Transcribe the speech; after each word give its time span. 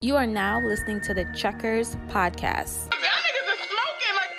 You 0.00 0.16
are 0.16 0.24
now 0.24 0.64
listening 0.64 1.04
to 1.04 1.12
the 1.12 1.28
Checkers 1.36 1.92
podcast. 2.08 2.88
Y'all 2.88 3.20
niggas 3.20 3.52
is 3.52 3.60
smoking 3.68 4.14
like. 4.16 4.32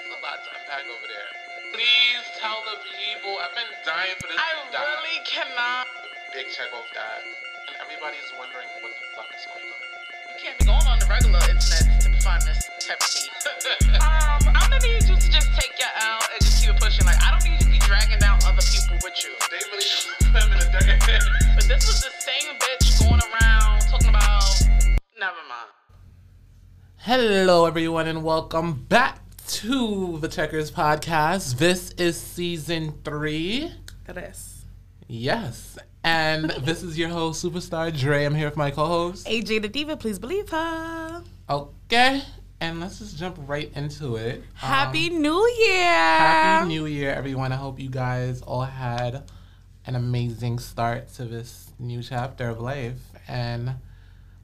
It's 0.00 0.08
a 0.08 0.16
lot 0.24 0.40
to 0.40 0.48
unpack 0.48 0.88
over 0.88 1.04
there. 1.04 1.28
Please 1.76 2.24
tell 2.40 2.56
the 2.64 2.80
people. 2.96 3.36
I've 3.36 3.52
been 3.52 3.68
dying 3.84 4.16
for 4.16 4.32
this 4.32 4.40
I 4.40 4.48
to 4.48 4.72
die. 4.72 4.88
really 4.88 5.20
cannot. 5.28 5.84
Big 6.32 6.48
check 6.56 6.72
off 6.72 6.88
that. 6.96 7.20
And 7.20 7.76
everybody's 7.84 8.32
wondering 8.40 8.64
what 8.80 8.96
the 8.96 9.04
fuck 9.12 9.28
is 9.36 9.44
going 9.44 9.60
on. 9.60 9.80
You 10.32 10.36
can't 10.40 10.56
be 10.56 10.64
going 10.64 10.88
on 10.88 10.96
the 11.04 11.08
regular 11.12 11.44
internet 11.44 11.84
to 12.00 12.08
find 12.24 12.40
this 12.48 12.64
type 12.80 12.96
of 12.96 13.12
tea. 13.12 13.28
um, 14.00 14.40
I'm 14.56 14.72
gonna 14.72 14.80
need 14.80 15.04
you 15.04 15.20
to 15.20 15.28
just 15.28 15.52
take 15.52 15.76
your 15.76 15.92
L 16.00 16.16
and 16.32 16.40
just 16.40 16.64
keep 16.64 16.72
it 16.72 16.80
pushing. 16.80 17.04
Like 17.04 17.20
I 17.20 17.36
don't 17.36 17.44
need 17.44 17.60
you 17.60 17.68
to 17.68 17.72
be 17.76 17.80
dragging 17.84 18.24
down 18.24 18.40
other 18.48 18.64
people 18.64 18.96
with 19.04 19.20
you. 19.20 19.36
They 19.52 19.60
really 19.68 19.84
just 19.84 20.08
put 20.32 20.32
them 20.32 20.56
in 20.56 20.64
the 20.64 20.68
dirt. 20.72 20.96
But 21.60 21.68
this 21.68 21.84
was 21.84 22.00
the 22.08 22.12
same 22.24 22.56
bitch 22.56 22.88
going 23.04 23.20
around 23.20 23.38
talking 23.38 23.44
about. 23.44 23.57
Never 25.18 25.34
mind. 25.48 25.70
Hello, 26.98 27.66
everyone, 27.66 28.06
and 28.06 28.22
welcome 28.22 28.72
back 28.84 29.20
to 29.48 30.18
the 30.18 30.28
Checkers 30.28 30.70
podcast. 30.70 31.58
This 31.58 31.90
is 31.92 32.20
season 32.20 32.94
three. 33.04 33.72
Yes. 34.14 34.64
Yes. 35.08 35.78
And 36.04 36.50
this 36.62 36.82
is 36.82 36.98
your 36.98 37.08
host, 37.08 37.44
Superstar 37.44 37.96
Dre. 37.96 38.24
I'm 38.24 38.34
here 38.34 38.46
with 38.48 38.56
my 38.56 38.70
co 38.70 38.86
host. 38.86 39.26
AJ 39.26 39.62
the 39.62 39.68
Diva, 39.68 39.96
please 39.96 40.18
believe 40.18 40.48
her. 40.50 41.22
Okay. 41.50 42.22
And 42.60 42.80
let's 42.80 42.98
just 42.98 43.16
jump 43.16 43.38
right 43.46 43.70
into 43.76 44.16
it. 44.16 44.42
Happy 44.54 45.08
Um, 45.10 45.22
New 45.22 45.48
Year. 45.58 45.84
Happy 45.84 46.68
New 46.68 46.86
Year, 46.86 47.12
everyone. 47.12 47.52
I 47.52 47.56
hope 47.56 47.78
you 47.78 47.88
guys 47.88 48.40
all 48.42 48.62
had 48.64 49.24
an 49.86 49.94
amazing 49.94 50.58
start 50.58 51.08
to 51.14 51.24
this 51.24 51.70
new 51.78 52.02
chapter 52.02 52.48
of 52.48 52.60
life. 52.60 53.00
And 53.28 53.74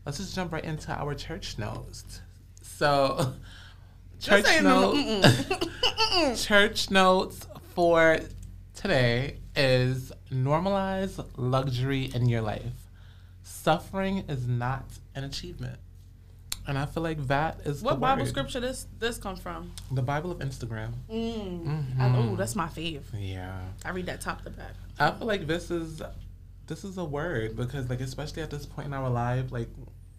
let's 0.05 0.19
just 0.19 0.35
jump 0.35 0.53
right 0.53 0.65
into 0.65 0.93
our 0.93 1.15
church 1.15 1.59
notes. 1.59 2.21
So, 2.63 3.35
church 4.21 4.47
no, 4.63 4.93
notes. 4.93 6.45
church 6.45 6.91
notes 6.91 7.47
for 7.75 8.19
today 8.75 9.39
is 9.57 10.13
normalize 10.31 11.25
luxury 11.37 12.11
in 12.15 12.29
your 12.29 12.41
life. 12.41 12.63
Suffering 13.43 14.19
is 14.29 14.47
not 14.47 14.85
an 15.15 15.25
achievement. 15.25 15.79
And 16.67 16.79
I 16.79 16.87
feel 16.87 17.03
like 17.03 17.27
that 17.27 17.61
is 17.67 17.83
What 17.83 18.01
Bible 18.01 18.23
word. 18.23 18.29
scripture 18.29 18.59
this 18.59 18.87
this 18.99 19.19
come 19.19 19.37
from? 19.37 19.73
The 19.91 20.01
Bible 20.01 20.31
of 20.31 20.39
Instagram. 20.39 20.93
Mm. 21.11 21.95
Mhm. 21.97 22.33
oh, 22.33 22.37
that's 22.37 22.57
my 22.57 22.67
fave. 22.69 23.03
Yeah. 23.19 23.61
I 23.85 23.91
read 23.91 24.07
that 24.07 24.23
top 24.23 24.43
to 24.45 24.51
back. 24.51 24.73
I 24.99 25.11
feel 25.11 25.27
like 25.27 25.47
this 25.47 25.71
is 25.71 26.01
this 26.67 26.83
is 26.85 26.97
a 26.97 27.05
word 27.05 27.55
because 27.57 27.91
like 27.91 28.01
especially 28.01 28.43
at 28.43 28.51
this 28.51 28.65
point 28.65 28.87
in 28.87 28.95
our 28.95 29.11
life, 29.11 29.53
like 29.53 29.69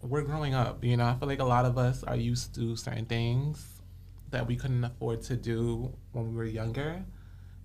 we're 0.08 0.22
growing 0.22 0.54
up, 0.54 0.84
you 0.84 0.96
know. 0.96 1.06
I 1.06 1.14
feel 1.14 1.28
like 1.28 1.40
a 1.40 1.44
lot 1.44 1.64
of 1.64 1.76
us 1.78 2.02
are 2.04 2.16
used 2.16 2.54
to 2.56 2.76
certain 2.76 3.06
things 3.06 3.80
that 4.30 4.46
we 4.46 4.56
couldn't 4.56 4.84
afford 4.84 5.22
to 5.22 5.36
do 5.36 5.92
when 6.12 6.30
we 6.30 6.34
were 6.36 6.44
younger. 6.44 7.04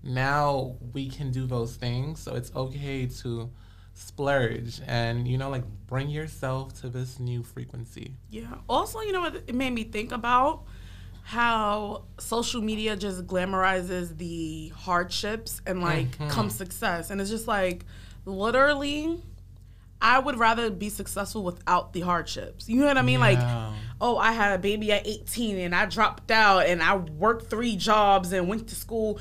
Now 0.04 0.76
we 0.94 1.10
can 1.10 1.32
do 1.32 1.46
those 1.46 1.76
things, 1.76 2.20
so 2.20 2.36
it's 2.36 2.52
okay 2.56 3.06
to 3.22 3.50
splurge 3.94 4.80
and 4.88 5.28
you 5.28 5.38
know 5.38 5.50
like 5.50 5.64
bring 5.86 6.10
yourself 6.10 6.74
to 6.82 6.90
this 6.90 7.20
new 7.20 7.44
frequency. 7.44 8.16
Yeah. 8.30 8.56
Also, 8.70 9.02
you 9.02 9.12
know 9.12 9.22
what 9.22 9.36
it 9.36 9.54
made 9.54 9.72
me 9.74 9.84
think 9.84 10.12
about? 10.12 10.64
How 11.24 12.06
social 12.18 12.62
media 12.62 12.96
just 12.96 13.28
glamorizes 13.28 14.18
the 14.18 14.70
hardships 14.70 15.62
and 15.68 15.82
like 15.82 16.18
Mhm. 16.18 16.30
come 16.30 16.50
success. 16.50 17.10
And 17.12 17.22
it's 17.22 17.30
just 17.30 17.48
like 17.48 17.86
literally 18.26 19.22
I 20.02 20.20
would 20.20 20.38
rather 20.40 20.70
be 20.72 20.90
successful 20.90 21.44
without 21.44 21.94
the 21.94 22.02
hardships. 22.02 22.68
You 22.68 22.78
know 22.82 22.88
what 22.88 22.98
I 22.98 23.02
mean? 23.04 23.20
Like, 23.20 23.40
oh, 24.02 24.18
I 24.18 24.32
had 24.32 24.54
a 24.54 24.58
baby 24.58 24.92
at 24.92 25.06
18 25.06 25.58
and 25.60 25.76
I 25.76 25.86
dropped 25.86 26.32
out 26.32 26.66
and 26.66 26.82
I 26.82 26.96
worked 26.96 27.50
three 27.50 27.76
jobs 27.76 28.32
and 28.34 28.48
went 28.48 28.68
to 28.70 28.76
school 28.76 29.20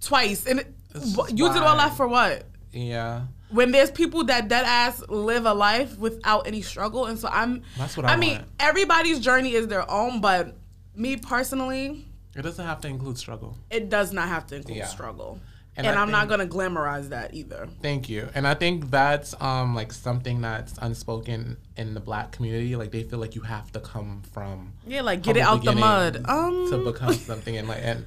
twice. 0.00 0.46
And 0.46 0.60
it, 0.60 0.74
This 0.92 1.14
wh- 1.16 1.26
is 1.32 1.38
you 1.38 1.52
did 1.52 1.62
all 1.62 1.76
that 1.76 1.96
for 1.96 2.08
what? 2.08 2.44
Yeah. 2.72 3.22
when 3.50 3.70
there's 3.70 3.90
people 3.90 4.24
that 4.24 4.48
dead 4.48 4.64
ass 4.66 5.02
live 5.08 5.46
a 5.46 5.54
life 5.54 5.96
without 5.98 6.46
any 6.46 6.60
struggle 6.60 7.06
and 7.06 7.18
so 7.18 7.28
i'm 7.32 7.62
That's 7.78 7.96
what 7.96 8.04
I 8.04 8.14
mean 8.16 8.34
want. 8.36 8.48
everybody's 8.60 9.20
journey 9.20 9.54
is 9.54 9.68
their 9.68 9.90
own 9.90 10.20
but 10.20 10.54
me 10.94 11.16
personally 11.16 12.06
It 12.36 12.42
doesn't 12.42 12.64
have 12.64 12.82
to 12.82 12.88
include 12.88 13.16
struggle. 13.16 13.56
it 13.70 13.88
does 13.88 14.12
not 14.12 14.28
have 14.28 14.46
to 14.48 14.56
include 14.56 14.76
Yeah. 14.76 14.86
struggle 14.86 15.40
And 15.78 15.86
and, 15.86 15.98
i'm 15.98 16.10
not 16.10 16.28
gonna 16.28 16.46
glamorize 16.46 17.10
that 17.10 17.34
either 17.34 17.68
Thank 17.82 18.08
you. 18.08 18.28
And 18.34 18.46
I 18.46 18.54
think 18.54 18.90
that's 18.90 19.40
um 19.40 19.74
like 19.76 19.92
something 19.92 20.40
that's 20.40 20.76
unspoken 20.78 21.56
in 21.76 21.94
the 21.94 22.00
black 22.00 22.32
community. 22.32 22.74
Like 22.74 22.90
they 22.90 23.04
feel 23.04 23.20
like 23.20 23.36
you 23.36 23.42
have 23.42 23.70
to 23.72 23.80
come 23.80 24.22
from 24.32 24.72
yeah 24.86 25.02
like 25.02 25.22
get 25.22 25.36
it 25.36 25.40
out 25.40 25.64
the 25.64 25.72
mud 25.74 26.24
um 26.28 26.68
to 26.70 26.78
become 26.78 27.14
something 27.14 27.56
and 27.56 27.68
like 27.68 27.82
and 27.82 28.04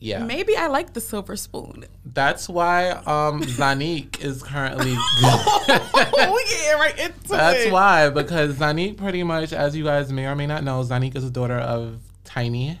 yeah. 0.00 0.22
maybe 0.24 0.54
i 0.56 0.66
like 0.66 0.92
the 0.92 1.00
silver 1.00 1.36
spoon 1.36 1.84
That's 2.04 2.48
why 2.48 2.90
um 2.90 3.42
Zonnique 3.42 4.22
is 4.22 4.42
currently 4.42 4.94
oh 4.98 6.44
yeah 6.66 6.72
right 6.74 6.98
into 6.98 7.28
That's 7.28 7.66
it. 7.66 7.72
why 7.72 8.10
because 8.10 8.56
Zonnique 8.56 8.96
pretty 8.96 9.22
much 9.22 9.52
as 9.52 9.74
you 9.76 9.84
guys 9.84 10.12
may 10.12 10.26
or 10.26 10.34
may 10.34 10.46
not 10.46 10.64
know, 10.64 10.82
Zonnique 10.82 11.16
is 11.16 11.24
the 11.24 11.30
daughter 11.30 11.58
of 11.58 12.00
Tiny 12.24 12.78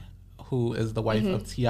who 0.50 0.74
is 0.74 0.92
the 0.94 1.02
wife 1.02 1.24
of 1.26 1.46
Ti. 1.48 1.64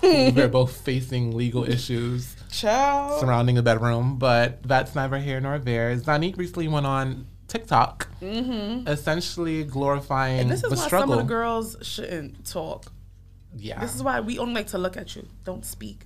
They're 0.30 0.48
both 0.48 0.76
facing 0.80 1.36
legal 1.36 1.64
issues. 1.68 2.36
Child. 2.50 3.20
surrounding 3.20 3.54
the 3.56 3.62
bedroom, 3.62 4.18
but 4.18 4.62
that's 4.62 4.94
neither 4.94 5.18
here 5.18 5.40
nor 5.40 5.58
there. 5.58 5.96
Zonnique 5.96 6.36
recently 6.36 6.68
went 6.68 6.84
on 6.86 7.26
TikTok, 7.48 8.08
essentially 8.20 9.64
glorifying 9.64 10.40
Mm-hmm. 10.40 10.48
this 10.50 10.62
is 10.64 10.70
the 10.70 10.76
why 10.76 10.86
struggle. 10.86 11.08
some 11.14 11.18
of 11.20 11.26
the 11.26 11.28
girls 11.34 11.76
shouldn't 11.82 12.46
talk 12.46 12.86
yeah, 13.54 13.78
this 13.80 13.94
is 13.94 14.02
why 14.02 14.20
we 14.20 14.38
only 14.38 14.54
like 14.54 14.66
to 14.68 14.78
look 14.78 14.96
at 14.96 15.14
you 15.16 15.28
don't 15.44 15.64
speak 15.66 16.04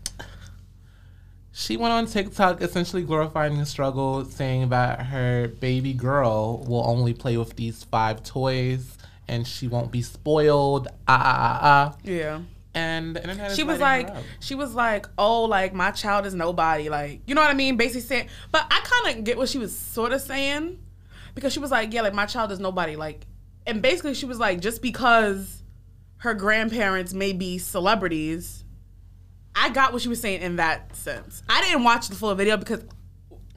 she 1.58 1.78
went 1.78 1.92
on 1.92 2.04
TikTok, 2.06 2.60
essentially 2.60 3.02
glorifying 3.02 3.56
the 3.56 3.64
struggle, 3.64 4.26
saying 4.26 4.68
that 4.68 5.06
her 5.06 5.48
baby 5.48 5.94
girl 5.94 6.62
will 6.68 6.84
only 6.86 7.14
play 7.14 7.38
with 7.38 7.56
these 7.56 7.82
five 7.84 8.22
toys 8.22 8.98
and 9.28 9.46
she 9.46 9.68
won't 9.68 9.90
be 9.90 10.02
spoiled. 10.02 10.88
Ah 11.08 11.20
ah 11.22 11.48
ah 11.50 11.60
ah. 11.62 11.98
yeah. 12.04 12.40
And 12.74 13.18
she 13.54 13.62
was 13.62 13.80
like 13.80 14.10
she 14.38 14.54
was 14.54 14.74
like 14.74 15.06
oh 15.16 15.44
like 15.44 15.72
my 15.72 15.90
child 15.90 16.26
is 16.26 16.34
nobody. 16.34 16.88
Like 16.88 17.22
you 17.26 17.34
know 17.34 17.40
what 17.40 17.50
i 17.50 17.54
mean? 17.54 17.76
Basically 17.76 18.02
saying 18.02 18.28
but 18.52 18.66
i 18.70 18.80
kind 18.84 19.18
of 19.18 19.24
get 19.24 19.38
what 19.38 19.48
she 19.48 19.58
was 19.58 19.76
sort 19.76 20.12
of 20.12 20.20
saying 20.20 20.78
because 21.34 21.52
she 21.52 21.58
was 21.58 21.70
like 21.70 21.92
yeah 21.92 22.02
like 22.02 22.14
my 22.14 22.26
child 22.26 22.52
is 22.52 22.60
nobody. 22.60 22.96
Like 22.96 23.26
and 23.66 23.80
basically 23.80 24.14
she 24.14 24.26
was 24.26 24.38
like 24.38 24.60
just 24.60 24.82
because 24.82 25.62
her 26.18 26.34
grandparents 26.34 27.12
may 27.12 27.32
be 27.32 27.58
celebrities 27.58 28.64
i 29.54 29.68
got 29.70 29.92
what 29.92 30.02
she 30.02 30.08
was 30.08 30.20
saying 30.20 30.40
in 30.42 30.56
that 30.56 30.94
sense. 30.96 31.42
I 31.48 31.62
didn't 31.62 31.84
watch 31.84 32.08
the 32.08 32.14
full 32.14 32.34
video 32.34 32.56
because 32.56 32.84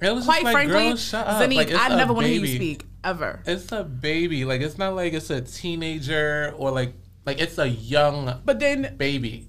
It 0.02 0.14
was 0.14 0.24
quite 0.26 0.44
just 0.44 0.44
like, 0.46 0.54
frankly 0.54 0.94
girl, 0.94 1.58
Like, 1.58 1.74
i 1.74 1.96
never 1.96 2.14
want 2.14 2.26
to 2.26 2.32
hear 2.32 2.42
you 2.42 2.56
speak 2.56 2.86
ever 3.04 3.42
It's 3.46 3.72
a 3.72 3.84
baby. 3.84 4.46
Like 4.46 4.62
it's 4.62 4.78
not 4.78 4.96
like 4.96 5.14
it's 5.14 5.30
a 5.30 5.42
teenager 5.42 6.54
or 6.58 6.72
like 6.72 6.94
like 7.26 7.40
it's 7.40 7.58
a 7.58 7.68
young 7.68 8.42
but 8.46 8.60
then 8.60 8.96
baby. 8.98 9.48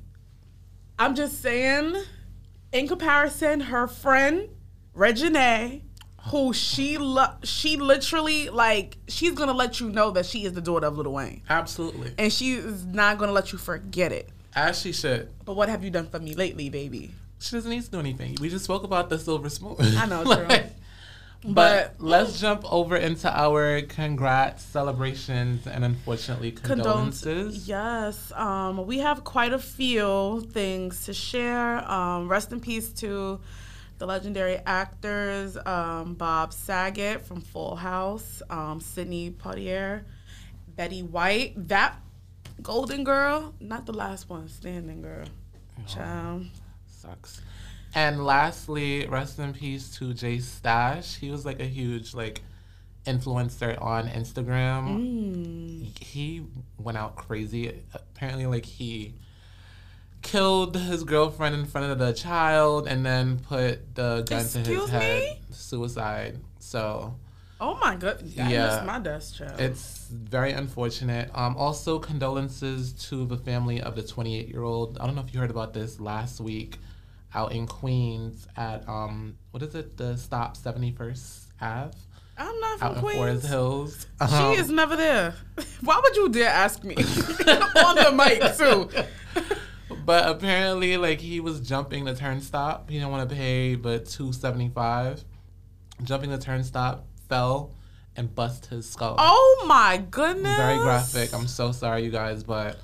I'm 0.98 1.14
just 1.14 1.40
saying, 1.40 1.94
in 2.72 2.86
comparison, 2.86 3.60
her 3.60 3.86
friend 3.88 4.48
Reginae, 4.94 5.80
who 6.28 6.52
she 6.52 6.98
lo- 6.98 7.34
she 7.42 7.76
literally 7.78 8.50
like 8.50 8.98
she's 9.08 9.32
gonna 9.32 9.54
let 9.54 9.80
you 9.80 9.88
know 9.88 10.10
that 10.10 10.26
she 10.26 10.44
is 10.44 10.52
the 10.52 10.60
daughter 10.60 10.86
of 10.86 10.98
Lil 10.98 11.12
Wayne, 11.12 11.42
Absolutely. 11.48 12.12
and 12.18 12.30
she 12.32 12.52
is 12.52 12.84
not 12.84 13.16
gonna 13.18 13.32
let 13.32 13.52
you 13.52 13.58
forget 13.58 14.12
it. 14.12 14.28
As 14.54 14.80
she 14.80 14.92
should. 14.92 15.30
But 15.44 15.56
what 15.56 15.68
have 15.68 15.82
you 15.84 15.90
done 15.90 16.08
for 16.08 16.18
me 16.18 16.34
lately, 16.34 16.68
baby? 16.68 17.12
She 17.38 17.56
doesn't 17.56 17.70
need 17.70 17.82
to 17.84 17.90
do 17.90 17.98
anything. 18.00 18.36
We 18.40 18.50
just 18.50 18.64
spoke 18.64 18.82
about 18.82 19.08
the 19.08 19.18
silver 19.18 19.48
spoon. 19.48 19.76
I 19.80 20.04
know, 20.06 20.24
true. 20.34 20.46
But, 21.42 21.96
But- 21.98 22.04
let's 22.04 22.38
jump 22.38 22.70
over 22.70 22.96
into 22.96 23.30
our 23.30 23.80
congrats, 23.82 24.62
celebrations, 24.62 25.66
and 25.66 25.84
unfortunately 25.84 26.52
condolences. 26.52 27.66
Yes, 27.66 28.30
um, 28.34 28.86
we 28.86 28.98
have 28.98 29.24
quite 29.24 29.52
a 29.54 29.58
few 29.58 30.46
things 30.52 31.06
to 31.06 31.14
share. 31.14 31.90
Um, 31.90 32.28
rest 32.28 32.52
in 32.52 32.60
peace 32.60 32.92
to 32.94 33.40
the 33.96 34.06
legendary 34.06 34.58
actors 34.66 35.56
um, 35.64 36.14
Bob 36.14 36.52
Saget 36.52 37.22
from 37.24 37.40
Full 37.40 37.76
House, 37.76 38.42
um, 38.50 38.80
Sidney 38.80 39.30
Poitier, 39.30 40.04
Betty 40.76 41.02
White, 41.02 41.52
that 41.68 41.98
Golden 42.62 43.02
Girl, 43.04 43.54
not 43.60 43.86
the 43.86 43.92
last 43.94 44.28
one, 44.28 44.48
Standing 44.48 45.00
Girl. 45.00 45.26
Child. 45.86 46.46
Sucks. 46.86 47.40
And 47.94 48.24
lastly, 48.24 49.06
rest 49.06 49.38
in 49.38 49.52
peace 49.52 49.90
to 49.96 50.14
Jay 50.14 50.38
Stash. 50.38 51.16
He 51.16 51.30
was 51.30 51.44
like 51.44 51.60
a 51.60 51.64
huge 51.66 52.14
like 52.14 52.42
influencer 53.06 53.80
on 53.82 54.08
Instagram. 54.08 54.98
Mm. 54.98 55.98
He 56.02 56.42
went 56.78 56.96
out 56.98 57.16
crazy. 57.16 57.82
Apparently, 57.94 58.46
like 58.46 58.64
he 58.64 59.14
killed 60.22 60.76
his 60.76 61.02
girlfriend 61.04 61.54
in 61.54 61.64
front 61.64 61.90
of 61.90 61.98
the 61.98 62.12
child 62.12 62.86
and 62.86 63.04
then 63.04 63.38
put 63.38 63.94
the 63.94 64.22
gun 64.22 64.26
to 64.26 64.34
his 64.44 64.56
Excuse 64.56 64.90
head. 64.90 65.22
me? 65.22 65.40
Suicide. 65.50 66.38
So 66.58 67.14
Oh 67.62 67.76
my 67.80 67.94
god, 67.96 68.22
I 68.38 68.50
Yeah. 68.50 68.82
my 68.86 68.98
desk 68.98 69.36
child. 69.36 69.60
It's 69.60 70.08
very 70.10 70.52
unfortunate. 70.52 71.30
Um, 71.34 71.56
also, 71.56 71.98
condolences 71.98 72.92
to 73.08 73.26
the 73.26 73.36
family 73.36 73.82
of 73.82 73.96
the 73.96 74.02
28 74.02 74.48
year 74.48 74.62
old. 74.62 74.96
I 74.98 75.06
don't 75.06 75.14
know 75.14 75.22
if 75.22 75.34
you 75.34 75.40
heard 75.40 75.50
about 75.50 75.74
this 75.74 76.00
last 76.00 76.40
week 76.40 76.78
out 77.34 77.52
in 77.52 77.66
Queens 77.66 78.46
at, 78.56 78.88
um, 78.88 79.36
what 79.50 79.62
is 79.62 79.74
it, 79.74 79.96
the 79.96 80.16
Stop 80.16 80.56
71st 80.56 81.46
Ave? 81.60 81.96
I'm 82.38 82.60
not 82.60 82.82
Out 82.82 82.96
from 82.98 83.08
in 83.10 83.14
Forest 83.16 83.40
Queens. 83.40 83.46
Hills. 83.48 84.06
She 84.28 84.34
Um, 84.34 84.52
is 84.54 84.70
never 84.70 84.96
there. 84.96 85.34
Why 85.82 86.00
would 86.02 86.16
you 86.16 86.28
dare 86.30 86.48
ask 86.48 86.82
me 86.84 86.94
on 86.98 87.96
the 87.96 88.12
mic 88.14 88.56
too? 88.56 88.90
But 90.06 90.28
apparently, 90.28 90.96
like 90.96 91.20
he 91.20 91.40
was 91.40 91.60
jumping 91.60 92.04
the 92.04 92.14
turnstile. 92.14 92.84
He 92.88 92.94
didn't 92.98 93.10
want 93.10 93.28
to 93.28 93.36
pay, 93.36 93.74
but 93.76 94.06
two 94.06 94.32
seventy 94.32 94.68
five. 94.68 95.22
Jumping 96.02 96.30
the 96.30 96.38
turnstile, 96.38 97.04
fell, 97.28 97.74
and 98.16 98.34
bust 98.34 98.66
his 98.66 98.88
skull. 98.88 99.16
Oh 99.18 99.64
my 99.68 99.98
goodness! 100.10 100.56
Very 100.56 100.78
graphic. 100.78 101.34
I'm 101.34 101.46
so 101.46 101.70
sorry, 101.70 102.02
you 102.04 102.10
guys, 102.10 102.42
but 102.42 102.80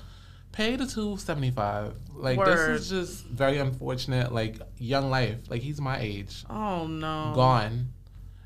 pay 0.57 0.75
the 0.75 0.87
two 0.87 1.15
seventy 1.17 1.51
five. 1.51 1.93
Like 2.15 2.39
Word. 2.39 2.47
this 2.77 2.81
is 2.81 2.89
just 2.89 3.25
very 3.27 3.59
unfortunate. 3.59 4.33
Like 4.33 4.57
young 4.79 5.11
life. 5.11 5.37
Like 5.49 5.61
he's 5.61 5.79
my 5.79 5.99
age, 5.99 6.43
Oh 6.49 6.87
no. 6.87 7.31
gone. 7.35 7.89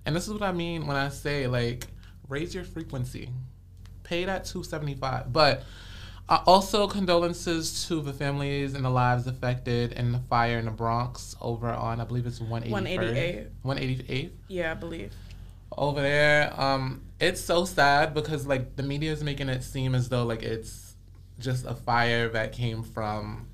And 0.05 0.13
this 0.15 0.27
is 0.27 0.33
what 0.33 0.43
I 0.43 0.51
mean 0.51 0.87
when 0.87 0.97
I 0.97 1.07
say 1.09 1.47
like 1.47 1.87
raise 2.27 2.53
your 2.53 2.65
frequency. 2.65 3.29
Pay 4.03 4.25
that 4.25 4.43
two 4.43 4.63
seventy 4.63 4.93
five. 4.93 5.31
But 5.31 5.63
uh, 6.27 6.39
also 6.45 6.85
condolences 6.87 7.87
to 7.87 8.01
the 8.01 8.13
families 8.13 8.73
and 8.73 8.83
the 8.85 8.89
lives 8.89 9.25
affected 9.25 9.93
in 9.93 10.11
the 10.11 10.19
fire 10.19 10.59
in 10.59 10.65
the 10.65 10.71
Bronx 10.71 11.35
over 11.41 11.69
on 11.69 12.01
I 12.01 12.03
believe 12.03 12.25
it's 12.25 12.41
188. 12.41 13.47
One 13.63 13.77
eighty 13.79 14.05
eight 14.09 14.33
Yeah, 14.49 14.71
I 14.71 14.73
believe. 14.75 15.13
over 15.77 16.01
there. 16.01 16.53
Um, 16.59 17.03
it's 17.21 17.39
so 17.41 17.63
sad 17.63 18.13
because 18.13 18.45
like 18.45 18.75
the 18.75 18.83
media 18.83 19.13
is 19.13 19.23
making 19.23 19.47
it 19.47 19.63
seem 19.63 19.95
as 19.95 20.09
though 20.09 20.25
like 20.25 20.43
it's 20.43 20.90
just 21.39 21.65
a 21.65 21.73
fire 21.75 22.29
that 22.29 22.51
came 22.53 22.83
from 22.83 23.47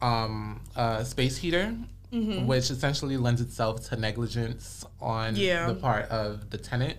um 0.00 0.60
a 0.76 1.04
space 1.04 1.36
heater, 1.36 1.74
which 2.12 2.70
essentially 2.70 3.16
lends 3.16 3.40
itself 3.40 3.88
to 3.88 3.96
negligence 3.96 4.84
on 5.00 5.36
Yeah. 5.36 5.66
the 5.68 5.74
part 5.74 6.08
of 6.10 6.50
the 6.50 6.58
tenant. 6.58 6.98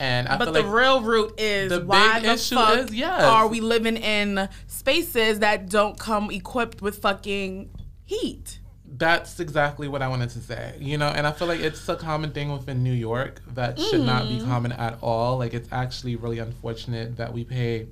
And 0.00 0.26
I 0.26 0.36
But 0.36 0.46
feel 0.46 0.54
the 0.54 0.62
like 0.62 0.72
real 0.72 1.02
root 1.02 1.34
is 1.38 1.70
the 1.70 1.80
why 1.80 2.14
big 2.14 2.24
the 2.24 2.32
issue 2.32 2.56
fuck 2.56 2.78
is- 2.90 2.94
yes. 2.94 3.22
are 3.22 3.46
we 3.46 3.60
living 3.60 3.96
in 3.96 4.48
spaces 4.66 5.38
that 5.38 5.70
don't 5.70 5.96
come 5.98 6.30
equipped 6.32 6.82
with 6.82 6.98
fucking 6.98 7.70
heat? 8.04 8.58
that's 8.96 9.40
exactly 9.40 9.88
what 9.88 10.02
I 10.02 10.08
wanted 10.08 10.30
to 10.30 10.38
say. 10.40 10.76
You 10.78 10.98
know, 10.98 11.08
and 11.08 11.26
I 11.26 11.32
feel 11.32 11.48
like 11.48 11.58
it's 11.58 11.88
a 11.88 11.96
common 11.96 12.30
thing 12.30 12.52
within 12.52 12.84
New 12.84 12.92
York 12.92 13.42
that 13.54 13.76
should 13.80 14.02
not 14.02 14.28
be 14.28 14.38
common 14.38 14.70
at 14.70 14.98
all. 15.02 15.36
Like 15.38 15.52
it's 15.52 15.68
actually 15.72 16.14
really 16.14 16.38
unfortunate 16.38 17.16
that 17.16 17.32
we 17.32 17.42
pay 17.42 17.88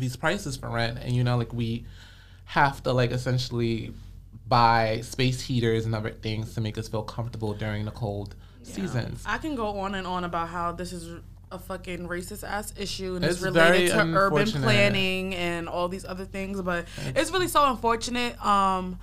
these 0.00 0.16
prices 0.16 0.56
for 0.56 0.68
rent 0.68 0.98
and 0.98 1.14
you 1.14 1.22
know 1.24 1.36
like 1.36 1.52
we 1.52 1.84
have 2.44 2.82
to 2.82 2.92
like 2.92 3.10
essentially 3.10 3.92
buy 4.48 5.00
space 5.02 5.40
heaters 5.42 5.84
and 5.86 5.94
other 5.94 6.10
things 6.10 6.54
to 6.54 6.60
make 6.60 6.78
us 6.78 6.88
feel 6.88 7.02
comfortable 7.02 7.52
during 7.52 7.84
the 7.84 7.90
cold 7.90 8.34
seasons. 8.62 9.22
I 9.26 9.38
can 9.38 9.54
go 9.54 9.78
on 9.80 9.94
and 9.94 10.06
on 10.06 10.24
about 10.24 10.48
how 10.48 10.72
this 10.72 10.92
is 10.92 11.20
a 11.50 11.58
fucking 11.58 12.08
racist 12.08 12.46
ass 12.46 12.72
issue 12.78 13.16
and 13.16 13.24
it's, 13.24 13.34
It's 13.36 13.42
related 13.42 13.90
to 13.90 14.00
urban 14.14 14.50
planning 14.50 15.34
and 15.34 15.68
all 15.68 15.88
these 15.88 16.04
other 16.04 16.24
things, 16.24 16.60
but 16.62 16.86
it's 17.14 17.30
really 17.30 17.48
so 17.48 17.64
unfortunate. 17.70 18.42
Um, 18.44 18.98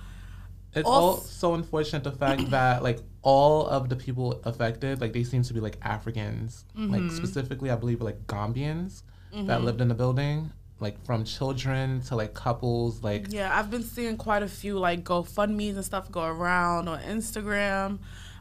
It's 0.74 0.86
Also- 0.86 1.20
also 1.22 1.54
unfortunate 1.54 2.04
the 2.04 2.12
fact 2.12 2.50
that 2.50 2.82
like 2.82 2.98
all 3.22 3.66
of 3.66 3.88
the 3.88 3.96
people 3.96 4.40
affected, 4.44 5.00
like 5.00 5.12
they 5.12 5.24
seem 5.24 5.42
to 5.44 5.54
be 5.54 5.60
like 5.60 5.78
Africans, 5.82 6.64
like 6.76 7.10
specifically 7.12 7.70
I 7.70 7.76
believe 7.76 8.00
like 8.02 8.26
Gambians 8.26 9.02
that 9.32 9.62
lived 9.62 9.80
in 9.80 9.88
the 9.88 9.94
building, 9.94 10.50
like 10.78 11.02
from 11.04 11.24
children 11.24 12.00
to 12.02 12.16
like 12.16 12.34
couples, 12.34 13.02
like 13.02 13.26
yeah, 13.30 13.56
I've 13.56 13.70
been 13.70 13.82
seeing 13.82 14.16
quite 14.16 14.42
a 14.42 14.48
few 14.48 14.78
like 14.78 15.04
GoFundMe's 15.04 15.76
and 15.76 15.84
stuff 15.84 16.10
go 16.10 16.24
around 16.24 16.88
on 16.88 17.00
Instagram. 17.00 17.98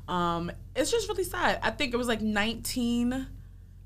Um, 0.08 0.52
it's 0.76 0.92
just 0.92 1.08
really 1.08 1.24
sad. 1.24 1.60
I 1.64 1.72
think 1.72 1.94
it 1.94 1.98
was 1.98 2.08
like 2.08 2.22
19 2.22 3.28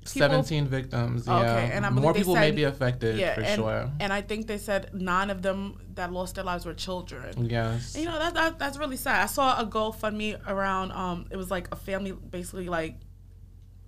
people 0.04 0.28
17 0.28 0.66
victims. 0.66 1.26
Yeah, 1.26 1.38
Okay, 1.38 1.70
and 1.72 1.86
I 1.86 1.90
more 1.90 2.12
people 2.12 2.34
may 2.34 2.50
be 2.50 2.64
affected 2.64 3.18
yeah, 3.18 3.34
for 3.34 3.42
and, 3.42 3.56
sure. 3.56 3.90
and 4.00 4.12
I 4.12 4.20
think 4.22 4.46
they 4.46 4.58
said 4.58 4.92
nine 4.94 5.30
of 5.30 5.42
them 5.42 5.80
that 5.94 6.12
lost 6.12 6.34
their 6.34 6.44
lives 6.44 6.66
were 6.66 6.74
children. 6.74 7.48
Yes. 7.48 7.94
And, 7.94 8.04
you 8.04 8.10
know 8.10 8.18
that, 8.18 8.34
that 8.34 8.58
that's 8.58 8.78
really 8.78 8.96
sad. 8.96 9.22
I 9.22 9.26
saw 9.26 9.60
a 9.60 9.66
GoFundMe 9.66 10.40
around. 10.46 10.92
Um, 10.92 11.26
it 11.30 11.36
was 11.36 11.50
like 11.50 11.68
a 11.72 11.76
family 11.76 12.12
basically 12.12 12.68
like 12.68 12.96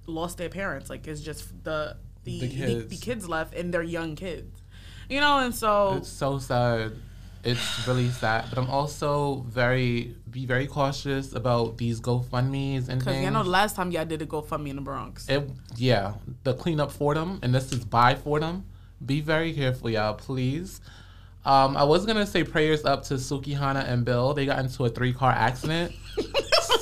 lost 0.07 0.39
their 0.39 0.49
parents. 0.49 0.89
Like 0.91 1.07
it's 1.07 1.21
just 1.21 1.65
the 1.65 1.97
the 2.25 2.41
The 2.41 2.47
the, 2.47 2.57
kids. 2.57 2.89
the 2.89 2.97
kids 3.05 3.29
left 3.29 3.55
and 3.55 3.73
they're 3.73 3.83
young 3.83 4.15
kids. 4.17 4.63
You 5.09 5.21
know, 5.21 5.41
and 5.41 5.55
so 5.55 5.95
It's 5.99 6.09
so 6.09 6.39
sad. 6.39 6.93
It's 7.45 7.89
really 7.89 8.09
sad. 8.11 8.47
But 8.51 8.59
I'm 8.59 8.71
also 8.71 9.45
very 9.49 10.15
be 10.31 10.47
very 10.47 10.67
cautious 10.67 11.35
about 11.35 11.77
these 11.77 12.01
GoFundMe's 12.01 12.89
and 12.89 13.01
because 13.01 13.15
things. 13.15 13.27
I 13.27 13.31
know 13.31 13.43
the 13.43 13.51
last 13.51 13.75
time 13.77 13.91
y'all 13.91 14.05
did 14.05 14.23
a 14.23 14.27
GoFundMe 14.27 14.71
in 14.71 14.77
the 14.77 14.83
Bronx. 14.83 15.29
It, 15.29 15.51
yeah, 15.77 16.15
the 16.45 16.55
cleanup 16.55 16.93
for 16.93 17.15
them, 17.15 17.41
and 17.43 17.55
this 17.55 17.73
is 17.73 17.85
by 17.85 18.15
for 18.15 18.39
them. 18.41 18.65
Be 19.05 19.21
very 19.21 19.53
careful, 19.53 19.91
y'all, 19.91 20.15
please. 20.15 20.81
Um, 21.45 21.77
I 21.77 21.83
was 21.83 22.07
gonna 22.07 22.25
say 22.27 22.45
prayers 22.45 22.85
up 22.85 23.03
to 23.07 23.15
Suki, 23.15 23.59
Hana, 23.59 23.81
and 23.81 24.05
Bill. 24.05 24.33
They 24.33 24.47
got 24.47 24.61
into 24.61 24.85
a 24.85 24.89
three 24.89 25.13
car 25.13 25.33
accident. 25.33 25.93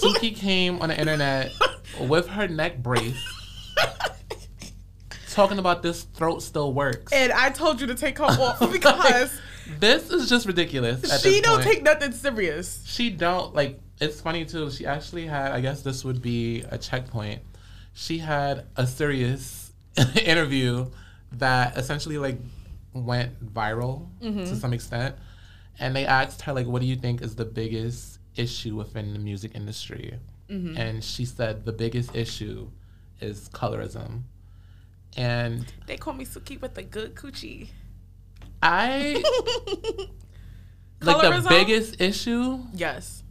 Suki 0.02 0.36
came 0.36 0.80
on 0.82 0.90
the 0.90 0.98
internet 1.00 1.52
with 1.98 2.28
her 2.28 2.46
neck 2.46 2.78
brace, 2.82 3.16
talking 5.34 5.58
about 5.58 5.82
this 5.82 6.02
throat 6.02 6.42
still 6.42 6.72
works. 6.72 7.12
and 7.12 7.32
I 7.32 7.50
told 7.50 7.80
you 7.80 7.86
to 7.88 7.94
take 7.94 8.18
her 8.18 8.24
off 8.24 8.60
because 8.72 9.40
This 9.78 10.10
is 10.10 10.28
just 10.28 10.46
ridiculous. 10.46 11.22
She 11.22 11.40
don't 11.40 11.62
point. 11.62 11.68
take 11.68 11.82
nothing 11.82 12.12
serious. 12.12 12.82
She 12.86 13.10
don't 13.10 13.54
like. 13.54 13.80
It's 14.00 14.20
funny 14.20 14.44
too. 14.44 14.70
She 14.70 14.86
actually 14.86 15.26
had. 15.26 15.52
I 15.52 15.60
guess 15.60 15.82
this 15.82 16.04
would 16.04 16.20
be 16.22 16.64
a 16.70 16.78
checkpoint. 16.78 17.42
She 17.92 18.18
had 18.18 18.66
a 18.76 18.86
serious 18.86 19.72
interview 20.24 20.90
that 21.32 21.76
essentially 21.76 22.18
like 22.18 22.38
went 22.92 23.54
viral 23.54 24.08
mm-hmm. 24.20 24.40
to 24.40 24.56
some 24.56 24.72
extent, 24.72 25.14
and 25.78 25.94
they 25.94 26.06
asked 26.06 26.42
her 26.42 26.52
like, 26.52 26.66
"What 26.66 26.80
do 26.80 26.86
you 26.86 26.96
think 26.96 27.22
is 27.22 27.36
the 27.36 27.44
biggest 27.44 28.18
issue 28.36 28.76
within 28.76 29.12
the 29.12 29.18
music 29.18 29.52
industry?" 29.54 30.18
Mm-hmm. 30.48 30.76
And 30.76 31.04
she 31.04 31.24
said 31.24 31.64
the 31.64 31.72
biggest 31.72 32.16
issue 32.16 32.70
is 33.20 33.48
colorism, 33.50 34.22
and 35.16 35.64
They 35.86 35.96
call 35.96 36.14
me 36.14 36.24
Suki 36.24 36.60
with 36.60 36.74
the 36.74 36.82
good 36.82 37.14
coochie. 37.14 37.68
I 38.62 39.22
like 41.00 41.42
the 41.42 41.48
biggest 41.48 42.00
issue. 42.00 42.60
Yes, 42.74 43.22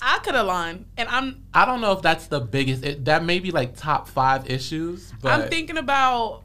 I 0.00 0.18
could 0.20 0.34
align, 0.34 0.86
and 0.96 1.08
I'm 1.08 1.44
I 1.52 1.64
don't 1.64 1.80
know 1.80 1.92
if 1.92 2.02
that's 2.02 2.28
the 2.28 2.40
biggest. 2.40 2.84
It, 2.84 3.04
that 3.06 3.24
may 3.24 3.40
be 3.40 3.50
like 3.50 3.76
top 3.76 4.08
five 4.08 4.48
issues, 4.50 5.12
but 5.20 5.32
I'm 5.32 5.48
thinking 5.48 5.78
about. 5.78 6.44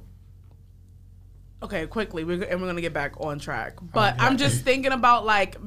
Okay, 1.62 1.88
quickly, 1.88 2.24
we're, 2.24 2.44
and 2.44 2.62
we're 2.62 2.68
gonna 2.68 2.82
get 2.82 2.94
back 2.94 3.20
on 3.20 3.39
track. 3.39 3.74
But 3.82 4.15
Okay. 4.15 4.25
I'm 4.25 4.38
just 4.38 4.63
thinking 4.63 4.92
about 4.92 5.25
like, 5.25 5.58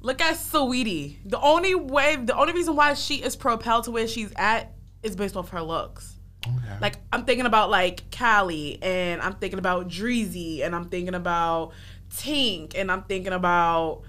look 0.00 0.20
at 0.20 0.34
Saweetie. 0.34 1.18
The 1.24 1.40
only 1.40 1.74
way, 1.76 2.16
the 2.16 2.36
only 2.36 2.52
reason 2.52 2.74
why 2.74 2.94
she 2.94 3.16
is 3.22 3.36
propelled 3.36 3.84
to 3.84 3.92
where 3.92 4.08
she's 4.08 4.32
at 4.34 4.74
is 5.04 5.14
based 5.14 5.36
off 5.36 5.50
her 5.50 5.62
looks. 5.62 6.16
Okay. 6.46 6.76
Like 6.80 6.96
I'm 7.12 7.24
thinking 7.24 7.46
about 7.46 7.70
like 7.70 8.10
Callie, 8.16 8.78
and 8.82 9.20
I'm 9.20 9.34
thinking 9.34 9.58
about 9.58 9.88
Dreezy, 9.88 10.64
and 10.64 10.74
I'm 10.74 10.88
thinking 10.88 11.14
about 11.14 11.72
Tink, 12.14 12.72
and 12.76 12.90
I'm 12.90 13.02
thinking 13.02 13.32
about, 13.32 14.02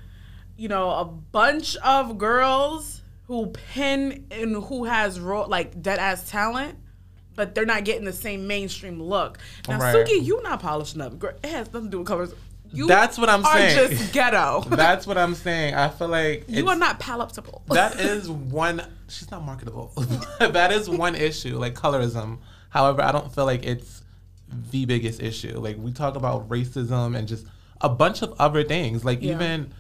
you 0.58 0.70
know, 0.70 0.90
a 0.92 1.06
bunch 1.06 1.76
of 1.78 2.18
girls 2.18 3.02
who 3.28 3.48
pin 3.48 4.26
and 4.32 4.56
who 4.64 4.86
has 4.86 5.20
raw 5.20 5.44
like 5.44 5.82
dead 5.82 6.00
ass 6.00 6.30
talent, 6.30 6.78
but 7.36 7.54
they're 7.56 7.66
not 7.66 7.84
getting 7.86 8.06
the 8.06 8.14
same 8.14 8.48
mainstream 8.48 9.02
look. 9.02 9.38
Now, 9.68 9.80
Right. 9.80 9.96
Suki, 9.96 10.24
you 10.24 10.42
not 10.42 10.62
polishing 10.62 11.02
up. 11.02 11.18
Girl, 11.20 11.34
It 11.44 11.50
has 11.50 11.68
nothing 11.68 11.86
to 11.86 11.90
do 11.90 12.00
with 12.00 12.08
colors. 12.08 12.34
You 12.74 12.88
That's 12.88 13.18
what 13.18 13.30
I'm 13.30 13.46
are 13.46 13.54
saying. 13.58 13.90
just 13.98 14.14
ghetto. 14.14 14.62
that's 14.70 15.06
what 15.06 15.18
I'm 15.18 15.36
saying. 15.36 15.74
I 15.76 15.90
feel 15.90 16.08
like 16.08 16.46
you 16.48 16.68
are 16.70 16.76
not 16.76 17.00
palatable. 17.00 17.64
that 17.70 18.00
is 18.00 18.30
one. 18.30 18.82
She's 19.10 19.30
not 19.30 19.44
marketable. 19.44 19.92
that 20.40 20.72
is 20.72 20.90
one 20.90 21.16
issue, 21.16 21.58
like 21.58 21.74
colorism. 21.76 22.38
However, 22.70 23.02
I 23.02 23.12
don't 23.12 23.34
feel 23.34 23.46
like 23.46 23.66
it's 23.66 24.04
the 24.72 24.86
biggest 24.86 25.22
issue. 25.22 25.58
Like 25.60 25.78
we 25.78 25.92
talk 25.92 26.16
about 26.16 26.48
racism 26.50 27.18
and 27.18 27.28
just 27.28 27.46
a 27.82 27.90
bunch 27.90 28.22
of 28.22 28.34
other 28.40 28.64
things, 28.64 29.04
like 29.04 29.22
Yeah. 29.22 29.34
even 29.36 29.74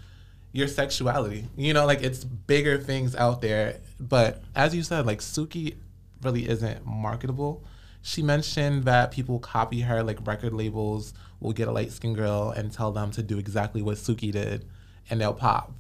your 0.51 0.67
sexuality. 0.67 1.47
You 1.55 1.73
know, 1.73 1.85
like 1.85 2.01
it's 2.03 2.23
bigger 2.25 2.77
things 2.77 3.15
out 3.15 3.41
there. 3.41 3.79
But 3.99 4.43
as 4.55 4.75
you 4.75 4.83
said, 4.83 5.05
like 5.05 5.19
Suki 5.19 5.75
really 6.21 6.47
isn't 6.49 6.85
marketable. 6.85 7.63
She 8.01 8.21
mentioned 8.23 8.85
that 8.85 9.11
people 9.11 9.39
copy 9.39 9.81
her, 9.81 10.01
like 10.03 10.25
record 10.25 10.53
labels 10.53 11.13
will 11.39 11.53
get 11.53 11.67
a 11.67 11.71
light 11.71 11.91
skinned 11.91 12.15
girl 12.15 12.49
and 12.55 12.71
tell 12.71 12.91
them 12.91 13.11
to 13.11 13.21
do 13.23 13.37
exactly 13.37 13.81
what 13.81 13.97
Suki 13.97 14.31
did, 14.31 14.65
and 15.09 15.21
they'll 15.21 15.33
pop. 15.33 15.71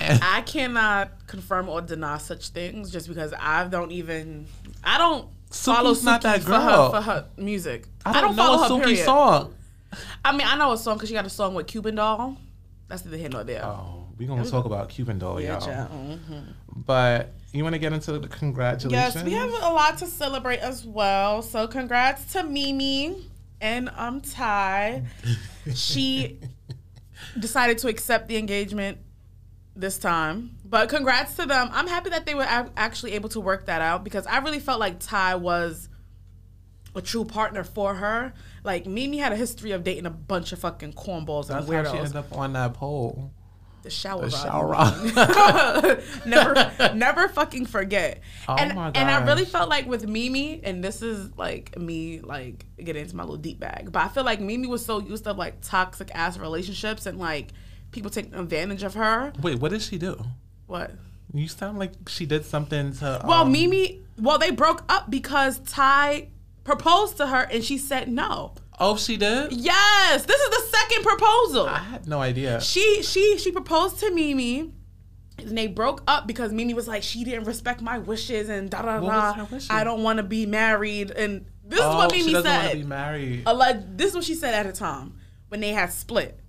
And 0.00 0.20
I 0.22 0.42
cannot 0.42 1.26
confirm 1.26 1.68
or 1.68 1.80
deny 1.80 2.18
such 2.18 2.48
things 2.50 2.90
just 2.90 3.08
because 3.08 3.32
I 3.38 3.66
don't 3.68 3.92
even 3.92 4.46
I 4.84 4.98
don't 4.98 5.28
follow 5.50 5.92
Suki's 5.92 6.04
not 6.04 6.22
that 6.22 6.40
Suki 6.40 6.44
for 6.44 6.50
her 6.52 6.58
girl. 6.70 6.90
for 6.90 7.00
her 7.00 7.26
music. 7.36 7.86
I 8.04 8.20
don't, 8.20 8.36
know 8.36 8.42
a 8.54 8.58
follow 8.58 8.78
her, 8.78 8.84
Suki 8.84 8.84
period. 8.88 9.04
song. 9.04 9.54
I 10.24 10.36
mean, 10.36 10.46
I 10.46 10.56
know 10.56 10.72
a 10.72 10.78
song 10.78 10.96
because 10.96 11.08
she 11.08 11.14
got 11.14 11.24
a 11.26 11.30
song 11.30 11.54
with 11.54 11.66
Cuban 11.66 11.94
Doll. 11.94 12.36
That's 12.88 13.02
the 13.02 13.16
hit 13.16 13.34
or 13.34 13.42
there. 13.44 13.64
Oh, 13.64 14.04
we're 14.18 14.28
gonna 14.28 14.48
talk 14.48 14.64
about 14.64 14.88
Cuban 14.90 15.18
doll, 15.18 15.40
yeah, 15.40 15.58
y'all. 15.60 15.88
Mhm. 15.88 16.44
But 16.74 17.32
you 17.56 17.64
want 17.64 17.74
to 17.74 17.78
get 17.78 17.92
into 17.92 18.18
the 18.18 18.28
congratulations? 18.28 19.14
Yes, 19.14 19.24
we 19.24 19.32
have 19.32 19.50
a 19.50 19.72
lot 19.72 19.98
to 19.98 20.06
celebrate 20.06 20.58
as 20.60 20.84
well. 20.84 21.42
So 21.42 21.66
congrats 21.66 22.32
to 22.32 22.42
Mimi 22.44 23.24
and 23.60 23.90
um 23.96 24.20
Ty. 24.20 25.04
she 25.74 26.38
decided 27.38 27.78
to 27.78 27.88
accept 27.88 28.28
the 28.28 28.36
engagement 28.36 28.98
this 29.74 29.98
time. 29.98 30.56
But 30.64 30.88
congrats 30.88 31.36
to 31.36 31.46
them. 31.46 31.68
I'm 31.72 31.86
happy 31.86 32.10
that 32.10 32.26
they 32.26 32.34
were 32.34 32.44
ac- 32.44 32.70
actually 32.76 33.12
able 33.12 33.28
to 33.30 33.40
work 33.40 33.66
that 33.66 33.82
out 33.82 34.04
because 34.04 34.26
I 34.26 34.38
really 34.38 34.60
felt 34.60 34.80
like 34.80 34.98
Ty 35.00 35.36
was 35.36 35.88
a 36.94 37.02
true 37.02 37.24
partner 37.24 37.62
for 37.62 37.94
her. 37.94 38.32
Like 38.64 38.86
Mimi 38.86 39.18
had 39.18 39.32
a 39.32 39.36
history 39.36 39.72
of 39.72 39.84
dating 39.84 40.06
a 40.06 40.10
bunch 40.10 40.52
of 40.52 40.58
fucking 40.58 40.94
cornballs 40.94 41.50
and 41.50 41.66
That's 41.66 41.70
how 41.70 41.92
she 41.92 41.98
weirdos. 41.98 42.00
ended 42.00 42.16
up 42.16 42.36
on 42.36 42.54
that 42.54 42.74
pole. 42.74 43.32
The 43.86 43.90
shower 43.90 44.28
The 44.28 44.36
rod. 44.36 44.42
shower 44.42 44.66
rod. 44.68 46.02
never 46.26 46.94
never 46.94 47.28
fucking 47.28 47.66
forget. 47.66 48.20
Oh 48.48 48.56
and 48.56 48.74
my 48.74 48.90
and 48.94 49.08
I 49.08 49.24
really 49.24 49.44
felt 49.44 49.68
like 49.70 49.86
with 49.86 50.06
Mimi, 50.08 50.60
and 50.64 50.82
this 50.82 51.02
is 51.02 51.30
like 51.38 51.78
me 51.78 52.20
like 52.20 52.66
getting 52.76 53.02
into 53.02 53.14
my 53.16 53.22
little 53.22 53.36
deep 53.36 53.60
bag, 53.60 53.92
but 53.92 54.02
I 54.02 54.08
feel 54.08 54.24
like 54.24 54.40
Mimi 54.40 54.66
was 54.66 54.84
so 54.84 54.98
used 54.98 55.24
to 55.24 55.32
like 55.32 55.60
toxic 55.62 56.10
ass 56.14 56.36
relationships 56.36 57.06
and 57.06 57.18
like 57.18 57.52
people 57.92 58.10
taking 58.10 58.34
advantage 58.34 58.82
of 58.82 58.94
her. 58.94 59.32
Wait, 59.40 59.60
what 59.60 59.70
did 59.70 59.82
she 59.82 59.98
do? 59.98 60.20
What? 60.66 60.90
You 61.32 61.46
sound 61.46 61.78
like 61.78 61.92
she 62.08 62.26
did 62.26 62.44
something 62.44 62.92
to. 62.94 63.22
Well, 63.24 63.42
um, 63.42 63.52
Mimi, 63.52 64.02
well 64.18 64.38
they 64.38 64.50
broke 64.50 64.82
up 64.88 65.10
because 65.10 65.60
Ty 65.60 66.28
proposed 66.64 67.16
to 67.18 67.28
her 67.28 67.42
and 67.42 67.62
she 67.62 67.78
said 67.78 68.08
no. 68.08 68.54
Oh, 68.78 68.96
she 68.96 69.16
did. 69.16 69.52
Yes, 69.52 70.24
this 70.26 70.40
is 70.40 70.50
the 70.50 70.76
second 70.76 71.02
proposal. 71.02 71.66
I 71.66 71.78
had 71.78 72.06
no 72.06 72.20
idea. 72.20 72.60
she 72.60 73.02
she 73.02 73.38
she 73.38 73.50
proposed 73.52 73.98
to 74.00 74.10
Mimi. 74.12 74.72
And 75.38 75.56
they 75.56 75.66
broke 75.66 76.02
up 76.08 76.26
because 76.26 76.50
Mimi 76.50 76.72
was 76.72 76.88
like, 76.88 77.02
she 77.02 77.22
didn't 77.22 77.44
respect 77.44 77.82
my 77.82 77.98
wishes 77.98 78.48
and 78.48 78.70
da 78.70 78.80
da 78.80 79.00
da. 79.00 79.46
I 79.68 79.84
don't 79.84 80.02
want 80.02 80.16
to 80.16 80.22
be 80.22 80.46
married. 80.46 81.10
And 81.10 81.44
this 81.62 81.78
is 81.78 81.84
what 81.84 82.10
oh, 82.10 82.16
Mimi 82.16 82.32
said. 82.32 82.36
oh, 82.36 82.42
what 82.42 82.42
she 82.42 82.42
Mimi 82.42 82.42
doesn't 82.42 82.50
want 82.52 82.70
to 82.70 82.74
be 82.76 82.80
said. 82.82 82.88
married. 82.88 83.44
Alleg- 83.44 83.96
this 83.98 84.08
is 84.08 84.14
what 84.14 84.24
she 84.24 84.34
said 84.34 84.54
at 84.54 84.66
the 84.66 84.72
time 84.72 85.18
when 85.48 85.60
they 85.60 85.72
had 85.72 85.92
split. 85.92 86.40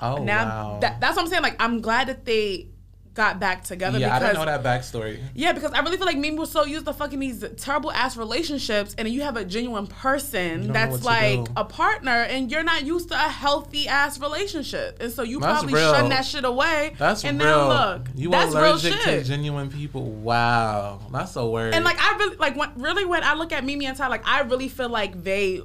oh 0.00 0.24
Now 0.24 0.44
wow. 0.46 0.78
that, 0.80 1.00
that's 1.00 1.16
what 1.16 1.24
I'm 1.24 1.28
saying. 1.28 1.42
Like 1.42 1.56
I'm 1.60 1.82
glad 1.82 2.08
that 2.08 2.24
they 2.24 2.70
got 3.14 3.38
back 3.38 3.62
together 3.62 3.98
yeah, 3.98 4.16
I 4.16 4.18
didn't 4.18 4.34
know 4.34 4.44
that 4.44 4.62
backstory. 4.64 5.20
yeah, 5.34 5.52
because 5.52 5.72
I 5.72 5.80
really 5.80 5.96
feel 5.96 6.06
like 6.06 6.18
Mimi 6.18 6.36
was 6.36 6.50
so 6.50 6.64
used 6.64 6.84
to 6.86 6.92
fucking 6.92 7.20
these 7.20 7.44
terrible 7.56 7.92
ass 7.92 8.16
relationships, 8.16 8.94
and 8.98 9.08
you 9.08 9.22
have 9.22 9.36
a 9.36 9.44
genuine 9.44 9.86
person 9.86 10.72
that's 10.72 11.04
like 11.04 11.46
a 11.56 11.64
partner, 11.64 12.10
and 12.10 12.50
you're 12.50 12.64
not 12.64 12.84
used 12.84 13.08
to 13.10 13.14
a 13.14 13.28
healthy 13.28 13.86
ass 13.86 14.18
relationship, 14.20 15.00
and 15.00 15.12
so 15.12 15.22
you 15.22 15.38
That's 15.38 15.60
probably 15.60 15.74
real. 15.74 15.94
shun 15.94 16.08
that 16.08 16.24
shit 16.24 16.44
away. 16.44 16.94
That's 16.98 17.24
and 17.24 17.38
real. 17.40 17.68
now 17.68 17.92
look, 17.94 18.08
you 18.16 18.30
that's 18.30 18.52
real 18.52 18.64
allergic 18.72 18.92
to 18.94 18.98
shit. 18.98 19.26
genuine 19.26 19.70
people. 19.70 20.04
Wow, 20.10 21.00
that's 21.12 21.32
so 21.32 21.50
weird. 21.50 21.74
and 21.74 21.84
like 21.84 21.98
I 22.00 22.16
really 22.18 22.36
like 22.36 22.56
when 22.56 22.70
really 22.76 23.04
when 23.04 23.22
I 23.22 23.34
look 23.34 23.52
at 23.52 23.64
Mimi 23.64 23.86
and 23.86 23.96
Ty, 23.96 24.08
like 24.08 24.26
I 24.26 24.40
really 24.42 24.68
feel 24.68 24.88
like 24.88 25.22
they 25.22 25.62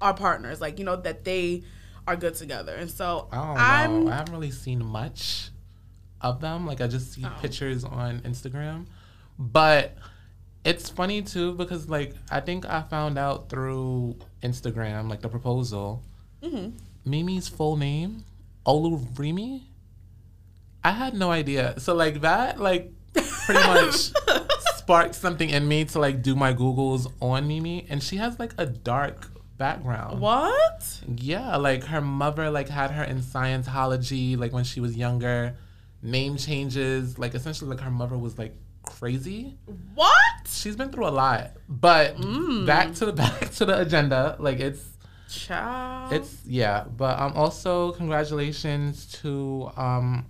are 0.00 0.14
partners, 0.14 0.60
like 0.62 0.78
you 0.78 0.86
know 0.86 0.96
that 0.96 1.24
they 1.24 1.62
are 2.06 2.16
good 2.16 2.34
together, 2.36 2.74
and 2.74 2.90
so 2.90 3.28
I 3.30 3.36
don't 3.36 3.58
I'm 3.58 4.04
know. 4.06 4.10
I 4.12 4.16
haven't 4.16 4.32
really 4.32 4.50
seen 4.50 4.82
much 4.82 5.50
of 6.20 6.40
them. 6.40 6.66
Like 6.66 6.80
I 6.80 6.86
just 6.86 7.12
see 7.12 7.24
Oh. 7.24 7.32
pictures 7.40 7.84
on 7.84 8.20
Instagram. 8.20 8.86
But 9.38 9.96
it's 10.64 10.90
funny 10.90 11.22
too 11.22 11.54
because 11.54 11.88
like 11.88 12.14
I 12.30 12.40
think 12.40 12.66
I 12.68 12.82
found 12.82 13.18
out 13.18 13.48
through 13.48 14.16
Instagram, 14.42 15.08
like 15.08 15.20
the 15.20 15.28
proposal. 15.28 16.02
Mm-hmm. 16.42 16.76
Mimi's 17.04 17.48
full 17.48 17.76
name, 17.76 18.24
Olurimi. 18.66 19.62
I 20.82 20.90
had 20.92 21.14
no 21.14 21.30
idea. 21.30 21.78
So 21.80 21.94
like 21.94 22.20
that, 22.22 22.58
like 22.60 22.92
pretty 23.14 23.60
much 23.66 24.12
sparked 24.76 25.14
something 25.14 25.48
in 25.50 25.66
me 25.68 25.84
to 25.86 25.98
like 25.98 26.22
do 26.22 26.34
my 26.34 26.52
Googles 26.54 27.10
on 27.20 27.46
Mimi, 27.48 27.86
and 27.88 28.02
she 28.02 28.16
has 28.16 28.38
like 28.38 28.54
a 28.58 28.66
dark 28.66 29.28
background. 29.58 30.20
what? 30.20 31.00
Yeah, 31.06 31.56
like 31.56 31.84
her 31.84 32.00
mother 32.00 32.50
like 32.50 32.68
had 32.70 32.90
her 32.92 33.04
in 33.04 33.20
Scientology 33.20 34.38
like 34.38 34.52
when 34.52 34.64
she 34.64 34.80
was 34.80 34.96
younger. 34.96 35.56
Name 36.02 36.36
changes, 36.36 37.18
like 37.18 37.34
essentially 37.34 37.70
like 37.70 37.80
her 37.80 37.90
mother 37.90 38.16
was 38.16 38.38
like 38.38 38.54
crazy. 38.82 39.58
What? 39.94 40.12
She's 40.48 40.76
been 40.76 40.90
through 40.90 41.06
a 41.06 41.10
lot. 41.10 41.52
But 41.68 42.16
back 42.66 42.94
to 42.94 43.06
the 43.06 43.12
back 43.14 43.50
to 43.56 43.64
the 43.64 43.80
agenda. 43.80 44.36
Like 44.38 44.60
it's 44.60 44.84
Child. 45.28 46.12
it's 46.12 46.38
yeah, 46.44 46.84
but 46.84 47.18
um 47.18 47.32
also 47.34 47.92
congratulations 47.92 49.06
to 49.22 49.70
um 49.76 50.26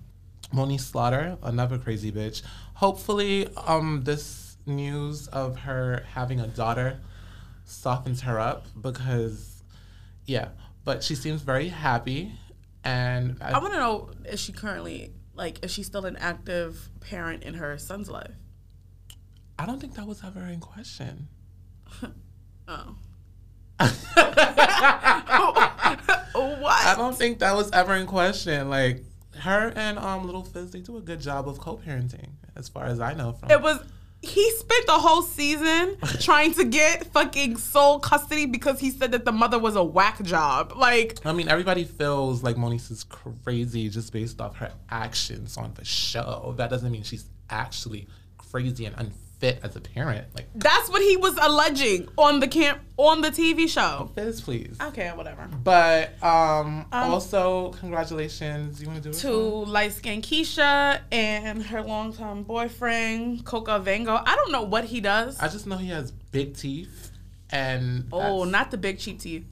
Moni 0.53 0.79
Slaughter, 0.79 1.39
another 1.43 1.79
crazy 1.79 2.11
bitch. 2.11 2.43
Hopefully 2.75 3.49
um 3.67 4.03
this 4.05 4.57
news 4.67 5.27
of 5.29 5.57
her 5.61 6.05
having 6.13 6.41
a 6.41 6.47
daughter 6.47 7.01
softens 7.65 8.21
her 8.23 8.39
up 8.39 8.67
because 8.81 9.63
yeah, 10.27 10.49
but 10.85 11.03
she 11.03 11.15
seems 11.15 11.43
very 11.43 11.69
happy 11.69 12.33
and 12.85 13.37
I, 13.41 13.53
I 13.53 13.59
want 13.59 13.73
to 13.75 13.79
know 13.79 14.11
is 14.25 14.41
she 14.41 14.53
currently 14.53 15.13
like 15.41 15.65
is 15.65 15.73
she 15.73 15.83
still 15.83 16.05
an 16.07 16.17
active 16.17 16.91
parent 17.01 17.43
in 17.43 17.55
her 17.55 17.79
son's 17.79 18.09
life? 18.11 18.35
I 19.59 19.67
don't 19.67 19.81
think 19.81 19.95
that 19.95 20.07
was 20.07 20.23
ever 20.25 20.41
in 20.45 20.61
question. 20.61 21.27
Oh. 22.69 22.95
What? 26.61 26.87
I 26.87 26.95
don't 26.97 27.17
think 27.17 27.41
that 27.41 27.57
was 27.57 27.71
ever 27.73 27.97
in 27.97 28.07
question. 28.07 28.71
Like 28.71 29.03
her 29.41 29.73
and 29.75 29.99
um 29.99 30.25
Little 30.25 30.45
Fizz, 30.45 30.71
they 30.71 30.81
do 30.81 30.99
a 30.99 31.01
good 31.01 31.21
job 31.21 31.49
of 31.49 31.59
co-parenting, 31.59 32.29
as 32.55 32.69
far 32.69 32.85
as 32.85 33.01
I 33.01 33.15
know. 33.15 33.33
From 33.33 33.51
It 33.51 33.61
was 33.61 33.83
he 34.23 34.51
spent 34.53 34.87
the 34.87 34.93
whole 34.93 35.23
season 35.23 35.97
trying 36.21 36.53
to 36.55 36.65
get 36.65 37.07
fucking 37.13 37.57
sole 37.57 37.99
custody 37.99 38.47
because 38.47 38.79
he 38.79 38.91
said 38.91 39.13
that 39.13 39.25
the 39.25 39.33
mother 39.33 39.59
was 39.59 39.77
a 39.77 39.85
whack 39.85 40.23
job. 40.23 40.73
Like 40.77 41.19
I 41.25 41.33
mean, 41.33 41.49
everybody 41.49 41.85
feels 41.85 42.43
like 42.43 42.57
Monique 42.57 42.91
is 42.91 43.05
crazy 43.05 43.89
just 43.89 44.13
based 44.13 44.41
off 44.41 44.57
her 44.57 44.73
actions 44.91 45.57
on 45.57 45.73
the 45.75 45.85
show. 45.85 46.55
That 46.57 46.71
doesn't 46.71 46.91
mean 46.91 47.03
she's 47.03 47.25
actually 47.49 48.09
crazy 48.37 48.85
and 48.85 49.13
unfit 49.43 49.61
as 49.63 49.77
a 49.77 49.81
parent. 49.81 50.27
Like, 50.35 50.47
that's 50.55 50.89
what 50.91 51.03
he 51.03 51.17
was 51.17 51.37
alleging 51.41 52.09
on 52.17 52.41
the 52.41 52.49
camp 52.49 52.81
on 52.97 53.21
the 53.21 53.31
TV 53.31 53.69
show. 53.69 54.11
Fizz, 54.15 54.41
please. 54.43 54.77
Okay, 54.81 55.09
whatever. 55.09 55.49
But 55.63 56.23
um, 56.23 56.87
also, 56.93 57.71
congratulations. 57.73 58.81
You 58.81 58.89
want 58.89 59.03
to 59.03 59.11
do 59.11 59.17
it? 59.17 59.21
To 59.21 59.33
light 59.33 59.93
skinned 59.93 60.23
Keisha 60.23 61.01
and 61.11 61.63
her 61.65 61.83
longtime 61.83 62.43
boyfriend, 62.45 63.45
Coca 63.45 63.81
Vango. 63.85 64.23
I 64.25 64.37
don't 64.37 64.53
know 64.53 64.63
what 64.63 64.85
he 64.85 65.01
does. 65.01 65.39
I 65.41 65.49
just 65.49 65.67
know 65.67 65.77
he 65.77 65.89
has 65.89 66.11
big 66.11 66.57
teeth, 66.57 67.11
and 67.51 68.07
Oh, 68.13 68.45
not 68.45 68.71
the 68.71 68.77
big 68.77 68.99
cheap 68.99 69.21
teeth. 69.21 69.45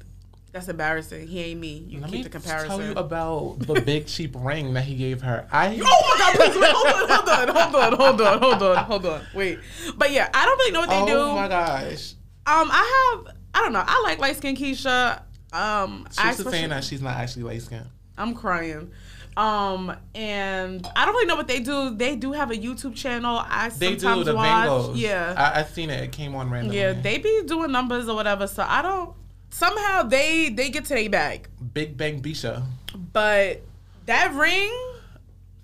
That's 0.52 0.68
embarrassing. 0.68 1.26
He 1.28 1.40
ain't 1.40 1.60
me. 1.60 1.84
You 1.88 2.00
Let 2.00 2.10
keep 2.10 2.18
me 2.18 2.22
the 2.24 2.30
comparison. 2.30 2.68
tell 2.68 2.82
you 2.82 2.92
about 2.92 3.58
the 3.60 3.80
big 3.80 4.06
cheap 4.06 4.34
ring 4.36 4.72
that 4.74 4.84
he 4.84 4.94
gave 4.96 5.20
her. 5.22 5.46
I 5.52 5.78
oh 5.82 6.16
my 6.18 6.18
god, 6.18 6.34
please 6.34 6.60
wait, 6.60 6.72
hold 6.72 6.86
on, 6.86 7.08
hold 7.08 7.28
on, 7.28 7.56
hold 7.56 7.74
on, 7.74 7.98
hold 7.98 8.20
on, 8.20 8.38
hold 8.40 8.62
on, 8.62 8.84
hold 8.84 9.06
on. 9.06 9.22
Wait. 9.34 9.58
But 9.96 10.10
yeah, 10.10 10.28
I 10.32 10.44
don't 10.46 10.58
really 10.58 10.72
know 10.72 10.80
what 10.80 10.90
they 10.90 11.12
do. 11.12 11.18
oh 11.18 11.34
my 11.34 11.48
gosh. 11.48 12.12
Um, 12.46 12.70
I 12.72 13.14
have 13.26 13.36
I 13.54 13.60
don't 13.60 13.72
know. 13.72 13.84
I 13.86 14.00
like 14.02 14.18
light 14.18 14.36
skinned 14.36 14.56
Keisha. 14.58 15.22
Um 15.52 16.06
She's 16.10 16.42
saying 16.48 16.70
that 16.70 16.84
she's 16.84 17.02
not 17.02 17.16
actually 17.16 17.42
light 17.42 17.62
skinned. 17.62 17.86
I'm 18.16 18.34
crying. 18.34 18.90
Um, 19.36 19.94
and 20.16 20.84
I 20.96 21.04
don't 21.04 21.14
really 21.14 21.26
know 21.26 21.36
what 21.36 21.46
they 21.46 21.60
do. 21.60 21.94
They 21.94 22.16
do 22.16 22.32
have 22.32 22.50
a 22.50 22.56
YouTube 22.56 22.96
channel. 22.96 23.38
I 23.38 23.68
They 23.68 23.92
do 23.94 24.00
sometimes 24.00 24.26
the 24.26 24.34
watch. 24.34 24.68
Vangos. 24.68 24.92
Yeah. 24.96 25.34
I, 25.36 25.60
I 25.60 25.62
seen 25.62 25.90
it. 25.90 26.02
It 26.02 26.10
came 26.10 26.34
on 26.34 26.50
randomly. 26.50 26.76
yeah, 26.76 26.92
they 26.92 27.18
be 27.18 27.42
doing 27.46 27.70
numbers 27.70 28.08
or 28.08 28.16
whatever. 28.16 28.48
So 28.48 28.64
I 28.66 28.82
don't 28.82 29.14
somehow 29.50 30.02
they 30.02 30.50
they 30.50 30.70
get 30.70 30.84
to 30.86 30.94
their 30.94 31.10
bag. 31.10 31.48
Big 31.74 31.96
Bang 31.96 32.22
Bisha. 32.22 32.64
But 33.12 33.62
that 34.06 34.32
ring, 34.34 34.72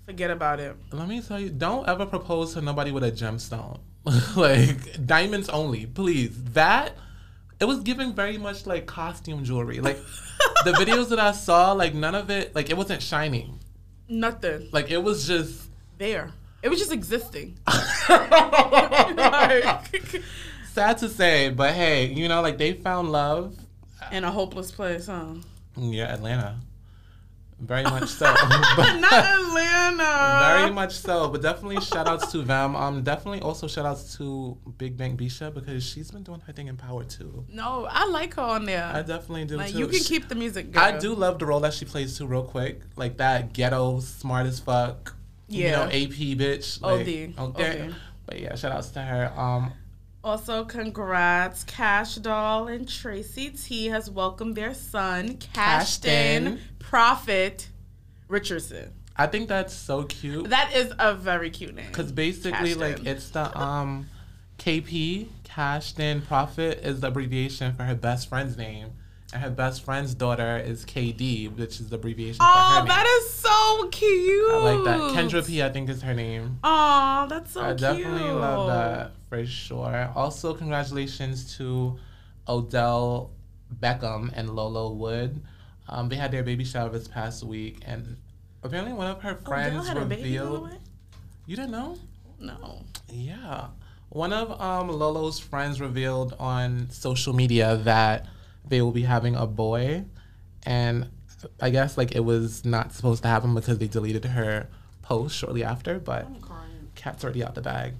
forget 0.05 0.31
about 0.31 0.59
it. 0.59 0.75
Let 0.91 1.07
me 1.07 1.21
tell 1.21 1.39
you, 1.39 1.49
don't 1.49 1.87
ever 1.87 2.05
propose 2.05 2.53
to 2.53 2.61
nobody 2.61 2.91
with 2.91 3.03
a 3.03 3.11
gemstone. 3.11 3.79
like 4.35 5.05
diamonds 5.05 5.49
only, 5.49 5.85
please. 5.87 6.31
That 6.53 6.95
it 7.59 7.65
was 7.65 7.79
giving 7.79 8.13
very 8.13 8.37
much 8.37 8.65
like 8.65 8.85
costume 8.85 9.43
jewelry. 9.43 9.79
Like 9.79 9.97
the 10.63 10.71
videos 10.73 11.09
that 11.09 11.19
I 11.19 11.31
saw, 11.31 11.71
like 11.71 11.93
none 11.93 12.15
of 12.15 12.29
it, 12.29 12.53
like 12.53 12.69
it 12.69 12.77
wasn't 12.77 13.01
shining. 13.01 13.59
Nothing. 14.07 14.69
Like 14.71 14.91
it 14.91 15.01
was 15.01 15.27
just 15.27 15.69
There. 15.97 16.31
It 16.61 16.69
was 16.69 16.79
just 16.79 16.91
existing. 16.91 17.57
Like, 18.07 19.63
sad 20.73 20.97
to 20.99 21.09
say, 21.09 21.49
but 21.49 21.73
hey, 21.73 22.07
you 22.07 22.27
know, 22.27 22.41
like 22.41 22.57
they 22.57 22.73
found 22.73 23.11
love. 23.11 23.55
In 24.11 24.23
a 24.23 24.31
hopeless 24.31 24.71
place, 24.71 25.07
huh? 25.07 25.35
Yeah, 25.77 26.13
Atlanta. 26.13 26.57
Very 27.59 27.83
much 27.95 28.09
so. 28.09 28.25
But, 28.75 28.97
Not 28.99 29.13
Atlanta. 29.13 30.59
Very 30.59 30.71
much 30.71 30.93
so, 30.93 31.29
but 31.29 31.41
definitely 31.41 31.79
shout 31.81 32.07
outs 32.07 32.31
to 32.33 32.41
them. 32.41 32.75
Um, 32.75 33.01
definitely 33.03 33.41
also 33.41 33.67
shout 33.67 33.85
outs 33.85 34.17
to 34.17 34.57
Big 34.77 34.97
Bang 34.97 35.15
Bisha 35.15 35.53
because 35.53 35.83
she's 35.83 36.11
been 36.11 36.23
doing 36.23 36.41
her 36.41 36.51
thing 36.53 36.67
in 36.67 36.75
Power 36.75 37.03
too. 37.05 37.45
No, 37.49 37.87
I 37.89 38.05
like 38.07 38.33
her 38.35 38.41
on 38.41 38.65
there. 38.65 38.83
I 38.93 39.01
definitely 39.03 39.45
do 39.45 39.55
like 39.57 39.71
too. 39.71 39.79
you 39.79 39.87
can 39.87 39.99
She- 39.99 40.03
keep 40.19 40.27
the 40.27 40.35
music. 40.35 40.71
Girl. 40.71 40.83
I 40.83 40.97
do 40.97 41.13
love 41.15 41.39
the 41.39 41.45
role 41.45 41.61
that 41.61 41.73
she 41.73 41.85
plays 41.85 42.17
too, 42.17 42.27
real 42.27 42.43
quick. 42.43 42.81
Like 42.97 43.17
that 43.17 43.53
ghetto, 43.53 43.99
smart 44.01 44.45
as 44.47 44.59
fuck. 44.59 45.15
Yeah. 45.47 45.65
You 45.65 45.71
know, 45.71 45.83
AP 45.83 46.37
bitch. 46.37 46.81
Like, 46.81 47.01
OD, 47.39 47.49
Okay. 47.51 47.81
OD. 47.87 47.95
But 48.25 48.39
yeah, 48.41 48.55
shout 48.55 48.71
outs 48.73 48.89
to 48.91 49.01
her. 49.01 49.31
Um, 49.39 49.71
Also, 50.25 50.65
congrats, 50.65 51.63
Kash 51.65 52.15
Doll 52.15 52.67
and 52.67 52.89
Tracy 52.89 53.51
T 53.51 53.85
has 53.89 54.09
welcomed 54.09 54.55
their 54.55 54.73
son, 54.73 55.37
Kashton 55.37 56.43
Kashton. 56.55 56.59
Prophet 56.79 57.67
Richardson. 58.27 58.91
I 59.15 59.27
think 59.27 59.47
that's 59.47 59.71
so 59.75 60.03
cute. 60.05 60.49
That 60.49 60.75
is 60.75 60.91
a 60.97 61.13
very 61.13 61.51
cute 61.51 61.75
name. 61.75 61.85
Because 61.89 62.11
basically, 62.11 62.73
Kashton. 62.73 62.79
like, 62.79 63.05
it's 63.05 63.29
the 63.29 63.55
um, 63.55 64.09
KP, 64.57 65.27
Cashed 65.43 65.99
In 65.99 66.23
Profit, 66.23 66.79
is 66.83 67.01
the 67.01 67.07
abbreviation 67.09 67.75
for 67.75 67.83
her 67.83 67.93
best 67.95 68.27
friend's 68.27 68.57
name. 68.57 68.93
And 69.31 69.43
her 69.43 69.49
best 69.51 69.83
friend's 69.85 70.15
daughter 70.15 70.57
is 70.57 70.85
KD, 70.85 71.55
which 71.55 71.79
is 71.79 71.89
the 71.89 71.97
abbreviation 71.97 72.37
for 72.39 72.45
her 72.45 72.51
Oh, 72.51 72.77
name. 72.79 72.87
that 72.87 73.05
is 73.21 73.29
so 73.31 73.87
cute. 73.89 74.51
I 74.51 74.73
like 74.73 74.85
that. 74.85 74.99
Kendra 75.15 75.45
P, 75.45 75.61
I 75.61 75.69
think, 75.69 75.87
is 75.89 76.01
her 76.01 76.13
name. 76.15 76.57
Oh, 76.63 77.27
that's 77.29 77.51
so 77.51 77.61
I 77.61 77.67
cute. 77.69 77.79
definitely 77.79 78.31
love 78.31 78.67
that 78.67 79.11
for 79.35 79.45
sure. 79.45 80.11
Also, 80.15 80.53
congratulations 80.53 81.57
to 81.57 81.97
Odell 82.47 83.31
Beckham 83.79 84.31
and 84.33 84.55
Lolo 84.55 84.93
Wood. 84.93 85.41
Um, 85.89 86.09
they 86.09 86.15
had 86.15 86.31
their 86.31 86.43
baby 86.43 86.63
shower 86.63 86.89
this 86.89 87.07
past 87.07 87.43
week, 87.43 87.83
and 87.85 88.17
apparently 88.63 88.93
one 88.93 89.07
of 89.07 89.21
her 89.21 89.35
friends 89.35 89.87
had 89.87 89.97
a 89.97 90.05
baby, 90.05 90.23
revealed. 90.23 90.69
You 91.45 91.55
didn't 91.55 91.71
know? 91.71 91.97
No. 92.39 92.83
Yeah. 93.09 93.67
One 94.09 94.33
of 94.33 94.59
um, 94.61 94.87
Lolo's 94.89 95.39
friends 95.39 95.81
revealed 95.81 96.35
on 96.39 96.89
social 96.89 97.33
media 97.33 97.77
that 97.77 98.27
they 98.67 98.81
will 98.81 98.91
be 98.91 99.03
having 99.03 99.35
a 99.35 99.45
boy. 99.45 100.05
And 100.63 101.09
I 101.61 101.69
guess 101.69 101.97
like 101.97 102.15
it 102.15 102.21
was 102.21 102.65
not 102.65 102.93
supposed 102.93 103.21
to 103.23 103.27
happen 103.29 103.53
because 103.53 103.77
they 103.77 103.87
deleted 103.87 104.25
her 104.25 104.69
post 105.01 105.35
shortly 105.35 105.63
after, 105.63 105.99
but 105.99 106.27
cat's 106.95 107.23
already 107.23 107.43
out 107.43 107.53
the 107.53 107.61
bag. 107.61 107.93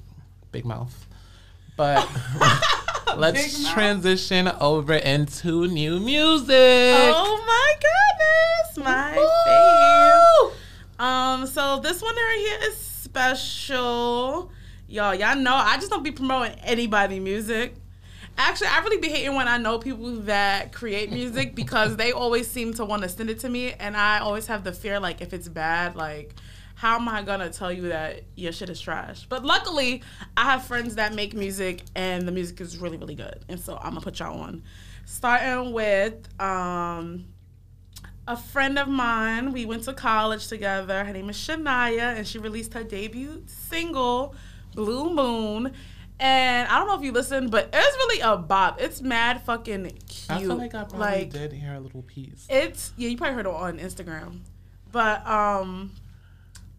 Big 0.51 0.65
mouth. 0.65 1.04
But 1.75 2.07
let's 3.17 3.71
transition 3.71 4.47
over 4.59 4.93
into 4.93 5.67
new 5.67 5.99
music. 5.99 6.49
Oh 6.49 7.43
my 7.45 7.73
goodness, 7.81 8.85
my 8.85 10.51
fave. 10.97 11.03
Um, 11.03 11.47
so 11.47 11.79
this 11.81 12.01
one 12.01 12.15
right 12.15 12.45
here 12.59 12.69
is 12.69 12.77
special. 12.77 14.51
Y'all, 14.87 15.15
y'all 15.15 15.35
know 15.35 15.53
I 15.53 15.75
just 15.77 15.89
don't 15.89 16.03
be 16.03 16.11
promoting 16.11 16.57
anybody 16.59 17.19
music. 17.19 17.75
Actually, 18.37 18.67
I 18.67 18.79
really 18.79 18.97
be 18.97 19.09
hating 19.09 19.35
when 19.35 19.47
I 19.47 19.57
know 19.57 19.79
people 19.79 20.11
that 20.21 20.73
create 20.73 21.09
music 21.11 21.55
because 21.55 21.95
they 21.95 22.11
always 22.11 22.49
seem 22.49 22.73
to 22.73 22.85
want 22.85 23.03
to 23.03 23.09
send 23.09 23.29
it 23.29 23.39
to 23.39 23.49
me, 23.49 23.73
and 23.73 23.95
I 23.95 24.19
always 24.19 24.47
have 24.47 24.63
the 24.65 24.73
fear 24.73 24.99
like 24.99 25.21
if 25.21 25.33
it's 25.33 25.47
bad, 25.47 25.95
like 25.95 26.35
how 26.75 26.95
am 26.97 27.07
I 27.09 27.23
gonna 27.23 27.49
tell 27.49 27.71
you 27.71 27.89
that 27.89 28.23
your 28.35 28.51
shit 28.51 28.69
is 28.69 28.79
trash? 28.79 29.25
But 29.27 29.43
luckily, 29.43 30.03
I 30.37 30.43
have 30.43 30.65
friends 30.65 30.95
that 30.95 31.13
make 31.13 31.33
music, 31.33 31.83
and 31.95 32.27
the 32.27 32.31
music 32.31 32.61
is 32.61 32.77
really 32.77 32.97
really 32.97 33.15
good, 33.15 33.43
and 33.49 33.59
so 33.59 33.77
I'm 33.77 33.91
gonna 33.91 34.01
put 34.01 34.19
y'all 34.19 34.39
on. 34.39 34.61
Starting 35.05 35.71
with 35.73 36.27
um, 36.41 37.25
a 38.27 38.35
friend 38.35 38.77
of 38.79 38.87
mine. 38.87 39.51
We 39.51 39.65
went 39.65 39.83
to 39.83 39.93
college 39.93 40.47
together. 40.47 41.03
Her 41.03 41.13
name 41.13 41.29
is 41.29 41.37
Shania, 41.37 42.15
and 42.17 42.27
she 42.27 42.39
released 42.39 42.73
her 42.73 42.83
debut 42.83 43.43
single, 43.45 44.35
Blue 44.73 45.13
Moon. 45.13 45.73
And 46.19 46.67
I 46.69 46.79
don't 46.79 46.87
know 46.87 46.95
if 46.95 47.01
you 47.03 47.11
listened, 47.11 47.51
but 47.51 47.69
it's 47.73 47.97
really 47.97 48.21
a 48.21 48.37
bop. 48.37 48.81
It's 48.81 49.01
mad 49.01 49.41
fucking 49.41 49.83
cute. 50.07 50.25
I 50.29 50.39
feel 50.39 50.55
like 50.55 50.73
I 50.73 50.85
probably 50.85 50.99
Like, 50.99 51.29
did 51.31 51.51
hear 51.51 51.73
a 51.73 51.79
little 51.79 52.03
piece. 52.03 52.47
It's 52.49 52.93
yeah, 52.97 53.09
you 53.09 53.17
probably 53.17 53.35
heard 53.35 53.45
it 53.45 53.51
on 53.53 53.79
Instagram, 53.79 54.39
but 54.91 55.27
um, 55.27 55.91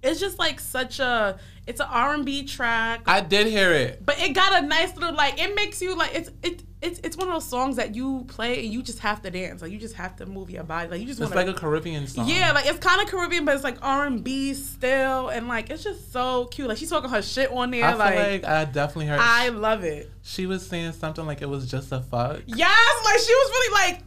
it's 0.07 0.21
just 0.21 0.38
like 0.38 0.61
such 0.61 1.01
a 1.01 1.38
it's 1.66 1.81
an 1.81 1.88
R 1.90 2.14
and 2.14 2.25
B 2.25 2.45
track. 2.45 3.03
I 3.07 3.21
did 3.21 3.47
hear 3.49 3.73
it. 3.73 4.05
But 4.07 4.21
it 4.21 4.33
got 4.35 4.62
a 4.62 4.66
nice 4.66 4.95
little 4.97 5.14
like 5.14 5.40
it 5.42 5.55
makes 5.55 5.83
you 5.83 5.97
like 5.97 6.14
it's 6.14 6.31
it 6.42 6.62
it's 6.83 7.01
it's 7.01 7.16
one 7.16 7.27
of 7.27 7.35
those 7.35 7.45
songs 7.49 7.77
that 7.77 7.95
you 7.97 8.25
play 8.29 8.64
and 8.64 8.73
you 8.73 8.83
just 8.83 9.01
have 9.01 9.21
to 9.23 9.31
dance 9.31 9.62
like 9.62 9.73
you 9.73 9.79
just 9.79 9.95
have 9.95 10.14
to 10.16 10.27
move 10.27 10.51
your 10.51 10.62
body 10.62 10.88
like 10.90 11.01
you 11.01 11.07
just 11.07 11.19
It's 11.21 11.35
want 11.35 11.47
like 11.47 11.57
a 11.57 11.59
Caribbean 11.59 12.07
song. 12.07 12.29
yeah 12.29 12.53
like 12.53 12.66
it's 12.66 12.79
kind 12.79 13.01
of 13.01 13.09
Caribbean 13.09 13.45
but 13.47 13.55
it's 13.55 13.64
like 13.64 13.79
R 13.83 14.07
and 14.07 14.23
B 14.23 14.53
still 14.55 15.29
and 15.29 15.49
like 15.49 15.71
it's 15.71 15.83
just 15.83 16.12
so 16.12 16.45
cute 16.47 16.69
like 16.69 16.77
she's 16.79 16.90
talking 16.90 17.09
her 17.11 17.23
shit 17.23 17.51
on 17.51 17.71
there 17.71 17.85
I 17.85 17.90
feel 17.92 17.99
like, 17.99 18.42
like, 18.42 18.45
I 18.45 18.64
definitely 18.66 19.07
heard. 19.07 19.21
I 19.21 19.49
love 19.49 19.83
it 19.85 20.11
she 20.23 20.47
was 20.47 20.64
saying 20.66 20.92
something 20.92 21.25
like 21.27 21.40
it 21.42 21.49
was 21.49 21.69
just 21.69 21.90
a 21.92 22.01
fuck. 22.01 22.42
yes 22.47 23.05
like 23.05 23.19
she 23.21 23.35
was 23.35 23.51
really 23.51 23.73
like 23.92 24.03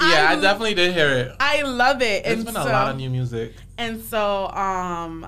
Yeah, 0.00 0.28
I, 0.30 0.32
I- 0.32 0.40
definitely 0.40 0.74
did 0.74 0.94
hear 0.94 1.08
it. 1.10 1.32
I 1.40 1.62
love 1.62 2.00
it 2.00 2.24
There's 2.24 2.36
and 2.36 2.44
been 2.46 2.54
so, 2.54 2.62
a 2.62 2.70
lot 2.70 2.90
of 2.92 2.96
new 2.96 3.10
music. 3.10 3.52
And 3.78 4.02
so 4.02 4.48
um 4.48 5.26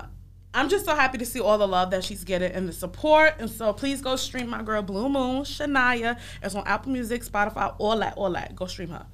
I'm 0.53 0.67
just 0.67 0.83
so 0.83 0.93
happy 0.93 1.17
to 1.17 1.25
see 1.25 1.39
all 1.39 1.57
the 1.57 1.67
love 1.67 1.91
that 1.91 2.03
she's 2.03 2.25
getting 2.25 2.51
and 2.51 2.67
the 2.67 2.73
support. 2.73 3.35
And 3.39 3.49
so 3.49 3.71
please 3.71 4.01
go 4.01 4.17
stream 4.17 4.49
my 4.49 4.61
girl 4.61 4.81
Blue 4.81 5.07
Moon, 5.07 5.43
Shania. 5.43 6.19
It's 6.43 6.53
on 6.53 6.67
Apple 6.67 6.91
Music, 6.91 7.23
Spotify, 7.23 7.73
all 7.77 7.97
that, 7.99 8.15
all 8.17 8.31
that. 8.31 8.53
Go 8.53 8.65
stream 8.65 8.89
her. 8.89 9.05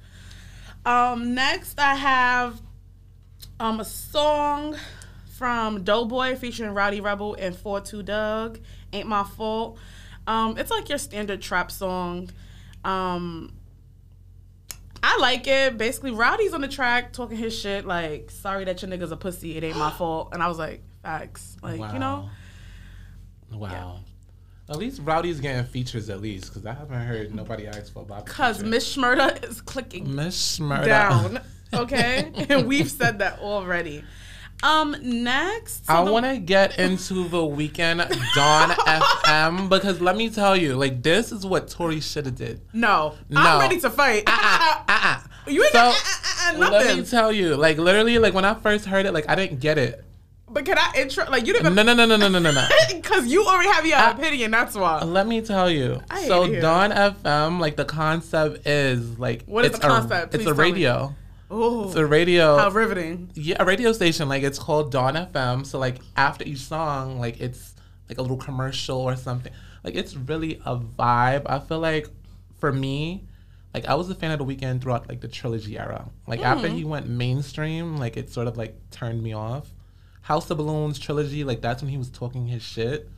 Um, 0.84 1.34
next 1.34 1.78
I 1.78 1.94
have 1.94 2.60
um 3.60 3.78
a 3.78 3.84
song 3.84 4.76
from 5.36 5.84
Doughboy 5.84 6.34
featuring 6.34 6.74
Rowdy 6.74 7.00
Rebel 7.00 7.34
and 7.38 7.54
42 7.54 8.02
Dugg. 8.02 8.58
Ain't 8.92 9.06
My 9.06 9.22
Fault. 9.22 9.78
Um, 10.26 10.58
it's 10.58 10.70
like 10.70 10.88
your 10.88 10.98
standard 10.98 11.40
trap 11.40 11.70
song. 11.70 12.30
Um 12.84 13.52
I 15.02 15.18
like 15.18 15.46
it. 15.46 15.78
Basically, 15.78 16.10
Rowdy's 16.10 16.54
on 16.54 16.60
the 16.60 16.68
track 16.68 17.12
talking 17.12 17.36
his 17.36 17.58
shit, 17.58 17.86
like, 17.86 18.30
sorry 18.30 18.64
that 18.64 18.82
your 18.82 18.90
nigga's 18.90 19.12
a 19.12 19.16
pussy, 19.16 19.56
it 19.56 19.64
ain't 19.64 19.76
my 19.76 19.90
fault. 19.98 20.30
And 20.32 20.42
I 20.42 20.48
was 20.48 20.58
like, 20.58 20.82
facts. 21.02 21.56
Like, 21.62 21.80
you 21.92 21.98
know? 21.98 22.28
Wow. 23.52 24.00
At 24.68 24.76
least 24.76 25.00
Rowdy's 25.02 25.40
getting 25.40 25.64
features 25.64 26.10
at 26.10 26.20
least, 26.20 26.48
because 26.48 26.66
I 26.66 26.74
haven't 26.74 27.00
heard 27.00 27.34
nobody 27.34 27.66
ask 27.66 27.92
for 27.92 28.04
Bobby. 28.04 28.30
Cause 28.30 28.62
Miss 28.62 28.96
Schmurda 28.96 29.42
is 29.48 29.60
clicking 29.62 30.14
Miss 30.14 30.58
down. 30.58 31.40
Okay? 31.74 32.32
and 32.48 32.66
we've 32.66 32.90
said 32.90 33.18
that 33.18 33.40
already. 33.40 34.02
Um, 34.62 34.96
next. 35.02 35.86
so 35.86 35.92
I 35.94 36.04
the- 36.04 36.10
want 36.12 36.26
to 36.26 36.38
get 36.38 36.78
into 36.78 37.28
the 37.28 37.38
Weeknd 37.38 37.98
Dawn 38.34 38.70
FM 38.70 39.68
because 39.68 40.00
let 40.00 40.16
me 40.16 40.30
tell 40.30 40.56
you, 40.56 40.74
like 40.76 41.02
this 41.02 41.30
is 41.32 41.46
what 41.46 41.68
Tory 41.68 42.00
should 42.00 42.26
have 42.26 42.34
did. 42.34 42.60
No. 42.72 43.14
No. 43.28 43.40
I'm 43.40 43.60
ready 43.60 43.80
to 43.80 43.90
fight. 43.90 44.24
Uh 44.26 44.82
uh. 44.88 45.20
You 45.46 45.62
ain't 45.62 45.72
So 45.72 45.78
got 45.78 45.94
uh, 45.94 45.98
uh, 45.98 46.54
uh, 46.54 46.58
let 46.70 46.96
me 46.96 47.04
tell 47.04 47.32
you, 47.32 47.54
like 47.56 47.78
literally, 47.78 48.18
like 48.18 48.34
when 48.34 48.44
I 48.44 48.54
first 48.54 48.84
heard 48.84 49.06
it, 49.06 49.12
like 49.14 49.28
I 49.28 49.34
didn't 49.34 49.60
get 49.60 49.78
it. 49.78 50.04
but 50.50 50.64
can 50.64 50.76
I 50.78 50.92
intro? 50.96 51.24
Like, 51.30 51.46
you 51.46 51.52
didn't. 51.54 51.74
No, 51.74 51.82
no, 51.82 51.94
no, 51.94 52.04
no, 52.04 52.16
no, 52.16 52.28
no, 52.28 52.38
no, 52.38 52.50
no. 52.52 52.68
Because 52.94 53.26
you 53.28 53.44
already 53.46 53.68
have 53.70 53.86
your 53.86 53.96
I- 53.96 54.10
opinion, 54.10 54.50
that's 54.50 54.74
why. 54.74 55.02
Let 55.04 55.26
me 55.26 55.40
tell 55.40 55.70
you. 55.70 56.02
I 56.10 56.26
so 56.26 56.52
Dawn 56.60 56.90
FM, 56.90 57.60
like 57.60 57.76
the 57.76 57.84
concept 57.86 58.66
is 58.66 59.18
like 59.18 59.44
What 59.46 59.64
is 59.64 59.70
it's 59.70 59.78
the 59.80 59.86
concept? 59.88 60.34
A, 60.34 60.36
it's 60.36 60.46
a 60.46 60.54
tell 60.54 60.56
me. 60.56 60.70
Oh, 61.50 61.86
It's 61.86 61.94
a 61.94 62.06
radio. 62.06 62.58
how 62.58 62.70
riveting. 62.70 63.30
yeah, 63.34 63.56
a 63.60 63.64
radio 63.64 63.92
station. 63.92 64.28
Like 64.28 64.42
it's 64.42 64.58
called 64.58 64.92
Dawn 64.92 65.14
FM. 65.14 65.64
So 65.66 65.78
like 65.78 65.98
after 66.16 66.44
each 66.44 66.58
song, 66.58 67.18
like 67.18 67.40
it's 67.40 67.74
like 68.08 68.18
a 68.18 68.22
little 68.22 68.36
commercial 68.36 68.98
or 68.98 69.16
something. 69.16 69.52
Like 69.82 69.94
it's 69.94 70.14
really 70.14 70.60
a 70.66 70.76
vibe. 70.76 71.42
I 71.46 71.58
feel 71.60 71.78
like 71.80 72.08
for 72.58 72.72
me, 72.72 73.24
like 73.72 73.86
I 73.86 73.94
was 73.94 74.10
a 74.10 74.14
fan 74.14 74.30
of 74.30 74.38
the 74.38 74.44
Weeknd 74.44 74.82
throughout 74.82 75.08
like 75.08 75.20
the 75.20 75.28
trilogy 75.28 75.78
era. 75.78 76.10
Like 76.26 76.40
after 76.42 76.66
mm-hmm. 76.68 76.76
he 76.76 76.84
went 76.84 77.08
mainstream, 77.08 77.96
like 77.96 78.16
it 78.16 78.30
sort 78.30 78.46
of 78.46 78.56
like 78.58 78.76
turned 78.90 79.22
me 79.22 79.32
off. 79.32 79.68
House 80.22 80.50
of 80.50 80.58
Balloons 80.58 80.98
trilogy, 80.98 81.44
like 81.44 81.62
that's 81.62 81.82
when 81.82 81.90
he 81.90 81.96
was 81.96 82.10
talking 82.10 82.46
his 82.48 82.62
shit. 82.62 83.08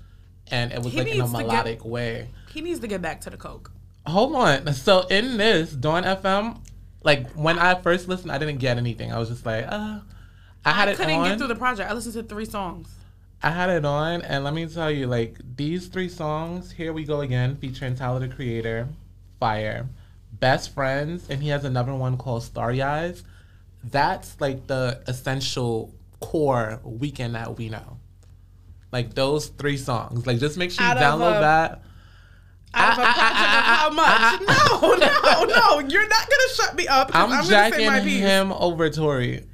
And 0.52 0.72
it 0.72 0.82
was 0.82 0.92
He 0.92 0.98
like 0.98 1.08
in 1.08 1.20
a 1.20 1.26
to 1.26 1.32
get- 1.32 1.32
melodic 1.46 1.84
way. 1.84 2.28
He 2.52 2.60
needs 2.60 2.80
to 2.80 2.86
get 2.86 3.02
back 3.02 3.20
to 3.22 3.30
the 3.30 3.36
coke. 3.36 3.72
Hold 4.06 4.34
on. 4.36 4.72
So 4.74 5.00
in 5.08 5.36
this 5.36 5.72
Dawn 5.72 6.02
FM, 6.04 6.58
like 7.02 7.30
when 7.32 7.58
I 7.58 7.74
first 7.80 8.08
listened, 8.08 8.30
I 8.32 8.38
didn't 8.38 8.58
get 8.58 8.76
anything. 8.78 9.12
I 9.12 9.18
was 9.18 9.28
just 9.28 9.44
like, 9.46 9.64
uh 9.68 10.00
I 10.64 10.72
had 10.72 10.88
I 10.88 10.92
it 10.92 10.96
couldn't 10.98 11.14
on. 11.14 11.28
get 11.28 11.38
through 11.38 11.46
the 11.48 11.54
project. 11.54 11.90
I 11.90 11.94
listened 11.94 12.14
to 12.14 12.22
three 12.22 12.44
songs. 12.44 12.88
I 13.42 13.50
had 13.50 13.70
it 13.70 13.86
on, 13.86 14.20
and 14.20 14.44
let 14.44 14.52
me 14.52 14.66
tell 14.66 14.90
you, 14.90 15.06
like 15.06 15.38
these 15.56 15.86
three 15.88 16.10
songs, 16.10 16.70
"Here 16.72 16.92
We 16.92 17.04
Go 17.04 17.22
Again," 17.22 17.56
featuring 17.56 17.94
Tyler 17.94 18.20
the 18.20 18.28
Creator, 18.28 18.88
Fire, 19.38 19.88
Best 20.38 20.74
Friends, 20.74 21.26
and 21.30 21.42
he 21.42 21.48
has 21.48 21.64
another 21.64 21.94
one 21.94 22.18
called 22.18 22.42
Starry 22.42 22.82
Eyes. 22.82 23.24
That's 23.82 24.38
like 24.42 24.66
the 24.66 25.00
essential 25.06 25.94
core 26.20 26.80
Weeknd 26.84 27.32
that 27.32 27.56
we 27.56 27.70
know. 27.70 27.96
Like 28.92 29.14
those 29.14 29.46
three 29.46 29.78
songs. 29.78 30.26
Like 30.26 30.38
just 30.38 30.58
make 30.58 30.70
sure 30.70 30.84
you 30.84 30.90
Out 30.92 30.98
download 30.98 31.38
a- 31.38 31.40
that. 31.40 31.82
Out 32.74 32.92
of 32.92 32.98
a 32.98 33.02
project 33.02 33.18
ah, 33.18 33.88
of 33.88 33.94
how 33.94 34.38
much? 34.38 34.40
No, 34.48 34.94
no, 34.94 35.44
no. 35.44 35.88
You're 35.88 36.08
not 36.08 36.28
gonna 36.28 36.54
shut 36.54 36.76
me 36.76 36.86
up. 36.86 37.10
I'm, 37.14 37.24
I'm, 37.24 37.30
gonna 37.30 37.44
say 37.44 37.86
my 37.86 37.96
jacking 37.96 38.04
piece. 38.04 38.20
him 38.20 38.52
over 38.52 38.88
Tory. 38.90 39.44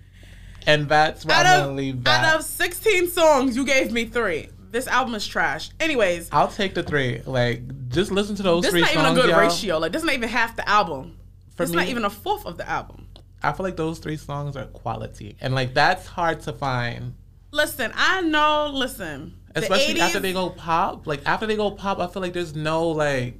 And 0.67 0.89
that's 0.89 1.25
why 1.25 1.35
out 1.35 1.47
I'm 1.47 1.61
gonna 1.61 1.77
leave 1.77 2.05
that. 2.05 2.25
out 2.25 2.41
of 2.41 2.45
16 2.45 3.09
songs, 3.09 3.57
you 3.57 3.65
gave 3.65 3.93
me 3.93 4.05
three. 4.05 4.49
This 4.71 4.89
album 4.89 5.15
is 5.15 5.27
trash. 5.27 5.71
Anyways, 5.81 6.29
I'll 6.33 6.49
take 6.49 6.75
the 6.75 6.83
three. 6.83 7.23
Like, 7.25 7.89
just 7.89 8.11
listen 8.11 8.35
to 8.37 8.43
those 8.43 8.63
this 8.63 8.69
is 8.69 8.73
three 8.73 8.81
not 8.83 8.93
even 8.93 9.05
songs. 9.05 9.19
a 9.19 9.21
good 9.23 9.31
y'all. 9.31 9.41
ratio. 9.41 9.79
Like, 9.79 9.93
this 9.93 10.03
is 10.03 10.07
not 10.07 10.15
even 10.15 10.29
half 10.29 10.57
the 10.57 10.69
album. 10.69 11.17
For 11.55 11.63
It's 11.63 11.73
not 11.73 11.87
even 11.87 12.05
a 12.05 12.11
fourth 12.11 12.45
of 12.45 12.59
the 12.59 12.69
album. 12.69 13.07
I 13.43 13.53
feel 13.53 13.65
like 13.65 13.77
those 13.77 13.99
three 13.99 14.17
songs 14.17 14.57
are 14.57 14.67
quality, 14.67 15.37
and 15.41 15.55
like 15.55 15.73
that's 15.73 16.07
hard 16.07 16.41
to 16.43 16.53
find. 16.53 17.15
Listen, 17.53 17.93
I 17.95 18.21
know. 18.21 18.71
Listen, 18.73 19.39
the 19.57 19.63
Especially 19.63 20.01
after 20.01 20.21
they 20.21 20.35
go 20.35 20.51
pop. 20.51 21.07
Like 21.07 21.23
after 21.25 21.47
they 21.47 21.57
go 21.57 21.71
pop, 21.71 21.99
I 21.99 22.09
feel 22.09 22.21
like 22.21 22.35
there's 22.35 22.55
no 22.55 22.89
like 22.89 23.39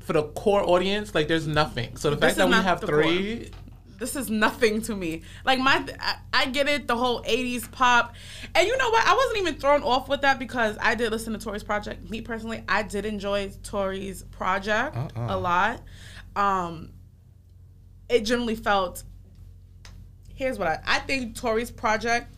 for 0.00 0.14
the 0.14 0.22
core 0.22 0.66
audience. 0.66 1.14
Like 1.14 1.28
there's 1.28 1.46
nothing. 1.46 1.96
So 1.96 2.10
the 2.10 2.16
fact 2.16 2.36
that 2.36 2.48
we 2.48 2.54
have 2.54 2.80
three, 2.80 3.50
this 3.98 4.16
is 4.16 4.30
nothing 4.30 4.80
to 4.82 4.96
me. 4.96 5.22
Like 5.44 5.58
my, 5.58 5.84
I, 6.00 6.16
I 6.32 6.46
get 6.46 6.66
it, 6.66 6.88
the 6.88 6.96
whole 6.96 7.22
'80s 7.24 7.70
pop, 7.70 8.14
and 8.54 8.66
you 8.66 8.76
know 8.78 8.88
what? 8.88 9.06
I 9.06 9.14
wasn't 9.14 9.38
even 9.38 9.54
thrown 9.56 9.82
off 9.82 10.08
with 10.08 10.22
that 10.22 10.38
because 10.38 10.78
I 10.80 10.94
did 10.94 11.10
listen 11.10 11.34
to 11.34 11.38
Tory's 11.38 11.62
project. 11.62 12.08
Me 12.08 12.22
personally, 12.22 12.64
I 12.66 12.82
did 12.82 13.04
enjoy 13.04 13.50
Tory's 13.62 14.22
project 14.22 14.96
Uh-uh. 14.96 15.26
a 15.28 15.36
lot. 15.36 15.82
Um, 16.36 16.90
it 18.08 18.20
generally 18.20 18.56
felt. 18.56 19.04
Here's 20.34 20.58
what 20.58 20.68
I, 20.68 20.80
I 20.86 20.98
think 21.00 21.36
Tory's 21.36 21.70
project 21.70 22.33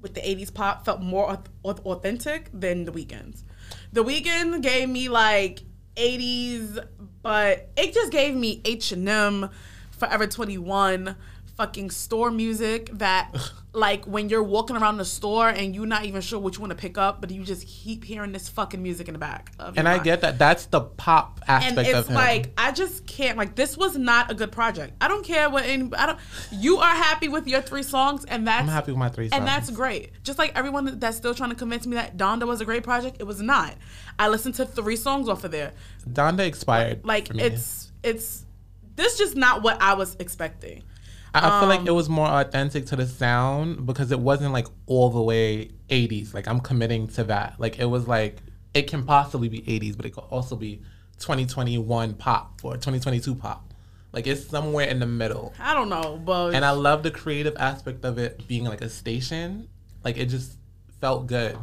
with 0.00 0.14
the 0.14 0.20
80s 0.20 0.52
pop 0.52 0.84
felt 0.84 1.00
more 1.00 1.28
auth- 1.28 1.46
auth- 1.64 1.84
authentic 1.84 2.48
than 2.52 2.84
the 2.84 2.92
Weeknd's. 2.92 3.44
The 3.92 4.04
Weeknd 4.04 4.62
gave 4.62 4.88
me 4.88 5.08
like 5.08 5.60
80s, 5.96 6.78
but 7.22 7.70
it 7.76 7.92
just 7.92 8.12
gave 8.12 8.34
me 8.34 8.60
H&M, 8.64 9.50
Forever 9.90 10.26
21, 10.28 11.16
fucking 11.58 11.90
store 11.90 12.30
music 12.30 12.88
that 12.92 13.34
like 13.72 14.04
when 14.04 14.28
you're 14.28 14.44
walking 14.44 14.76
around 14.76 14.96
the 14.96 15.04
store 15.04 15.48
and 15.48 15.74
you're 15.74 15.86
not 15.86 16.04
even 16.04 16.20
sure 16.20 16.38
which 16.38 16.56
one 16.56 16.70
to 16.70 16.76
pick 16.76 16.96
up, 16.96 17.20
but 17.20 17.30
you 17.32 17.42
just 17.42 17.66
keep 17.66 18.04
hearing 18.04 18.30
this 18.30 18.48
fucking 18.48 18.80
music 18.80 19.08
in 19.08 19.12
the 19.14 19.18
back. 19.18 19.50
Of 19.58 19.76
and 19.76 19.88
I 19.88 19.94
mind. 19.94 20.04
get 20.04 20.20
that. 20.20 20.38
That's 20.38 20.66
the 20.66 20.80
pop 20.82 21.40
aspect 21.48 21.78
and 21.78 21.86
of 21.88 21.96
it's 21.96 22.08
him. 22.08 22.14
like 22.14 22.52
I 22.56 22.70
just 22.70 23.06
can't 23.06 23.36
like 23.36 23.56
this 23.56 23.76
was 23.76 23.98
not 23.98 24.30
a 24.30 24.34
good 24.34 24.52
project. 24.52 24.94
I 25.00 25.08
don't 25.08 25.24
care 25.24 25.50
what 25.50 25.64
any 25.64 25.90
I 25.96 26.06
don't 26.06 26.18
you 26.52 26.78
are 26.78 26.94
happy 26.94 27.26
with 27.28 27.48
your 27.48 27.60
three 27.60 27.82
songs 27.82 28.24
and 28.24 28.46
that's 28.46 28.62
I'm 28.62 28.68
happy 28.68 28.92
with 28.92 28.98
my 29.00 29.08
three 29.08 29.28
songs. 29.28 29.38
and 29.40 29.46
that's 29.46 29.68
great. 29.70 30.12
Just 30.22 30.38
like 30.38 30.56
everyone 30.56 31.00
that's 31.00 31.16
still 31.16 31.34
trying 31.34 31.50
to 31.50 31.56
convince 31.56 31.88
me 31.88 31.96
that 31.96 32.16
Donda 32.16 32.46
was 32.46 32.60
a 32.60 32.64
great 32.64 32.84
project, 32.84 33.16
it 33.18 33.24
was 33.24 33.42
not. 33.42 33.74
I 34.16 34.28
listened 34.28 34.54
to 34.54 34.64
three 34.64 34.96
songs 34.96 35.28
off 35.28 35.42
of 35.42 35.50
there. 35.50 35.72
Donda 36.08 36.46
expired. 36.46 37.04
Like 37.04 37.34
me. 37.34 37.42
it's 37.42 37.90
it's 38.04 38.44
this 38.94 39.18
just 39.18 39.34
not 39.34 39.62
what 39.62 39.82
I 39.82 39.94
was 39.94 40.16
expecting. 40.20 40.84
I 41.44 41.56
I 41.56 41.60
feel 41.60 41.68
like 41.68 41.80
um, 41.80 41.88
it 41.88 41.94
was 41.94 42.08
more 42.08 42.26
authentic 42.26 42.86
to 42.86 42.96
the 42.96 43.06
sound 43.06 43.86
because 43.86 44.10
it 44.12 44.20
wasn't 44.20 44.52
like 44.52 44.66
all 44.86 45.10
the 45.10 45.20
way 45.22 45.70
80s. 45.88 46.34
Like 46.34 46.46
I'm 46.48 46.60
committing 46.60 47.08
to 47.08 47.24
that. 47.24 47.54
Like 47.58 47.78
it 47.78 47.86
was 47.86 48.06
like 48.08 48.38
it 48.74 48.82
can 48.88 49.04
possibly 49.04 49.48
be 49.48 49.60
80s, 49.62 49.96
but 49.96 50.06
it 50.06 50.10
could 50.10 50.24
also 50.30 50.54
be 50.56 50.82
2021 51.20 52.14
pop 52.14 52.60
or 52.62 52.74
2022 52.74 53.34
pop. 53.34 53.72
Like 54.12 54.26
it's 54.26 54.46
somewhere 54.46 54.86
in 54.86 55.00
the 55.00 55.06
middle. 55.06 55.52
I 55.58 55.74
don't 55.74 55.88
know, 55.88 56.20
but 56.24 56.54
And 56.54 56.64
I 56.64 56.70
love 56.70 57.02
the 57.02 57.10
creative 57.10 57.56
aspect 57.58 58.04
of 58.04 58.18
it 58.18 58.46
being 58.48 58.64
like 58.64 58.80
a 58.80 58.88
station. 58.88 59.68
Like 60.04 60.16
it 60.16 60.26
just 60.26 60.56
felt 61.00 61.26
good. 61.26 61.56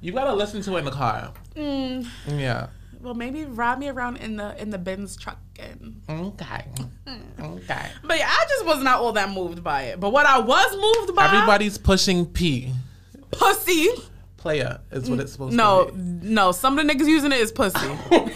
You 0.00 0.12
gotta 0.12 0.32
listen 0.34 0.62
to 0.62 0.76
it 0.76 0.80
in 0.80 0.84
the 0.84 0.90
car. 0.90 1.32
mm, 1.56 2.06
Yeah. 2.28 2.68
Well 3.02 3.14
maybe 3.14 3.44
ride 3.44 3.78
me 3.78 3.88
around 3.88 4.16
in 4.18 4.36
the 4.36 4.60
in 4.60 4.70
the 4.70 4.78
Benz 4.78 5.16
truck 5.16 5.38
and 5.58 6.00
Okay. 6.08 6.64
Okay. 7.40 7.86
but 8.04 8.18
yeah, 8.18 8.28
I 8.30 8.44
just 8.48 8.64
was 8.64 8.82
not 8.82 9.00
all 9.00 9.12
that 9.12 9.30
moved 9.30 9.62
by 9.64 9.82
it. 9.84 10.00
But 10.00 10.10
what 10.10 10.26
I 10.26 10.38
was 10.38 10.76
moved 10.76 11.14
by 11.16 11.26
Everybody's 11.26 11.78
pushing 11.78 12.26
P. 12.26 12.72
pussy. 13.30 13.88
Player 14.36 14.80
is 14.90 15.08
what 15.08 15.20
it's 15.20 15.32
supposed 15.32 15.54
No, 15.54 15.86
to 15.86 15.92
be. 15.92 15.98
no. 15.98 16.46
No. 16.46 16.52
Some 16.52 16.78
of 16.78 16.86
the 16.86 16.92
niggas 16.92 17.06
using 17.08 17.32
it 17.32 17.40
is 17.40 17.52
pussy. 17.52 17.78
Everybody's 18.10 18.34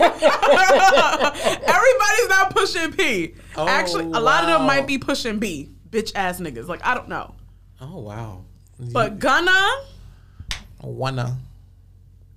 not 2.29 2.55
pushing 2.55 2.93
P. 2.93 3.35
Oh, 3.57 3.67
Actually, 3.69 4.05
a 4.05 4.21
lot 4.21 4.45
of 4.45 4.51
them 4.51 4.63
oh, 4.63 4.67
might 4.67 4.87
be 4.87 4.99
pushing 4.99 5.39
B. 5.39 5.71
Bitch 5.91 6.13
ass 6.15 6.41
niggas. 6.41 6.69
Like 6.69 6.85
I 6.85 6.95
don't 6.95 7.09
know. 7.09 7.35
Oh 7.81 7.99
wow. 8.01 8.45
But 8.79 9.19
Gunna, 9.19 9.69
wanna. 10.83 11.37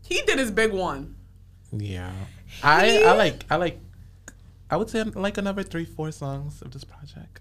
he 0.04 0.22
did 0.24 0.40
his 0.40 0.52
big 0.52 0.72
one. 0.72 1.16
Yeah. 1.72 2.12
I 2.64 3.04
I 3.04 3.14
like 3.16 3.44
I 3.50 3.56
like 3.58 3.80
I 4.70 4.78
would 4.78 4.90
say 4.90 5.04
like 5.04 5.38
another 5.38 5.64
three, 5.64 5.86
four 5.86 6.12
songs 6.12 6.62
of 6.62 6.72
this 6.72 6.84
project. 6.84 7.40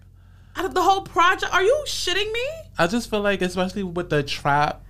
Out 0.55 0.65
of 0.65 0.73
the 0.73 0.81
whole 0.81 1.01
project, 1.01 1.53
are 1.53 1.63
you 1.63 1.83
shitting 1.87 2.31
me? 2.31 2.45
I 2.77 2.87
just 2.87 3.09
feel 3.09 3.21
like 3.21 3.41
especially 3.41 3.83
with 3.83 4.09
the 4.09 4.23
trap, 4.23 4.83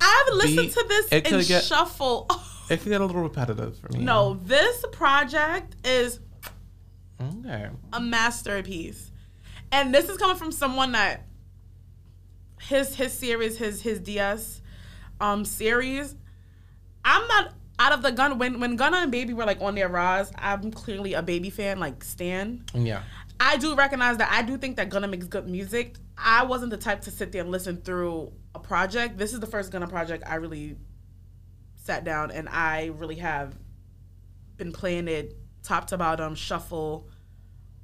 I've 0.00 0.34
listened 0.34 0.56
Beat, 0.56 0.72
to 0.72 0.84
this 0.88 1.06
it 1.12 1.26
in 1.26 1.32
could 1.38 1.46
get- 1.48 1.64
shuffle. 1.64 2.28
it 2.70 2.80
could 2.80 2.90
get 2.90 3.00
a 3.00 3.04
little 3.06 3.22
repetitive 3.22 3.78
for 3.78 3.88
me. 3.92 4.04
no, 4.04 4.34
this 4.44 4.84
project 4.92 5.74
is 5.86 6.20
Okay. 7.20 7.68
a 7.92 8.00
masterpiece. 8.00 9.10
And 9.72 9.92
this 9.92 10.08
is 10.08 10.16
coming 10.18 10.36
from 10.36 10.52
someone 10.52 10.92
that 10.92 11.26
his 12.60 12.94
his 12.94 13.12
series, 13.12 13.58
his 13.58 13.82
his 13.82 13.98
DS 14.00 14.60
um 15.20 15.44
series. 15.44 16.14
I'm 17.04 17.26
not 17.28 17.54
out 17.78 17.92
of 17.92 18.02
the 18.02 18.10
gun 18.12 18.38
when 18.38 18.60
when 18.60 18.76
Gunna 18.76 18.98
and 18.98 19.12
Baby 19.12 19.34
were 19.34 19.44
like 19.44 19.60
on 19.60 19.74
their 19.74 19.88
rise, 19.88 20.32
I'm 20.36 20.70
clearly 20.70 21.14
a 21.14 21.22
baby 21.22 21.50
fan, 21.50 21.78
like 21.78 22.02
Stan. 22.02 22.64
Yeah. 22.74 23.02
I 23.40 23.56
do 23.56 23.76
recognize 23.76 24.16
that 24.16 24.30
I 24.32 24.42
do 24.42 24.56
think 24.56 24.76
that 24.76 24.88
Gunna 24.88 25.06
makes 25.06 25.26
good 25.26 25.48
music. 25.48 25.96
I 26.16 26.44
wasn't 26.44 26.70
the 26.70 26.76
type 26.76 27.02
to 27.02 27.10
sit 27.10 27.30
there 27.30 27.42
and 27.42 27.50
listen 27.50 27.80
through 27.82 28.32
a 28.54 28.58
project. 28.58 29.16
This 29.16 29.32
is 29.32 29.40
the 29.40 29.46
first 29.46 29.70
Gunna 29.70 29.86
project 29.86 30.24
I 30.26 30.36
really 30.36 30.76
sat 31.76 32.04
down 32.04 32.30
and 32.32 32.48
I 32.48 32.86
really 32.96 33.16
have 33.16 33.56
been 34.56 34.72
playing 34.72 35.06
it 35.06 35.36
top 35.62 35.86
to 35.88 35.96
bottom, 35.96 36.34
shuffle, 36.34 37.08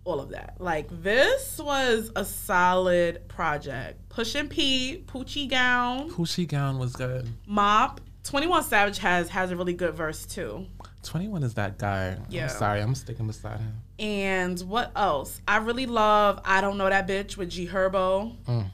all 0.04 0.20
of 0.20 0.30
that. 0.30 0.56
Like 0.58 0.88
this 1.02 1.58
was 1.58 2.10
a 2.16 2.24
solid 2.24 3.28
project. 3.28 4.08
Push 4.08 4.34
and 4.34 4.50
P, 4.50 5.04
Poochie 5.06 5.48
Gown, 5.48 6.10
Poochie 6.10 6.48
Gown 6.48 6.78
was 6.78 6.94
good. 6.94 7.28
Mop. 7.46 8.00
21 8.24 8.64
Savage 8.64 8.98
has 8.98 9.28
has 9.28 9.50
a 9.50 9.56
really 9.56 9.74
good 9.74 9.94
verse 9.94 10.24
too. 10.26 10.66
21 11.02 11.42
is 11.42 11.54
that 11.54 11.78
guy. 11.78 12.16
Yeah. 12.30 12.44
I'm 12.44 12.48
sorry, 12.48 12.80
I'm 12.80 12.94
sticking 12.94 13.26
beside 13.26 13.60
him. 13.60 13.82
And 13.98 14.58
what 14.62 14.90
else? 14.96 15.40
I 15.46 15.58
really 15.58 15.86
love 15.86 16.40
I 16.44 16.60
Don't 16.62 16.78
Know 16.78 16.88
That 16.88 17.06
Bitch 17.06 17.36
with 17.36 17.50
G 17.50 17.66
Herbo. 17.66 18.34
Mm. 18.46 18.66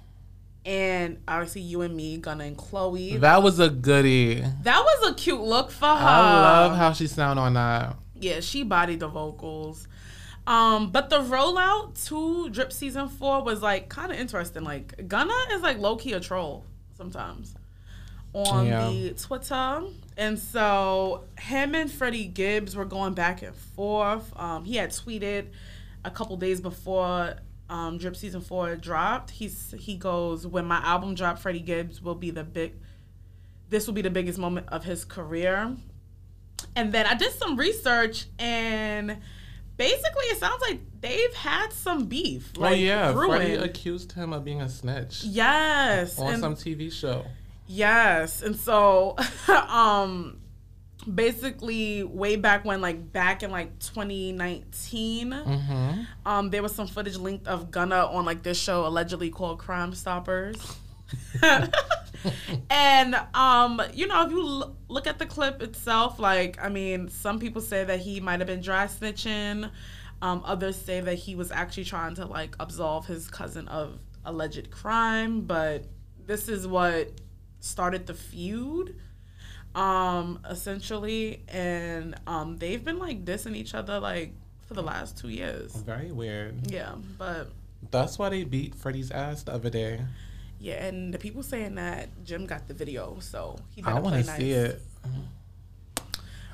And 0.64 1.22
obviously 1.26 1.62
you 1.62 1.82
and 1.82 1.96
me, 1.96 2.18
Gunna 2.18 2.44
and 2.44 2.56
Chloe. 2.56 3.16
That 3.16 3.42
was 3.42 3.58
a 3.58 3.68
goodie. 3.68 4.44
That 4.62 4.82
was 4.82 5.10
a 5.10 5.14
cute 5.14 5.40
look 5.40 5.70
for 5.70 5.86
her. 5.86 5.92
I 5.94 6.20
love 6.20 6.76
how 6.76 6.92
she 6.92 7.06
sound 7.06 7.38
on 7.38 7.54
that. 7.54 7.96
Yeah, 8.14 8.40
she 8.40 8.62
bodied 8.62 9.00
the 9.00 9.08
vocals. 9.08 9.88
Um, 10.46 10.90
but 10.90 11.10
the 11.10 11.20
rollout 11.20 12.06
to 12.06 12.50
Drip 12.50 12.72
season 12.72 13.08
four 13.08 13.42
was 13.42 13.62
like 13.62 13.88
kind 13.88 14.12
of 14.12 14.18
interesting. 14.18 14.62
Like 14.62 15.08
Gunna 15.08 15.34
is 15.52 15.62
like 15.62 15.78
low 15.78 15.96
key 15.96 16.12
a 16.12 16.20
troll 16.20 16.64
sometimes 16.96 17.54
on 18.34 18.66
Yeah. 18.66 18.88
the 18.90 19.10
Twitter, 19.14 19.82
and 20.16 20.38
so 20.38 21.24
him 21.38 21.74
and 21.74 21.90
Freddie 21.90 22.26
Gibbs 22.26 22.76
were 22.76 22.84
going 22.84 23.14
back 23.14 23.42
and 23.42 23.54
forth. 23.54 24.32
Um, 24.38 24.64
he 24.64 24.76
had 24.76 24.90
tweeted 24.90 25.46
a 26.04 26.10
couple 26.10 26.36
days 26.36 26.60
before 26.60 27.36
um, 27.68 27.98
Drip 27.98 28.16
season 28.16 28.40
four 28.40 28.74
dropped. 28.76 29.30
He's 29.30 29.74
he 29.78 29.96
goes 29.96 30.46
when 30.46 30.64
my 30.64 30.78
album 30.78 31.14
dropped, 31.14 31.40
Freddie 31.40 31.60
Gibbs 31.60 32.00
will 32.02 32.14
be 32.14 32.30
the 32.30 32.44
big. 32.44 32.74
This 33.68 33.86
will 33.86 33.94
be 33.94 34.02
the 34.02 34.10
biggest 34.10 34.38
moment 34.38 34.66
of 34.70 34.82
his 34.84 35.04
career. 35.04 35.76
And 36.76 36.92
then 36.92 37.06
I 37.06 37.14
did 37.14 37.32
some 37.32 37.56
research 37.56 38.26
and 38.38 39.16
basically 39.76 40.24
it 40.26 40.38
sounds 40.38 40.60
like 40.62 40.80
they've 41.00 41.34
had 41.34 41.72
some 41.72 42.06
beef. 42.06 42.52
oh 42.58 42.60
Like 42.62 42.80
yeah, 42.80 43.12
Freddie 43.12 43.54
accused 43.54 44.12
him 44.12 44.32
of 44.32 44.44
being 44.44 44.60
a 44.60 44.68
snitch 44.68 45.22
Yes. 45.24 46.18
on 46.18 46.32
and- 46.34 46.40
some 46.40 46.54
TV 46.56 46.92
show. 46.92 47.24
Yes. 47.72 48.42
And 48.42 48.56
so 48.56 49.16
um 49.48 50.38
basically 51.14 52.02
way 52.02 52.36
back 52.36 52.64
when 52.64 52.80
like 52.80 53.12
back 53.12 53.42
in 53.42 53.50
like 53.50 53.78
2019 53.78 55.30
Mm-hmm. 55.30 56.00
um 56.26 56.50
there 56.50 56.62
was 56.62 56.74
some 56.74 56.86
footage 56.88 57.16
linked 57.16 57.46
of 57.46 57.70
Gunna 57.70 58.06
on 58.06 58.24
like 58.26 58.42
this 58.42 58.60
show 58.60 58.86
allegedly 58.86 59.30
called 59.30 59.58
Crime 59.60 59.94
Stoppers. 59.94 60.56
and 62.70 63.14
um 63.34 63.80
you 63.94 64.06
know 64.06 64.24
if 64.26 64.30
you 64.30 64.40
l- 64.46 64.76
look 64.88 65.06
at 65.06 65.18
the 65.18 65.26
clip 65.26 65.62
itself 65.62 66.18
like 66.18 66.58
I 66.62 66.68
mean 66.68 67.08
some 67.08 67.38
people 67.38 67.62
say 67.62 67.84
that 67.84 68.00
he 68.00 68.20
might 68.20 68.40
have 68.40 68.46
been 68.46 68.60
dry 68.60 68.86
snitching 68.86 69.70
um 70.22 70.42
others 70.44 70.76
say 70.76 71.00
that 71.00 71.14
he 71.14 71.34
was 71.34 71.50
actually 71.50 71.84
trying 71.84 72.14
to 72.16 72.26
like 72.26 72.54
absolve 72.60 73.06
his 73.06 73.28
cousin 73.28 73.68
of 73.68 73.98
alleged 74.24 74.70
crime 74.70 75.40
but 75.42 75.84
this 76.26 76.48
is 76.48 76.66
what 76.66 77.10
started 77.60 78.06
the 78.06 78.14
feud 78.14 78.96
um 79.74 80.40
essentially 80.50 81.42
and 81.48 82.14
um 82.26 82.56
they've 82.58 82.84
been 82.84 82.98
like 82.98 83.24
dissing 83.24 83.54
each 83.54 83.74
other 83.74 84.00
like 84.00 84.32
for 84.66 84.74
the 84.74 84.82
last 84.82 85.16
two 85.16 85.28
years 85.28 85.72
Very 85.76 86.10
weird. 86.10 86.70
yeah 86.70 86.94
but 87.18 87.50
That's 87.90 88.18
why 88.18 88.28
they 88.30 88.44
beat 88.44 88.74
Freddie's 88.74 89.10
ass 89.10 89.42
the 89.44 89.52
other 89.52 89.70
day. 89.70 90.00
Yeah, 90.62 90.84
and 90.84 91.12
the 91.14 91.18
people 91.18 91.42
saying 91.42 91.76
that 91.76 92.10
Jim 92.22 92.44
got 92.44 92.68
the 92.68 92.74
video, 92.74 93.16
so 93.20 93.56
he 93.74 93.82
I 93.82 93.98
want 93.98 94.16
to 94.20 94.26
nice. 94.30 94.36
see 94.38 94.50
it. 94.52 94.82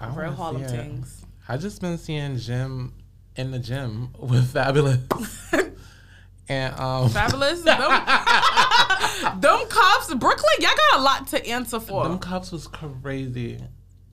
I 0.00 0.14
Real 0.14 0.30
Harlem 0.32 0.62
things. 0.64 1.24
I 1.48 1.56
just 1.56 1.80
been 1.80 1.98
seeing 1.98 2.38
Jim 2.38 2.92
in 3.34 3.50
the 3.50 3.58
gym 3.58 4.10
with 4.18 4.52
Fabolous. 4.54 5.02
and 6.48 6.72
um 6.78 7.08
Fabolous. 7.10 7.64
them, 9.22 9.40
them 9.40 9.60
cops, 9.68 10.12
Brooklyn, 10.14 10.52
y'all 10.60 10.70
got 10.90 11.00
a 11.00 11.02
lot 11.02 11.26
to 11.28 11.46
answer 11.46 11.80
for. 11.80 12.04
them 12.04 12.18
cops 12.18 12.52
was 12.52 12.66
crazy. 12.68 13.60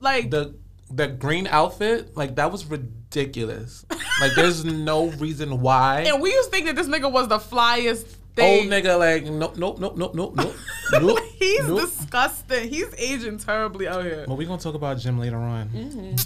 like, 0.00 0.30
The 0.30 0.54
the 0.90 1.08
green 1.08 1.46
outfit, 1.46 2.16
like 2.16 2.36
that 2.36 2.52
was 2.52 2.66
ridiculous. 2.66 3.84
like 4.20 4.32
there's 4.36 4.64
no 4.64 5.06
reason 5.12 5.60
why. 5.60 6.00
and 6.06 6.20
we 6.22 6.30
used 6.32 6.50
to 6.50 6.56
think 6.56 6.66
that 6.66 6.76
this 6.76 6.86
nigga 6.86 7.10
was 7.10 7.26
the 7.28 7.38
flyest 7.38 8.04
thing. 8.36 8.64
Old 8.64 8.72
nigga, 8.72 8.98
like 8.98 9.24
nope, 9.24 9.56
nope, 9.56 9.78
nope, 9.80 9.96
nope, 9.96 10.14
nope, 10.14 10.34
nope, 10.36 10.54
nope. 10.92 11.18
He's 11.38 11.66
nope. 11.66 11.80
disgusting. 11.80 12.68
He's 12.68 12.94
aging 12.98 13.38
terribly 13.38 13.88
out 13.88 14.04
here. 14.04 14.24
But 14.28 14.34
we 14.34 14.44
gonna 14.44 14.60
talk 14.60 14.74
about 14.74 14.98
Jim 14.98 15.18
later 15.18 15.38
on. 15.38 15.68
Mm-hmm. 15.70 16.16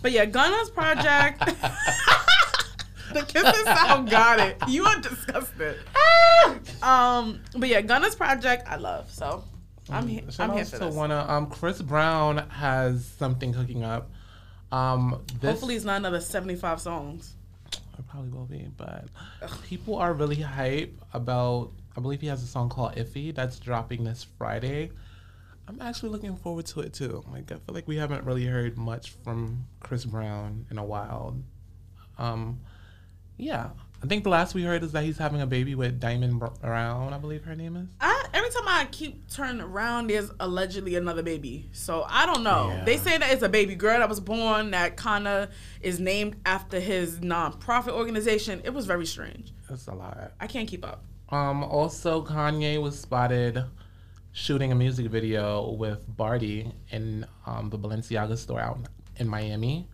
But 0.00 0.12
yeah, 0.12 0.26
Gunna's 0.26 0.70
project. 0.70 1.42
the 3.14 3.22
kisses 3.22 3.64
sound 3.64 4.10
got 4.10 4.40
it. 4.40 4.56
You 4.68 4.84
are 4.84 5.00
disgusted. 5.00 5.76
um, 6.82 7.40
but 7.56 7.68
yeah, 7.68 7.80
Gunna's 7.80 8.14
project 8.14 8.64
I 8.68 8.76
love. 8.76 9.10
So 9.10 9.44
I'm 9.90 10.06
here. 10.06 10.22
Shout 10.30 10.50
I'm 10.50 10.56
here 10.56 10.64
for 10.64 10.78
to 10.78 10.84
this. 10.86 10.94
wanna 10.94 11.24
um 11.28 11.46
Chris 11.50 11.80
Brown 11.82 12.38
has 12.48 13.04
something 13.06 13.52
cooking 13.52 13.84
up. 13.84 14.10
Um 14.70 15.22
this 15.40 15.50
Hopefully, 15.52 15.76
it's 15.76 15.84
not 15.84 15.96
another 15.96 16.20
75 16.20 16.80
songs. 16.80 17.34
It 17.98 18.08
probably 18.08 18.30
will 18.30 18.46
be, 18.46 18.68
but 18.76 19.06
people 19.64 19.96
are 19.96 20.12
really 20.14 20.40
hype 20.40 20.98
about. 21.12 21.72
I 21.96 22.00
believe 22.00 22.22
he 22.22 22.26
has 22.28 22.42
a 22.42 22.46
song 22.46 22.70
called 22.70 22.94
"Iffy" 22.96 23.34
that's 23.34 23.58
dropping 23.58 24.04
this 24.04 24.26
Friday. 24.38 24.90
I'm 25.68 25.80
actually 25.80 26.08
looking 26.08 26.34
forward 26.36 26.66
to 26.66 26.80
it 26.80 26.94
too. 26.94 27.22
Like 27.30 27.52
I 27.52 27.56
feel 27.56 27.74
like 27.74 27.86
we 27.86 27.96
haven't 27.96 28.24
really 28.24 28.46
heard 28.46 28.78
much 28.78 29.10
from 29.22 29.66
Chris 29.80 30.04
Brown 30.06 30.66
in 30.70 30.78
a 30.78 30.84
while. 30.84 31.36
Um, 32.18 32.60
yeah, 33.42 33.70
I 34.02 34.06
think 34.06 34.24
the 34.24 34.30
last 34.30 34.54
we 34.54 34.62
heard 34.62 34.82
is 34.82 34.92
that 34.92 35.04
he's 35.04 35.18
having 35.18 35.40
a 35.40 35.46
baby 35.46 35.74
with 35.74 36.00
Diamond 36.00 36.40
Brown. 36.40 37.12
I 37.12 37.18
believe 37.18 37.44
her 37.44 37.54
name 37.54 37.76
is. 37.76 37.88
I, 38.00 38.26
every 38.34 38.50
time 38.50 38.66
I 38.66 38.86
keep 38.90 39.30
turning 39.30 39.60
around, 39.60 40.10
there's 40.10 40.30
allegedly 40.40 40.96
another 40.96 41.22
baby. 41.22 41.68
So 41.72 42.04
I 42.08 42.26
don't 42.26 42.42
know. 42.42 42.70
Yeah. 42.70 42.84
They 42.84 42.96
say 42.96 43.16
that 43.18 43.30
it's 43.32 43.42
a 43.42 43.48
baby 43.48 43.74
girl 43.74 44.00
that 44.00 44.08
was 44.08 44.18
born 44.18 44.72
that 44.72 44.96
kind 44.96 45.28
of 45.28 45.50
is 45.80 46.00
named 46.00 46.36
after 46.46 46.80
his 46.80 47.20
nonprofit 47.20 47.92
organization. 47.92 48.60
It 48.64 48.74
was 48.74 48.86
very 48.86 49.06
strange. 49.06 49.52
That's 49.68 49.86
a 49.86 49.94
lot. 49.94 50.32
I 50.40 50.46
can't 50.46 50.68
keep 50.68 50.84
up. 50.84 51.04
Um, 51.28 51.62
also, 51.62 52.24
Kanye 52.24 52.82
was 52.82 52.98
spotted 52.98 53.64
shooting 54.32 54.72
a 54.72 54.74
music 54.74 55.06
video 55.06 55.70
with 55.70 56.00
Barty 56.16 56.72
in 56.90 57.24
um, 57.46 57.70
the 57.70 57.78
Balenciaga 57.78 58.36
store 58.36 58.60
out 58.60 58.78
in 59.16 59.28
Miami. 59.28 59.88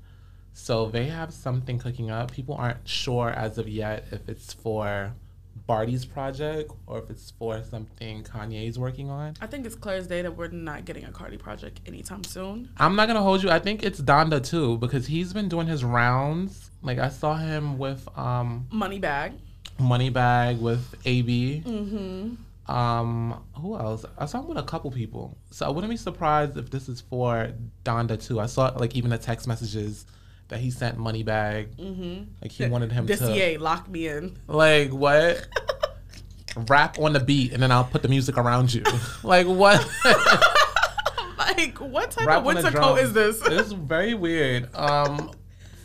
So 0.58 0.86
they 0.86 1.06
have 1.06 1.32
something 1.32 1.78
cooking 1.78 2.10
up. 2.10 2.32
People 2.32 2.56
aren't 2.56 2.86
sure 2.86 3.30
as 3.30 3.58
of 3.58 3.68
yet 3.68 4.06
if 4.10 4.28
it's 4.28 4.52
for 4.52 5.14
Barty's 5.66 6.04
project 6.04 6.72
or 6.86 6.98
if 6.98 7.08
it's 7.10 7.30
for 7.38 7.62
something 7.62 8.24
Kanye's 8.24 8.76
working 8.76 9.08
on. 9.08 9.34
I 9.40 9.46
think 9.46 9.64
it's 9.64 9.76
clear 9.76 9.96
as 9.96 10.08
day 10.08 10.20
that 10.20 10.36
we're 10.36 10.48
not 10.48 10.84
getting 10.84 11.04
a 11.04 11.12
Cardi 11.12 11.38
project 11.38 11.80
anytime 11.86 12.24
soon. 12.24 12.68
I'm 12.76 12.96
not 12.96 13.06
gonna 13.06 13.22
hold 13.22 13.42
you. 13.42 13.50
I 13.50 13.60
think 13.60 13.84
it's 13.84 14.00
Donda 14.00 14.44
too 14.44 14.76
because 14.78 15.06
he's 15.06 15.32
been 15.32 15.48
doing 15.48 15.68
his 15.68 15.84
rounds. 15.84 16.72
Like 16.82 16.98
I 16.98 17.08
saw 17.08 17.36
him 17.36 17.78
with 17.78 18.06
um, 18.18 18.66
Money 18.70 18.98
bag. 18.98 19.34
Moneybagg 19.78 20.58
with 20.58 20.96
AB. 21.04 21.62
Mm-hmm. 21.64 22.70
Um, 22.70 23.44
who 23.54 23.76
else? 23.78 24.04
I 24.18 24.26
saw 24.26 24.40
him 24.40 24.48
with 24.48 24.58
a 24.58 24.64
couple 24.64 24.90
people. 24.90 25.38
So 25.52 25.64
I 25.66 25.68
wouldn't 25.70 25.90
be 25.90 25.96
surprised 25.96 26.56
if 26.58 26.68
this 26.68 26.88
is 26.88 27.00
for 27.00 27.52
Donda 27.84 28.20
too. 28.20 28.40
I 28.40 28.46
saw 28.46 28.72
like 28.76 28.96
even 28.96 29.10
the 29.10 29.18
text 29.18 29.46
messages 29.46 30.04
that 30.48 30.60
he 30.60 30.70
sent 30.70 30.98
Moneybagg. 30.98 31.76
Mm-hmm. 31.76 32.24
Like 32.42 32.52
he 32.52 32.66
wanted 32.66 32.92
him 32.92 33.06
This 33.06 33.20
to 33.20 33.32
EA 33.34 33.58
locked 33.58 33.88
me 33.88 34.08
in. 34.08 34.38
like 34.46 34.90
what? 34.90 35.46
Rap 36.68 36.98
on 36.98 37.12
the 37.12 37.20
beat 37.20 37.52
and 37.52 37.62
then 37.62 37.70
I'll 37.70 37.84
put 37.84 38.02
the 38.02 38.08
music 38.08 38.36
around 38.36 38.72
you. 38.74 38.82
like 39.22 39.46
what? 39.46 39.86
like, 41.38 41.78
what 41.78 42.10
type 42.10 42.26
Rap 42.26 42.38
of 42.38 42.44
winter 42.44 42.70
coat 42.70 42.98
is 42.98 43.12
this? 43.12 43.40
it's 43.44 43.72
very 43.72 44.14
weird. 44.14 44.74
Um 44.74 45.30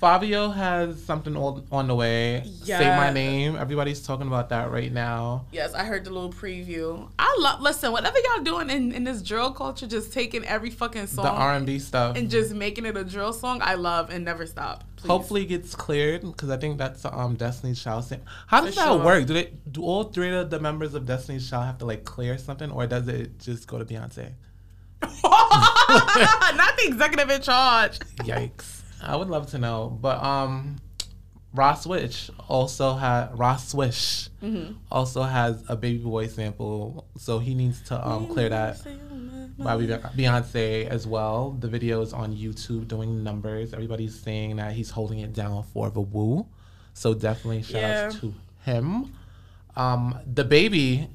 Fivio 0.04 0.54
has 0.54 1.02
something 1.02 1.36
on, 1.38 1.66
on 1.72 1.88
the 1.88 1.96
way. 1.96 2.44
Say 2.64 2.86
my 2.90 3.10
name. 3.14 3.56
Everybody's 3.56 4.02
talking 4.06 4.28
about 4.28 4.50
that 4.50 4.70
right 4.70 4.92
now. 4.92 5.46
Yes, 5.54 5.74
I 5.74 5.86
heard 5.86 6.04
the 6.04 6.10
little 6.12 6.32
preview. 6.32 7.10
I 7.18 7.34
love. 7.40 7.62
Listen, 7.62 7.94
whatever 7.94 8.18
y'all 8.26 8.44
doing 8.44 8.70
in, 8.70 8.92
in 8.92 9.06
this 9.06 9.22
drill 9.22 9.52
culture, 9.54 9.88
just 9.88 10.12
taking 10.12 10.44
every 10.46 10.72
fucking 10.72 11.08
song 11.08 11.24
The 11.24 11.32
R 11.32 11.54
and 11.56 11.66
B 11.66 11.80
stuff. 11.80 12.18
and 12.18 12.30
just 12.30 12.54
making 12.54 12.86
it 12.86 12.98
a 12.98 13.06
drill 13.06 13.32
song. 13.32 13.60
I 13.64 13.76
love 13.76 14.10
and 14.10 14.26
never 14.26 14.46
stop. 14.46 14.84
Please. 14.98 15.08
Hopefully 15.08 15.44
it 15.44 15.48
gets 15.48 15.74
cleared 15.74 16.22
because 16.22 16.50
I 16.50 16.58
think 16.58 16.78
that's 16.78 17.06
um 17.06 17.36
Destiny's 17.36 17.82
Child. 17.82 18.04
Sim- 18.04 18.22
How 18.48 18.60
does 18.60 18.74
For 18.76 18.82
that 18.82 18.88
sure. 18.88 19.06
work? 19.06 19.26
Do 19.26 19.34
they 19.34 19.52
do 19.72 19.84
all 19.84 20.04
three 20.04 20.36
of 20.36 20.50
the 20.50 20.60
members 20.60 20.96
of 20.96 21.06
Destiny's 21.06 21.50
Child 21.50 21.66
have 21.66 21.78
to 21.78 21.86
like 21.86 22.04
clear 22.04 22.38
something, 22.38 22.70
or 22.72 22.88
does 22.88 23.08
it 23.08 23.40
just 23.40 23.68
go 23.68 23.78
to 23.80 23.86
Beyonce? 23.86 24.34
not 25.24 26.76
the 26.78 26.84
executive 26.88 27.30
in 27.30 27.42
charge. 27.42 28.00
Yikes! 28.20 28.82
I 29.06 29.16
would 29.16 29.30
love 29.30 29.50
to 29.52 29.58
know, 29.58 29.90
but 30.02 30.22
um, 30.24 30.78
Rah 31.54 31.76
Swish 31.76 32.30
also 32.48 32.94
had 32.96 33.38
Rah 33.38 33.58
Swish 33.58 34.30
Mm-hmm. 34.42 34.74
also 34.92 35.24
has 35.24 35.64
a 35.70 35.76
baby 35.78 36.00
boy 36.04 36.28
sample, 36.28 37.08
so 37.18 37.40
he 37.40 37.56
needs 37.56 37.82
to 37.84 38.06
um 38.08 38.28
clear 38.28 38.50
that 38.50 38.84
by 39.58 39.78
Be- 39.78 39.88
Beyonce 39.88 40.86
as 40.88 41.08
well. 41.08 41.52
The 41.52 41.68
video 41.70 42.02
is 42.02 42.12
on 42.12 42.36
YouTube 42.36 42.88
doing 42.90 43.24
numbers. 43.24 43.74
Everybody's 43.74 44.20
saying 44.20 44.58
that 44.58 44.74
he's 44.74 44.90
holding 44.90 45.20
it 45.20 45.32
down 45.34 45.64
for 45.64 45.90
the 45.90 46.02
woo. 46.02 46.46
So 46.94 47.14
definitely 47.14 47.62
shout 47.64 47.82
Yeah. 47.82 48.10
to 48.20 48.34
him. 48.66 49.14
Um, 49.78 50.20
the 50.32 50.44
baby 50.44 51.08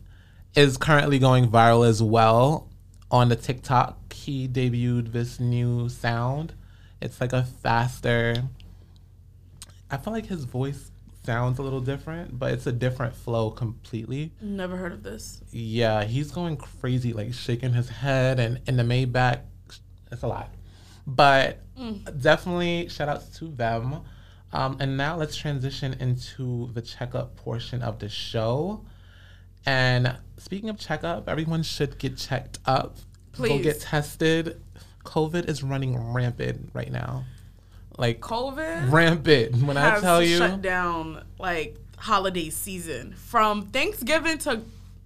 is 0.55 0.77
currently 0.79 1.19
going 1.19 1.51
viral 1.51 1.87
as 1.87 2.03
well 2.03 2.69
on 3.11 3.29
the 3.29 3.37
TikTok. 3.37 4.11
He 4.13 4.49
debuted 4.49 5.13
this 5.13 5.39
new 5.39 5.89
sound. 5.91 6.55
It's 7.01 7.21
like 7.21 7.33
a 7.33 7.45
faster. 7.45 8.43
I 9.91 9.97
feel 9.97 10.13
like 10.13 10.27
his 10.27 10.45
voice 10.45 10.91
sounds 11.25 11.59
a 11.59 11.63
little 11.63 11.81
different, 11.81 12.39
but 12.39 12.53
it's 12.53 12.67
a 12.67 12.73
different 12.73 13.15
flow 13.15 13.51
completely. 13.51 14.33
Never 14.41 14.77
heard 14.77 14.93
of 14.93 15.03
this. 15.03 15.41
Yeah, 15.51 16.05
he's 16.05 16.31
going 16.31 16.57
crazy, 16.57 17.13
like 17.13 17.35
shaking 17.35 17.73
his 17.73 17.89
head 17.89 18.41
and 18.41 18.61
in 18.67 18.77
the 18.77 18.83
Maybach. 18.83 19.41
It's 20.11 20.23
a 20.23 20.27
lot. 20.27 20.53
But 21.07 21.61
definitely 22.21 22.89
shout 22.89 23.09
outs 23.09 23.39
to 23.39 23.49
them. 23.49 24.01
Um, 24.53 24.79
and 24.81 24.97
now 24.97 25.17
let's 25.17 25.37
transition 25.37 25.95
into 26.01 26.71
the 26.73 26.81
checkup 26.81 27.37
portion 27.37 27.83
of 27.83 27.99
the 27.99 28.09
show. 28.09 28.85
And 29.67 30.17
speaking 30.39 30.71
of 30.71 30.79
checkup, 30.79 31.29
everyone 31.29 31.63
should 31.63 31.99
get 31.99 32.17
checked 32.17 32.59
up. 32.65 32.97
Please. 33.33 33.49
Go 33.49 33.63
get 33.63 33.81
tested. 33.81 34.63
COVID 35.09 35.49
is 35.49 35.63
running 35.63 36.13
rampant 36.13 36.69
right 36.75 36.93
now. 36.93 37.25
Like 37.97 38.21
COVID 38.21 38.93
rampant. 38.93 39.57
When 39.63 39.79
I 39.79 39.99
tell 40.01 40.23
you, 40.23 40.37
shut 40.37 40.61
down 40.61 41.25
like 41.39 41.79
holiday 41.97 42.51
season 42.51 43.15
from 43.15 43.63
Thanksgiving 43.69 44.37
to 44.39 44.61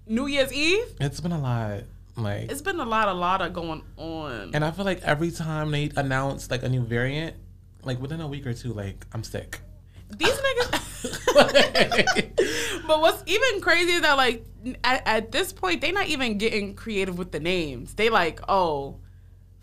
New 0.08 0.26
Year's 0.26 0.52
Eve. 0.52 0.84
it's 1.00 1.20
been 1.20 1.30
a 1.32 1.40
lot. 1.40 1.84
Like 2.16 2.50
It's 2.50 2.60
been 2.60 2.80
a 2.80 2.84
lot, 2.84 3.08
a 3.08 3.14
lot 3.14 3.40
of 3.42 3.52
going 3.52 3.82
on. 3.96 4.50
And 4.52 4.64
I 4.64 4.72
feel 4.72 4.84
like 4.84 5.02
every 5.02 5.30
time 5.30 5.70
they 5.70 5.90
announce 5.96 6.50
like 6.50 6.64
a 6.64 6.68
new 6.68 6.82
variant, 6.82 7.36
like 7.84 8.00
within 8.00 8.20
a 8.20 8.26
week 8.26 8.44
or 8.46 8.54
two, 8.54 8.72
like 8.72 9.06
I'm 9.12 9.22
sick. 9.22 9.60
These 10.10 10.28
niggas. 10.46 10.82
but 12.86 13.00
what's 13.00 13.22
even 13.26 13.60
crazy 13.60 13.92
is 13.92 14.02
that 14.02 14.16
like 14.16 14.44
at, 14.82 15.06
at 15.06 15.32
this 15.32 15.52
point 15.52 15.80
they 15.80 15.92
not 15.92 16.08
even 16.08 16.38
getting 16.38 16.74
creative 16.74 17.16
with 17.16 17.30
the 17.30 17.40
names. 17.40 17.94
They 17.94 18.10
like 18.10 18.40
oh, 18.48 18.96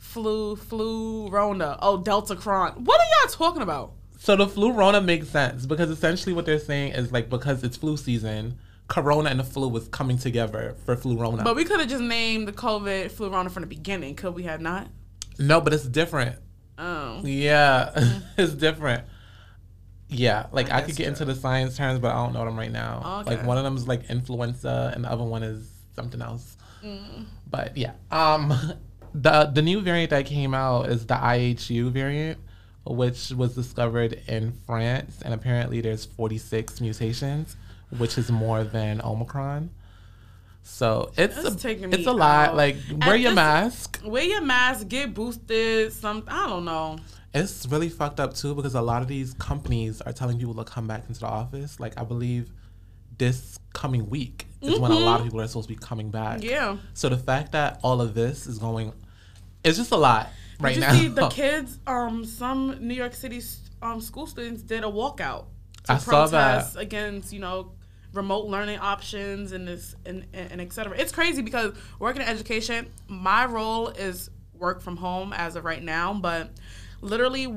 flu, 0.10 0.56
flu, 0.56 1.30
Rona, 1.30 1.78
oh 1.82 1.98
Delta 1.98 2.36
Cron. 2.36 2.84
What 2.84 3.00
are 3.00 3.08
y'all 3.22 3.32
talking 3.32 3.62
about? 3.62 3.94
so 4.20 4.36
the 4.36 4.48
flu 4.48 4.74
Rona 4.74 5.00
makes 5.00 5.30
sense 5.30 5.66
because 5.66 5.90
essentially 5.90 6.34
what 6.34 6.46
they're 6.46 6.60
saying 6.60 6.92
is 6.92 7.12
like 7.12 7.30
because 7.30 7.64
it's 7.64 7.78
flu 7.78 7.96
season, 7.96 8.58
Corona 8.90 9.30
and 9.30 9.40
the 9.40 9.46
flu 9.46 9.70
was 9.70 9.88
coming 9.88 10.18
together 10.18 10.76
for 10.86 10.98
flu 10.98 11.18
Rona. 11.18 11.44
But 11.44 11.56
we 11.56 11.64
could 11.64 11.80
have 11.80 11.88
just 11.88 12.04
named 12.04 12.48
the 12.48 12.52
COVID 12.52 13.12
flu 13.12 13.30
Rona 13.30 13.50
from 13.50 13.62
the 13.62 13.68
beginning. 13.68 14.16
Could 14.16 14.36
we 14.36 14.44
have 14.44 14.62
not? 14.62 14.88
no, 15.40 15.62
but 15.62 15.74
it's 15.74 15.88
different. 15.88 16.36
Oh, 16.78 17.22
Yeah, 17.24 17.92
it's 18.38 18.54
different. 18.54 19.06
Yeah, 20.10 20.48
like 20.52 20.70
I, 20.72 20.80
guess 20.80 20.88
could 20.88 20.96
get 20.98 21.08
into 21.08 21.24
the 21.24 21.36
science 21.36 21.78
terms, 21.78 22.00
but 22.00 22.12
I 22.12 22.16
don't 22.16 22.34
know 22.34 22.44
them 22.44 22.58
right 22.58 22.72
now. 22.72 23.24
Like 23.26 23.46
one 23.46 23.58
of 23.58 23.64
them 23.64 23.78
is 23.78 23.88
like 23.88 24.10
influenza, 24.10 24.92
and 24.94 25.06
the 25.06 25.12
other 25.12 25.24
one 25.24 25.44
is 25.44 25.70
something 25.96 26.22
else. 26.22 26.58
Mm. 26.84 27.26
But 27.50 27.78
yeah, 27.78 27.94
um, 28.12 28.54
the 29.14 29.46
the 29.54 29.62
new 29.62 29.82
variant 29.82 30.10
that 30.12 30.26
came 30.26 30.54
out 30.54 30.90
is 30.90 31.06
the 31.06 31.16
IHU 31.16 31.92
variant, 31.92 32.40
which 32.86 33.32
was 33.32 33.56
discovered 33.56 34.22
in 34.28 34.54
France, 34.66 35.22
and 35.24 35.34
apparently 35.34 35.82
there's 35.82 36.06
46 36.06 36.82
mutations, 36.82 37.56
which 37.98 38.18
is 38.18 38.32
more 38.32 38.64
than 38.64 39.02
Omicron. 39.02 39.70
So 40.64 41.12
it's 41.18 41.36
That's 41.42 41.66
a, 41.66 41.84
it's 41.90 42.06
a 42.08 42.12
lot. 42.12 42.50
out. 42.50 42.56
Like 42.56 42.76
At 43.02 43.08
wear 43.08 43.16
your 43.16 43.32
this- 43.32 43.36
mask. 43.36 44.02
Wear 44.06 44.24
your 44.24 44.42
mask, 44.42 44.88
get 44.88 45.14
boosted. 45.14 45.92
Some 45.94 46.24
I 46.28 46.48
don't 46.48 46.66
know. 46.66 46.98
It's 47.34 47.68
really 47.68 47.90
fucked 47.90 48.20
up 48.20 48.34
too 48.34 48.56
because 48.56 48.74
a 48.76 48.82
lot 48.82 49.02
of 49.02 49.08
these 49.08 49.34
companies 49.36 50.02
are 50.02 50.14
telling 50.14 50.38
people 50.40 50.56
to 50.56 50.64
come 50.64 50.88
back 50.88 51.04
into 51.08 51.20
the 51.20 51.28
office. 51.28 51.80
Like 51.80 52.00
I 52.00 52.04
believe 52.04 52.52
this 53.18 53.59
coming 53.74 54.10
week 54.10 54.46
is 54.62 54.80
when 54.80 54.92
a 54.92 54.96
lot 54.96 55.20
of 55.20 55.26
people 55.26 55.42
are 55.42 55.48
supposed 55.48 55.70
to 55.70 55.76
be 55.76 55.80
coming 55.80 56.12
back. 56.12 56.40
Mm-hmm. 56.40 56.50
Yeah. 56.50 56.78
So 56.94 57.10
the 57.10 57.18
fact 57.18 57.54
that 57.54 57.80
all 57.84 58.02
of 58.02 58.14
this 58.14 58.48
is 58.48 58.60
going, 58.60 58.94
it's 59.64 59.78
just 59.78 59.92
a 59.92 59.98
lot 59.98 60.30
right 60.60 60.76
Did 60.76 60.84
you 60.84 60.88
now. 60.88 60.94
see 60.94 61.08
the 61.08 61.30
kids? 61.30 61.80
Um, 61.88 62.26
some 62.26 62.78
New 62.86 62.94
York 62.94 63.14
City 63.14 63.42
um, 63.82 64.02
school 64.02 64.28
students 64.28 64.62
did 64.62 64.84
a 64.84 64.88
walkout 64.88 65.46
to 65.86 65.94
I 65.94 65.98
protest 65.98 66.76
against 66.76 67.32
you 67.32 67.40
know 67.40 67.72
remote 68.14 68.48
learning 68.48 68.80
options 68.80 69.52
and 69.52 69.68
this 69.68 69.96
and, 70.06 70.26
and, 70.34 70.52
and 70.54 70.62
et 70.62 70.74
cetera. 70.74 70.98
It's 70.98 71.12
crazy 71.12 71.42
because 71.42 71.74
working 72.00 72.22
in 72.22 72.28
education, 72.28 72.90
my 73.08 73.46
role 73.46 73.90
is 73.90 74.30
work 74.54 74.82
from 74.82 74.98
home 74.98 75.32
as 75.32 75.56
of 75.56 75.64
right 75.64 75.84
now, 75.84 76.14
but 76.14 76.52
literally. 77.02 77.48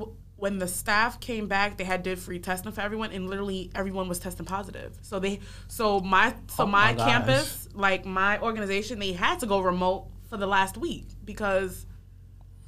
When 0.42 0.58
the 0.58 0.66
staff 0.66 1.20
came 1.20 1.46
back, 1.46 1.76
they 1.76 1.84
had 1.84 2.02
did 2.02 2.18
free 2.18 2.40
testing 2.40 2.72
for 2.72 2.80
everyone, 2.80 3.12
and 3.12 3.30
literally 3.30 3.70
everyone 3.76 4.08
was 4.08 4.18
testing 4.18 4.44
positive. 4.44 4.92
So 5.00 5.20
they, 5.20 5.38
so 5.68 6.00
my, 6.00 6.34
so 6.48 6.64
Oh 6.64 6.66
my, 6.66 6.94
my 6.94 7.04
campus, 7.04 7.68
like 7.74 8.04
my 8.04 8.40
organization, 8.40 8.98
they 8.98 9.12
had 9.12 9.38
to 9.38 9.46
go 9.46 9.60
remote 9.60 10.08
for 10.28 10.36
the 10.36 10.48
last 10.48 10.76
week 10.76 11.06
because 11.24 11.86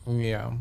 yeah. 0.06 0.52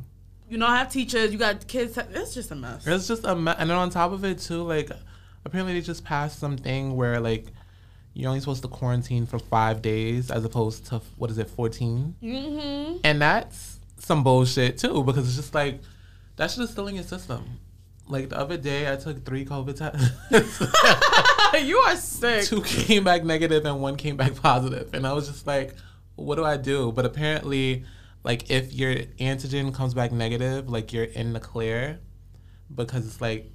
you 0.49 0.57
don't 0.57 0.67
have 0.71 0.91
teachers. 0.91 1.31
You 1.31 1.37
got 1.37 1.67
kids. 1.67 1.99
It's 1.99 2.33
just 2.33 2.49
a 2.49 2.55
mess. 2.55 2.87
It's 2.87 3.07
just 3.07 3.25
a 3.25 3.35
mess, 3.35 3.57
and 3.59 3.69
then 3.69 3.77
on 3.77 3.91
top 3.91 4.11
of 4.11 4.25
it 4.25 4.39
too, 4.39 4.63
like 4.63 4.89
apparently 5.45 5.75
they 5.75 5.81
just 5.81 6.03
passed 6.03 6.39
something 6.39 6.95
where 6.95 7.19
like 7.19 7.45
you're 8.15 8.29
only 8.29 8.39
supposed 8.39 8.63
to 8.63 8.67
quarantine 8.67 9.27
for 9.27 9.37
five 9.37 9.83
days 9.83 10.31
as 10.31 10.43
opposed 10.45 10.87
to 10.87 10.99
what 11.17 11.29
is 11.29 11.37
it, 11.37 11.47
14 11.47 12.15
Mm-hmm. 12.23 12.97
And 13.03 13.21
that's 13.21 13.77
some 13.99 14.23
bullshit 14.23 14.79
too 14.79 15.03
because 15.03 15.27
it's 15.27 15.35
just 15.35 15.53
like 15.53 15.79
that 16.35 16.51
shit 16.51 16.63
is 16.63 16.69
still 16.69 16.87
in 16.87 16.95
your 16.95 17.03
system. 17.03 17.59
Like 18.07 18.29
the 18.29 18.37
other 18.37 18.57
day, 18.57 18.91
I 18.91 18.97
took 18.97 19.23
three 19.25 19.45
COVID 19.45 19.75
tests. 19.77 20.09
you 21.63 21.77
are 21.77 21.95
sick. 21.95 22.45
Two 22.45 22.61
came 22.61 23.03
back 23.03 23.23
negative 23.23 23.65
and 23.65 23.81
one 23.81 23.95
came 23.95 24.17
back 24.17 24.35
positive, 24.35 24.93
and 24.93 25.07
I 25.07 25.13
was 25.13 25.27
just 25.27 25.47
like, 25.47 25.75
"What 26.15 26.35
do 26.35 26.43
I 26.43 26.57
do?" 26.57 26.91
But 26.91 27.05
apparently, 27.05 27.85
like 28.23 28.49
if 28.51 28.73
your 28.73 28.93
antigen 29.19 29.73
comes 29.73 29.93
back 29.93 30.11
negative, 30.11 30.69
like 30.69 30.91
you're 30.91 31.05
in 31.05 31.31
the 31.33 31.39
clear, 31.39 31.99
because 32.73 33.05
it's 33.05 33.21
like 33.21 33.49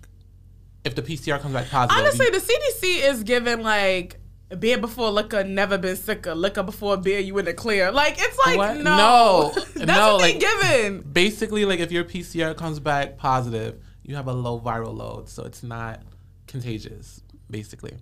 if 0.84 0.94
the 0.94 1.02
PCR 1.02 1.40
comes 1.40 1.52
back 1.54 1.68
positive, 1.68 1.98
Honestly, 2.02 2.26
you- 2.26 2.32
the 2.32 2.40
CDC 2.40 3.10
is 3.10 3.22
giving 3.24 3.62
like 3.62 4.18
beer 4.58 4.78
before 4.78 5.10
liquor, 5.10 5.44
never 5.44 5.76
been 5.78 5.96
sicker. 5.96 6.34
Liquor 6.34 6.62
before 6.62 6.96
beer, 6.96 7.18
you 7.20 7.36
in 7.38 7.44
the 7.44 7.54
clear. 7.54 7.90
Like 7.92 8.14
it's 8.18 8.38
like 8.46 8.56
What? 8.56 8.76
no, 8.78 8.82
No. 8.82 9.52
that's 9.74 9.76
No, 9.86 10.12
what 10.14 10.20
like- 10.22 10.40
giving. 10.40 11.00
basically 11.02 11.64
like 11.64 11.80
if 11.80 11.92
your 11.92 12.04
PCR 12.04 12.56
comes 12.56 12.80
back 12.80 13.16
positive, 13.18 13.82
you 14.02 14.16
have 14.16 14.26
a 14.28 14.32
low 14.32 14.58
viral 14.60 14.96
load, 14.96 15.28
so 15.28 15.44
it's 15.44 15.62
not 15.62 16.00
contagious, 16.46 17.20
basically. 17.50 17.96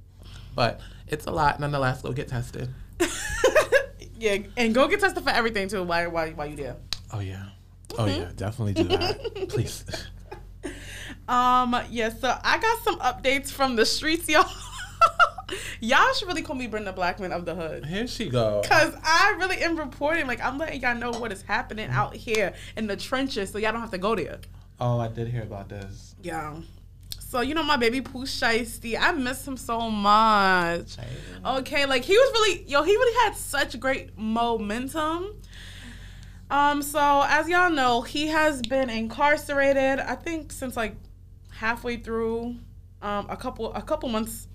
But 0.54 0.80
it's 1.08 1.26
a 1.26 1.30
lot 1.30 1.58
nonetheless. 1.60 2.02
Go 2.02 2.12
get 2.12 2.28
tested. 2.28 2.68
yeah, 4.18 4.38
and 4.56 4.74
go 4.74 4.88
get 4.88 5.00
tested 5.00 5.22
for 5.24 5.30
everything 5.30 5.68
too. 5.68 5.82
While 5.82 6.10
while 6.10 6.28
while 6.30 6.46
you 6.46 6.56
there. 6.56 6.76
Oh 7.12 7.20
yeah. 7.20 7.44
Oh 7.98 8.06
yeah, 8.06 8.30
definitely 8.36 8.74
do 8.74 8.84
that. 8.96 9.18
Please. 9.48 9.84
Um, 11.28 11.76
yeah, 11.90 12.10
so 12.10 12.36
I 12.42 12.58
got 12.58 12.82
some 12.84 12.98
updates 13.00 13.50
from 13.50 13.74
the 13.76 13.84
streets, 13.84 14.28
y'all. 14.28 14.44
Y'all 15.80 16.12
should 16.14 16.28
really 16.28 16.42
call 16.42 16.56
me 16.56 16.66
Brenda 16.66 16.92
Blackman 16.92 17.32
of 17.32 17.44
the 17.44 17.54
hood. 17.54 17.86
Here 17.86 18.06
she 18.06 18.28
go. 18.28 18.62
Cause 18.64 18.94
I 19.02 19.34
really 19.38 19.58
am 19.58 19.78
reporting, 19.78 20.26
like 20.26 20.40
I'm 20.40 20.58
letting 20.58 20.80
y'all 20.80 20.96
know 20.96 21.12
what 21.12 21.32
is 21.32 21.42
happening 21.42 21.90
out 21.90 22.14
here 22.14 22.54
in 22.76 22.86
the 22.86 22.96
trenches, 22.96 23.50
so 23.50 23.58
y'all 23.58 23.72
don't 23.72 23.80
have 23.80 23.90
to 23.90 23.98
go 23.98 24.14
there. 24.14 24.38
Oh, 24.80 24.98
I 24.98 25.08
did 25.08 25.28
hear 25.28 25.42
about 25.42 25.68
this. 25.68 26.14
Yeah. 26.22 26.56
So 27.18 27.40
you 27.40 27.54
know 27.54 27.62
my 27.62 27.76
baby 27.76 28.00
Pooh 28.00 28.24
Shiesty, 28.24 28.96
I 28.98 29.12
miss 29.12 29.46
him 29.46 29.56
so 29.56 29.90
much. 29.90 30.96
Okay, 31.44 31.86
like 31.86 32.04
he 32.04 32.16
was 32.16 32.30
really 32.32 32.64
yo, 32.68 32.82
he 32.82 32.94
really 32.94 33.24
had 33.24 33.36
such 33.36 33.78
great 33.80 34.16
momentum. 34.16 35.34
Um, 36.48 36.80
so 36.82 37.24
as 37.26 37.48
y'all 37.48 37.70
know, 37.70 38.02
he 38.02 38.28
has 38.28 38.62
been 38.62 38.88
incarcerated, 38.88 39.98
I 39.98 40.14
think 40.14 40.52
since 40.52 40.76
like 40.76 40.94
halfway 41.50 41.96
through 41.96 42.56
um 43.02 43.26
a 43.28 43.36
couple 43.36 43.72
a 43.74 43.82
couple 43.82 44.08
months 44.08 44.46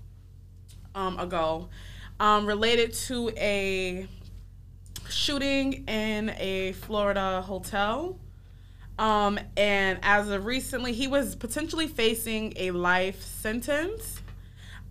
um 0.94 1.18
ago. 1.18 1.68
Um, 2.20 2.46
related 2.46 2.92
to 3.08 3.30
a 3.30 4.06
shooting 5.08 5.84
in 5.88 6.30
a 6.38 6.72
Florida 6.72 7.42
hotel. 7.42 8.18
Um, 8.98 9.40
and 9.56 9.98
as 10.02 10.28
of 10.28 10.44
recently, 10.44 10.92
he 10.92 11.08
was 11.08 11.34
potentially 11.34 11.88
facing 11.88 12.52
a 12.56 12.70
life 12.70 13.22
sentence. 13.22 14.20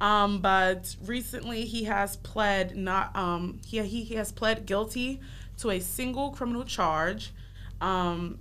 Um, 0.01 0.41
but 0.41 0.95
recently 1.05 1.65
he 1.65 1.83
has 1.83 2.17
pled 2.17 2.75
not 2.75 3.15
um 3.15 3.61
he, 3.63 3.79
he, 3.83 4.03
he 4.03 4.15
has 4.15 4.31
pled 4.31 4.65
guilty 4.65 5.21
to 5.59 5.69
a 5.69 5.79
single 5.79 6.31
criminal 6.31 6.63
charge. 6.63 7.31
Um, 7.79 8.39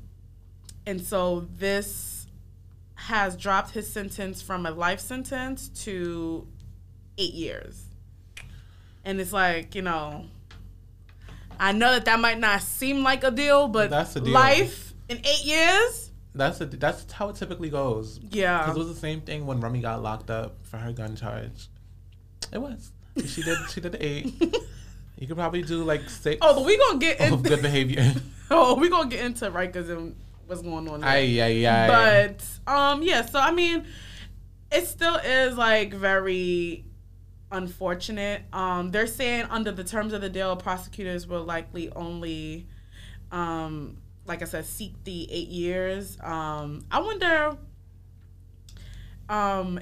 and 0.86 1.02
so 1.02 1.46
this 1.58 2.26
has 2.94 3.36
dropped 3.36 3.72
his 3.72 3.92
sentence 3.92 4.40
from 4.40 4.64
a 4.64 4.70
life 4.70 5.00
sentence 5.00 5.68
to 5.84 6.46
eight 7.20 7.34
years. 7.34 7.84
And 9.04 9.20
it's 9.20 9.32
like, 9.32 9.74
you 9.74 9.82
know, 9.82 10.26
I 11.58 11.72
know 11.72 11.92
that 11.92 12.04
that 12.06 12.20
might 12.20 12.38
not 12.38 12.62
seem 12.62 13.02
like 13.02 13.24
a 13.24 13.30
deal, 13.30 13.68
but 13.68 13.90
That's 13.90 14.16
a 14.16 14.20
deal. 14.20 14.32
life 14.32 14.94
in 15.08 15.18
eight 15.18 15.44
years? 15.44 16.10
That's 16.34 16.60
a, 16.60 16.66
that's 16.66 17.10
how 17.12 17.28
it 17.28 17.36
typically 17.36 17.70
goes. 17.70 18.20
Yeah. 18.30 18.58
Because 18.60 18.76
it 18.76 18.78
was 18.78 18.88
the 18.88 19.00
same 19.00 19.20
thing 19.20 19.46
when 19.46 19.60
Remy 19.60 19.80
got 19.80 20.02
locked 20.02 20.30
up 20.30 20.56
for 20.62 20.76
her 20.78 20.92
gun 20.92 21.16
charge. 21.16 21.68
It 22.52 22.58
was. 22.58 22.92
She 23.26 23.42
did. 23.42 23.58
She 23.70 23.80
did 23.80 23.96
eight. 24.00 24.34
You 25.20 25.26
could 25.26 25.36
probably 25.36 25.60
do 25.60 25.84
like 25.84 26.08
six. 26.08 26.38
Oh, 26.40 26.54
but 26.54 26.64
we 26.64 26.78
gonna 26.78 26.98
get 26.98 27.20
into 27.20 27.46
good 27.46 27.60
behavior. 27.60 28.14
oh, 28.50 28.74
we 28.76 28.88
gonna 28.88 29.10
get 29.10 29.22
into 29.22 29.50
Rikers 29.50 29.90
and 29.90 30.16
what's 30.46 30.62
going 30.62 30.88
on. 30.88 31.02
there. 31.02 31.10
Ay 31.10 31.38
ay 31.42 31.66
ay. 31.66 31.86
But 32.66 32.72
um, 32.72 33.02
yeah. 33.02 33.26
So 33.26 33.38
I 33.38 33.52
mean, 33.52 33.84
it 34.72 34.86
still 34.86 35.16
is 35.16 35.58
like 35.58 35.92
very 35.92 36.86
unfortunate. 37.50 38.42
Um, 38.52 38.90
they're 38.90 39.06
saying 39.06 39.46
under 39.50 39.72
the 39.72 39.84
terms 39.84 40.12
of 40.12 40.20
the 40.20 40.28
deal, 40.28 40.56
prosecutors 40.56 41.26
will 41.26 41.44
likely 41.44 41.90
only, 41.92 42.66
um, 43.32 43.98
like 44.26 44.42
I 44.42 44.44
said, 44.44 44.66
seek 44.66 45.02
the 45.04 45.30
eight 45.30 45.48
years. 45.48 46.18
Um, 46.22 46.84
I 46.90 47.00
wonder, 47.00 47.56
um, 49.28 49.80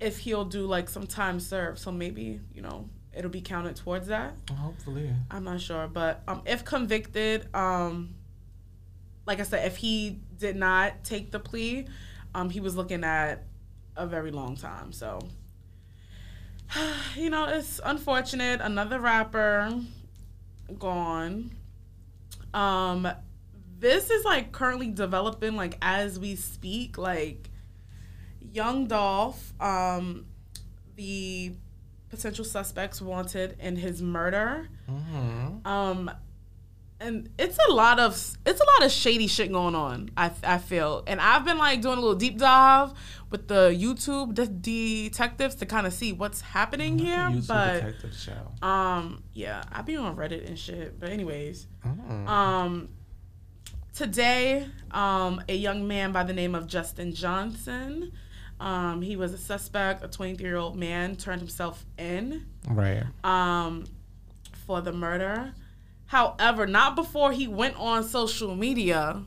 if 0.00 0.18
he'll 0.18 0.44
do 0.44 0.66
like 0.66 0.88
some 0.88 1.06
time 1.06 1.40
served. 1.40 1.78
So 1.78 1.90
maybe 1.90 2.40
you 2.54 2.62
know 2.62 2.88
it'll 3.14 3.30
be 3.30 3.40
counted 3.40 3.76
towards 3.76 4.08
that. 4.08 4.34
Hopefully. 4.56 5.10
I'm 5.30 5.44
not 5.44 5.60
sure, 5.60 5.88
but 5.88 6.22
um, 6.28 6.42
if 6.46 6.64
convicted, 6.64 7.52
um, 7.54 8.14
like 9.26 9.40
I 9.40 9.42
said, 9.42 9.66
if 9.66 9.76
he 9.76 10.20
did 10.38 10.56
not 10.56 11.04
take 11.04 11.32
the 11.32 11.40
plea, 11.40 11.86
um, 12.34 12.50
he 12.50 12.60
was 12.60 12.76
looking 12.76 13.02
at 13.04 13.44
a 13.96 14.06
very 14.06 14.30
long 14.30 14.56
time. 14.56 14.92
So, 14.92 15.18
you 17.16 17.30
know, 17.30 17.46
it's 17.46 17.80
unfortunate. 17.84 18.60
Another 18.60 19.00
rapper 19.00 19.72
gone. 20.78 21.50
Um, 22.54 23.08
this 23.78 24.10
is 24.10 24.24
like 24.24 24.52
currently 24.52 24.90
developing, 24.90 25.56
like 25.56 25.78
as 25.82 26.18
we 26.18 26.36
speak. 26.36 26.98
Like, 26.98 27.50
Young 28.52 28.86
Dolph, 28.86 29.52
um, 29.60 30.26
the 30.96 31.52
potential 32.08 32.44
suspects 32.44 33.00
wanted 33.00 33.56
in 33.60 33.76
his 33.76 34.00
murder. 34.00 34.68
Mm-hmm. 34.90 35.66
Um, 35.66 36.10
and 37.00 37.28
it's 37.38 37.58
a 37.68 37.72
lot 37.72 38.00
of 38.00 38.12
it's 38.46 38.60
a 38.60 38.64
lot 38.64 38.84
of 38.84 38.90
shady 38.90 39.26
shit 39.26 39.52
going 39.52 39.74
on. 39.74 40.10
I, 40.16 40.30
I 40.42 40.58
feel, 40.58 41.04
and 41.06 41.20
I've 41.20 41.44
been 41.44 41.58
like 41.58 41.80
doing 41.80 41.96
a 41.98 42.00
little 42.00 42.16
deep 42.16 42.38
dive 42.38 42.92
with 43.30 43.46
the 43.48 43.70
YouTube 43.70 44.34
de- 44.34 44.46
detectives 44.46 45.54
to 45.56 45.66
kind 45.66 45.86
of 45.86 45.92
see 45.92 46.12
what's 46.12 46.40
happening 46.40 46.98
here. 46.98 47.16
YouTube 47.16 47.46
But 47.48 47.74
detective 47.74 48.14
show. 48.14 48.66
um, 48.66 49.22
yeah, 49.34 49.62
I 49.70 49.82
be 49.82 49.96
on 49.96 50.16
Reddit 50.16 50.46
and 50.46 50.58
shit. 50.58 50.98
But 50.98 51.10
anyways, 51.10 51.66
Mm. 51.86 52.26
um, 52.28 52.88
today, 53.94 54.66
um, 54.90 55.42
a 55.48 55.54
young 55.54 55.86
man 55.86 56.12
by 56.12 56.22
the 56.24 56.32
name 56.32 56.54
of 56.54 56.66
Justin 56.66 57.14
Johnson. 57.14 58.12
Um, 58.60 59.02
he 59.02 59.14
was 59.16 59.32
a 59.32 59.38
suspect. 59.38 60.04
A 60.04 60.08
23 60.08 60.46
year 60.48 60.56
old 60.56 60.76
man 60.76 61.16
turned 61.16 61.40
himself 61.40 61.84
in 61.96 62.46
Right. 62.68 63.04
um, 63.24 63.84
for 64.66 64.80
the 64.80 64.92
murder. 64.92 65.54
However, 66.08 66.66
not 66.66 66.96
before 66.96 67.32
he 67.32 67.46
went 67.46 67.76
on 67.76 68.02
social 68.02 68.56
media 68.56 69.24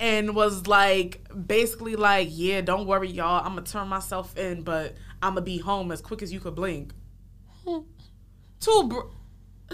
and 0.00 0.34
was 0.34 0.66
like, 0.66 1.26
basically 1.46 1.94
like, 1.94 2.28
yeah, 2.30 2.62
don't 2.62 2.86
worry, 2.86 3.10
y'all. 3.10 3.44
I'm 3.44 3.54
gonna 3.54 3.66
turn 3.66 3.88
myself 3.88 4.36
in, 4.36 4.62
but 4.62 4.94
I'm 5.22 5.34
gonna 5.34 5.42
be 5.42 5.58
home 5.58 5.92
as 5.92 6.00
quick 6.00 6.22
as 6.22 6.32
you 6.32 6.40
could 6.40 6.54
blink. 6.54 6.94
Two, 7.66 8.88
br- 8.88 9.10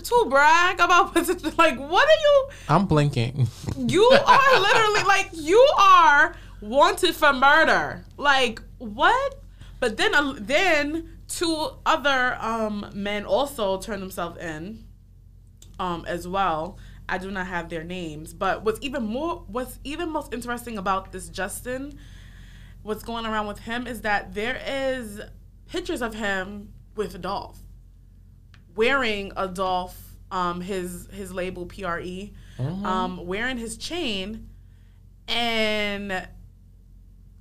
to 0.02 0.26
brag 0.28 0.80
about 0.80 1.14
like 1.58 1.78
what 1.78 2.08
are 2.08 2.20
you 2.20 2.48
I'm 2.68 2.86
blinking. 2.86 3.48
you 3.76 4.02
are 4.02 4.60
literally 4.60 5.02
like 5.04 5.30
you 5.32 5.64
are 5.78 6.34
wanted 6.60 7.14
for 7.14 7.32
murder 7.32 8.04
like 8.16 8.62
what 8.78 9.42
but 9.78 9.96
then 9.96 10.14
uh, 10.14 10.34
then 10.38 11.18
two 11.28 11.70
other 11.84 12.36
um 12.40 12.90
men 12.94 13.24
also 13.24 13.78
turned 13.78 14.02
themselves 14.02 14.38
in 14.38 14.84
um 15.80 16.04
as 16.06 16.28
well. 16.28 16.78
I 17.08 17.18
do 17.18 17.28
not 17.32 17.48
have 17.48 17.68
their 17.68 17.82
names. 17.82 18.32
But 18.32 18.64
what's 18.64 18.78
even 18.82 19.02
more 19.04 19.44
what's 19.48 19.80
even 19.82 20.10
most 20.10 20.32
interesting 20.32 20.78
about 20.78 21.10
this 21.10 21.28
justin 21.28 21.98
what's 22.82 23.02
going 23.02 23.26
around 23.26 23.46
with 23.46 23.58
him 23.58 23.86
is 23.86 24.00
that 24.02 24.32
there 24.32 24.58
is 24.66 25.20
pictures 25.68 26.00
of 26.00 26.14
him 26.14 26.72
with 26.96 27.20
dolph 27.20 27.58
wearing 28.74 29.32
a 29.36 29.48
Dolph, 29.48 30.16
um, 30.30 30.60
his 30.60 31.08
his 31.12 31.32
label 31.32 31.66
PRE, 31.66 32.30
um, 32.86 33.26
wearing 33.26 33.58
his 33.58 33.76
chain, 33.76 34.48
and 35.28 36.28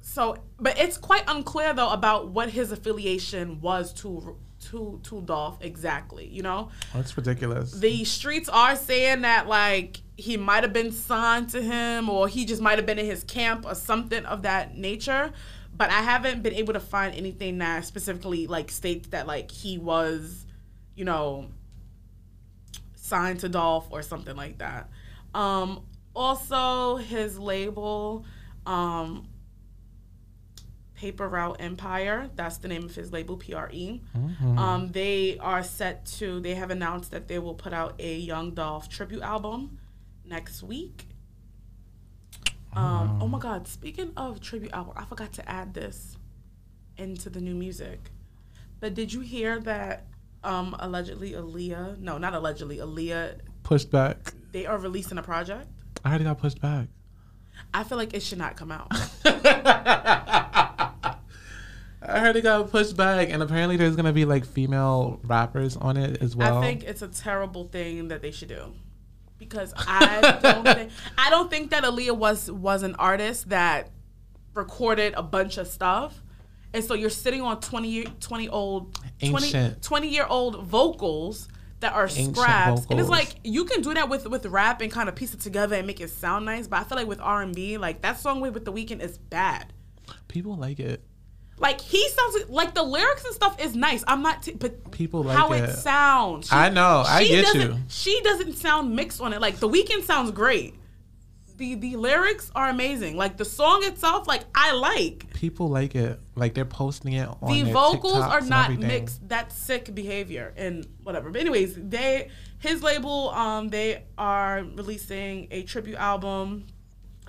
so, 0.01 0.37
but 0.59 0.77
it's 0.79 0.97
quite 0.97 1.23
unclear 1.27 1.73
though 1.73 1.91
about 1.91 2.29
what 2.29 2.49
his 2.49 2.71
affiliation 2.71 3.61
was 3.61 3.93
to 3.93 4.37
to 4.65 4.99
to 5.03 5.21
Dolph 5.21 5.57
exactly. 5.61 6.27
You 6.27 6.43
know, 6.43 6.69
That's 6.93 7.15
ridiculous. 7.15 7.71
the 7.71 8.03
streets 8.05 8.49
are 8.49 8.75
saying 8.75 9.21
that 9.21 9.47
like 9.47 10.01
he 10.17 10.35
might 10.37 10.63
have 10.63 10.73
been 10.73 10.91
signed 10.91 11.49
to 11.49 11.61
him 11.61 12.09
or 12.09 12.27
he 12.27 12.45
just 12.45 12.61
might 12.61 12.77
have 12.77 12.85
been 12.85 12.99
in 12.99 13.05
his 13.05 13.23
camp 13.23 13.65
or 13.65 13.73
something 13.73 14.25
of 14.25 14.41
that 14.41 14.77
nature 14.77 15.31
but 15.73 15.89
i 15.89 16.01
haven't 16.01 16.43
been 16.43 16.53
able 16.53 16.73
to 16.73 16.79
find 16.79 17.15
anything 17.15 17.59
that 17.59 17.85
specifically 17.85 18.45
like 18.45 18.69
states 18.69 19.07
that 19.09 19.27
like 19.27 19.49
he 19.49 19.77
was 19.77 20.45
you 20.95 21.05
know 21.05 21.47
signed 22.95 23.39
to 23.39 23.47
dolph 23.47 23.87
or 23.91 24.01
something 24.01 24.35
like 24.35 24.57
that 24.57 24.89
um 25.33 25.81
also 26.13 26.97
his 26.97 27.39
label 27.39 28.25
um 28.65 29.25
Paper 30.99 31.29
Route 31.29 31.55
Empire. 31.61 32.29
That's 32.35 32.57
the 32.57 32.67
name 32.67 32.83
of 32.83 32.93
his 32.93 33.13
label, 33.13 33.37
PRE. 33.37 34.01
Um, 34.57 34.91
they 34.91 35.37
are 35.39 35.63
set 35.63 36.05
to. 36.17 36.41
They 36.41 36.55
have 36.55 36.71
announced 36.71 37.11
that 37.11 37.29
they 37.29 37.39
will 37.39 37.53
put 37.53 37.71
out 37.71 37.95
a 37.99 38.17
Young 38.17 38.51
Dolph 38.51 38.89
tribute 38.89 39.21
album 39.21 39.79
next 40.25 40.61
week. 40.61 41.07
Um, 42.73 43.19
oh 43.21 43.29
my 43.29 43.39
God! 43.39 43.65
Speaking 43.65 44.11
of 44.17 44.41
tribute 44.41 44.73
album, 44.73 44.93
I 44.97 45.05
forgot 45.05 45.31
to 45.33 45.49
add 45.49 45.73
this 45.73 46.17
into 46.97 47.29
the 47.29 47.39
new 47.39 47.55
music. 47.55 48.11
But 48.81 48.93
did 48.93 49.13
you 49.13 49.21
hear 49.21 49.59
that? 49.61 50.05
Um, 50.43 50.75
allegedly, 50.79 51.31
Aaliyah. 51.31 51.99
No, 51.99 52.17
not 52.17 52.33
allegedly. 52.33 52.77
Aaliyah. 52.77 53.39
Pushed 53.63 53.89
back. 53.89 54.33
They 54.51 54.65
are 54.65 54.77
releasing 54.77 55.17
a 55.17 55.23
project. 55.23 55.67
I 56.03 56.09
already 56.09 56.25
got 56.25 56.39
pushed 56.39 56.59
back. 56.61 56.87
I 57.73 57.83
feel 57.83 57.97
like 57.97 58.13
it 58.13 58.21
should 58.21 58.37
not 58.37 58.55
come 58.55 58.71
out. 58.71 58.87
I 62.01 62.19
heard 62.19 62.35
it 62.35 62.41
got 62.41 62.71
pushed 62.71 62.97
back, 62.97 63.29
and 63.29 63.43
apparently 63.43 63.77
there's 63.77 63.95
gonna 63.95 64.13
be 64.13 64.25
like 64.25 64.45
female 64.45 65.19
rappers 65.23 65.77
on 65.77 65.97
it 65.97 66.21
as 66.21 66.35
well. 66.35 66.57
I 66.57 66.61
think 66.61 66.83
it's 66.83 67.01
a 67.01 67.07
terrible 67.07 67.65
thing 67.65 68.07
that 68.07 68.21
they 68.21 68.31
should 68.31 68.47
do 68.47 68.73
because 69.37 69.73
I 69.77 70.39
don't 70.41 70.65
think 70.65 70.91
I 71.17 71.29
don't 71.29 71.49
think 71.49 71.71
that 71.71 71.83
Aaliyah 71.83 72.17
was 72.17 72.49
was 72.49 72.83
an 72.83 72.95
artist 72.95 73.49
that 73.49 73.89
recorded 74.53 75.13
a 75.15 75.23
bunch 75.23 75.57
of 75.57 75.67
stuff. 75.67 76.21
And 76.73 76.83
so 76.83 76.93
you're 76.93 77.09
sitting 77.09 77.41
on 77.41 77.59
20 77.61 77.87
year, 77.87 78.05
20 78.19 78.49
old 78.49 78.95
20, 79.25 79.75
20 79.81 80.07
year 80.07 80.25
old 80.27 80.63
vocals 80.63 81.47
that 81.81 81.93
are 81.93 82.05
Ancient 82.05 82.35
scraps. 82.35 82.85
And 82.89 82.99
it's 82.99 83.09
like 83.09 83.35
you 83.43 83.65
can 83.65 83.81
do 83.81 83.93
that 83.93 84.09
with 84.09 84.27
with 84.27 84.45
rap 84.47 84.81
and 84.81 84.91
kind 84.91 85.07
of 85.09 85.15
piece 85.15 85.33
it 85.33 85.39
together 85.39 85.75
and 85.75 85.87
make 85.87 86.01
it 86.01 86.09
sound 86.09 86.45
nice, 86.45 86.67
but 86.67 86.79
I 86.79 86.83
feel 86.83 86.97
like 86.97 87.07
with 87.07 87.19
R&B, 87.21 87.77
like 87.77 88.01
that 88.01 88.19
song 88.19 88.41
with 88.41 88.65
the 88.65 88.71
Weeknd 88.73 89.01
is 89.01 89.17
bad. 89.17 89.71
people 90.27 90.55
like 90.55 90.79
it. 90.79 91.03
Like 91.57 91.81
he 91.81 92.07
sounds 92.09 92.49
like 92.49 92.73
the 92.73 92.83
lyrics 92.83 93.25
and 93.25 93.33
stuff 93.35 93.59
is 93.61 93.75
nice. 93.75 94.01
I'm 94.07 94.21
not, 94.21 94.43
t- 94.43 94.53
but 94.53 94.91
People 94.91 95.23
like 95.23 95.35
how 95.37 95.51
it. 95.51 95.63
it 95.65 95.73
sounds. 95.75 96.47
She- 96.47 96.55
I 96.55 96.69
know. 96.69 97.03
I 97.05 97.25
get 97.25 97.53
you. 97.53 97.75
She 97.89 98.21
doesn't 98.23 98.53
sound 98.53 98.95
mixed 98.95 99.19
on 99.19 99.33
it. 99.33 99.41
Like 99.41 99.57
the 99.57 99.67
Weeknd 99.67 100.03
sounds 100.03 100.31
great. 100.31 100.75
The 101.59 101.75
the 101.75 101.95
lyrics 101.97 102.51
are 102.55 102.69
amazing. 102.69 103.15
Like 103.17 103.37
the 103.37 103.45
song 103.45 103.83
itself, 103.83 104.27
like 104.27 104.45
I 104.55 104.71
like. 104.73 105.31
People 105.33 105.67
like 105.67 105.93
it. 105.93 106.19
Like 106.35 106.53
they're 106.55 106.65
posting 106.65 107.13
it 107.13 107.27
on 107.41 107.51
The 107.51 107.71
vocals 107.71 108.13
TikToks 108.13 108.29
are 108.31 108.41
not 108.41 108.77
mixed. 108.79 109.27
That's 109.27 109.55
sick 109.55 109.93
behavior 109.93 110.53
and 110.57 110.87
whatever. 111.03 111.29
But 111.29 111.41
anyways, 111.41 111.75
they 111.75 112.29
his 112.59 112.81
label 112.81 113.29
um 113.29 113.67
they 113.69 114.03
are 114.17 114.63
releasing 114.75 115.47
a 115.51 115.63
tribute 115.63 115.97
album 115.97 116.65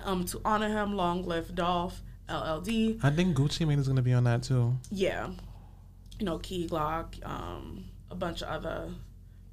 um 0.03 0.25
to 0.25 0.41
honor 0.43 0.69
him. 0.69 0.95
Long 0.95 1.23
live 1.23 1.53
Dolph 1.53 2.01
LLD. 2.29 2.99
I 3.03 3.09
think 3.11 3.35
Gucci 3.35 3.67
Mane 3.67 3.79
is 3.79 3.87
gonna 3.87 4.01
be 4.01 4.13
on 4.13 4.23
that 4.23 4.43
too. 4.43 4.77
yeah, 4.89 5.29
you 6.19 6.25
know, 6.25 6.39
Key 6.39 6.67
Glock, 6.67 7.23
um, 7.27 7.85
a 8.09 8.15
bunch 8.15 8.41
of 8.41 8.47
other 8.47 8.89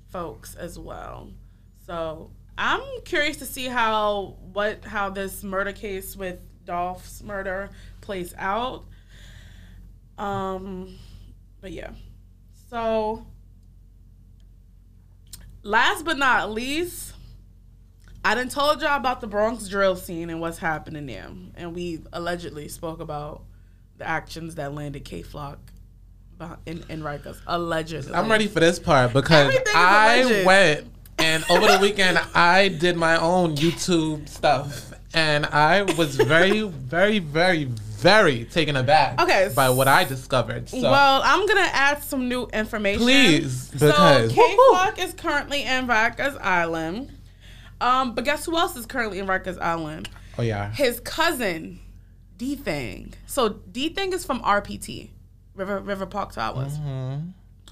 folks 0.08 0.54
as 0.54 0.78
well. 0.78 1.30
So 1.86 2.30
I'm 2.58 2.82
curious 3.04 3.36
to 3.36 3.46
see 3.46 3.66
how 3.66 4.36
what 4.52 4.84
how 4.84 5.10
this 5.10 5.44
murder 5.44 5.72
case 5.72 6.16
with 6.16 6.40
Dolph's 6.64 7.22
murder 7.22 7.70
plays 8.00 8.34
out. 8.36 8.84
Um, 10.18 10.98
but 11.60 11.70
yeah, 11.70 11.92
so 12.68 13.24
last 15.62 16.04
but 16.04 16.18
not 16.18 16.50
least. 16.50 17.14
I 18.24 18.34
didn't 18.34 18.50
told 18.50 18.82
y'all 18.82 18.96
about 18.96 19.20
the 19.20 19.28
Bronx 19.28 19.68
drill 19.68 19.94
scene 19.94 20.28
and 20.28 20.40
what's 20.40 20.58
happening 20.58 21.06
there. 21.06 21.30
And 21.54 21.74
we 21.74 22.00
allegedly 22.12 22.66
spoke 22.68 23.00
about 23.00 23.44
the 23.96 24.06
actions 24.06 24.56
that 24.56 24.74
landed 24.74 25.04
Kay 25.04 25.22
Flock 25.22 25.58
in, 26.66 26.84
in 26.88 27.02
Rikers. 27.02 27.38
Allegedly. 27.46 28.12
I'm 28.12 28.28
ready 28.28 28.48
for 28.48 28.58
this 28.58 28.80
part 28.80 29.12
because 29.12 29.56
I 29.74 30.42
went 30.44 30.97
and 31.38 31.50
over 31.50 31.70
the 31.72 31.78
weekend 31.80 32.18
I 32.34 32.68
did 32.68 32.96
my 32.96 33.16
own 33.16 33.54
YouTube 33.56 34.28
stuff 34.28 34.92
and 35.14 35.46
I 35.46 35.82
was 35.82 36.16
very, 36.16 36.62
very, 36.62 37.18
very, 37.20 37.64
very 37.64 38.44
taken 38.46 38.76
aback 38.76 39.20
Okay, 39.20 39.50
by 39.54 39.70
what 39.70 39.86
I 39.88 40.04
discovered. 40.04 40.68
So 40.68 40.82
Well, 40.82 41.20
I'm 41.24 41.46
gonna 41.46 41.68
add 41.72 42.02
some 42.02 42.28
new 42.28 42.46
information. 42.52 43.02
Please, 43.02 43.70
So 43.76 43.86
because- 43.88 44.32
Kay 44.32 44.56
Flock 44.70 44.98
is 44.98 45.14
currently 45.14 45.62
in 45.62 45.86
Rikers 45.86 46.36
Island. 46.40 47.12
Um, 47.80 48.14
but 48.16 48.24
guess 48.24 48.44
who 48.44 48.56
else 48.58 48.74
is 48.76 48.86
currently 48.86 49.20
in 49.20 49.26
Rikers 49.26 49.60
Island? 49.60 50.08
oh 50.38 50.42
yeah, 50.42 50.72
His 50.72 50.98
cousin, 51.00 51.78
DThang. 52.36 53.12
So 53.26 53.50
DThang 53.50 54.12
is 54.12 54.24
from 54.24 54.40
RPT, 54.42 55.10
River 55.54 55.78
River 55.78 56.06
Park 56.06 56.32
Towers. 56.32 56.76
Mm-hmm. 56.78 57.30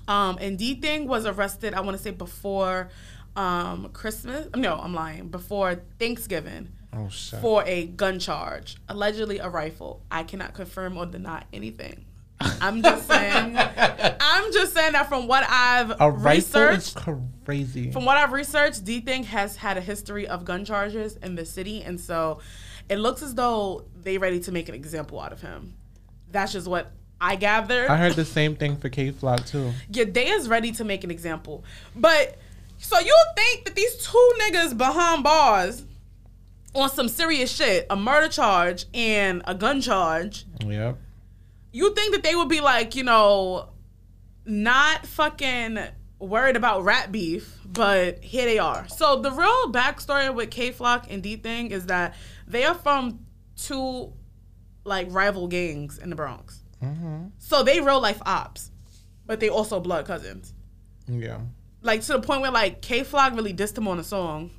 Um, 0.09 0.39
and 0.41 0.57
DThang 0.57 1.07
was 1.07 1.27
arrested. 1.27 1.75
I 1.75 1.81
want 1.81 1.97
to 1.97 2.03
say 2.03 2.12
before 2.12 2.89
um, 3.37 3.91
Christmas. 3.93 4.49
No, 4.57 4.76
I'm 4.76 4.95
lying. 4.95 5.28
Before 5.28 5.76
Thanksgiving 5.99 6.68
oh 6.93 7.09
shit. 7.09 7.41
for 7.41 7.62
a 7.66 7.87
gun 7.87 8.18
charge, 8.18 8.76
allegedly 8.89 9.39
a 9.39 9.49
rifle. 9.49 10.03
I 10.11 10.22
cannot 10.24 10.55
confirm 10.55 10.97
or 10.97 11.07
deny 11.07 11.45
anything. 11.53 12.05
I'm 12.41 12.82
just 12.82 13.07
saying. 13.09 13.57
I'm 13.59 14.53
just 14.53 14.74
saying 14.74 14.93
that 14.93 15.09
from 15.09 15.26
what 15.26 15.45
I've 15.49 15.93
A 16.01 16.11
researched. 16.11 16.97
crazy. 17.45 17.91
From 17.93 18.05
what 18.05 18.16
I've 18.18 18.32
researched, 18.32 18.84
DThang 18.84 19.24
has 19.26 19.57
had 19.57 19.76
a 19.76 19.80
history 19.80 20.26
of 20.26 20.45
gun 20.45 20.64
charges 20.64 21.16
in 21.16 21.34
the 21.34 21.47
city, 21.47 21.82
and 21.82 21.99
so 22.01 22.41
it 22.89 22.97
looks 22.99 23.22
as 23.22 23.34
though 23.34 23.87
they 24.03 24.18
ready 24.18 24.41
to 24.41 24.53
make 24.53 24.68
an 24.68 24.74
example 24.74 25.20
out 25.20 25.32
of 25.32 25.41
him. 25.41 25.74
That's 26.30 26.53
just 26.53 26.66
what 26.66 26.93
I 27.20 27.37
gathered. 27.37 27.89
I 27.89 27.97
heard 27.97 28.14
the 28.14 28.24
same 28.24 28.55
thing 28.57 28.76
for 28.76 28.89
Kay 28.91 29.11
Flock 29.12 29.47
too. 29.47 29.72
Yeah, 29.91 30.05
they 30.05 30.28
is 30.28 30.49
ready 30.49 30.72
to 30.72 30.84
make 30.84 31.05
an 31.05 31.11
example. 31.11 31.64
But 31.95 32.37
so 32.79 32.99
you 32.99 33.16
think 33.37 33.64
that 33.64 33.74
these 33.74 33.97
two 33.97 34.33
niggas 34.43 34.77
behind 34.77 35.22
bars 35.24 35.85
on 36.74 36.91
some 36.91 37.09
serious 37.09 37.51
shit, 37.51 37.87
a 37.91 37.97
murder 37.97 38.29
charge 38.29 38.87
and 38.95 39.43
a 39.47 39.55
gun 39.55 39.81
charge, 39.81 40.45
Yep. 40.64 40.99
you 41.72 41.95
think 41.95 42.14
that 42.14 42.22
they 42.22 42.35
would 42.35 42.49
be 42.49 42.61
like, 42.61 42.95
you 42.95 43.03
know, 43.03 43.70
not 44.45 45.07
fucking 45.07 45.79
worried 46.18 46.57
about 46.57 46.85
rat 46.85 47.11
beef, 47.12 47.59
but 47.64 48.22
here 48.22 48.45
they 48.45 48.59
are. 48.59 48.87
So 48.89 49.20
the 49.20 49.31
real 49.31 49.72
backstory 49.72 50.33
with 50.35 50.51
Kay 50.51 50.70
Flock 50.70 51.07
and 51.11 51.22
DThang 51.22 51.70
is 51.70 51.87
that 51.87 52.14
they 52.47 52.64
are 52.64 52.74
from 52.74 53.20
two 53.57 54.12
like 54.85 55.09
rival 55.11 55.49
gangs 55.49 55.99
in 55.99 56.11
the 56.11 56.16
Bronx. 56.16 56.62
Mm-hmm. 56.83 57.29
So 57.39 57.62
they 57.62 57.81
real 57.81 58.01
life 58.01 58.20
ops, 58.24 58.70
but 59.27 59.41
they 59.41 59.49
also 59.49 59.81
blood 59.81 60.07
cousins. 60.07 60.53
Yeah. 61.09 61.39
Like 61.87 62.03
to 62.03 62.14
the 62.14 62.20
point 62.20 62.43
where 62.43 62.51
like 62.51 62.82
Kay 62.82 63.05
Flock 63.05 63.34
really 63.34 63.55
dissed 63.55 63.78
him 63.78 63.87
on 63.87 63.99
a 63.99 64.05
song. 64.05 64.51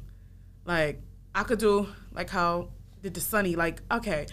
Like 0.66 1.02
I 1.36 1.44
could 1.44 1.60
do 1.60 1.88
like 2.14 2.30
how 2.30 2.70
did 3.04 3.14
the 3.14 3.20
Sunny 3.20 3.56
like 3.56 3.82
okay. 3.92 4.28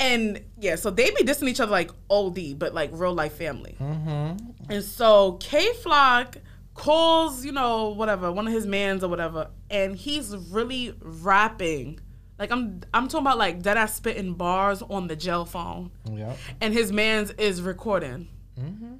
And 0.00 0.44
yeah, 0.58 0.76
so 0.76 0.90
they 0.90 1.10
be 1.10 1.24
dissing 1.24 1.48
each 1.48 1.60
other 1.60 1.72
like 1.72 1.90
OD, 2.10 2.58
but 2.58 2.74
like 2.74 2.90
real 2.92 3.14
life 3.14 3.34
family. 3.34 3.76
Mm-hmm. 3.80 4.70
And 4.70 4.84
so 4.84 5.32
Kay 5.40 5.72
Flock 5.74 6.36
calls, 6.74 7.44
you 7.44 7.52
know, 7.52 7.90
whatever, 7.90 8.30
one 8.30 8.46
of 8.46 8.52
his 8.52 8.66
mans 8.66 9.02
or 9.02 9.08
whatever, 9.08 9.50
and 9.70 9.96
he's 9.96 10.36
really 10.50 10.94
rapping. 11.00 12.00
Like 12.36 12.50
I'm 12.50 12.80
I'm 12.92 13.06
talking 13.06 13.26
about 13.26 13.38
like 13.38 13.62
dead 13.62 13.76
ass 13.76 13.94
spitting 13.94 14.34
bars 14.34 14.82
on 14.82 15.06
the 15.06 15.14
jail 15.14 15.44
phone. 15.44 15.92
Yep. 16.10 16.36
And 16.60 16.74
his 16.74 16.90
man's 16.92 17.30
is 17.32 17.62
recording. 17.62 18.28
Mm-hmm. 18.58 18.94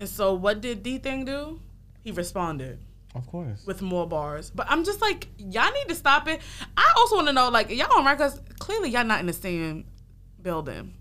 And 0.00 0.08
so 0.08 0.32
what 0.32 0.60
did 0.62 0.82
DThang 0.82 1.26
do? 1.26 1.60
He 2.04 2.12
responded 2.12 2.78
Of 3.14 3.26
course. 3.26 3.64
with 3.66 3.80
more 3.82 4.06
bars. 4.06 4.50
But 4.54 4.66
I'm 4.70 4.84
just 4.84 5.00
like, 5.00 5.28
y'all 5.38 5.72
need 5.72 5.88
to 5.88 5.94
stop 5.94 6.28
it. 6.28 6.40
I 6.76 6.92
also 6.96 7.16
want 7.16 7.26
to 7.28 7.32
know, 7.32 7.48
like, 7.48 7.70
y'all 7.70 7.92
on 7.98 8.04
records, 8.04 8.38
clearly 8.60 8.90
y'all 8.90 9.04
not 9.04 9.18
in 9.20 9.26
the 9.26 9.32
same 9.32 9.86
building. 10.40 10.94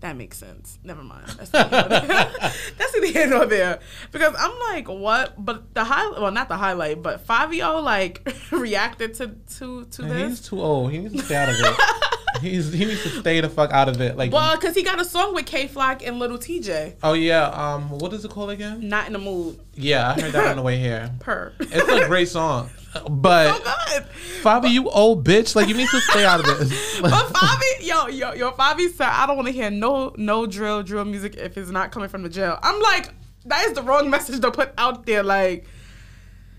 That 0.00 0.16
makes 0.16 0.38
sense. 0.38 0.78
Never 0.84 1.02
mind. 1.02 1.26
That's 1.26 1.52
neither 1.52 2.00
here 2.00 2.06
nor- 2.30 2.50
that's 2.78 2.94
neither 2.94 3.06
here 3.08 3.26
nor 3.26 3.46
there. 3.46 3.80
Because 4.12 4.32
I'm 4.38 4.56
like, 4.70 4.88
what? 4.88 5.44
But 5.44 5.74
the 5.74 5.82
highlight, 5.82 6.20
well, 6.22 6.30
not 6.30 6.48
the 6.48 6.56
highlight, 6.56 7.02
but 7.02 7.22
Fabio 7.22 7.80
like 7.80 8.32
reacted 8.52 9.14
to 9.14 9.34
to 9.56 9.86
to 9.86 10.02
And 10.02 10.10
this. 10.12 10.28
he's 10.38 10.40
too 10.48 10.62
old. 10.62 10.92
He 10.92 10.98
needs 10.98 11.14
to 11.16 11.22
stay 11.24 11.34
out 11.34 11.48
of 11.48 11.56
it. 11.58 11.74
he's 12.40 12.72
he 12.72 12.84
needs 12.84 13.02
to 13.02 13.08
stay 13.20 13.40
the 13.40 13.48
fuck 13.48 13.70
out 13.72 13.88
of 13.88 14.00
it. 14.00 14.16
Like, 14.16 14.32
Well, 14.32 14.56
because 14.56 14.74
he 14.74 14.82
got 14.82 15.00
a 15.00 15.04
song 15.04 15.34
with 15.34 15.46
Kay 15.46 15.66
Flock 15.68 16.04
and 16.06 16.18
Lil 16.18 16.38
Tjay. 16.38 16.94
oh 17.02 17.12
yeah. 17.14 17.46
Um, 17.48 17.90
what 17.90 18.12
is 18.12 18.24
it 18.24 18.30
called 18.30 18.50
again? 18.50 18.88
Not 18.88 19.06
in 19.06 19.12
the 19.12 19.18
mood. 19.18 19.58
Yeah, 19.74 20.14
I 20.16 20.20
heard 20.20 20.32
that 20.32 20.46
on 20.48 20.56
the 20.56 20.62
way 20.62 20.78
here. 20.78 21.10
Per. 21.20 21.52
It's 21.60 21.88
a 21.88 22.06
great 22.06 22.28
song, 22.28 22.70
but 23.08 23.56
so 23.56 23.62
good. 23.62 24.06
Fabi, 24.42 24.70
you 24.70 24.88
old 24.90 25.24
bitch. 25.24 25.54
Like, 25.54 25.68
you 25.68 25.74
need 25.74 25.88
to 25.88 26.00
stay 26.00 26.24
out 26.24 26.40
of 26.40 26.46
this. 26.46 27.00
But 27.00 27.12
Fabi, 27.12 27.86
yo, 27.86 28.06
yo, 28.08 28.32
yo, 28.32 28.50
Fabi 28.52 28.90
said, 28.90 29.08
I 29.08 29.26
don't 29.26 29.36
want 29.36 29.46
to 29.46 29.52
hear 29.52 29.70
no 29.70 30.12
no 30.16 30.46
drill, 30.46 30.82
drill 30.82 31.04
music 31.04 31.36
if 31.36 31.56
it's 31.56 31.70
not 31.70 31.92
coming 31.92 32.08
from 32.08 32.22
the 32.22 32.28
jail. 32.28 32.58
I'm 32.62 32.80
like, 32.82 33.10
that 33.46 33.64
is 33.66 33.74
the 33.74 33.82
wrong 33.82 34.10
message 34.10 34.40
to 34.40 34.50
put 34.50 34.72
out 34.78 35.06
there. 35.06 35.22
Like, 35.22 35.66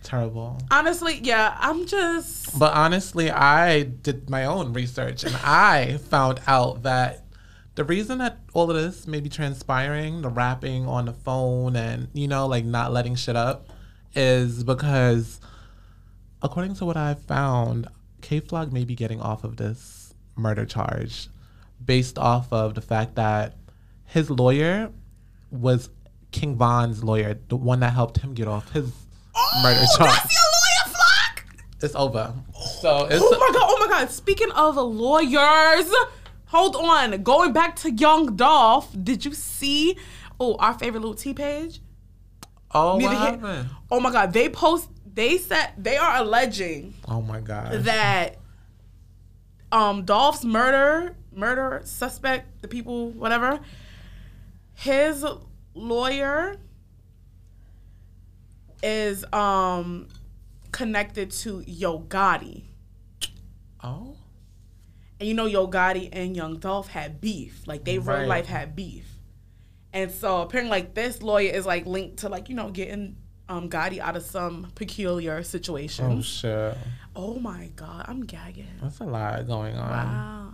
Terrible. 0.09 0.59
honestly, 0.71 1.19
yeah, 1.21 1.55
I'm 1.59 1.85
just 1.85 2.57
But 2.57 2.73
honestly, 2.73 3.29
I 3.29 3.83
did 3.83 4.27
my 4.27 4.45
own 4.45 4.73
research 4.73 5.23
and 5.23 5.35
I 5.35 5.97
found 5.97 6.41
out 6.47 6.81
that 6.81 7.25
the 7.75 7.83
reason 7.83 8.17
that 8.17 8.39
all 8.53 8.71
of 8.71 8.75
this 8.75 9.05
may 9.05 9.19
be 9.19 9.29
transpiring, 9.29 10.23
the 10.23 10.29
rapping 10.29 10.87
on 10.87 11.05
the 11.05 11.13
phone 11.13 11.75
and, 11.75 12.07
you 12.13 12.27
know, 12.27 12.47
like 12.47 12.65
not 12.65 12.91
letting 12.91 13.13
shit 13.13 13.35
up, 13.35 13.69
is 14.15 14.63
because 14.63 15.39
according 16.41 16.73
to 16.75 16.85
what 16.85 16.97
I've 16.97 17.21
found, 17.21 17.87
Kay 18.21 18.39
Flock 18.39 18.71
may 18.71 18.85
be 18.85 18.95
getting 18.95 19.21
off 19.21 19.43
of 19.43 19.57
this 19.57 20.15
murder 20.35 20.65
charge 20.65 21.27
based 21.85 22.17
off 22.17 22.51
of 22.51 22.73
the 22.73 22.81
fact 22.81 23.13
that 23.13 23.57
his 24.05 24.31
lawyer 24.31 24.91
was 25.51 25.91
King 26.31 26.55
Von's 26.55 27.03
lawyer, 27.03 27.39
the 27.47 27.57
one 27.57 27.81
that 27.81 27.93
helped 27.93 28.17
him 28.17 28.33
get 28.33 28.47
off 28.47 28.71
his 28.71 28.91
murder 29.61 29.79
Oh, 29.83 29.97
charge. 29.97 30.11
that's 30.11 30.33
your 30.33 30.49
lawyer, 30.53 30.93
Flock. 30.95 31.45
It's 31.81 31.95
over. 31.95 32.33
So 32.81 33.05
it's 33.09 33.21
Oh 33.23 33.29
my 33.39 33.49
god, 33.53 33.67
oh 33.69 33.77
my 33.79 33.87
god. 33.99 34.09
Speaking 34.11 34.51
of 34.51 34.75
lawyers, 34.75 35.91
hold 36.47 36.75
on. 36.75 37.23
Going 37.23 37.53
back 37.53 37.75
to 37.77 37.91
Young 37.91 38.35
Dolph, 38.35 38.89
did 39.03 39.23
you 39.25 39.33
see? 39.33 39.97
Oh, 40.39 40.55
our 40.57 40.73
favorite 40.73 40.99
little 41.01 41.15
T 41.15 41.33
page. 41.33 41.81
oh 42.73 42.97
Neither 42.97 43.13
what 43.13 43.21
here- 43.21 43.31
happened? 43.31 43.69
Oh 43.91 43.99
my 43.99 44.11
god, 44.11 44.33
they 44.33 44.49
post. 44.49 44.89
They 45.11 45.37
said 45.37 45.71
they 45.77 45.97
are 45.97 46.17
alleging 46.17 46.93
Oh 47.07 47.21
my 47.21 47.39
god. 47.41 47.71
that 47.83 48.37
um 49.71 50.05
Dolph's 50.05 50.45
murder 50.45 51.15
murder 51.33 51.81
suspect, 51.83 52.61
the 52.61 52.67
people, 52.67 53.09
whatever, 53.11 53.59
his 54.73 55.25
lawyer 55.73 56.55
is 58.83 59.25
um 59.33 60.07
connected 60.71 61.31
to 61.31 61.63
Yo 61.65 61.99
Gotti. 61.99 62.63
oh. 63.83 64.15
And 65.19 65.27
you 65.27 65.33
know 65.33 65.47
Yo 65.47 65.67
Gotti 65.67 66.07
and 66.13 66.35
Young 66.35 66.59
Dolph 66.59 66.87
had 66.87 67.19
beef. 67.19 67.67
Like 67.67 67.83
they 67.83 67.99
real 67.99 68.25
life 68.25 68.45
had 68.45 68.75
beef. 68.75 69.05
And 69.91 70.11
so 70.11 70.41
apparently 70.41 70.69
like 70.69 70.93
this 70.93 71.21
lawyer 71.21 71.51
is 71.51 71.65
like 71.65 71.85
linked 71.85 72.17
to 72.19 72.29
like, 72.29 72.47
you 72.47 72.55
know, 72.55 72.69
getting 72.69 73.17
um 73.49 73.69
Gotti 73.69 73.99
out 73.99 74.15
of 74.15 74.23
some 74.23 74.71
peculiar 74.75 75.43
situation. 75.43 76.05
Oh 76.05 76.21
shit. 76.21 76.77
Oh, 77.15 77.37
my 77.39 77.69
god, 77.75 78.05
I'm 78.07 78.21
gagging. 78.25 78.67
That's 78.81 78.99
a 78.99 79.03
lot 79.03 79.45
going 79.45 79.75
on. 79.75 79.89
Wow. 79.89 80.53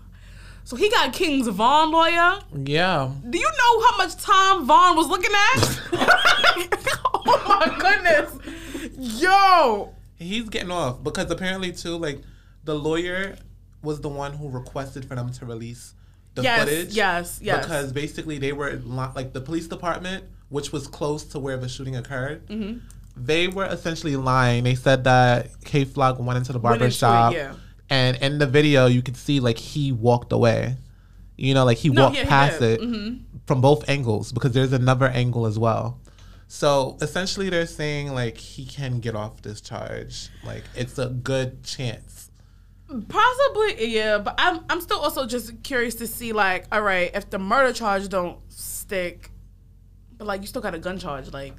So 0.65 0.75
he 0.75 0.89
got 0.89 1.13
King's 1.13 1.47
Von 1.47 1.91
lawyer. 1.91 2.39
Yeah. 2.65 3.11
Do 3.29 3.37
you 3.37 3.45
know 3.49 3.81
how 3.87 3.97
much 3.97 4.15
time 4.17 4.65
Von 4.65 4.95
was 4.97 5.07
looking 5.07 5.31
at? 5.31 5.79
oh 7.13 7.43
my 7.47 7.77
goodness. 7.79 9.21
Yo. 9.21 9.93
He's 10.17 10.49
getting 10.49 10.71
off 10.71 11.03
because 11.03 11.29
apparently 11.29 11.71
too, 11.71 11.97
like 11.97 12.21
the 12.63 12.73
lawyer 12.73 13.37
was 13.83 14.01
the 14.01 14.09
one 14.09 14.33
who 14.33 14.49
requested 14.49 15.05
for 15.05 15.13
them 15.15 15.31
to 15.33 15.45
release 15.45 15.93
the 16.33 16.41
Yes, 16.41 16.59
footage. 16.63 16.93
yes, 16.95 17.39
yes. 17.43 17.63
Because 17.63 17.93
basically 17.93 18.39
they 18.39 18.51
were 18.51 18.75
like 18.83 19.33
the 19.33 19.41
police 19.41 19.67
department, 19.67 20.23
which 20.49 20.71
was 20.71 20.87
close 20.87 21.23
to 21.25 21.39
where 21.39 21.57
the 21.57 21.69
shooting 21.69 21.95
occurred. 21.95 22.45
Mm-hmm. 22.47 22.79
They 23.17 23.47
were 23.47 23.65
essentially 23.65 24.15
lying. 24.15 24.63
They 24.63 24.75
said 24.75 25.03
that 25.03 25.63
Kay 25.63 25.85
Flock 25.85 26.19
went 26.19 26.37
into 26.37 26.53
the 26.53 26.59
barber 26.59 26.75
into 26.75 26.87
it, 26.87 26.93
shop, 26.93 27.33
yeah. 27.33 27.53
And 27.89 28.17
in 28.17 28.37
the 28.39 28.47
video 28.47 28.85
you 28.87 29.01
could 29.01 29.17
see 29.17 29.39
like 29.39 29.57
he 29.57 29.91
walked 29.91 30.31
away. 30.31 30.77
You 31.37 31.53
know, 31.53 31.65
like 31.65 31.77
he 31.77 31.89
No, 31.89 32.03
walked 32.05 32.15
yeah, 32.15 32.23
he 32.23 32.29
past. 32.29 32.61
Mm-hmm. 32.61 33.13
it 33.15 33.21
from 33.45 33.61
both 33.61 33.87
angles 33.89 34.31
because 34.31 34.53
there's 34.53 34.73
another 34.73 35.07
angle 35.07 35.45
as 35.45 35.59
well. 35.59 35.99
So 36.47 36.97
essentially, 37.01 37.49
they're 37.49 37.65
saying 37.65 38.13
like 38.13 38.37
he 38.37 38.65
can 38.65 38.99
get 38.99 39.15
off 39.15 39.41
this 39.41 39.61
charge. 39.61 40.29
Like 40.43 40.63
it's 40.75 40.97
a 40.99 41.07
good 41.09 41.63
chance. 41.63 42.29
Possibly, 43.09 43.87
yeah, 43.95 44.19
but 44.19 44.35
I'm 44.37 44.63
I'm 44.69 44.79
still 44.79 44.99
also 44.99 45.25
just 45.25 45.63
curious 45.63 45.95
to 45.95 46.07
see 46.07 46.33
like, 46.33 46.67
all 46.71 46.81
right, 46.81 47.09
if 47.13 47.29
the 47.29 47.39
murder 47.39 47.73
charge 47.73 48.07
don't 48.09 48.37
stick, 48.51 49.31
but 50.17 50.27
like 50.27 50.41
you 50.41 50.47
still 50.47 50.61
got 50.61 50.75
a 50.75 50.79
gun 50.79 50.99
charge, 50.99 51.33
like 51.33 51.55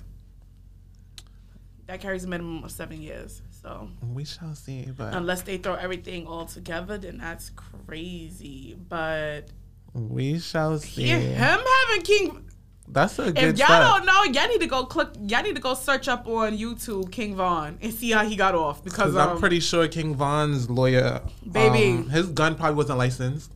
that 1.87 2.01
carries 2.01 2.24
a 2.24 2.29
minimum 2.29 2.64
of 2.64 2.70
seven 2.70 3.01
years. 3.03 3.43
So 3.67 3.89
We 4.14 4.25
shall 4.25 4.55
see. 4.55 4.87
But 4.97 5.12
unless 5.12 5.43
they 5.43 5.59
throw 5.59 5.75
everything 5.75 6.25
all 6.29 6.47
together, 6.47 6.99
then 6.99 7.19
that's 7.19 7.51
crazy. 7.51 8.77
But 8.89 9.49
we 9.93 10.39
shall 10.39 10.79
see. 10.79 11.07
him 11.09 11.35
having 11.35 12.03
King. 12.03 12.45
That's 12.87 13.19
a 13.19 13.33
good 13.33 13.39
If 13.39 13.59
y'all 13.59 13.67
step. 13.67 13.83
don't 13.83 14.07
know, 14.07 14.23
y'all 14.23 14.49
need 14.49 14.61
to 14.61 14.69
go 14.69 14.85
click. 14.85 15.09
Y'all 15.27 15.43
need 15.43 15.57
to 15.57 15.61
go 15.61 15.75
search 15.75 16.07
up 16.07 16.29
on 16.29 16.57
YouTube 16.57 17.11
King 17.11 17.35
Von 17.35 17.79
and 17.83 17.93
see 17.93 18.12
how 18.12 18.25
he 18.25 18.37
got 18.37 18.55
off 18.55 18.85
because 18.85 19.17
um, 19.17 19.31
I'm 19.31 19.39
pretty 19.41 19.59
sure 19.59 19.89
King 19.89 20.14
Von's 20.14 20.71
lawyer, 20.71 21.21
Baby. 21.51 21.99
um, 21.99 22.09
his 22.09 22.29
gun 22.29 22.55
probably 22.55 22.77
wasn't 22.77 22.99
licensed. 22.99 23.51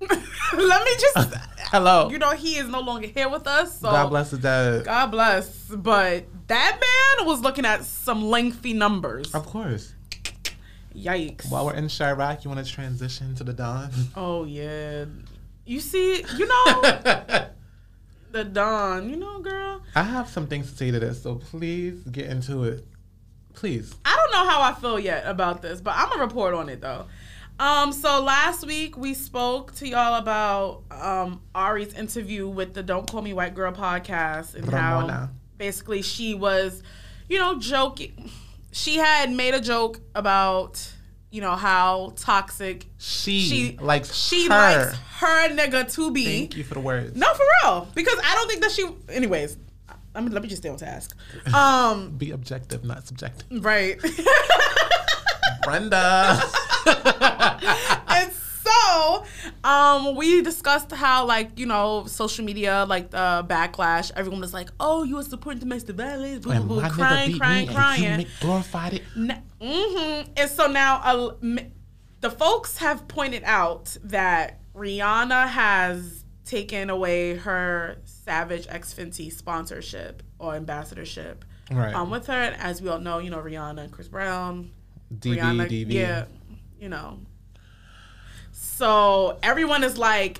let 0.00 0.10
me 0.84 0.90
just. 0.98 1.34
Hello. 1.70 2.08
you 2.10 2.18
know 2.18 2.30
he 2.30 2.56
is 2.56 2.68
no 2.68 2.80
longer 2.80 3.06
here 3.06 3.28
with 3.28 3.46
us. 3.46 3.78
So 3.80 3.90
God 3.90 4.08
bless 4.08 4.30
the 4.32 4.38
dead. 4.38 4.84
God 4.84 5.06
bless. 5.12 5.48
But 5.68 6.24
that 6.48 6.78
man 6.80 7.26
was 7.26 7.40
looking 7.40 7.64
at 7.64 7.84
some 7.84 8.24
lengthy 8.24 8.72
numbers. 8.72 9.34
Of 9.34 9.46
course. 9.46 9.92
Yikes. 10.94 11.50
While 11.50 11.66
we're 11.66 11.74
in 11.74 11.86
Chiraq, 11.86 12.44
you 12.44 12.50
want 12.50 12.64
to 12.64 12.72
transition 12.72 13.34
to 13.36 13.44
the 13.44 13.52
Don? 13.52 13.90
Oh 14.14 14.44
yeah. 14.44 15.04
You 15.64 15.80
see, 15.80 16.24
you 16.36 16.46
know 16.46 16.80
the 18.32 18.44
Don. 18.44 19.10
You 19.10 19.16
know, 19.16 19.40
girl. 19.40 19.82
I 19.94 20.02
have 20.02 20.28
some 20.28 20.46
things 20.46 20.70
to 20.70 20.76
say 20.76 20.90
to 20.90 20.98
this, 21.00 21.22
so 21.22 21.34
please 21.36 22.00
get 22.04 22.26
into 22.30 22.64
it. 22.64 22.86
Please. 23.54 23.94
I 24.04 24.14
don't 24.16 24.32
know 24.32 24.50
how 24.50 24.62
I 24.62 24.74
feel 24.74 24.98
yet 24.98 25.24
about 25.26 25.62
this, 25.62 25.80
but 25.80 25.94
I'm 25.96 26.08
gonna 26.08 26.22
report 26.22 26.54
on 26.54 26.68
it 26.68 26.80
though. 26.80 27.06
Um, 27.58 27.90
so 27.92 28.22
last 28.22 28.66
week 28.66 28.98
we 28.98 29.14
spoke 29.14 29.74
to 29.76 29.88
y'all 29.88 30.14
about 30.16 30.82
um 30.90 31.40
Ari's 31.54 31.94
interview 31.94 32.48
with 32.48 32.74
the 32.74 32.82
Don't 32.82 33.10
Call 33.10 33.22
Me 33.22 33.32
White 33.32 33.54
Girl 33.54 33.72
podcast 33.72 34.54
and 34.54 34.68
how 34.68 35.00
Ramona. 35.00 35.30
Basically 35.58 36.02
she 36.02 36.34
was, 36.34 36.82
you 37.28 37.38
know, 37.38 37.58
joking. 37.58 38.30
She 38.72 38.96
had 38.96 39.30
made 39.32 39.54
a 39.54 39.60
joke 39.60 40.00
about, 40.14 40.86
you 41.30 41.40
know, 41.40 41.52
how 41.56 42.12
toxic 42.16 42.86
She, 42.98 43.40
she 43.40 43.78
likes 43.80 44.14
she 44.14 44.44
her. 44.44 44.48
likes 44.50 44.96
her 45.18 45.48
nigga 45.50 45.90
to 45.94 46.10
be. 46.10 46.24
Thank 46.24 46.56
you 46.56 46.64
for 46.64 46.74
the 46.74 46.80
words. 46.80 47.16
No, 47.16 47.32
for 47.34 47.44
real. 47.64 47.88
Because 47.94 48.18
I 48.24 48.34
don't 48.34 48.48
think 48.48 48.60
that 48.62 48.70
she. 48.72 48.86
Anyways, 49.08 49.56
I 50.14 50.20
mean, 50.20 50.32
let 50.32 50.42
me 50.42 50.48
just 50.48 50.62
stay 50.62 50.68
on 50.68 50.76
task. 50.76 51.16
Um, 51.54 52.10
Be 52.18 52.30
objective, 52.32 52.84
not 52.84 53.06
subjective. 53.06 53.64
right. 53.64 53.98
Brenda. 55.62 56.40
and 58.08 58.30
so, 58.66 59.24
um, 59.64 60.16
we 60.16 60.42
discussed 60.42 60.90
how, 60.92 61.26
like, 61.26 61.58
you 61.58 61.66
know, 61.66 62.04
social 62.06 62.44
media, 62.44 62.84
like 62.88 63.10
the 63.10 63.44
backlash. 63.48 64.10
Everyone 64.16 64.40
was 64.40 64.52
like, 64.54 64.68
"Oh, 64.80 65.02
you 65.04 65.16
were 65.16 65.22
supporting 65.22 65.60
domestic 65.60 65.96
violence," 65.96 66.44
boo, 66.44 66.50
my 66.50 66.58
boo, 66.60 66.80
crying, 66.90 67.38
crying, 67.38 67.68
crying. 67.68 68.26
glorified 68.40 68.94
it. 68.94 69.02
mm-hmm. 69.16 70.30
And 70.36 70.50
so 70.50 70.66
now, 70.66 71.00
uh, 71.04 71.34
m- 71.42 71.72
the 72.20 72.30
folks 72.30 72.78
have 72.78 73.06
pointed 73.08 73.42
out 73.44 73.96
that 74.04 74.60
Rihanna 74.74 75.48
has 75.48 76.24
taken 76.44 76.90
away 76.90 77.36
her 77.36 77.98
Savage 78.04 78.66
X 78.68 78.94
Fenty 78.94 79.32
sponsorship, 79.32 80.22
or 80.38 80.54
ambassadorship 80.54 81.44
Right. 81.70 81.94
um, 81.94 82.10
with 82.10 82.26
her. 82.28 82.32
And 82.32 82.56
as 82.60 82.80
we 82.80 82.88
all 82.88 82.98
know, 83.00 83.18
you 83.18 83.30
know 83.30 83.38
Rihanna 83.38 83.78
and 83.84 83.92
Chris 83.92 84.08
Brown. 84.08 84.70
DV, 85.12 85.36
Rihanna, 85.38 85.68
DV. 85.68 85.92
yeah, 85.92 86.24
you 86.80 86.88
know. 86.88 87.18
So 88.76 89.38
everyone 89.42 89.82
is 89.84 89.96
like 89.96 90.38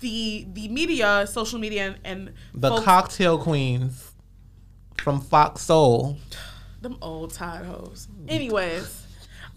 the 0.00 0.46
the 0.52 0.66
media, 0.68 1.26
social 1.30 1.60
media, 1.60 1.86
and, 1.86 1.96
and 2.04 2.34
The 2.54 2.70
folks- 2.70 2.84
cocktail 2.84 3.38
queens 3.38 4.10
from 5.00 5.20
Fox 5.20 5.62
Soul. 5.62 6.16
them 6.82 6.96
old 7.00 7.32
tired 7.32 7.66
hoes. 7.66 8.08
Anyways, 8.28 9.04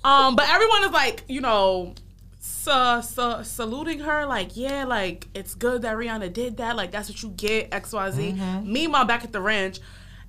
um, 0.03 0.35
but 0.35 0.47
everyone 0.49 0.83
is 0.83 0.91
like, 0.91 1.23
you 1.27 1.41
know, 1.41 1.93
sa- 2.39 3.01
sa- 3.01 3.41
saluting 3.43 3.99
her, 4.01 4.25
like, 4.27 4.55
yeah, 4.55 4.85
like 4.85 5.27
it's 5.33 5.55
good 5.55 5.81
that 5.81 5.95
Rihanna 5.95 6.31
did 6.31 6.57
that. 6.57 6.75
Like 6.75 6.91
that's 6.91 7.09
what 7.09 7.21
you 7.23 7.29
get, 7.29 7.73
X 7.73 7.91
Y 7.91 8.11
Z. 8.11 8.35
Meanwhile, 8.63 9.05
back 9.05 9.23
at 9.23 9.31
the 9.31 9.41
ranch, 9.41 9.79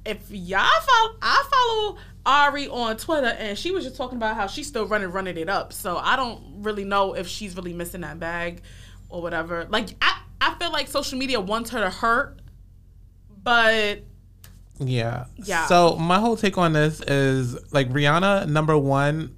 if 0.06 0.30
y'all 0.30 0.60
follow, 0.86 1.14
I 1.20 1.44
follow 1.52 1.98
Ari 2.24 2.68
on 2.68 2.96
Twitter, 2.96 3.26
and 3.26 3.58
she 3.58 3.70
was 3.72 3.84
just 3.84 3.96
talking 3.96 4.16
about 4.16 4.36
how 4.36 4.46
she's 4.46 4.66
still 4.66 4.86
running, 4.86 5.10
running 5.10 5.36
it 5.36 5.48
up. 5.48 5.72
So 5.72 5.96
I 5.96 6.16
don't 6.16 6.62
really 6.62 6.84
know 6.84 7.14
if 7.14 7.26
she's 7.26 7.56
really 7.56 7.72
missing 7.72 8.02
that 8.02 8.20
bag 8.20 8.62
or 9.08 9.20
whatever. 9.22 9.66
Like 9.68 9.90
I, 10.00 10.20
I 10.40 10.54
feel 10.54 10.70
like 10.72 10.88
social 10.88 11.18
media 11.18 11.40
wants 11.40 11.70
her 11.70 11.80
to 11.80 11.90
hurt, 11.90 12.40
but 13.42 14.00
Yeah. 14.78 15.26
Yeah. 15.36 15.66
So 15.66 15.96
my 15.96 16.18
whole 16.20 16.36
take 16.36 16.56
on 16.58 16.72
this 16.72 17.00
is 17.00 17.56
like 17.72 17.88
Rihanna 17.90 18.48
number 18.48 18.76
one. 18.78 19.36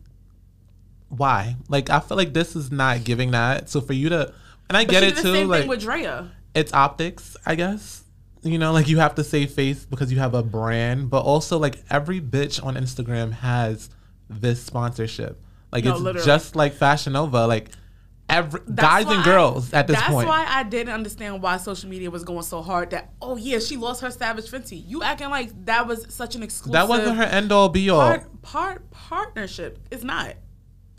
Why? 1.09 1.57
Like 1.69 1.91
I 1.91 2.01
feel 2.01 2.17
like 2.17 2.33
this 2.35 2.55
is 2.57 2.71
not 2.71 3.05
giving 3.05 3.31
that. 3.33 3.69
So 3.71 3.81
for 3.81 3.93
you 3.95 4.09
to, 4.11 4.33
and 4.69 4.77
I 4.77 4.85
but 4.85 4.91
get 4.91 5.03
it 5.05 5.17
too. 5.17 5.45
Like 5.47 5.61
thing 5.63 5.69
with 5.69 5.81
Drea. 5.81 6.31
it's 6.55 6.73
optics, 6.73 7.37
I 7.47 7.55
guess. 7.55 8.04
You 8.45 8.59
know, 8.59 8.73
like 8.73 8.89
you 8.89 8.99
have 8.99 9.15
to 9.17 9.25
save 9.25 9.53
face 9.53 9.85
because 9.85 10.13
you 10.13 10.19
have 10.19 10.35
a 10.35 10.43
brand, 10.43 11.09
but 11.11 11.21
also 11.23 11.59
like 11.59 11.83
every 11.91 12.21
bitch 12.21 12.65
on 12.65 12.75
Instagram 12.77 13.33
has 13.33 13.89
this 14.29 14.63
sponsorship. 14.63 15.43
Like 15.73 15.85
No, 15.85 15.93
it's 15.93 16.01
literally. 16.01 16.27
just 16.27 16.55
like 16.55 16.75
Fashion 16.75 17.15
Nova. 17.15 17.47
Like 17.47 17.71
every 18.29 18.61
That's 18.67 18.87
guys 18.87 19.07
and 19.07 19.21
I- 19.21 19.25
girls 19.25 19.73
at 19.73 19.87
this 19.87 19.97
that's 19.97 20.09
point. 20.13 20.29
That's 20.29 20.47
why 20.47 20.59
I 20.59 20.63
didn't 20.63 20.93
understand 20.93 21.43
why 21.43 21.57
social 21.57 21.89
media 21.89 22.11
was 22.11 22.23
going 22.23 22.43
so 22.43 22.61
hard. 22.63 22.91
That 22.91 23.13
oh 23.23 23.37
yeah, 23.37 23.59
she 23.61 23.77
lost 23.77 24.03
her 24.03 24.11
Savage 24.11 24.51
Fenty. 24.51 24.83
You 24.87 25.03
acting 25.03 25.31
like 25.31 25.65
that 25.65 25.87
was 25.87 26.07
such 26.15 26.35
an 26.35 26.43
exclusive. 26.43 26.73
that 26.75 26.89
wasn't 26.89 27.17
her 27.17 27.25
end 27.25 27.51
all 27.51 27.69
be 27.71 27.89
all. 27.91 28.01
part, 28.01 28.43
part 28.43 28.91
partnership. 28.91 29.79
It's 29.91 30.05
not. 30.05 30.35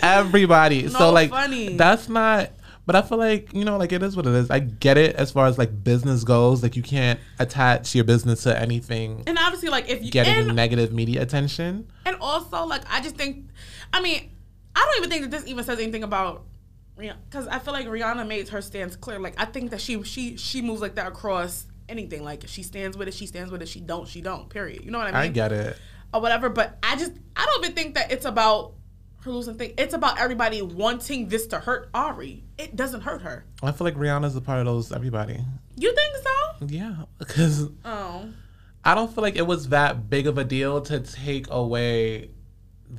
everybody. 0.00 0.88
so 0.88 1.10
like 1.12 1.30
funny. 1.30 1.76
that's 1.76 2.08
not. 2.08 2.50
But 2.86 2.96
I 2.96 3.02
feel 3.02 3.18
like 3.18 3.52
you 3.52 3.66
know, 3.66 3.76
like 3.76 3.92
it 3.92 4.02
is 4.02 4.16
what 4.16 4.26
it 4.26 4.32
is. 4.32 4.50
I 4.50 4.60
get 4.60 4.96
it 4.96 5.14
as 5.16 5.30
far 5.30 5.46
as 5.46 5.58
like 5.58 5.84
business 5.84 6.24
goes. 6.24 6.62
Like 6.62 6.74
you 6.74 6.82
can't 6.82 7.20
attach 7.38 7.94
your 7.94 8.04
business 8.04 8.44
to 8.44 8.58
anything 8.58 9.24
And 9.26 9.36
obviously, 9.38 9.68
like 9.68 9.90
if 9.90 10.02
you 10.02 10.10
getting 10.10 10.46
and, 10.46 10.56
negative 10.56 10.92
media 10.92 11.20
attention. 11.20 11.86
and 12.06 12.16
also 12.20 12.64
like 12.64 12.82
I 12.90 13.02
just 13.02 13.16
think, 13.16 13.50
I 13.92 14.00
mean, 14.00 14.30
I 14.74 14.80
don't 14.80 14.96
even 14.98 15.10
think 15.10 15.22
that 15.22 15.30
this 15.30 15.46
even 15.46 15.64
says 15.64 15.78
anything 15.78 16.02
about 16.02 16.44
Rihanna 16.98 17.16
because 17.28 17.46
I 17.46 17.58
feel 17.58 17.74
like 17.74 17.86
Rihanna 17.86 18.26
made 18.26 18.48
her 18.48 18.62
stance 18.62 18.96
clear. 18.96 19.18
Like 19.18 19.34
I 19.36 19.44
think 19.44 19.70
that 19.72 19.82
she 19.82 20.02
she 20.04 20.36
she 20.38 20.62
moves 20.62 20.80
like 20.80 20.94
that 20.94 21.08
across 21.08 21.66
anything. 21.90 22.24
Like 22.24 22.44
she 22.46 22.62
stands 22.62 22.96
with 22.96 23.08
it, 23.08 23.14
she 23.14 23.26
stands 23.26 23.52
with 23.52 23.62
it. 23.62 23.68
She 23.68 23.80
don't, 23.80 24.08
she 24.08 24.20
don't. 24.20 24.48
Period. 24.48 24.84
You 24.84 24.90
know 24.90 24.98
what 24.98 25.08
I 25.08 25.10
mean? 25.10 25.20
I 25.20 25.28
get 25.28 25.52
it. 25.52 25.78
Or 26.12 26.20
whatever. 26.20 26.48
But 26.48 26.78
I 26.82 26.96
just 26.96 27.12
I 27.36 27.46
don't 27.46 27.64
even 27.64 27.74
think 27.76 27.94
that 27.94 28.10
it's 28.12 28.24
about 28.24 28.74
her 29.22 29.30
losing 29.30 29.56
thing. 29.56 29.74
It's 29.76 29.94
about 29.94 30.20
everybody 30.20 30.62
wanting 30.62 31.28
this 31.28 31.46
to 31.48 31.58
hurt 31.58 31.90
Ari. 31.94 32.44
It 32.56 32.76
doesn't 32.76 33.00
hurt 33.02 33.22
her. 33.22 33.44
I 33.62 33.72
feel 33.72 33.84
like 33.84 33.96
Rihanna's 33.96 34.36
a 34.36 34.40
part 34.40 34.60
of 34.60 34.66
those 34.66 34.92
everybody. 34.92 35.38
You 35.76 35.94
think 35.94 36.16
so? 36.16 36.66
Yeah, 36.66 36.94
because 37.18 37.68
Oh. 37.84 38.28
I 38.84 38.94
don't 38.94 39.12
feel 39.12 39.22
like 39.22 39.36
it 39.36 39.46
was 39.46 39.68
that 39.70 40.08
big 40.08 40.26
of 40.26 40.38
a 40.38 40.44
deal 40.44 40.80
to 40.82 41.00
take 41.00 41.46
away 41.50 42.30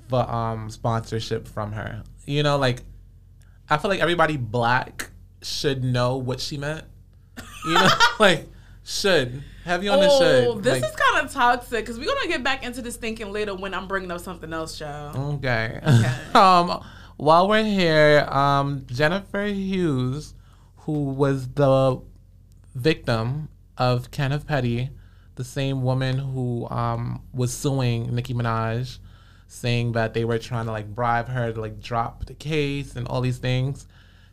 the 0.10 0.18
um 0.34 0.70
sponsorship 0.70 1.48
from 1.48 1.72
her. 1.72 2.04
You 2.26 2.44
know, 2.44 2.58
like 2.58 2.82
I 3.70 3.78
feel 3.78 3.90
like 3.90 4.00
everybody 4.02 4.38
black 4.38 5.10
should 5.42 5.84
know 5.84 6.18
what 6.18 6.40
she 6.40 6.58
meant. 6.58 6.84
You 7.66 7.74
know, 7.76 7.88
like 8.20 8.48
should 8.90 9.44
have 9.66 9.84
you 9.84 9.92
on 9.92 10.00
the 10.00 10.08
Oh, 10.10 10.54
should. 10.56 10.64
this 10.64 10.82
like, 10.82 10.92
is 10.92 10.96
kind 10.96 11.26
of 11.26 11.32
toxic 11.32 11.86
because 11.86 12.00
we're 12.00 12.08
gonna 12.08 12.28
get 12.28 12.44
back 12.44 12.64
into 12.64 12.82
this 12.82 12.96
thinking 12.96 13.32
later 13.32 13.54
when 13.54 13.76
I'm 13.76 13.88
bringing 13.88 14.10
up 14.10 14.20
something 14.20 14.52
else, 14.52 14.80
child. 14.80 15.16
Okay. 15.16 15.80
Okay. 15.86 16.14
um, 16.34 16.84
while 17.18 17.48
we're 17.48 17.64
here, 17.64 18.28
um, 18.30 18.86
Jennifer 18.88 19.46
Hughes, 19.46 20.34
who 20.78 21.04
was 21.04 21.50
the 21.50 22.02
victim 22.74 23.50
of 23.78 24.10
Kenneth 24.10 24.48
Petty, 24.48 24.90
the 25.36 25.44
same 25.44 25.84
woman 25.84 26.18
who 26.18 26.68
um, 26.70 27.22
was 27.32 27.54
suing 27.54 28.16
Nicki 28.16 28.34
Minaj, 28.34 28.98
saying 29.48 29.92
that 29.92 30.16
they 30.16 30.26
were 30.26 30.40
trying 30.40 30.66
to 30.66 30.72
like 30.72 30.96
bribe 30.96 31.28
her 31.28 31.54
to 31.54 31.62
like 31.62 31.80
drop 31.80 32.26
the 32.26 32.34
case 32.34 32.96
and 32.96 33.08
all 33.08 33.22
these 33.22 33.38
things. 33.38 33.86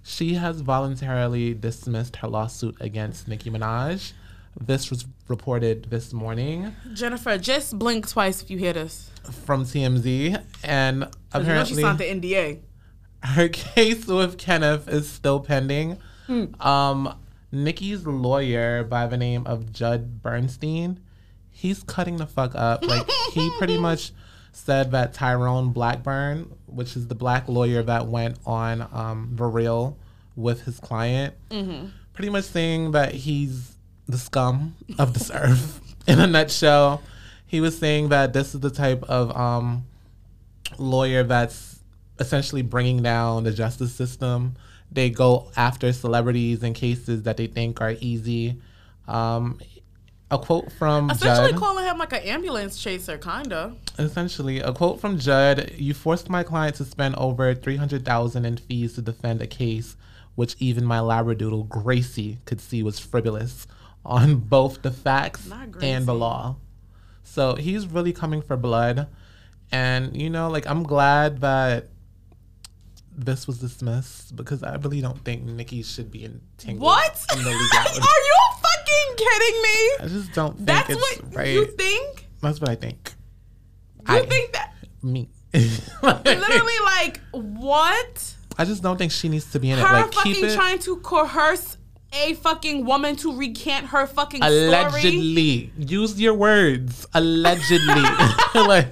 She 0.03 0.35
has 0.35 0.63
voluntarily 0.63 1.53
dismissed 1.53 2.17
her 2.17 2.29
lawsuit 2.29 2.77
against 2.81 3.29
Nicki 3.29 3.51
Minaj. 3.51 4.13
This 4.61 4.91
was 4.91 5.07
reported 5.29 5.87
this 5.91 6.13
morning 6.13 6.75
Jennifer, 6.95 7.37
just 7.39 7.79
blink 7.79 8.09
twice 8.09 8.43
if 8.43 8.51
you 8.51 8.59
hear 8.59 8.73
this. 8.73 9.11
from 9.45 9.65
TMZ, 9.65 10.41
and 10.65 11.09
'Cause 11.31 11.47
You 11.47 11.53
know 11.55 11.65
she 11.65 11.75
signed 11.75 11.99
the 11.99 12.05
NDA. 12.11 12.59
her 13.23 13.49
case 13.49 14.07
with 14.07 14.39
Kenneth 14.39 14.89
is 14.89 15.09
still 15.09 15.41
pending. 15.41 15.99
Um, 16.61 17.15
Nicki's 17.53 18.07
lawyer 18.07 18.83
by 18.85 19.07
the 19.07 19.17
name 19.17 19.47
of 19.47 19.73
Judd 19.73 20.23
Bernstein, 20.23 21.01
he's 21.51 21.83
cutting 21.83 22.17
the 22.17 22.27
fuck 22.27 22.53
up. 22.55 22.85
Like 22.85 23.09
he 23.33 23.51
pretty 23.59 23.79
much 23.89 24.13
said 24.53 24.91
that 24.93 25.13
Tyrone 25.13 25.71
Blackburn, 25.73 26.53
which 26.67 26.97
is 26.97 27.09
the 27.09 27.15
black 27.15 27.47
lawyer 27.49 27.83
that 27.83 28.07
went 28.07 28.39
on 28.47 28.83
um, 28.93 29.33
the 29.35 29.45
real 29.45 29.99
with 30.35 30.63
his 30.63 30.79
client, 30.81 31.35
pretty 32.15 32.31
much 32.31 32.45
saying 32.45 32.93
that 32.93 33.15
he's 33.15 33.76
the 34.07 34.19
scum 34.19 34.75
of 34.99 35.15
this 35.15 35.31
earth. 35.33 35.81
In 36.07 36.21
a 36.21 36.27
nutshell, 36.27 37.03
he 37.47 37.61
was 37.61 37.77
saying 37.77 38.11
that 38.11 38.33
this 38.33 38.55
is 38.55 38.61
the 38.61 38.71
type 38.71 39.03
of 39.05 39.37
um, 39.37 39.85
lawyer 40.79 41.23
that's 41.25 41.81
essentially 42.19 42.63
bringing 42.63 43.03
down 43.03 43.45
the 43.45 43.53
justice 43.53 43.93
system. 43.93 44.55
They 44.91 45.11
go 45.11 45.51
after 45.57 45.93
celebrities 45.93 46.63
in 46.63 46.75
cases 46.75 47.25
that 47.25 47.37
they 47.37 47.49
think 47.49 47.81
are 47.81 47.97
easy. 48.01 48.61
Um, 49.09 49.59
a 50.31 50.39
quote 50.39 50.73
from 50.73 51.11
Essentially 51.11 51.53
Judd. 51.53 51.61
calling 51.61 51.85
him 51.85 51.99
like 51.99 52.13
an 52.13 52.23
ambulance 52.23 52.83
chaser, 52.83 53.17
kinda. 53.19 53.75
Essentially, 53.99 54.59
a 54.59 54.73
quote 54.73 55.01
from 55.01 55.19
Judd: 55.19 55.73
"You 55.77 55.95
forced 55.95 56.29
my 56.29 56.43
client 56.43 56.77
to 56.77 56.85
spend 56.85 57.15
over 57.17 57.55
three 57.55 57.77
hundred 57.77 58.05
thousand 58.05 58.45
in 58.45 58.57
fees 58.57 58.95
to 58.95 59.03
defend 59.03 59.41
a 59.41 59.47
case, 59.47 59.97
which 60.35 60.57
even 60.59 60.85
my 60.85 60.99
labradoodle 60.99 61.69
Gracie 61.69 62.39
could 62.45 62.61
see 62.61 62.83
was 62.83 62.99
frivolous 62.99 63.69
on 64.07 64.37
both 64.57 64.81
the 64.83 64.91
facts 64.91 65.49
and 65.83 66.07
the 66.07 66.15
law." 66.15 66.57
So 67.25 67.55
he's 67.57 67.87
really 67.87 68.13
coming 68.13 68.41
for 68.41 68.57
blood, 68.57 69.09
and 69.73 70.17
you 70.21 70.31
know, 70.31 70.49
like 70.49 70.67
I'm 70.67 70.83
glad 70.85 71.41
that 71.41 71.89
this 73.19 73.47
was 73.47 73.59
dismissed 73.59 74.37
because 74.37 74.63
I 74.63 74.77
really 74.77 75.01
don't 75.01 75.19
think 75.25 75.43
Nicki 75.45 75.83
should 75.83 76.11
be 76.11 76.25
entangled 76.25 76.83
What? 76.83 77.19
in 77.35 77.43
the 77.43 77.51
Are 77.51 77.55
you 77.55 78.37
fucking 78.63 79.17
kidding 79.17 79.63
me? 79.63 79.91
I 80.01 80.07
just 80.09 80.33
don't 80.35 80.55
think 80.57 80.67
That's 80.67 80.91
it's 80.91 81.01
what 81.23 81.35
right. 81.35 81.49
you 81.49 81.65
think? 81.67 82.27
That's 82.43 82.61
what 82.61 82.69
I 82.69 82.75
think. 82.75 83.15
You 84.09 84.17
I- 84.17 84.27
think 84.27 84.53
that? 84.53 84.75
Me. 85.03 85.31
Literally, 85.55 86.73
like, 86.85 87.21
what? 87.33 88.35
I 88.59 88.65
just 88.67 88.83
don't 88.83 88.99
think 88.99 89.13
she 89.13 89.29
needs 89.31 89.51
to 89.53 89.61
be 89.61 89.71
in 89.71 89.79
it. 89.79 89.83
Her 89.83 89.93
Like, 90.03 90.13
fucking 90.13 90.35
keep 90.35 90.45
it 90.45 90.55
trying 90.55 90.79
to 90.81 90.97
coerce 90.99 91.79
a 92.13 92.35
fucking 92.35 92.85
woman 92.85 93.17
to 93.17 93.37
recant 93.37 93.87
her 93.87 94.07
fucking 94.07 94.43
story. 94.43 94.67
allegedly. 94.67 95.73
Use 95.79 96.21
your 96.21 96.35
words. 96.35 97.07
Allegedly. 97.15 98.03
like, 98.55 98.89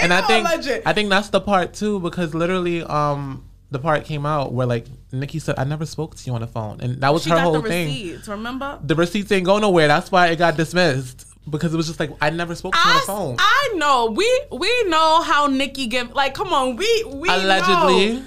and 0.00 0.12
I 0.12 0.22
think 0.26 0.46
alleged. 0.48 0.82
I 0.86 0.92
think 0.92 1.10
that's 1.10 1.28
the 1.28 1.40
part 1.40 1.74
too 1.74 2.00
because 2.00 2.34
literally, 2.34 2.82
um, 2.82 3.44
the 3.70 3.78
part 3.78 4.04
came 4.04 4.26
out 4.26 4.52
where 4.52 4.66
like 4.66 4.86
Nicki 5.12 5.38
said, 5.38 5.58
"I 5.58 5.64
never 5.64 5.86
spoke 5.86 6.14
to 6.16 6.26
you 6.26 6.34
on 6.34 6.40
the 6.40 6.46
phone," 6.46 6.80
and 6.80 7.00
that 7.00 7.12
was 7.12 7.24
She 7.24 7.30
her 7.30 7.36
got 7.36 7.42
whole 7.44 7.60
the 7.60 7.68
thing. 7.68 7.88
receipts, 7.88 8.28
remember? 8.28 8.78
The 8.82 8.94
receipts 8.94 9.30
ain't 9.32 9.46
go 9.46 9.58
nowhere. 9.58 9.88
That's 9.88 10.10
why 10.10 10.28
it 10.28 10.36
got 10.36 10.56
dismissed 10.56 11.26
because 11.48 11.74
it 11.74 11.76
was 11.76 11.86
just 11.86 12.00
like 12.00 12.10
I 12.20 12.30
never 12.30 12.54
spoke 12.54 12.72
to 12.74 12.78
you 12.78 12.90
on 12.90 12.96
the 12.96 13.06
phone. 13.06 13.36
I 13.38 13.72
know. 13.74 14.10
We 14.10 14.42
we 14.50 14.84
know 14.84 15.22
how 15.22 15.46
Nicki 15.46 15.86
give. 15.86 16.12
Like, 16.12 16.34
come 16.34 16.52
on. 16.52 16.76
We 16.76 17.04
we 17.04 17.28
allegedly. 17.28 18.14
Know. 18.14 18.24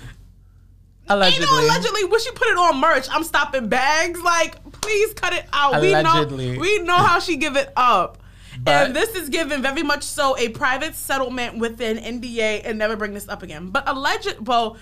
Allegedly. 1.10 1.46
Ain't 1.46 1.52
no 1.52 1.66
allegedly. 1.66 2.06
When 2.06 2.20
she 2.20 2.32
put 2.32 2.48
it 2.48 2.58
on 2.58 2.80
merch, 2.80 3.08
I'm 3.12 3.24
stopping 3.24 3.70
bags. 3.70 4.22
Like, 4.22 4.62
please 4.82 5.14
cut 5.14 5.34
it 5.34 5.46
out. 5.54 5.76
Allegedly. 5.76 6.52
We 6.52 6.56
know. 6.56 6.62
We 6.62 6.80
know 6.80 6.98
how 6.98 7.20
she 7.20 7.38
give 7.38 7.56
it 7.56 7.72
up. 7.76 8.20
But- 8.60 8.88
and 8.88 8.96
this 8.96 9.16
is 9.16 9.30
given 9.30 9.62
very 9.62 9.84
much 9.84 10.04
so 10.04 10.36
a 10.38 10.50
private 10.50 10.96
settlement 10.96 11.60
within 11.60 11.98
NDA 11.98 12.62
and 12.66 12.80
never 12.80 12.96
bring 12.96 13.14
this 13.14 13.28
up 13.30 13.44
again. 13.44 13.70
But 13.70 13.88
alleged, 13.88 14.48
well, 14.48 14.78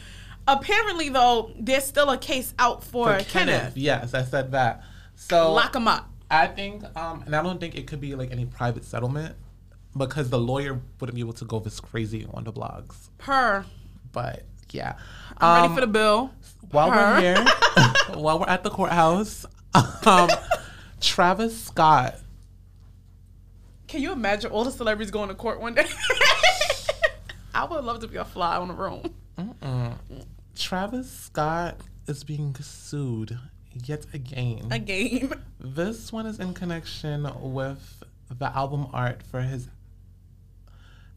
Apparently, 0.47 1.09
though, 1.09 1.51
there's 1.59 1.85
still 1.85 2.09
a 2.11 2.17
case 2.17 2.53
out 2.59 2.83
for, 2.83 3.17
For 3.17 3.23
Kenneth. 3.25 3.75
Yes, 3.75 4.13
I 4.13 4.23
said 4.23 4.51
that. 4.51 4.83
So 5.15 5.53
Lock 5.53 5.75
him 5.75 5.87
up. 5.87 6.09
I 6.29 6.47
think, 6.47 6.83
um, 6.97 7.23
and 7.25 7.35
I 7.35 7.41
don't 7.41 7.59
think 7.59 7.75
it 7.75 7.87
could 7.87 8.01
be 8.01 8.15
like 8.15 8.31
any 8.31 8.45
private 8.45 8.83
settlement 8.83 9.35
because 9.97 10.29
the 10.29 10.39
lawyer 10.39 10.79
wouldn't 10.99 11.15
be 11.15 11.21
able 11.21 11.33
to 11.33 11.45
go 11.45 11.59
this 11.59 11.79
crazy 11.79 12.27
on 12.33 12.43
the 12.43 12.53
blogs. 12.53 13.09
Per. 13.17 13.65
But 14.11 14.43
yeah, 14.71 14.95
I'm 15.37 15.47
Um, 15.57 15.61
ready 15.63 15.75
for 15.75 15.81
the 15.81 15.87
bill. 15.91 16.31
while 16.71 16.89
Per. 16.89 16.95
we're 16.95 17.19
here, 17.21 17.45
while 18.19 18.39
we're 18.39 18.47
at 18.47 18.63
the 18.63 18.69
courthouse, 18.69 19.45
um, 20.05 20.29
Travis 21.01 21.59
Scott. 21.63 22.15
Can 23.87 24.01
you 24.01 24.11
imagine 24.11 24.51
all 24.51 24.63
the 24.63 24.71
celebrities 24.71 25.11
going 25.11 25.29
to 25.29 25.35
court 25.35 25.59
one 25.61 25.73
day? 25.75 25.85
I 27.53 27.65
would 27.65 27.83
love 27.85 27.99
to 28.01 28.07
be 28.07 28.17
a 28.17 28.25
fly 28.25 28.57
on 28.57 28.67
the 28.67 28.73
room. 28.73 29.13
Travis 30.55 31.09
Scott 31.11 31.77
is 32.07 32.23
being 32.23 32.55
sued 32.55 33.37
yet 33.85 34.05
again. 34.13 34.67
A 34.71 34.79
game. 34.79 35.33
This 35.59 36.11
one 36.11 36.25
is 36.25 36.39
in 36.39 36.53
connection 36.53 37.27
with 37.39 38.03
the 38.29 38.55
album 38.55 38.87
art 38.93 39.21
for 39.23 39.41
his 39.41 39.67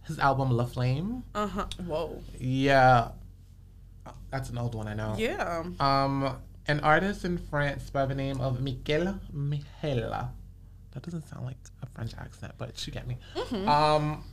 his 0.06 0.18
album 0.18 0.50
La 0.50 0.64
Flame. 0.64 1.22
Uh 1.34 1.46
huh. 1.46 1.66
Whoa. 1.86 2.22
Yeah, 2.38 3.08
that's 4.30 4.50
an 4.50 4.58
old 4.58 4.74
one, 4.74 4.88
I 4.88 4.94
know. 4.94 5.14
Yeah. 5.18 5.64
Um, 5.80 6.36
an 6.66 6.80
artist 6.80 7.24
in 7.24 7.38
France 7.38 7.90
by 7.90 8.04
the 8.06 8.14
name 8.14 8.40
of 8.40 8.60
Michel 8.60 9.18
Michela. 9.32 10.32
That 10.92 11.02
doesn't 11.02 11.28
sound 11.28 11.46
like 11.46 11.56
a 11.82 11.86
French 11.86 12.12
accent, 12.18 12.52
but 12.58 12.86
you 12.86 12.92
get 12.92 13.06
me. 13.06 13.16
Um, 13.66 14.24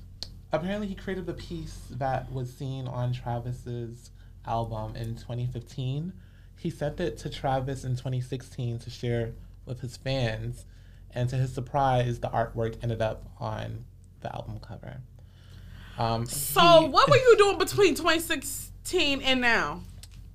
apparently, 0.51 0.87
he 0.87 0.95
created 0.95 1.25
the 1.25 1.33
piece 1.33 1.79
that 1.91 2.31
was 2.31 2.51
seen 2.53 2.87
on 2.87 3.13
Travis's 3.13 4.11
album 4.45 4.95
in 4.95 5.15
2015. 5.15 6.13
He 6.57 6.69
sent 6.69 6.99
it 6.99 7.17
to 7.19 7.29
Travis 7.29 7.83
in 7.83 7.91
2016 7.91 8.79
to 8.79 8.89
share 8.89 9.33
with 9.65 9.81
his 9.81 9.97
fans, 9.97 10.65
and 11.11 11.29
to 11.29 11.35
his 11.35 11.53
surprise, 11.53 12.19
the 12.19 12.29
artwork 12.29 12.77
ended 12.83 13.01
up 13.01 13.23
on 13.39 13.85
the 14.21 14.33
album 14.33 14.59
cover. 14.59 15.01
Um, 15.97 16.25
So, 16.25 16.81
he- 16.81 16.87
what 16.89 17.09
were 17.09 17.15
you 17.17 17.37
doing 17.37 17.57
between 17.57 17.95
2016 17.95 18.73
and 18.93 19.41
now? 19.41 19.81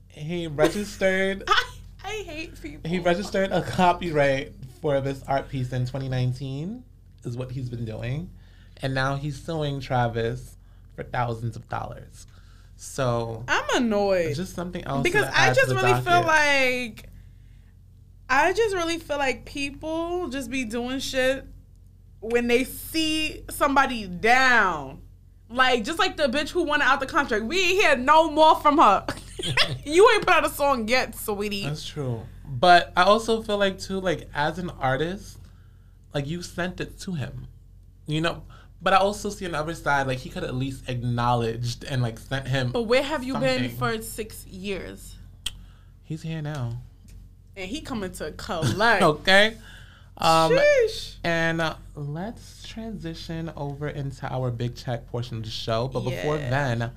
He 0.08 0.46
registered. 0.46 1.44
I, 1.48 1.64
I 2.04 2.10
hate 2.26 2.60
people. 2.60 2.90
He 2.90 2.98
registered 2.98 3.52
a 3.52 3.62
copyright 3.62 4.52
for 4.80 5.00
this 5.00 5.22
art 5.28 5.48
piece 5.48 5.72
in 5.72 5.82
2019, 5.82 6.82
is 7.24 7.36
what 7.36 7.50
he's 7.50 7.68
been 7.68 7.84
doing. 7.84 8.30
And 8.82 8.94
now 8.94 9.16
he's 9.16 9.40
suing 9.40 9.80
Travis 9.80 10.56
for 10.94 11.04
thousands 11.04 11.56
of 11.56 11.68
dollars. 11.68 12.26
So, 12.76 13.44
I'm 13.46 13.82
annoyed 13.82 14.34
just 14.34 14.54
something 14.54 14.82
else. 14.84 15.02
because 15.02 15.28
I 15.34 15.52
just 15.52 15.68
really 15.68 16.00
feel 16.00 16.22
like 16.22 17.10
I 18.28 18.52
just 18.52 18.74
really 18.74 18.98
feel 18.98 19.18
like 19.18 19.44
people 19.44 20.28
just 20.28 20.50
be 20.50 20.64
doing 20.64 20.98
shit 20.98 21.44
when 22.20 22.46
they 22.46 22.64
see 22.64 23.44
somebody 23.50 24.06
down. 24.06 25.02
Like 25.50 25.84
just 25.84 25.98
like 25.98 26.16
the 26.16 26.28
bitch 26.28 26.50
who 26.50 26.62
wanted 26.62 26.84
out 26.84 27.00
the 27.00 27.06
contract. 27.06 27.44
We 27.44 27.60
ain't 27.60 27.80
hear 27.82 27.96
no 27.96 28.30
more 28.30 28.56
from 28.60 28.78
her. 28.78 29.04
you 29.84 30.08
ain't 30.14 30.26
put 30.26 30.34
out 30.34 30.46
a 30.46 30.50
song 30.50 30.88
yet, 30.88 31.14
sweetie. 31.14 31.64
That's 31.64 31.86
true. 31.86 32.22
But 32.46 32.92
I 32.96 33.04
also 33.04 33.42
feel 33.42 33.58
like, 33.58 33.78
too, 33.78 34.00
like, 34.00 34.28
as 34.34 34.58
an 34.58 34.70
artist, 34.70 35.38
like, 36.12 36.26
you 36.26 36.42
sent 36.42 36.80
it 36.80 36.98
to 37.00 37.12
him. 37.12 37.46
You 38.06 38.20
know? 38.20 38.42
But 38.82 38.92
I 38.92 38.96
also 38.96 39.30
see 39.30 39.44
on 39.46 39.52
the 39.52 39.58
other 39.58 39.74
side, 39.74 40.06
like, 40.06 40.18
he 40.18 40.30
could 40.30 40.42
at 40.42 40.54
least 40.54 40.88
acknowledged 40.88 41.84
and, 41.84 42.02
like, 42.02 42.18
sent 42.18 42.48
him. 42.48 42.72
But 42.72 42.82
where 42.82 43.02
have 43.02 43.22
you 43.22 43.36
been 43.38 43.70
for 43.70 44.00
six 44.02 44.46
years? 44.46 45.16
He's 46.02 46.22
here 46.22 46.42
now. 46.42 46.82
And 47.56 47.68
he 47.68 47.80
coming 47.80 48.10
to 48.12 48.32
collect. 48.32 49.02
Okay? 49.02 49.56
Um, 50.20 50.52
Sheesh. 50.52 51.16
And 51.24 51.60
uh, 51.60 51.74
let's 51.94 52.66
transition 52.68 53.50
over 53.56 53.88
into 53.88 54.26
our 54.32 54.50
big 54.50 54.76
check 54.76 55.06
portion 55.08 55.38
of 55.38 55.44
the 55.44 55.50
show. 55.50 55.88
But 55.88 56.00
before 56.00 56.36
Yeah. 56.36 56.50
then, 56.50 56.90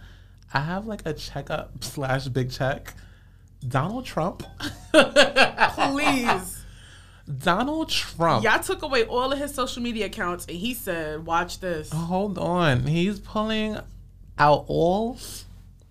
I 0.54 0.60
have 0.60 0.86
like 0.88 1.06
a 1.06 1.14
checkup 1.14 1.72
slash 1.84 2.28
big 2.28 2.52
check. 2.52 2.94
Donald 3.68 4.06
Trump. 4.06 4.44
Please. 4.94 6.64
Donald 7.40 7.90
Trump. 7.90 8.44
Y'all 8.44 8.60
took 8.60 8.82
away 8.82 9.06
all 9.06 9.32
of 9.32 9.40
his 9.40 9.54
social 9.54 9.82
media 9.82 10.08
accounts 10.08 10.46
and 10.46 10.58
he 10.58 10.74
said, 10.74 11.26
watch 11.26 11.60
this. 11.62 11.90
Hold 11.92 12.38
on. 12.38 12.88
He's 12.88 13.20
pulling 13.22 13.78
out 14.38 14.66
all 14.68 15.18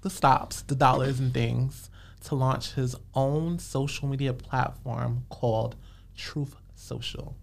the 0.02 0.10
stops, 0.10 0.60
the 0.62 0.74
dollars 0.74 1.18
and 1.20 1.32
things 1.32 1.88
to 2.24 2.34
launch 2.34 2.74
his 2.74 2.94
own 3.14 3.58
social 3.58 4.06
media 4.08 4.32
platform 4.34 5.24
called 5.30 5.74
Truth 6.16 6.54
Social. 6.82 7.36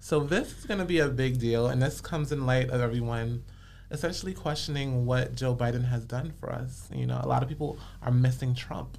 So 0.00 0.20
this 0.20 0.58
is 0.58 0.66
going 0.66 0.80
to 0.80 0.84
be 0.84 0.98
a 0.98 1.08
big 1.08 1.38
deal, 1.38 1.66
and 1.68 1.80
this 1.80 2.00
comes 2.00 2.32
in 2.32 2.44
light 2.44 2.70
of 2.70 2.80
everyone 2.80 3.44
essentially 3.90 4.34
questioning 4.34 5.06
what 5.06 5.34
Joe 5.34 5.54
Biden 5.54 5.88
has 5.88 6.04
done 6.04 6.32
for 6.38 6.52
us. 6.52 6.88
You 6.92 7.06
know, 7.06 7.20
a 7.22 7.28
lot 7.28 7.42
of 7.42 7.48
people 7.48 7.78
are 8.02 8.10
missing 8.10 8.54
Trump, 8.54 8.98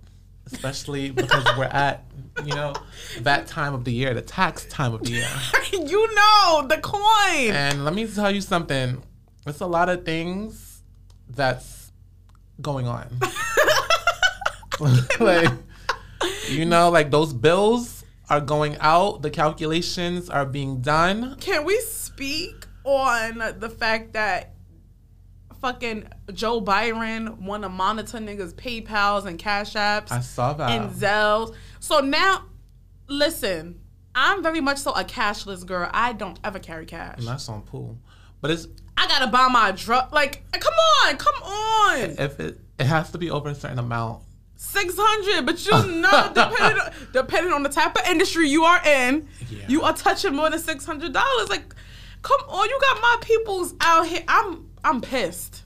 especially 0.51 1.11
because 1.21 1.45
we're 1.57 1.65
at, 1.65 2.05
you 2.43 2.55
know, 2.55 2.73
that 3.21 3.47
time 3.47 3.73
of 3.73 3.83
the 3.83 3.91
year, 3.91 4.13
the 4.13 4.21
tax 4.21 4.65
time 4.65 4.93
of 4.93 5.03
the 5.03 5.11
year. 5.11 5.29
you 5.71 6.15
know, 6.15 6.65
the 6.67 6.79
coin. 6.81 7.53
And 7.53 7.85
let 7.85 7.93
me 7.93 8.07
tell 8.07 8.31
you 8.31 8.41
something. 8.41 9.03
It's 9.45 9.59
a 9.59 9.67
lot 9.67 9.89
of 9.89 10.05
things 10.05 10.81
that's 11.29 11.91
going 12.61 12.87
on. 12.87 13.19
like, 15.19 15.51
you 16.49 16.65
know, 16.65 16.89
like 16.89 17.11
those 17.11 17.33
bills 17.33 17.94
are 18.29 18.41
going 18.41 18.77
out, 18.79 19.21
the 19.21 19.29
calculations 19.29 20.29
are 20.29 20.45
being 20.45 20.81
done. 20.81 21.35
Can 21.39 21.65
we 21.65 21.79
speak 21.81 22.65
on 22.83 23.37
the 23.59 23.69
fact 23.69 24.13
that 24.13 24.53
fucking 25.61 26.07
Joe 26.33 26.61
Biden 26.61 27.39
want 27.39 27.63
to 27.63 27.69
monitor 27.69 28.17
niggas' 28.17 28.53
PayPal's 28.53 29.25
and 29.25 29.37
Cash 29.39 29.73
Apps 29.73 30.11
I 30.11 30.19
saw 30.21 30.53
that. 30.53 30.69
and 30.71 30.91
Zells? 30.91 31.55
So 31.79 31.99
now, 31.99 32.45
listen, 33.07 33.79
I'm 34.13 34.41
very 34.41 34.61
much 34.61 34.77
so 34.77 34.91
a 34.91 35.03
cashless 35.03 35.65
girl. 35.65 35.89
I 35.93 36.13
don't 36.13 36.39
ever 36.43 36.59
carry 36.59 36.85
cash. 36.85 37.17
and 37.19 37.27
that's 37.27 37.49
on 37.49 37.61
pool. 37.63 37.97
But 38.41 38.51
it's 38.51 38.67
I 38.97 39.07
gotta 39.07 39.27
buy 39.27 39.47
my 39.49 39.71
drug. 39.71 40.13
Like, 40.13 40.43
come 40.51 40.73
on, 41.03 41.17
come 41.17 41.35
on. 41.43 41.99
if 42.17 42.39
it 42.39 42.59
it 42.79 42.85
has 42.85 43.11
to 43.11 43.17
be 43.17 43.29
over 43.29 43.49
a 43.49 43.55
certain 43.55 43.79
amount. 43.79 44.21
Six 44.57 44.93
hundred, 44.97 45.45
but 45.45 45.65
you 45.65 45.71
know, 46.01 46.31
depending 46.33 46.79
on, 46.81 46.91
depending 47.13 47.53
on 47.53 47.63
the 47.63 47.69
type 47.69 47.95
of 47.95 48.07
industry 48.07 48.49
you 48.49 48.63
are 48.63 48.81
in, 48.85 49.27
Yeah. 49.49 49.65
you 49.67 49.81
are 49.83 49.93
touching 49.93 50.33
more 50.35 50.49
than 50.49 50.59
six 50.59 50.85
hundred 50.85 51.13
dollars. 51.13 51.49
Like, 51.49 51.73
come 52.21 52.39
on, 52.47 52.67
you 52.69 52.79
got 52.81 53.01
my 53.01 53.17
peoples 53.21 53.73
out 53.81 54.07
here. 54.07 54.23
I'm 54.27 54.69
I'm 54.83 55.01
pissed, 55.01 55.63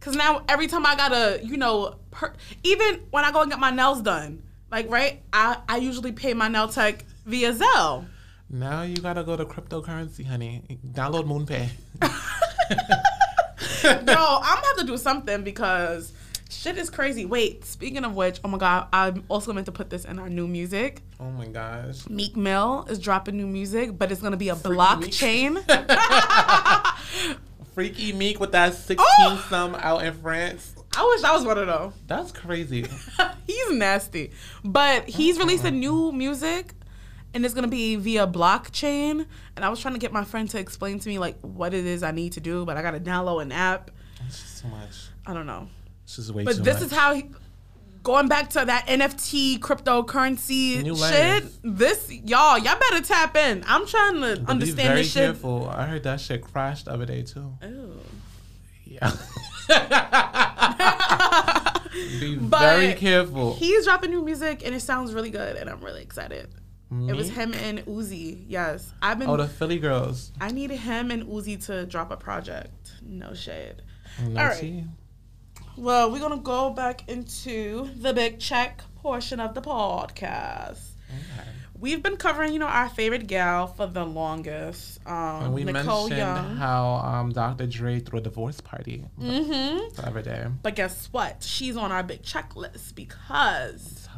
cause 0.00 0.16
now 0.16 0.42
every 0.48 0.66
time 0.66 0.84
I 0.86 0.96
gotta, 0.96 1.40
you 1.44 1.56
know, 1.56 1.96
per, 2.10 2.32
even 2.64 3.00
when 3.10 3.24
I 3.24 3.30
go 3.32 3.42
and 3.42 3.50
get 3.50 3.60
my 3.60 3.70
nails 3.70 4.02
done, 4.02 4.42
like 4.70 4.90
right, 4.90 5.22
I 5.32 5.58
I 5.68 5.76
usually 5.76 6.12
pay 6.12 6.34
my 6.34 6.48
nail 6.48 6.68
tech 6.68 7.04
via 7.26 7.52
Zelle. 7.54 8.06
Now 8.52 8.82
you 8.82 8.96
gotta 8.96 9.22
go 9.22 9.36
to 9.36 9.44
cryptocurrency, 9.44 10.26
honey. 10.26 10.64
Download 10.92 11.24
MoonPay. 11.26 11.68
Yo, 13.84 13.90
I'm 13.92 14.04
gonna 14.04 14.66
have 14.66 14.76
to 14.78 14.84
do 14.84 14.96
something 14.96 15.42
because 15.42 16.12
shit 16.50 16.76
is 16.76 16.90
crazy. 16.90 17.24
Wait, 17.24 17.64
speaking 17.64 18.04
of 18.04 18.14
which, 18.14 18.40
oh 18.44 18.48
my 18.48 18.58
god, 18.58 18.88
I'm 18.92 19.24
also 19.28 19.52
meant 19.52 19.66
to 19.66 19.72
put 19.72 19.90
this 19.90 20.04
in 20.04 20.18
our 20.18 20.28
new 20.28 20.46
music. 20.46 21.02
Oh 21.18 21.30
my 21.30 21.46
gosh. 21.46 22.08
Meek 22.08 22.36
Mill 22.36 22.86
is 22.90 22.98
dropping 22.98 23.36
new 23.36 23.46
music, 23.46 23.96
but 23.98 24.12
it's 24.12 24.20
gonna 24.20 24.36
be 24.36 24.48
a 24.48 24.54
Meek. 24.54 24.64
blockchain. 24.64 25.64
Freaky 27.74 28.12
Meek 28.12 28.40
with 28.40 28.52
that 28.52 28.74
16 28.74 28.98
Oh! 29.20 29.46
some 29.48 29.74
out 29.76 30.04
in 30.04 30.12
France. 30.14 30.74
I 30.96 31.04
wish 31.06 31.22
I 31.22 31.32
was 31.32 31.44
one 31.44 31.56
of 31.56 31.68
them. 31.68 31.92
That's 32.08 32.32
crazy. 32.32 32.84
he's 33.46 33.70
nasty, 33.70 34.32
but 34.64 35.08
he's 35.08 35.38
releasing 35.38 35.78
new 35.78 36.10
music, 36.10 36.74
and 37.32 37.44
it's 37.44 37.54
gonna 37.54 37.68
be 37.68 37.94
via 37.96 38.26
blockchain. 38.26 39.24
And 39.54 39.64
I 39.64 39.68
was 39.68 39.78
trying 39.80 39.94
to 39.94 40.00
get 40.00 40.12
my 40.12 40.24
friend 40.24 40.50
to 40.50 40.58
explain 40.58 40.98
to 40.98 41.08
me 41.08 41.18
like 41.20 41.38
what 41.42 41.72
it 41.74 41.86
is 41.86 42.02
I 42.02 42.10
need 42.10 42.32
to 42.32 42.40
do, 42.40 42.64
but 42.64 42.76
I 42.76 42.82
gotta 42.82 42.98
download 43.00 43.42
an 43.42 43.52
app. 43.52 43.92
It's 44.26 44.40
just 44.40 44.62
too 44.62 44.68
much. 44.68 45.06
I 45.26 45.32
don't 45.32 45.46
know. 45.46 45.68
It's 46.10 46.16
just 46.16 46.30
way 46.34 46.42
But 46.44 46.56
too 46.56 46.62
this 46.62 46.74
much. 46.80 46.86
is 46.86 46.92
how 46.92 47.14
he, 47.14 47.26
going 48.02 48.26
back 48.26 48.50
to 48.50 48.64
that 48.64 48.86
NFT 48.88 49.60
cryptocurrency 49.60 50.82
New 50.82 50.96
shit. 50.96 51.44
This 51.62 52.10
y'all, 52.10 52.58
y'all 52.58 52.76
better 52.90 53.00
tap 53.04 53.36
in. 53.36 53.62
I'm 53.68 53.86
trying 53.86 54.14
to 54.14 54.40
But 54.40 54.50
understand 54.50 54.76
be 54.76 54.82
very 54.82 54.96
this 55.02 55.12
shit. 55.12 55.24
careful. 55.26 55.68
I 55.68 55.86
heard 55.86 56.02
that 56.02 56.20
shit 56.20 56.42
crashed 56.42 56.86
the 56.86 56.92
other 56.92 57.06
day 57.06 57.22
too. 57.22 57.52
Ew. 57.62 58.00
Yeah. 58.86 59.12
be 62.20 62.36
But 62.36 62.60
very 62.60 62.94
careful. 62.94 63.54
He's 63.54 63.84
dropping 63.84 64.10
new 64.10 64.24
music 64.24 64.62
and 64.64 64.74
it 64.74 64.80
sounds 64.80 65.14
really 65.14 65.30
good, 65.30 65.56
and 65.56 65.70
I'm 65.70 65.80
really 65.80 66.02
excited. 66.02 66.48
It 67.06 67.14
was 67.14 67.30
him 67.30 67.54
and 67.54 67.86
Uzi. 67.86 68.46
Yes, 68.48 68.92
I've 69.00 69.20
been. 69.20 69.28
Oh, 69.30 69.36
the 69.36 69.46
Philly 69.46 69.78
girls. 69.78 70.32
I 70.40 70.50
need 70.50 70.72
him 70.72 71.12
and 71.12 71.22
Uzi 71.24 71.64
to 71.66 71.86
drop 71.86 72.10
a 72.10 72.16
project. 72.16 72.94
No 73.00 73.32
shade. 73.32 73.76
No 74.20 74.40
All 74.40 74.48
right. 74.48 74.58
tea. 74.60 74.84
Well, 75.76 76.10
we're 76.10 76.20
gonna 76.20 76.38
go 76.38 76.70
back 76.70 77.08
into 77.08 77.90
the 77.96 78.12
big 78.12 78.38
check 78.38 78.82
portion 79.02 79.40
of 79.40 79.54
the 79.54 79.62
podcast. 79.62 80.80
Okay. 81.08 81.48
We've 81.78 82.02
been 82.02 82.16
covering, 82.16 82.52
you 82.52 82.58
know, 82.58 82.66
our 82.66 82.90
favorite 82.90 83.26
gal 83.26 83.66
for 83.66 83.86
the 83.86 84.04
longest, 84.04 85.00
um, 85.06 85.44
And 85.44 85.54
we 85.54 85.64
Nicole 85.64 86.10
mentioned 86.10 86.18
Young. 86.18 86.56
how 86.56 86.96
um, 86.96 87.32
Dr. 87.32 87.66
Dre 87.66 88.00
threw 88.00 88.18
a 88.18 88.22
divorce 88.22 88.60
party 88.60 89.06
mm-hmm. 89.18 89.94
the 89.96 90.06
other 90.06 90.20
day. 90.20 90.46
But 90.62 90.76
guess 90.76 91.08
what? 91.10 91.42
She's 91.42 91.78
on 91.78 91.90
our 91.90 92.02
big 92.02 92.22
checklist 92.22 92.94
because 92.94 94.08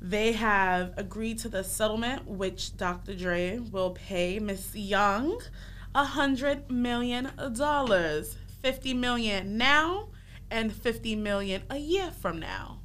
they 0.00 0.32
have 0.32 0.94
agreed 0.96 1.38
to 1.40 1.48
the 1.48 1.64
settlement, 1.64 2.28
which 2.28 2.76
Dr. 2.76 3.14
Dre 3.14 3.58
will 3.58 3.90
pay 3.90 4.38
Miss 4.38 4.74
Young 4.74 5.40
a 5.94 6.04
hundred 6.04 6.70
million 6.70 7.30
dollars, 7.54 8.36
fifty 8.62 8.94
million 8.94 9.58
now, 9.58 10.08
and 10.50 10.72
fifty 10.72 11.16
million 11.16 11.62
a 11.70 11.76
year 11.78 12.10
from 12.10 12.38
now. 12.38 12.80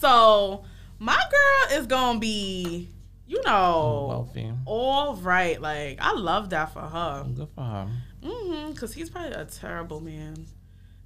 So 0.00 0.64
my 0.98 1.16
girl 1.16 1.78
is 1.78 1.86
gonna 1.86 2.18
be, 2.18 2.88
you 3.26 3.42
know, 3.44 4.06
Wealthy. 4.08 4.52
all 4.64 5.16
right. 5.16 5.60
Like 5.60 5.98
I 6.00 6.12
love 6.14 6.50
that 6.50 6.72
for 6.72 6.80
her. 6.82 7.26
Good 7.34 7.48
for 7.54 7.64
her. 7.64 7.88
Mm-hmm. 8.22 8.72
Because 8.72 8.94
he's 8.94 9.10
probably 9.10 9.32
a 9.32 9.44
terrible 9.44 10.00
man 10.00 10.46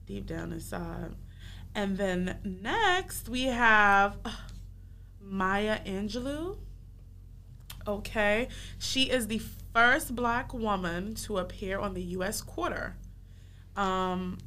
deep 0.07 0.27
down 0.27 0.53
inside. 0.53 1.15
And 1.75 1.97
then 1.97 2.39
next 2.63 3.29
we 3.29 3.45
have 3.45 4.17
uh, 4.25 4.31
Maya 5.21 5.79
Angelou. 5.87 6.59
Okay. 7.87 8.49
She 8.79 9.05
is 9.11 9.27
the 9.27 9.41
first 9.75 10.15
black 10.15 10.53
woman 10.55 11.15
to 11.15 11.39
appear 11.39 11.79
on 11.79 11.95
the 11.95 12.03
U.S. 12.03 12.41
quarter. 12.43 12.97
Um, 13.77 14.39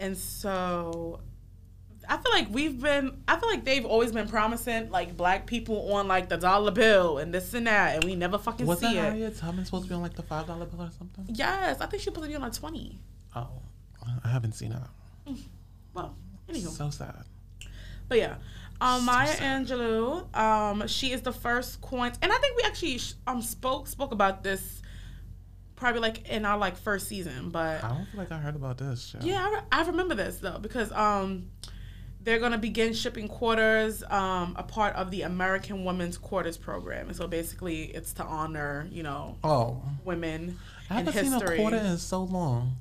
and 0.00 0.16
so 0.16 1.20
I 2.08 2.16
feel 2.18 2.32
like 2.32 2.48
we've 2.50 2.80
been, 2.80 3.22
I 3.26 3.36
feel 3.38 3.48
like 3.48 3.64
they've 3.64 3.84
always 3.84 4.12
been 4.12 4.28
promising 4.28 4.90
like 4.90 5.16
black 5.16 5.46
people 5.46 5.92
on 5.92 6.08
like 6.08 6.28
the 6.28 6.36
dollar 6.36 6.70
bill 6.70 7.18
and 7.18 7.32
this 7.32 7.54
and 7.54 7.66
that, 7.66 7.96
and 7.96 8.04
we 8.04 8.14
never 8.14 8.38
fucking 8.38 8.66
Was 8.66 8.80
see 8.80 8.86
that 8.86 8.96
it. 8.96 9.00
Harriet 9.12 9.36
Tubman 9.38 9.64
supposed 9.64 9.84
to 9.84 9.88
be 9.88 9.94
on 9.94 10.02
like 10.02 10.14
the 10.14 10.22
$5 10.22 10.46
bill 10.46 10.82
or 10.82 10.90
something? 10.98 11.24
Yes, 11.28 11.80
I 11.80 11.86
think 11.86 12.00
she's 12.00 12.04
supposed 12.04 12.24
to 12.24 12.28
be 12.28 12.34
on 12.36 12.42
like 12.42 12.52
20. 12.52 12.98
Oh, 13.36 13.48
I 14.24 14.28
haven't 14.28 14.52
seen 14.52 14.70
that. 14.70 14.88
Well, 15.94 16.16
anywho. 16.48 16.68
So 16.68 16.90
sad. 16.90 17.24
But 18.08 18.18
yeah, 18.18 18.34
um, 18.80 19.00
So 19.00 19.06
Maya 19.06 19.26
sad. 19.28 19.66
Angelou, 19.66 20.36
um, 20.36 20.86
she 20.88 21.12
is 21.12 21.22
the 21.22 21.32
first 21.32 21.80
coin, 21.80 22.12
and 22.20 22.30
I 22.30 22.36
think 22.36 22.56
we 22.56 22.62
actually 22.64 23.00
um 23.26 23.40
spoke 23.40 23.86
spoke 23.88 24.12
about 24.12 24.42
this 24.42 24.82
probably 25.84 26.00
like 26.00 26.28
in 26.28 26.44
our 26.44 26.56
like 26.56 26.76
first 26.76 27.08
season, 27.08 27.50
but 27.50 27.84
I 27.84 27.88
don't 27.88 28.06
feel 28.06 28.20
like 28.20 28.32
I 28.32 28.38
heard 28.38 28.56
about 28.56 28.78
this. 28.78 29.06
Shit. 29.08 29.22
yeah, 29.22 29.46
I, 29.46 29.50
re- 29.54 29.66
I 29.70 29.82
remember 29.84 30.14
this 30.14 30.38
though 30.38 30.58
because 30.58 30.90
um 30.92 31.50
they're 32.22 32.38
gonna 32.38 32.56
begin 32.56 32.94
shipping 32.94 33.28
quarters, 33.28 34.02
um, 34.08 34.54
a 34.58 34.62
part 34.62 34.96
of 34.96 35.10
the 35.10 35.22
American 35.22 35.84
Women's 35.84 36.16
Quarters 36.16 36.56
program, 36.56 37.08
and 37.08 37.16
so 37.16 37.26
basically 37.28 37.82
it's 37.84 38.14
to 38.14 38.24
honor 38.24 38.88
you 38.90 39.02
know 39.02 39.36
Oh, 39.44 39.82
women 40.04 40.58
I 40.88 41.00
in 41.00 41.06
haven't 41.06 41.22
seen 41.24 41.32
history. 41.32 41.56
a 41.56 41.60
quarter 41.60 41.76
in 41.76 41.98
so 41.98 42.22
long. 42.24 42.76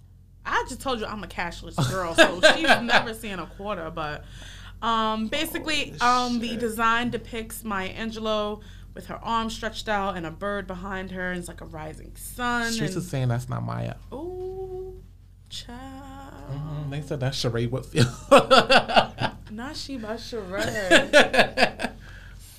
I 0.45 0.65
just 0.69 0.79
told 0.81 0.99
you 1.01 1.05
I'm 1.05 1.23
a 1.23 1.27
cashless 1.27 1.75
girl, 1.91 2.15
so 2.15 2.39
she's 2.55 2.63
never 2.81 3.13
seen 3.13 3.39
a 3.39 3.45
quarter. 3.45 3.89
But 3.89 4.23
um, 4.81 5.27
basically, 5.27 5.93
Holy 5.99 6.35
um, 6.35 6.39
the 6.39 6.55
design 6.57 7.09
depicts 7.09 7.63
Maya 7.63 7.93
Angelou 7.93 8.61
with 8.93 9.07
her 9.07 9.19
arms 9.23 9.55
stretched 9.55 9.89
out 9.89 10.15
and 10.17 10.25
a 10.25 10.31
bird 10.31 10.67
behind 10.67 11.11
her, 11.11 11.31
and 11.31 11.39
it's 11.39 11.47
like 11.47 11.61
a 11.61 11.65
rising 11.65 12.11
sun. 12.15 12.71
Streets 12.71 12.95
and, 12.95 13.03
is 13.03 13.09
saying 13.09 13.27
that's 13.29 13.49
not 13.49 13.63
Maya. 13.63 13.95
Ooh, 14.13 15.01
child. 15.49 16.33
Mm, 16.51 16.89
They 16.91 17.01
said 17.01 17.19
that's 17.19 17.41
Sheree 17.41 17.69
Whitfield. 17.69 18.07
Not 19.51 19.77
she 19.77 19.97
but 19.97 20.17
Sheree. 20.17 21.91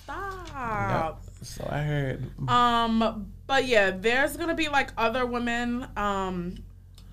Stop. 0.05 1.23
So 1.43 1.67
I 1.69 1.83
heard. 1.83 2.49
Um, 2.49 3.31
but 3.47 3.67
yeah, 3.67 3.91
there's 3.91 4.37
gonna 4.37 4.55
be 4.55 4.69
like 4.69 4.91
other 4.97 5.27
women, 5.27 5.87
um, 5.97 6.57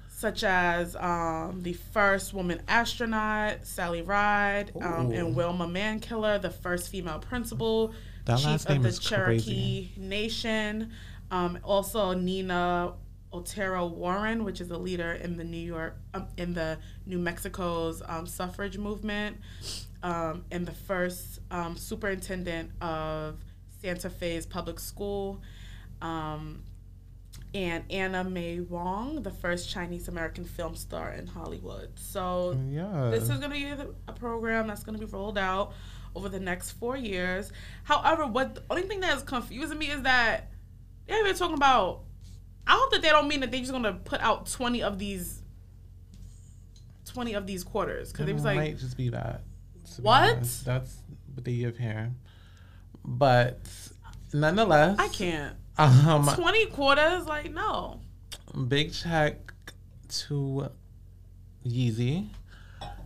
such 0.09 0.43
as 0.43 0.95
um 0.95 1.61
the 1.63 1.73
first 1.73 2.33
woman 2.33 2.61
astronaut, 2.67 3.65
Sally 3.65 4.01
Ride, 4.01 4.71
um, 4.79 5.11
and 5.11 5.35
Wilma 5.35 5.67
Mankiller, 5.67 6.41
the 6.41 6.49
first 6.51 6.89
female 6.89 7.19
principal, 7.19 7.93
That 8.25 8.37
chief 8.37 8.45
last 8.47 8.69
of 8.69 8.83
the 8.83 8.89
is 8.89 8.99
Cherokee 8.99 9.89
Nation. 9.97 10.91
Um, 11.31 11.59
also 11.63 12.13
Nina 12.13 12.93
Otero 13.33 13.87
Warren, 13.87 14.43
which 14.43 14.59
is 14.59 14.69
a 14.71 14.77
leader 14.77 15.13
in 15.13 15.37
the 15.37 15.43
New 15.43 15.57
York, 15.57 15.95
um, 16.13 16.27
in 16.37 16.53
the 16.53 16.77
New 17.05 17.17
Mexico's 17.17 18.01
um, 18.05 18.27
suffrage 18.27 18.77
movement, 18.77 19.37
um, 20.03 20.43
and 20.51 20.65
the 20.65 20.73
first 20.73 21.39
um, 21.49 21.77
superintendent 21.77 22.71
of 22.81 23.37
Santa 23.81 24.09
Fe's 24.09 24.45
public 24.45 24.79
school, 24.79 25.41
um, 26.01 26.63
and 27.53 27.83
Anna 27.89 28.23
May 28.23 28.59
Wong, 28.59 29.23
the 29.23 29.31
first 29.31 29.69
Chinese 29.69 30.07
American 30.09 30.43
film 30.43 30.75
star 30.75 31.11
in 31.11 31.27
Hollywood. 31.27 31.89
So 31.95 32.57
Yeah. 32.69 33.09
this 33.11 33.23
is 33.23 33.39
going 33.39 33.41
to 33.41 33.49
be 33.49 33.65
a 34.07 34.13
program 34.13 34.67
that's 34.67 34.83
going 34.83 34.97
to 34.99 35.05
be 35.05 35.11
rolled 35.11 35.37
out 35.37 35.73
over 36.15 36.29
the 36.29 36.39
next 36.39 36.71
four 36.71 36.97
years. 36.97 37.51
However, 37.83 38.25
what 38.27 38.55
the 38.55 38.63
only 38.69 38.83
thing 38.83 38.99
that 39.01 39.15
is 39.17 39.23
confusing 39.23 39.77
me 39.77 39.87
is 39.87 40.01
that 40.03 40.51
they've 41.07 41.23
been 41.23 41.35
talking 41.35 41.55
about. 41.57 42.01
I 42.67 42.73
hope 42.73 42.91
that 42.91 43.01
they 43.01 43.09
don't 43.09 43.27
mean 43.27 43.39
that 43.41 43.51
they're 43.51 43.59
just 43.59 43.71
going 43.71 43.83
to 43.83 43.93
put 43.93 44.21
out 44.21 44.49
twenty 44.49 44.83
of 44.83 44.99
these, 44.99 45.41
twenty 47.05 47.33
of 47.33 47.47
these 47.47 47.63
quarters 47.63 48.11
because 48.11 48.27
it 48.27 48.33
was 48.33 48.43
might 48.43 48.77
just 48.77 48.97
be 48.97 49.09
that. 49.09 49.41
to 49.95 50.01
be 50.01 50.05
What? 50.05 50.43
That's 50.65 50.97
what 51.33 51.43
they 51.43 51.55
give 51.57 51.77
here. 51.77 52.11
But 53.03 53.59
nonetheless, 54.33 54.97
I 54.99 55.07
can't 55.07 55.55
Um, 55.77 56.29
twenty 56.35 56.67
quarters. 56.67 57.25
Like 57.25 57.51
no, 57.51 57.99
big 58.67 58.93
check 58.93 59.53
to 60.09 60.69
Yeezy. 61.65 62.27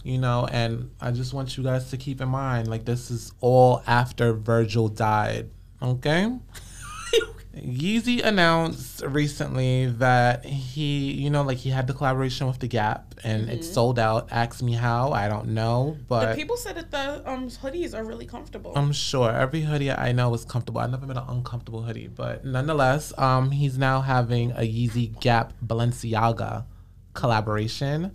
You 0.06 0.20
know, 0.20 0.47
and 0.51 0.91
I 1.01 1.10
just 1.10 1.34
want 1.34 1.58
you 1.58 1.64
guys 1.64 1.89
to 1.89 1.97
keep 1.97 2.22
in 2.22 2.30
mind, 2.30 2.68
like 2.68 2.86
this 2.86 3.10
is 3.10 3.34
all 3.41 3.82
after 3.88 4.34
Virgil 4.34 4.88
died. 4.88 5.49
Okay. 5.82 6.32
Yeezy 7.56 8.24
announced 8.24 9.01
recently 9.01 9.88
that 9.88 10.45
he, 10.45 11.12
you 11.12 11.32
know, 11.32 11.41
like 11.41 11.58
he 11.58 11.72
had 11.72 11.88
the 11.88 11.93
collaboration 11.93 12.45
with 12.45 12.60
The 12.60 12.68
Gap 12.68 13.16
and 13.24 13.49
it 13.49 13.64
sold 13.64 13.97
out. 13.97 14.28
Ask 14.30 14.62
me 14.62 14.74
how, 14.74 15.12
I 15.12 15.28
don't 15.28 15.47
know, 15.47 15.97
but 16.08 16.20
the 16.20 16.26
but 16.28 16.36
people 16.36 16.58
said 16.58 16.76
that 16.76 16.91
the 16.91 17.28
um 17.28 17.49
hoodies 17.49 17.97
are 17.97 18.03
really 18.03 18.28
comfortable. 18.28 18.74
I'm 18.76 18.91
sure 18.91 19.32
every 19.32 19.62
hoodie 19.62 19.91
I 19.91 20.12
know 20.12 20.32
is 20.36 20.45
comfortable. 20.45 20.82
I've 20.82 20.91
never 20.91 21.08
been 21.08 21.18
an 21.18 21.26
uncomfortable 21.28 21.82
hoodie, 21.82 22.10
but 22.10 22.45
nonetheless, 22.45 23.12
um, 23.18 23.49
he's 23.49 23.78
now 23.80 24.01
having 24.01 24.51
a 24.51 24.62
Yeezy 24.62 25.20
Gap 25.20 25.53
Balenciaga 25.66 26.66
collaboration, 27.14 28.12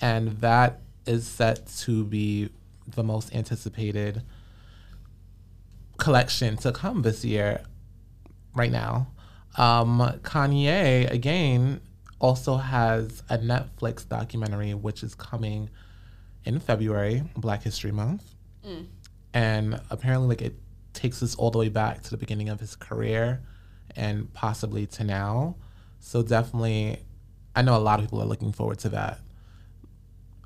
and 0.00 0.40
that 0.40 0.80
is 1.06 1.26
set 1.26 1.66
to 1.78 2.04
be 2.04 2.50
the 2.86 3.02
most 3.02 3.34
anticipated 3.34 4.22
collection 5.96 6.56
to 6.58 6.72
come 6.72 7.02
this 7.02 7.24
year. 7.24 7.62
Right 8.54 8.72
now, 8.72 9.08
um, 9.56 10.00
Kanye 10.22 11.10
again 11.10 11.80
also 12.18 12.56
has 12.56 13.22
a 13.28 13.38
Netflix 13.38 14.06
documentary 14.08 14.74
which 14.74 15.02
is 15.02 15.14
coming 15.14 15.70
in 16.44 16.58
February, 16.58 17.22
Black 17.36 17.62
History 17.62 17.92
Month. 17.92 18.24
And 19.32 19.80
apparently 19.90 20.28
like 20.28 20.42
it 20.42 20.56
takes 20.92 21.22
us 21.22 21.36
all 21.36 21.50
the 21.50 21.58
way 21.58 21.68
back 21.68 22.02
to 22.02 22.10
the 22.10 22.16
beginning 22.16 22.48
of 22.48 22.58
his 22.58 22.74
career 22.74 23.42
and 23.94 24.32
possibly 24.34 24.86
to 24.86 25.04
now. 25.04 25.56
So 26.00 26.22
definitely 26.22 27.04
i 27.56 27.62
know 27.62 27.76
a 27.76 27.78
lot 27.78 27.98
of 27.98 28.06
people 28.06 28.22
are 28.22 28.26
looking 28.26 28.52
forward 28.52 28.78
to 28.78 28.88
that 28.88 29.18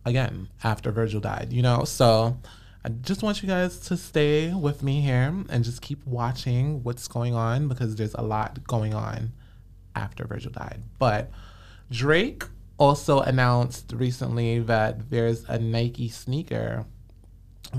again 0.04 0.48
after 0.62 0.90
virgil 0.90 1.20
died 1.20 1.52
you 1.52 1.62
know 1.62 1.84
so 1.84 2.36
i 2.84 2.88
just 2.88 3.22
want 3.22 3.42
you 3.42 3.48
guys 3.48 3.78
to 3.78 3.96
stay 3.96 4.52
with 4.52 4.82
me 4.82 5.00
here 5.00 5.34
and 5.48 5.64
just 5.64 5.80
keep 5.80 6.04
watching 6.06 6.82
what's 6.82 7.08
going 7.08 7.34
on 7.34 7.68
because 7.68 7.96
there's 7.96 8.14
a 8.14 8.22
lot 8.22 8.62
going 8.66 8.94
on 8.94 9.32
after 9.96 10.24
virgil 10.24 10.50
died 10.50 10.82
but 10.98 11.30
drake 11.90 12.44
also 12.78 13.20
announced 13.20 13.92
recently 13.94 14.58
that 14.58 15.10
there's 15.10 15.44
a 15.44 15.58
nike 15.58 16.08
sneaker 16.08 16.84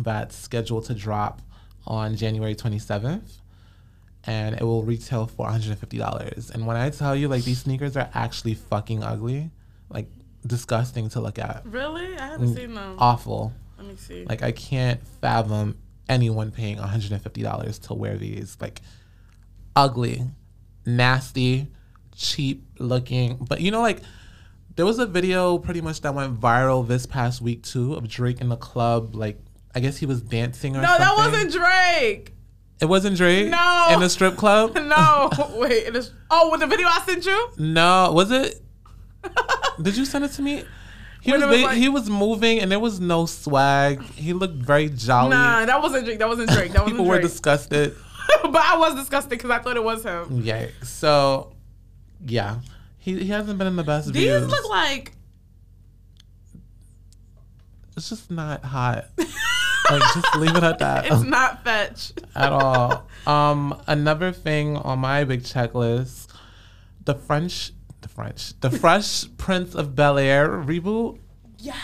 that's 0.04 0.36
scheduled 0.36 0.86
to 0.86 0.94
drop 0.94 1.42
on 1.88 2.16
January 2.16 2.56
27th. 2.56 3.42
And 4.28 4.56
it 4.56 4.64
will 4.64 4.84
retail 4.84 5.28
for 5.28 5.48
$150. 5.48 6.50
And 6.50 6.66
when 6.66 6.78
I 6.78 6.90
tell 6.90 7.16
you, 7.16 7.28
like, 7.28 7.44
these 7.44 7.60
sneakers 7.60 7.96
are 7.96 8.10
actually 8.14 8.56
fucking 8.56 9.04
ugly, 9.04 9.52
like, 9.90 10.10
disgusting 10.46 11.10
to 11.10 11.20
look 11.22 11.40
at, 11.40 11.64
really, 11.66 12.16
I 12.18 12.28
haven't 12.28 12.50
mm, 12.50 12.56
seen 12.56 12.74
them. 12.74 12.96
awful. 13.00 13.54
Let 13.78 13.88
me 13.88 13.96
see. 13.96 14.26
Like, 14.26 14.42
I 14.44 14.52
can't 14.52 15.06
fathom 15.22 15.78
anyone 16.08 16.52
paying 16.52 16.78
$150 16.78 17.82
to 17.88 17.94
wear 17.94 18.18
these. 18.18 18.58
Like, 18.62 18.82
ugly, 19.76 20.24
nasty, 20.86 21.68
cheap 22.16 22.66
looking. 22.80 23.38
But 23.48 23.62
you 23.62 23.72
know, 23.72 23.82
like, 23.82 24.02
There 24.76 24.86
was 24.86 25.00
a 25.00 25.06
video 25.06 25.58
pretty 25.58 25.82
much 25.82 26.02
that 26.02 26.14
went 26.14 26.40
viral 26.40 26.86
this 26.86 27.06
past 27.06 27.42
week 27.42 27.64
too 27.64 27.94
of 27.94 28.08
Drake 28.08 28.42
in 28.42 28.50
the 28.50 28.58
club. 28.58 29.16
Like 29.16 29.40
I 29.74 29.80
guess 29.80 29.98
he 29.98 30.06
was 30.06 30.22
dancing 30.22 30.76
or 30.76 30.82
No, 30.82 30.88
something. 30.88 31.06
that 31.06 31.16
wasn't 31.18 31.52
Drake. 31.54 32.34
It 32.82 32.86
wasn't 32.86 33.16
Drake. 33.16 33.50
No. 33.50 33.88
In 33.92 34.00
the 34.02 34.10
strip 34.10 34.36
club. 34.36 34.76
No, 34.82 35.30
wait. 35.56 35.88
It 35.88 35.96
is, 35.96 36.12
oh, 36.30 36.52
with 36.52 36.60
the 36.60 36.68
video 36.68 36.88
I 36.88 37.02
sent 37.06 37.26
you? 37.26 37.50
No, 37.58 38.12
was 38.14 38.32
it? 38.32 38.62
Did 39.82 39.98
you 39.98 40.06
send 40.06 40.26
it 40.26 40.32
to 40.34 40.42
me? 40.42 40.64
He 41.22 41.32
was, 41.32 41.44
was 41.44 41.62
like- 41.62 41.78
he 41.78 41.90
was 41.90 42.10
moving 42.10 42.60
and 42.60 42.72
there 42.72 42.80
was 42.80 43.00
no 43.00 43.26
swag. 43.26 44.02
He 44.04 44.34
looked 44.34 44.56
very 44.56 44.90
jolly. 44.90 45.32
Nah, 45.32 45.66
that 45.66 45.82
wasn't 45.82 46.06
Drake. 46.06 46.20
That 46.20 46.28
wasn't 46.28 46.50
Drake. 46.52 46.72
That 46.72 46.82
wasn't 46.84 46.98
People 46.98 47.06
were 47.06 47.20
disgusted. 47.20 47.96
but 48.44 48.56
I 48.62 48.78
was 48.78 48.96
disgusted 48.96 49.32
because 49.32 49.50
I 49.50 49.60
thought 49.60 49.76
it 49.76 49.84
was 49.84 50.04
him. 50.04 50.42
Yeah. 50.44 50.68
So, 50.84 51.54
yeah, 52.26 52.60
he 53.00 53.18
he 53.24 53.28
hasn't 53.30 53.58
been 53.58 53.68
in 53.68 53.76
the 53.76 53.84
best 53.84 54.14
These 54.14 54.24
views. 54.24 54.48
look 54.50 54.70
like 54.70 55.14
it's 57.98 58.10
just 58.10 58.30
not 58.30 58.64
hot. 58.64 59.06
like 59.18 60.02
just 60.14 60.36
leave 60.38 60.56
it 60.56 60.64
at 60.64 60.80
that. 60.80 61.06
it's 61.12 61.24
not 61.24 61.64
fetch. 61.64 62.14
at 62.36 62.52
all. 62.52 63.08
Um, 63.26 63.80
another 63.88 64.32
thing 64.32 64.78
on 64.78 65.00
my 65.00 65.24
big 65.24 65.44
checklist, 65.44 66.28
the 67.06 67.16
French, 67.16 67.72
French, 68.16 68.60
the 68.62 68.70
Fresh 68.70 69.26
Prince 69.38 69.76
of 69.76 69.96
Bel 69.96 70.18
Air 70.18 70.50
reboot 70.50 71.20
Yes. 71.60 71.78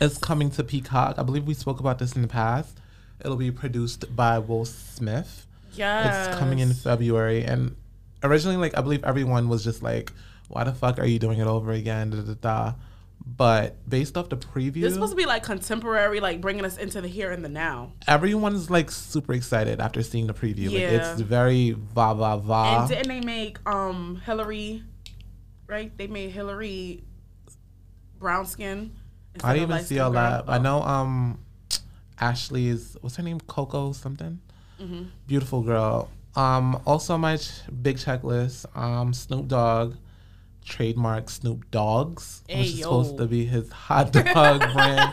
is 0.00 0.18
coming 0.18 0.50
to 0.52 0.62
Peacock. 0.64 1.16
I 1.18 1.22
believe 1.24 1.46
we 1.46 1.54
spoke 1.54 1.80
about 1.80 1.98
this 1.98 2.14
in 2.14 2.22
the 2.22 2.28
past. 2.28 2.78
It'll 3.20 3.36
be 3.36 3.50
produced 3.50 4.14
by 4.14 4.38
Will 4.38 4.64
Smith. 4.64 5.46
Yes. 5.74 6.28
It's 6.28 6.38
coming 6.38 6.60
in 6.60 6.72
February, 6.72 7.44
and 7.44 7.74
originally, 8.22 8.56
like 8.56 8.76
I 8.78 8.80
believe 8.80 9.02
everyone 9.04 9.48
was 9.48 9.64
just 9.64 9.82
like, 9.82 10.12
"Why 10.48 10.62
the 10.64 10.72
fuck 10.72 10.98
are 11.00 11.04
you 11.06 11.18
doing 11.18 11.38
it 11.40 11.46
over 11.48 11.72
again?" 11.72 12.10
Da, 12.10 12.20
da, 12.22 12.34
da. 12.40 12.72
But 13.26 13.88
based 13.88 14.16
off 14.18 14.28
the 14.28 14.36
preview, 14.36 14.82
This 14.82 14.88
is 14.88 14.94
supposed 14.94 15.12
to 15.12 15.16
be 15.16 15.24
like 15.26 15.42
contemporary, 15.42 16.20
like 16.20 16.40
bringing 16.42 16.64
us 16.64 16.76
into 16.76 17.00
the 17.00 17.08
here 17.08 17.32
and 17.32 17.42
the 17.44 17.48
now. 17.48 17.92
everyone's 18.06 18.68
like 18.70 18.90
super 18.90 19.32
excited 19.32 19.80
after 19.80 20.02
seeing 20.02 20.26
the 20.26 20.34
preview. 20.34 20.66
Like, 20.66 20.72
Yeah. 20.80 21.12
it's 21.12 21.20
very 21.22 21.70
va 21.72 22.14
va 22.14 22.36
va. 22.36 22.80
And 22.80 22.88
didn't 22.88 23.08
they 23.08 23.20
make 23.26 23.58
um 23.66 24.20
Hilary, 24.26 24.82
right? 25.74 25.98
They 25.98 26.06
made 26.06 26.30
Hilary 26.30 27.02
brown 28.18 28.46
skin. 28.46 28.92
I 29.42 29.54
didn't 29.54 29.70
even 29.70 29.84
see 29.84 29.96
that. 29.96 30.12
girl. 30.12 30.44
I 30.46 30.58
know 30.58 30.80
um 30.82 31.38
Ashley's 32.20 32.96
what's 33.00 33.16
her 33.16 33.22
name? 33.22 33.40
Coco 33.40 33.92
something. 33.92 34.38
Mm-hmm. 34.80 35.02
Beautiful 35.26 35.62
girl. 35.62 36.08
Um 36.36 36.80
also 36.86 37.14
on 37.14 37.20
my 37.20 37.36
ch- 37.36 37.50
big 37.82 37.96
checklist, 37.96 38.64
um 38.76 39.12
Snoop 39.12 39.48
Dogg 39.48 39.96
trademark 40.64 41.28
Snoop 41.28 41.70
Doggs, 41.70 42.42
which 42.48 42.56
is 42.58 42.78
supposed 42.80 43.18
to 43.18 43.26
be 43.26 43.44
his 43.44 43.70
hot 43.70 44.12
dog 44.18 44.60
brand, 44.72 45.12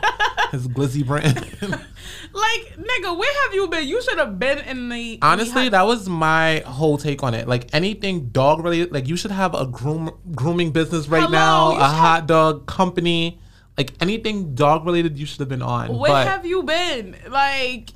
his 0.51 0.67
glizzy 0.67 1.05
brand. 1.05 1.45
Like, 2.33 2.77
nigga, 2.77 3.17
where 3.17 3.43
have 3.43 3.53
you 3.53 3.67
been? 3.67 3.87
You 3.87 4.01
should 4.01 4.17
have 4.17 4.39
been 4.39 4.59
in 4.59 4.89
the. 4.89 5.19
Honestly, 5.21 5.67
that 5.69 5.85
was 5.85 6.07
my 6.07 6.59
whole 6.59 6.97
take 6.97 7.23
on 7.23 7.33
it. 7.33 7.47
Like 7.47 7.73
anything 7.73 8.27
dog 8.29 8.63
related, 8.63 8.93
like 8.93 9.07
you 9.07 9.17
should 9.17 9.31
have 9.31 9.53
a 9.53 9.65
groom 9.65 10.11
grooming 10.33 10.71
business 10.71 11.09
right 11.09 11.23
Hello, 11.23 11.31
now, 11.31 11.71
a 11.71 11.83
hot 11.83 12.27
dog 12.27 12.67
company. 12.67 13.39
Like 13.77 13.93
anything 13.99 14.55
dog 14.55 14.85
related, 14.85 15.17
you 15.17 15.25
should 15.25 15.39
have 15.39 15.49
been 15.49 15.61
on. 15.61 15.97
Where 15.97 16.11
but 16.11 16.27
have 16.27 16.45
you 16.45 16.63
been? 16.63 17.17
Like, 17.29 17.89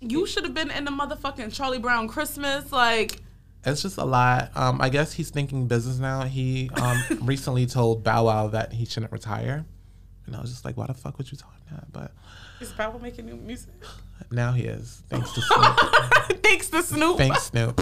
you 0.00 0.26
should 0.26 0.44
have 0.44 0.54
been 0.54 0.70
in 0.70 0.84
the 0.84 0.92
motherfucking 0.92 1.52
Charlie 1.52 1.78
Brown 1.78 2.06
Christmas. 2.08 2.70
Like, 2.70 3.20
it's 3.64 3.82
just 3.82 3.98
a 3.98 4.04
lot. 4.04 4.50
Um, 4.54 4.80
I 4.80 4.88
guess 4.90 5.12
he's 5.12 5.30
thinking 5.30 5.66
business 5.66 5.98
now. 5.98 6.22
He 6.22 6.70
um 6.76 7.02
recently 7.22 7.66
told 7.66 8.04
Bow 8.04 8.26
Wow 8.26 8.48
that 8.48 8.72
he 8.72 8.84
shouldn't 8.84 9.12
retire, 9.12 9.64
and 10.26 10.36
I 10.36 10.40
was 10.40 10.50
just 10.50 10.64
like, 10.64 10.76
why 10.76 10.86
the 10.86 10.94
fuck 10.94 11.18
would 11.18 11.30
you 11.30 11.38
tell 11.38 11.50
him 11.50 11.76
that? 11.76 11.92
But 11.92 12.12
is 12.60 12.70
Papa 12.72 12.98
making 12.98 13.26
new 13.26 13.36
music? 13.36 13.72
now 14.30 14.52
he 14.52 14.62
is, 14.64 15.02
thanks 15.10 15.32
to 15.32 15.40
Snoop. 15.42 16.42
Thanks 16.42 16.68
to 16.70 16.82
Snoop. 16.82 17.16
Thanks, 17.18 17.44
Snoop. 17.44 17.80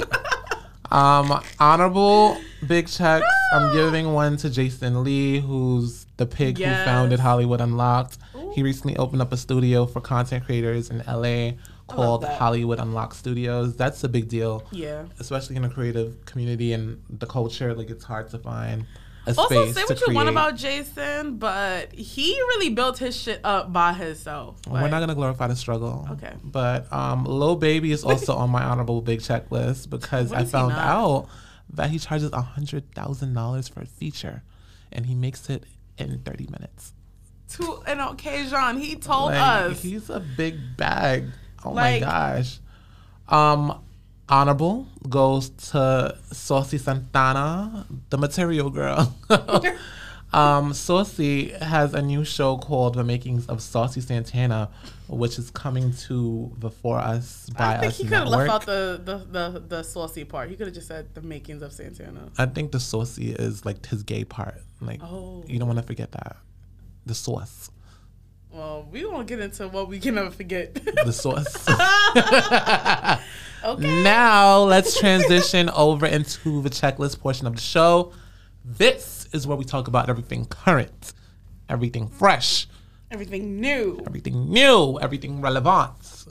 Um, 0.93 1.41
honorable 1.59 2.37
big 2.67 2.89
checks. 2.89 3.27
I'm 3.53 3.73
giving 3.73 4.13
one 4.13 4.37
to 4.39 4.51
Jason 4.51 5.05
Lee, 5.05 5.39
who's 5.41 6.07
the 6.17 6.27
pig 6.27 6.59
Yes. 6.59 6.79
who 6.81 6.85
founded 6.85 7.21
Hollywood 7.21 7.61
Unlocked. 7.61 8.19
He 8.55 8.63
recently 8.65 8.97
opened 8.97 9.23
up 9.23 9.33
a 9.33 9.37
studio 9.37 9.87
for 9.87 10.01
content 10.01 10.45
creators 10.45 10.91
in 10.91 10.99
LA 11.07 11.53
called. 11.87 12.25
Hollywood 12.25 12.79
Unlocked 12.81 13.15
Studios. 13.15 13.77
That's 13.77 14.03
a 14.05 14.09
big 14.09 14.29
deal, 14.29 14.65
Yeah. 14.73 15.05
especially 15.21 15.57
in 15.57 15.63
the 15.63 15.69
creative 15.69 16.25
community 16.25 16.73
and 16.73 17.01
the 17.09 17.27
culture. 17.27 17.75
Like 17.75 17.91
it's 17.91 18.05
hard 18.05 18.29
to 18.31 18.39
find 18.39 18.87
a 19.39 19.41
Also, 19.41 19.63
space 19.65 19.75
say 19.75 19.83
to 19.87 19.93
what 19.95 20.07
you 20.09 20.15
want 20.15 20.29
about 20.29 20.57
Jason, 20.57 21.37
but 21.39 21.93
he 21.95 22.33
really 22.35 22.71
built 22.71 22.99
his 22.99 23.17
shit 23.17 23.41
up 23.45 23.73
by 23.73 23.93
himself. 23.93 24.59
We're 24.69 24.89
not 24.89 25.01
gonna 25.01 25.15
glorify 25.15 25.47
the 25.49 25.57
struggle. 25.57 26.07
Okay. 26.13 26.33
But 26.43 26.93
um 26.93 27.25
Lil 27.25 27.57
Baby 27.57 27.93
is 27.93 28.05
also 28.11 28.35
on 28.35 28.51
my 28.51 28.63
honorable 28.63 29.01
big 29.03 29.21
checklist 29.21 29.91
because 29.91 30.33
I 30.33 30.45
found 30.45 30.73
out 30.73 31.29
that 31.73 31.91
he 31.91 31.99
charges 31.99 32.33
a 32.33 32.41
hundred 32.43 32.93
thousand 32.95 33.35
dollars 33.35 33.69
for 33.69 33.81
a 33.81 33.87
feature 33.87 34.43
and 34.93 35.07
he 35.07 35.15
makes 35.15 35.49
it 35.51 35.65
in 35.99 36.19
thirty 36.21 36.47
minutes. 36.51 36.93
to 37.51 37.83
an 37.87 38.01
occasion. 38.01 38.79
He 38.79 38.97
told 38.97 39.33
Like, 39.33 39.73
us. 39.73 39.83
he's 39.83 40.09
a 40.11 40.21
big 40.21 40.77
bag. 40.77 41.27
Oh 41.65 41.73
Like- 41.73 42.01
my 42.03 42.09
gosh. 42.09 42.59
Um 43.29 43.81
honorable 44.31 44.87
goes 45.09 45.51
to 45.71 46.17
Saucy 46.33 46.79
Santana, 46.79 47.87
the 48.11 48.17
material 48.19 48.71
girl. 48.71 49.15
Um, 50.33 50.75
Saucy 50.75 51.49
has 51.49 51.93
a 51.93 52.01
new 52.01 52.25
show 52.25 52.57
called 52.57 52.95
The 52.95 53.03
Makings 53.03 53.49
of 53.49 53.61
Saucy 53.61 54.01
Santana, 54.01 54.71
which 55.09 55.41
is 55.41 55.51
coming 55.51 55.93
to 56.07 56.53
the 56.57 56.71
For 56.71 56.99
Us 56.99 57.51
by 57.59 57.75
I 57.75 57.79
think 57.81 57.91
Us 57.91 57.99
he 57.99 58.05
could 58.05 58.13
have 58.13 58.29
left 58.29 58.49
out 58.49 58.65
the, 58.67 59.01
the, 59.05 59.19
the, 59.19 59.59
the 59.67 59.83
saucy 59.83 60.23
part. 60.23 60.49
He 60.49 60.55
could 60.55 60.69
have 60.69 60.75
just 60.75 60.87
said 60.87 61.13
the 61.15 61.21
makings 61.21 61.63
of 61.63 61.73
Santana. 61.73 62.31
I 62.39 62.47
think 62.47 62.71
the 62.71 62.79
saucy 62.79 63.33
is 63.33 63.67
like 63.67 63.85
his 63.87 64.05
gay 64.05 64.23
part. 64.25 64.63
Like 64.81 65.03
Oh. 65.03 65.43
you 65.49 65.59
don't 65.59 65.67
want 65.67 65.81
to 65.81 65.85
forget 65.85 66.13
that. 66.13 66.37
The 67.07 67.15
sauce. 67.17 67.73
Well, 68.53 68.87
we 68.89 69.05
won't 69.05 69.27
get 69.27 69.41
into 69.41 69.67
what 69.67 69.89
we 69.89 69.99
can 69.99 70.15
never 70.15 70.31
forget. 70.31 70.75
The 70.75 71.13
sauce. 71.13 71.67
okay. 73.65 74.03
now 74.03 74.59
let's 74.65 74.99
transition 75.01 75.69
over 75.71 76.07
into 76.07 76.63
the 76.63 76.71
checklist 76.71 77.21
portion 77.21 77.47
of 77.47 77.55
the 77.57 77.61
show. 77.61 78.13
This 78.65 79.29
is 79.33 79.47
where 79.47 79.57
we 79.57 79.65
talk 79.65 79.89
about 79.89 80.09
everything 80.11 80.45
current, 80.47 81.13
everything 81.69 82.09
fresh, 82.09 82.67
Everything 83.11 83.61
new. 83.61 84.03
everything 84.07 84.51
new, 84.51 84.99
everything 85.01 85.41
relevant. 85.41 86.27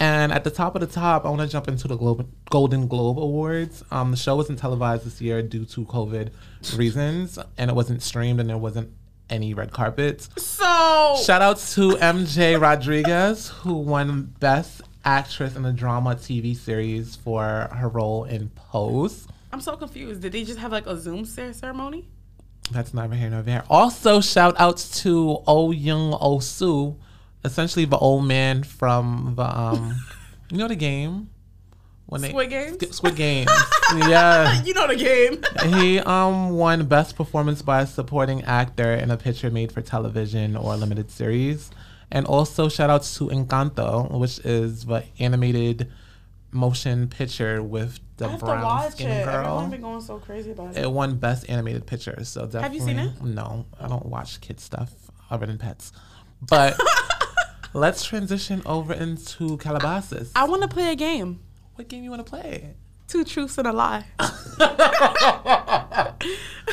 And 0.00 0.32
at 0.32 0.44
the 0.44 0.50
top 0.50 0.76
of 0.76 0.80
the 0.80 0.86
top, 0.86 1.24
I 1.24 1.28
want 1.28 1.40
to 1.42 1.48
jump 1.48 1.66
into 1.66 1.88
the 1.88 1.96
Globe, 1.96 2.28
Golden 2.50 2.86
Globe 2.86 3.18
Awards. 3.18 3.82
Um, 3.90 4.12
the 4.12 4.16
show 4.16 4.36
wasn't 4.36 4.58
televised 4.60 5.04
this 5.04 5.20
year 5.20 5.42
due 5.42 5.64
to 5.64 5.84
COVID 5.86 6.30
reasons, 6.76 7.38
and 7.56 7.68
it 7.70 7.74
wasn't 7.74 8.00
streamed, 8.02 8.38
and 8.40 8.48
there 8.48 8.56
wasn't 8.58 8.92
any 9.28 9.54
red 9.54 9.72
carpets. 9.72 10.30
So, 10.36 11.16
Shout 11.24 11.42
outs 11.42 11.74
to 11.74 11.90
MJ 11.96 12.60
Rodriguez, 12.60 13.48
who 13.48 13.74
won 13.74 14.34
Best 14.38 14.82
Actress 15.04 15.56
in 15.56 15.64
a 15.64 15.72
Drama 15.72 16.14
TV 16.16 16.56
Series 16.56 17.16
for 17.16 17.68
her 17.72 17.88
role 17.88 18.24
in 18.24 18.48
Pose. 18.50 19.26
I'm 19.52 19.60
so 19.60 19.76
confused. 19.76 20.20
Did 20.22 20.32
they 20.32 20.44
just 20.44 20.58
have 20.58 20.72
like 20.72 20.86
a 20.86 20.96
Zoom 20.98 21.24
ceremony? 21.24 22.06
That's 22.70 22.92
neither 22.92 23.14
here 23.14 23.30
nor 23.30 23.42
there. 23.42 23.64
Also, 23.70 24.20
shout 24.20 24.54
outs 24.58 25.02
to 25.02 25.42
Oh 25.46 25.70
Young 25.70 26.16
Oh 26.20 26.38
Soo, 26.40 26.96
essentially 27.44 27.86
the 27.86 27.96
old 27.96 28.26
man 28.26 28.62
from 28.62 29.34
the 29.36 29.42
um, 29.58 29.96
you 30.50 30.58
know 30.58 30.68
the 30.68 30.76
game 30.76 31.30
when 32.06 32.20
Squid 32.22 32.50
Games? 32.50 32.76
Sk- 32.82 32.92
Squid 32.92 33.16
Games. 33.16 33.50
yeah, 33.96 34.62
You 34.64 34.74
know 34.74 34.86
the 34.86 34.96
game. 34.96 35.42
he 35.74 35.98
um 36.00 36.50
won 36.50 36.84
best 36.86 37.16
performance 37.16 37.62
by 37.62 37.80
a 37.82 37.86
supporting 37.86 38.42
actor 38.44 38.92
in 38.94 39.10
a 39.10 39.16
picture 39.16 39.50
made 39.50 39.72
for 39.72 39.80
television 39.80 40.54
or 40.56 40.76
limited 40.76 41.10
series, 41.10 41.70
and 42.10 42.26
also 42.26 42.68
shout 42.68 42.90
outs 42.90 43.16
to 43.18 43.28
Encanto, 43.28 44.10
which 44.18 44.38
is 44.40 44.84
the 44.86 45.04
animated 45.18 45.90
motion 46.50 47.08
picture 47.08 47.62
with 47.62 48.00
the 48.16 48.26
I 48.26 48.30
have 48.30 48.40
to 48.40 48.46
brown 48.46 48.62
watch 48.62 48.92
skin 48.92 49.10
it. 49.10 49.24
girl. 49.24 49.34
Everyone's 49.36 49.70
been 49.70 49.80
going 49.82 50.00
so 50.00 50.18
crazy 50.18 50.50
about 50.52 50.76
it. 50.76 50.82
It 50.84 50.90
won 50.90 51.16
Best 51.18 51.48
Animated 51.48 51.86
Picture, 51.86 52.18
so 52.24 52.46
definitely. 52.46 52.62
Have 52.62 52.74
you 52.74 52.80
seen 52.80 52.98
it? 52.98 53.22
No, 53.22 53.66
I 53.78 53.86
don't 53.88 54.06
watch 54.06 54.40
kid 54.40 54.58
stuff 54.60 54.90
other 55.30 55.46
than 55.46 55.58
pets. 55.58 55.92
But 56.40 56.78
let's 57.74 58.04
transition 58.04 58.62
over 58.64 58.94
into 58.94 59.58
Calabasas. 59.58 60.32
I 60.34 60.44
want 60.48 60.62
to 60.62 60.68
play 60.68 60.90
a 60.90 60.96
game. 60.96 61.40
what 61.74 61.88
game 61.88 62.02
you 62.04 62.10
want 62.10 62.24
to 62.24 62.30
play? 62.30 62.74
Two 63.08 63.24
truths 63.24 63.56
and 63.58 63.66
a 63.66 63.72
lie. 63.72 64.04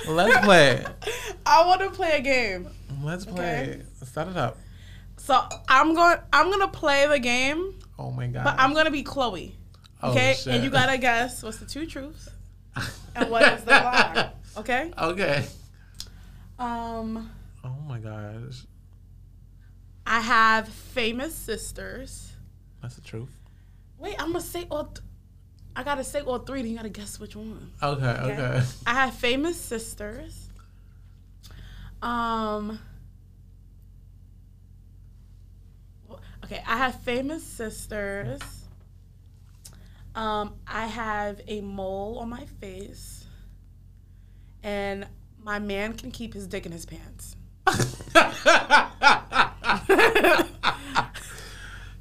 Let's 0.08 0.38
play. 0.46 0.86
I 1.46 1.66
want 1.66 1.82
to 1.82 1.90
play 1.92 2.18
a 2.18 2.22
game. 2.22 2.68
Let's 3.02 3.26
play. 3.26 3.82
Set 4.04 4.28
it 4.28 4.36
up. 4.38 4.58
So 5.26 5.42
I'm 5.68 5.96
going. 5.96 6.18
I'm 6.32 6.52
gonna 6.52 6.68
play 6.68 7.08
the 7.08 7.18
game, 7.18 7.74
Oh 7.98 8.12
my 8.12 8.28
god. 8.28 8.44
but 8.44 8.56
I'm 8.60 8.74
gonna 8.76 8.92
be 8.92 9.04
Khloé. 9.04 9.54
Oh, 10.04 10.12
Okay, 10.12 10.36
shit. 10.38 10.54
and 10.54 10.64
you 10.64 10.70
gotta 10.70 11.00
guess 11.00 11.42
what's 11.42 11.58
the 11.58 11.66
two 11.66 11.88
truths 11.88 12.30
and 13.16 13.32
what 13.32 13.42
is 13.54 13.64
the 13.64 13.72
lie. 13.72 14.32
Okay. 14.58 14.92
Okay. 14.98 15.46
Um, 16.60 17.30
Oh 17.64 17.76
my 17.88 17.98
gosh, 18.00 18.64
I 20.06 20.22
have 20.22 20.68
famous 20.70 21.34
sisters. 21.34 22.32
that's 22.84 22.96
the 22.96 23.02
truth. 23.02 23.36
Wait, 23.98 24.16
I'm 24.20 24.28
gonna 24.32 24.42
say 24.42 24.68
all. 24.70 24.86
Th- 24.86 25.00
I 25.76 25.84
gotta 25.84 26.04
say 26.04 26.22
all 26.22 26.38
three. 26.40 26.62
Then 26.62 26.70
you 26.72 26.78
gotta 26.78 26.90
guess 26.90 27.20
which 27.20 27.36
one. 27.36 27.72
Okay, 27.82 28.06
okay. 28.06 28.62
I 28.86 28.94
have 28.94 29.16
famous 29.16 29.60
sisters. 29.60 30.50
Um. 32.02 32.80
Okay, 36.46 36.62
I 36.68 36.78
have 36.78 37.00
famous 37.02 37.44
sisters. 37.44 38.40
Um, 40.14 40.54
I 40.68 40.86
have 40.86 41.42
a 41.48 41.62
mole 41.62 42.20
on 42.20 42.30
my 42.30 42.46
face, 42.62 43.26
and 44.64 45.08
my 45.44 45.58
man 45.60 45.94
can 45.94 46.12
keep 46.12 46.34
his 46.34 46.48
dick 46.48 46.66
in 46.68 46.72
his 46.72 46.86
pants. 46.86 47.36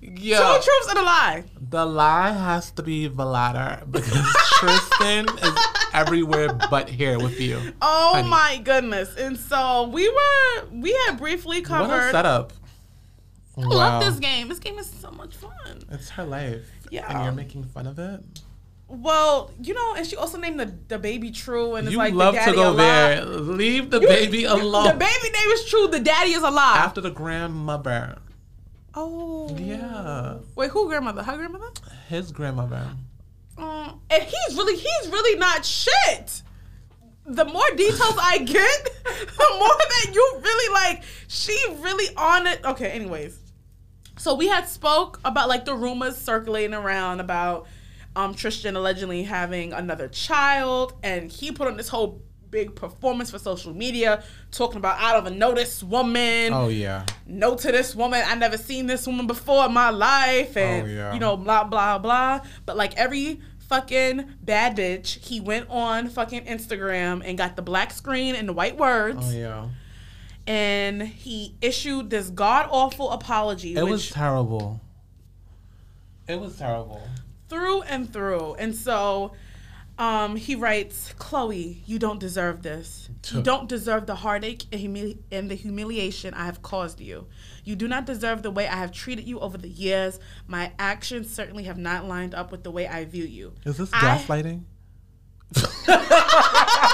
Yo, 0.01 0.36
Two 0.38 0.62
truths 0.62 0.88
and 0.90 0.99
a 0.99 1.03
lie. 1.03 1.45
the 1.70 1.86
lie 1.86 2.30
has 2.32 2.70
to 2.72 2.82
be 2.82 3.09
the 3.09 3.24
latter 3.24 3.82
because 3.90 4.26
Tristan 4.59 5.26
is 5.42 5.59
everywhere 5.95 6.53
but 6.70 6.88
here 6.90 7.18
with 7.18 7.40
you. 7.40 7.59
Oh 7.80 8.12
Honey. 8.16 8.28
my 8.28 8.61
goodness! 8.62 9.16
And 9.16 9.38
so 9.38 9.88
we 9.88 10.07
were, 10.09 10.66
we 10.70 10.92
had 11.07 11.16
briefly 11.18 11.62
covered. 11.62 11.88
What 11.88 12.01
a 12.09 12.11
setup! 12.11 12.53
I 13.57 13.61
love 13.62 14.05
this 14.05 14.18
game. 14.18 14.48
This 14.48 14.59
game 14.59 14.78
is 14.78 14.86
so 14.90 15.11
much 15.11 15.34
fun. 15.36 15.50
It's 15.90 16.11
her 16.11 16.24
life. 16.24 16.68
Yeah. 16.90 17.07
And 17.12 17.24
you're 17.24 17.32
making 17.32 17.64
fun 17.64 17.86
of 17.86 17.98
it? 17.98 18.20
Well, 18.88 19.50
you 19.62 19.74
know, 19.74 19.94
and 19.96 20.07
she 20.07 20.14
also 20.16 20.38
named 20.38 20.61
the, 20.61 20.74
the 20.88 20.98
baby 20.98 21.30
True, 21.30 21.74
and 21.76 21.86
it's 21.86 21.92
You 21.92 21.98
like 21.98 22.14
love 22.14 22.34
the 22.34 22.40
to 22.40 22.52
go 22.52 22.70
alive. 22.70 22.76
there. 22.76 23.24
Leave 23.26 23.90
the 23.90 24.00
You- 24.00 24.09
baby 24.09 24.44
alone. 24.44 24.86
The 24.88 24.94
baby 24.94 25.30
name 25.30 25.48
is 25.52 25.64
True. 25.66 25.88
The 25.88 26.00
daddy 26.00 26.30
is 26.32 26.42
alive. 26.42 26.76
After 26.78 27.00
the 27.00 27.11
grandmother. 27.11 28.18
oh, 28.94 29.57
Yeah. 29.59 30.36
Wait, 30.55 30.70
who 30.70 30.86
grandmother? 30.88 31.22
Her 31.22 31.36
grandmother? 31.36 31.70
His 32.09 32.30
grandmother. 32.32 32.90
Um, 33.57 34.00
and 34.11 34.22
he's 34.22 34.57
really, 34.57 34.76
he's 34.76 35.09
really 35.11 35.38
not 35.38 35.64
shit. 35.64 36.42
The 37.26 37.44
more 37.46 37.68
details 37.76 38.16
I 38.20 38.38
get, 38.38 38.84
the 39.05 39.57
more 39.59 39.68
that 39.78 40.11
you 40.12 40.38
really 40.42 40.74
like. 40.74 41.02
She 41.28 41.57
really 41.78 42.14
on 42.16 42.46
it. 42.46 42.61
Okay, 42.64 42.90
anyways. 42.90 43.38
So 44.16 44.34
we 44.34 44.46
had 44.48 44.68
spoke 44.68 45.20
about 45.24 45.48
like 45.48 45.64
the 45.64 45.74
rumors 45.74 46.16
circulating 46.16 46.74
around 46.74 47.20
about 47.20 47.66
um 48.16 48.34
Tristan 48.34 48.76
allegedly 48.76 49.24
having 49.24 49.72
another 49.72 50.08
child, 50.08 50.94
and 51.02 51.30
he 51.30 51.50
put 51.52 51.66
on 51.68 51.76
this 51.76 51.88
whole 51.88 52.22
big 52.50 52.76
performance 52.76 53.32
for 53.32 53.38
social 53.40 53.74
media, 53.74 54.22
talking 54.52 54.76
about 54.76 55.00
I 55.00 55.12
don't 55.12 55.26
even 55.26 55.38
know 55.40 55.54
this 55.54 55.82
woman. 55.82 56.52
Oh, 56.52 56.68
yeah. 56.68 57.04
no 57.26 57.56
to 57.56 57.72
this 57.72 57.96
woman. 57.96 58.22
I 58.24 58.36
never 58.36 58.56
seen 58.56 58.86
this 58.86 59.06
woman 59.08 59.26
before 59.26 59.66
in 59.66 59.72
my 59.72 59.90
life, 59.90 60.56
and 60.56 60.86
Oh, 60.86 60.90
yeah. 60.90 61.12
you 61.14 61.18
know, 61.18 61.36
blah 61.36 61.64
blah 61.64 61.98
blah. 61.98 62.40
But 62.64 62.76
like 62.76 62.96
every 62.96 63.40
fucking 63.68 64.34
bad 64.42 64.76
bitch, 64.76 65.18
he 65.26 65.40
went 65.40 65.68
on 65.70 66.08
fucking 66.08 66.44
Instagram 66.44 67.22
and 67.24 67.36
got 67.36 67.56
the 67.56 67.62
black 67.62 67.90
screen 67.92 68.36
and 68.36 68.48
the 68.48 68.52
white 68.52 68.76
words, 68.76 69.18
Oh, 69.22 69.32
yeah. 69.36 69.68
And 70.47 71.03
he 71.03 71.55
issued 71.62 72.11
this 72.11 72.28
god 72.30 72.68
awful 72.70 73.11
apology, 73.11 73.74
It 73.76 73.82
was 73.82 74.11
terrible. 74.11 74.80
It 76.28 76.40
was 76.40 76.57
terrible. 76.57 77.03
through 77.49 77.82
and 77.82 78.11
through. 78.12 78.55
And 78.55 78.74
so 78.74 79.32
um, 79.99 80.36
he 80.36 80.55
writes, 80.55 81.14
Khloé, 81.18 81.78
you 81.86 81.99
don't 81.99 82.18
deserve 82.18 82.62
this. 82.62 83.09
You 83.30 83.40
don't 83.42 83.68
deserve 83.68 84.05
the 84.07 84.16
heartache 84.16 84.64
and, 84.70 84.80
humili- 84.80 85.18
and 85.32 85.51
the 85.51 85.55
humiliation 85.55 86.34
I 86.34 86.45
have 86.45 86.61
caused 86.62 87.01
you. 87.01 87.26
You 87.64 87.74
do 87.76 87.88
not 87.88 88.05
deserve 88.05 88.42
the 88.42 88.51
way 88.51 88.66
I 88.68 88.76
have 88.76 88.92
treated 88.92 89.26
you 89.26 89.40
over 89.40 89.57
the 89.57 89.68
years. 89.68 90.18
My 90.47 90.72
actions 90.78 91.32
certainly 91.34 91.64
have 91.64 91.78
not 91.78 92.07
lined 92.07 92.34
up 92.34 92.51
with 92.53 92.64
the 92.64 92.70
way 92.70 92.86
I 92.86 93.07
view 93.07 93.24
you. 93.24 93.55
Is 93.64 93.78
this 93.78 93.90
I- 93.95 94.18
gaslighting? 94.18 94.64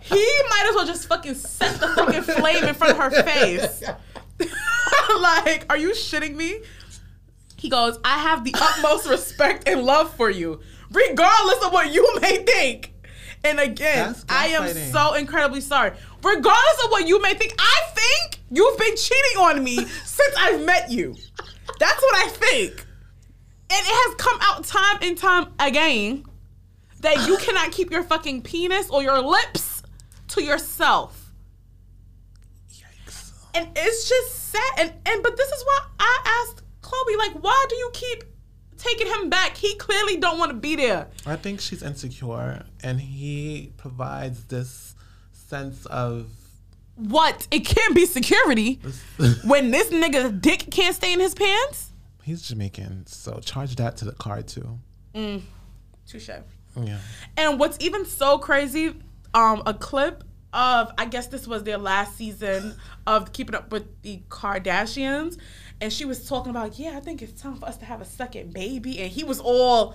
He 0.00 0.24
might 0.50 0.66
as 0.68 0.74
well 0.74 0.86
just 0.86 1.06
fucking 1.08 1.34
set 1.34 1.80
the 1.80 1.88
fucking 1.88 2.22
flame 2.22 2.64
in 2.64 2.74
front 2.74 2.92
of 2.92 2.98
her 2.98 3.22
face. 3.22 3.82
like, 5.20 5.66
are 5.70 5.76
you 5.76 5.90
shitting 5.92 6.34
me? 6.34 6.60
He 7.56 7.68
goes, 7.68 7.98
I 8.04 8.18
have 8.18 8.44
the 8.44 8.54
utmost 8.58 9.08
respect 9.08 9.68
and 9.68 9.82
love 9.84 10.12
for 10.14 10.28
you, 10.30 10.60
regardless 10.90 11.64
of 11.64 11.72
what 11.72 11.92
you 11.92 12.18
may 12.20 12.38
think. 12.38 12.92
And 13.44 13.60
again, 13.60 14.14
I 14.28 14.48
am 14.48 14.68
so 14.92 15.14
incredibly 15.14 15.60
sorry. 15.60 15.92
Regardless 16.22 16.84
of 16.84 16.90
what 16.90 17.06
you 17.06 17.20
may 17.22 17.34
think, 17.34 17.54
I 17.58 17.80
think 17.94 18.40
you've 18.50 18.78
been 18.78 18.96
cheating 18.96 19.38
on 19.38 19.62
me 19.62 19.76
since 19.76 20.34
I've 20.38 20.64
met 20.64 20.90
you. 20.90 21.14
That's 21.78 22.02
what 22.02 22.26
I 22.26 22.28
think. 22.28 22.86
And 23.70 23.80
it 23.80 23.86
has 23.86 24.14
come 24.16 24.38
out 24.42 24.64
time 24.64 24.98
and 25.02 25.16
time 25.16 25.46
again 25.58 26.24
that 27.02 27.26
you 27.26 27.36
cannot 27.36 27.70
keep 27.72 27.90
your 27.90 28.02
fucking 28.02 28.42
penis 28.42 28.88
or 28.90 29.02
your 29.02 29.20
lips 29.20 29.82
to 30.28 30.42
yourself. 30.42 31.32
Yikes. 32.72 33.32
And 33.54 33.68
it's 33.76 34.08
just 34.08 34.50
sad. 34.50 34.72
And, 34.78 34.92
and 35.06 35.22
but 35.22 35.36
this 35.36 35.48
is 35.48 35.64
why 35.64 35.86
I 35.98 36.44
asked 36.46 36.62
Khloé, 36.80 37.18
like, 37.18 37.42
why 37.42 37.66
do 37.68 37.76
you 37.76 37.90
keep 37.92 38.24
taking 38.78 39.06
him 39.06 39.30
back? 39.30 39.56
He 39.56 39.74
clearly 39.76 40.16
don't 40.16 40.38
want 40.38 40.50
to 40.50 40.56
be 40.56 40.76
there. 40.76 41.08
I 41.26 41.36
think 41.36 41.60
she's 41.60 41.82
insecure, 41.82 42.64
and 42.82 43.00
he 43.00 43.72
provides 43.76 44.44
this 44.44 44.94
sense 45.32 45.86
of. 45.86 46.28
What? 46.96 47.46
It 47.50 47.60
can't 47.60 47.94
be 47.94 48.06
security 48.06 48.74
when 49.44 49.70
this 49.70 49.90
nigga's 49.90 50.32
dick 50.32 50.66
can't 50.70 50.94
stay 50.94 51.12
in 51.12 51.20
his 51.20 51.34
pants? 51.34 51.90
He's 52.22 52.42
Jamaican, 52.42 53.06
so 53.06 53.40
charge 53.40 53.74
that 53.76 53.96
to 53.98 54.04
the 54.04 54.12
card 54.12 54.46
too. 54.46 54.78
Mm. 55.14 55.42
Touche. 56.06 56.30
Yeah. 56.76 56.98
And 57.36 57.58
what's 57.58 57.76
even 57.80 58.04
so 58.04 58.38
crazy, 58.38 58.94
um, 59.34 59.62
a 59.66 59.74
clip 59.74 60.24
of 60.52 60.92
I 60.98 61.06
guess 61.06 61.28
this 61.28 61.46
was 61.46 61.64
their 61.64 61.78
last 61.78 62.16
season 62.16 62.74
of 63.06 63.32
Keeping 63.32 63.54
Up 63.54 63.72
with 63.72 64.02
the 64.02 64.22
Kardashians, 64.28 65.38
and 65.80 65.92
she 65.92 66.04
was 66.04 66.28
talking 66.28 66.50
about, 66.50 66.78
yeah, 66.78 66.96
I 66.96 67.00
think 67.00 67.22
it's 67.22 67.40
time 67.40 67.56
for 67.56 67.66
us 67.66 67.76
to 67.78 67.84
have 67.84 68.00
a 68.00 68.04
second 68.04 68.52
baby, 68.52 68.98
and 69.00 69.10
he 69.10 69.24
was 69.24 69.40
all 69.40 69.94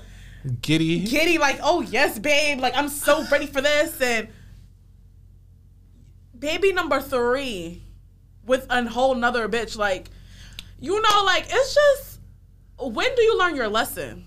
Giddy. 0.61 0.99
giddy, 1.05 1.37
like, 1.37 1.59
oh 1.61 1.81
yes, 1.81 2.19
babe, 2.19 2.59
like 2.59 2.75
I'm 2.75 2.89
so 2.89 3.25
ready 3.31 3.47
for 3.47 3.61
this, 3.61 3.99
and 4.01 4.29
baby 6.37 6.73
number 6.73 7.01
three 7.01 7.83
with 8.45 8.65
a 8.69 8.87
whole 8.87 9.13
nother 9.15 9.47
bitch, 9.49 9.77
like, 9.77 10.09
you 10.79 10.99
know, 11.01 11.23
like 11.23 11.45
it's 11.49 11.75
just 11.75 12.19
when 12.79 13.15
do 13.15 13.21
you 13.21 13.37
learn 13.37 13.55
your 13.55 13.67
lesson? 13.67 14.26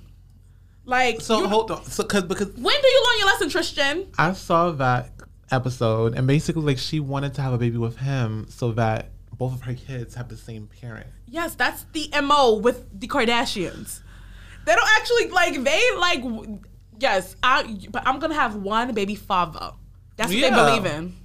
Like, 0.84 1.20
so 1.20 1.46
hold 1.46 1.70
on. 1.70 1.84
So 1.84 2.04
cause 2.04 2.24
because 2.24 2.48
when 2.48 2.80
do 2.80 2.88
you 2.88 3.04
learn 3.08 3.18
your 3.18 3.26
lesson, 3.28 3.48
Tristan? 3.50 4.06
I 4.18 4.32
saw 4.32 4.70
that 4.72 5.10
episode, 5.50 6.14
and 6.14 6.26
basically 6.26 6.62
like 6.62 6.78
she 6.78 7.00
wanted 7.00 7.34
to 7.34 7.42
have 7.42 7.52
a 7.52 7.58
baby 7.58 7.76
with 7.78 7.96
him 7.98 8.46
so 8.48 8.72
that 8.72 9.10
both 9.36 9.52
of 9.54 9.62
her 9.62 9.74
kids 9.74 10.14
have 10.14 10.28
the 10.28 10.36
same 10.36 10.68
parent. 10.80 11.06
Yes, 11.28 11.54
that's 11.54 11.84
the 11.92 12.10
MO 12.22 12.54
with 12.54 12.86
the 12.98 13.06
Kardashians. 13.08 14.00
They 14.66 14.74
don't 14.74 14.88
actually 14.98 15.28
like 15.28 15.62
they 15.64 15.96
like 15.96 16.24
yes, 16.98 17.36
I 17.42 17.78
but 17.90 18.06
I'm 18.06 18.18
gonna 18.18 18.34
have 18.34 18.56
one 18.56 18.92
baby 18.94 19.14
father. 19.14 19.72
That's 20.16 20.28
what 20.30 20.38
Yeah. 20.38 20.50
they 20.50 20.56
believe 20.80 20.86
in. 20.86 21.16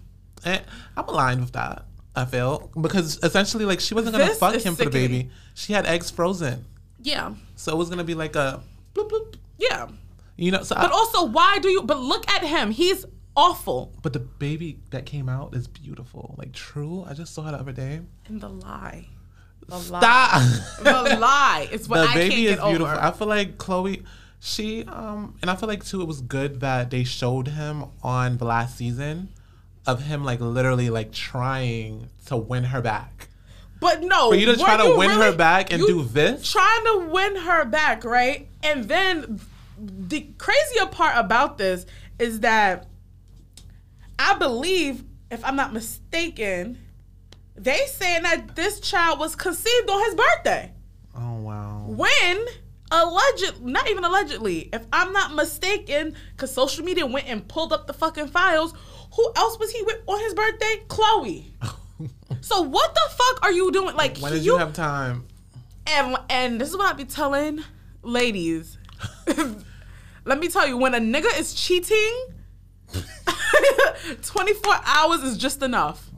And 0.43 0.63
I'm 0.95 1.07
aligned 1.07 1.41
with 1.41 1.53
that. 1.53 1.85
I 2.15 2.23
feel 2.25 2.71
because 2.79 3.19
essentially 3.23 3.65
like 3.65 3.79
she 3.81 3.93
wasn't 3.93 4.13
gonna 4.13 4.25
This 4.27 4.39
fuck 4.39 4.55
him 4.55 4.75
for 4.75 4.85
the 4.85 4.89
baby. 4.91 5.29
She 5.53 5.73
had 5.73 5.85
eggs 5.85 6.09
frozen, 6.09 6.65
Yeah. 7.01 7.33
so 7.55 7.73
it 7.73 7.77
was 7.77 7.89
gonna 7.89 8.05
be 8.05 8.13
like 8.13 8.35
a 8.37 8.61
bloop 8.93 9.09
bloop. 9.09 9.35
Yeah. 9.57 9.87
You 10.37 10.51
know. 10.51 10.63
So 10.63 10.75
But 10.75 10.91
I, 10.91 10.93
also 10.93 11.25
why 11.25 11.59
do 11.59 11.69
you 11.69 11.83
but 11.83 11.99
look 11.99 12.29
at 12.29 12.43
him. 12.43 12.71
He's 12.71 13.05
awful. 13.35 13.93
but 14.01 14.13
the 14.13 14.19
baby 14.19 14.79
that 14.91 15.05
came 15.05 15.29
out 15.29 15.55
is 15.55 15.67
beautiful. 15.67 16.35
Like 16.37 16.53
true. 16.53 17.05
I 17.07 17.13
just 17.13 17.33
saw 17.33 17.47
it 17.47 17.51
the 17.51 17.59
other 17.59 17.71
day. 17.71 18.01
And 18.27 18.41
the 18.41 18.49
lie. 18.49 19.07
The 19.67 19.77
lie. 19.77 20.59
The 20.81 21.17
lie 21.19 21.67
is 21.71 21.89
what 21.89 21.97
the 21.97 22.03
I 22.03 22.05
can't 22.07 22.29
baby 22.29 22.41
get 22.43 22.57
is 22.59 22.63
beautiful. 22.63 22.87
over. 22.87 22.95
I 23.01 23.11
feel 23.11 23.27
like 23.27 23.57
Khloé, 23.57 24.03
she 24.39 24.83
um, 24.85 25.35
and 25.41 25.49
I 25.49 25.55
feel 25.55 25.67
like 25.67 25.83
too, 25.83 26.01
it 26.01 26.07
was 26.07 26.21
good 26.21 26.59
that 26.59 26.91
they 26.91 27.03
showed 27.03 27.47
him 27.47 27.85
on 28.03 28.37
the 28.37 28.45
last 28.45 28.77
season 28.77 29.29
of 29.87 30.03
him 30.03 30.23
like 30.23 30.39
literally 30.39 30.89
like 30.89 31.11
trying 31.11 32.09
to 32.27 32.37
win 32.37 32.65
her 32.65 32.81
back. 32.81 33.29
But 33.79 34.01
no, 34.01 34.29
For 34.29 34.35
you 34.35 34.45
to 34.47 34.55
try 34.55 34.77
to 34.77 34.95
win 34.97 35.09
her 35.11 35.35
back 35.35 35.71
and 35.73 35.81
do 35.81 36.03
this? 36.03 36.49
Trying 36.51 36.83
to 36.85 37.07
win 37.11 37.35
her 37.35 37.65
back, 37.65 38.03
right? 38.03 38.47
And 38.65 38.85
then 38.85 39.39
the 39.77 40.27
crazier 40.37 40.87
part 40.87 41.13
about 41.17 41.57
this 41.57 41.85
is 42.19 42.39
that 42.39 42.87
I 44.17 44.35
believe, 44.35 45.03
if 45.29 45.43
I'm 45.45 45.55
not 45.55 45.73
mistaken, 45.73 46.79
they 47.55 47.85
saying 47.87 48.23
that 48.23 48.55
this 48.55 48.79
child 48.79 49.19
was 49.19 49.35
conceived 49.35 49.89
on 49.89 50.03
his 50.05 50.15
birthday. 50.15 50.71
Oh 51.15 51.35
wow. 51.41 51.85
When 51.87 52.45
alleged, 52.91 53.61
not 53.61 53.89
even 53.89 54.03
allegedly, 54.03 54.69
if 54.73 54.85
I'm 54.91 55.13
not 55.13 55.33
mistaken, 55.33 56.15
because 56.31 56.51
social 56.51 56.83
media 56.83 57.05
went 57.05 57.27
and 57.27 57.47
pulled 57.47 57.71
up 57.71 57.87
the 57.87 57.93
fucking 57.93 58.27
files. 58.27 58.73
Who 59.15 59.31
else 59.35 59.57
was 59.59 59.71
he 59.71 59.81
with 59.83 59.97
on 60.07 60.19
his 60.19 60.33
birthday? 60.33 60.83
Khloé. 60.87 61.43
so 62.41 62.61
what 62.61 62.93
the 62.93 63.01
fuck 63.11 63.43
are 63.43 63.51
you 63.51 63.71
doing? 63.71 63.95
Like 63.95 64.17
When 64.17 64.33
did 64.33 64.43
you, 64.43 64.57
have 64.57 64.73
time? 64.73 65.25
and 65.87 66.17
and 66.29 66.59
this 66.59 66.69
is 66.69 66.77
what 66.77 66.93
I 66.93 66.93
be 66.93 67.05
telling 67.05 67.63
ladies. 68.05 68.77
Let 70.25 70.39
me 70.39 70.47
tell 70.47 70.67
you, 70.67 70.77
when 70.77 70.95
a 70.95 70.99
nigga 70.99 71.37
is 71.39 71.53
cheating, 71.53 72.13
24 74.23 74.73
hours 74.85 75.21
is 75.23 75.37
just 75.37 75.61
enough. 75.61 76.09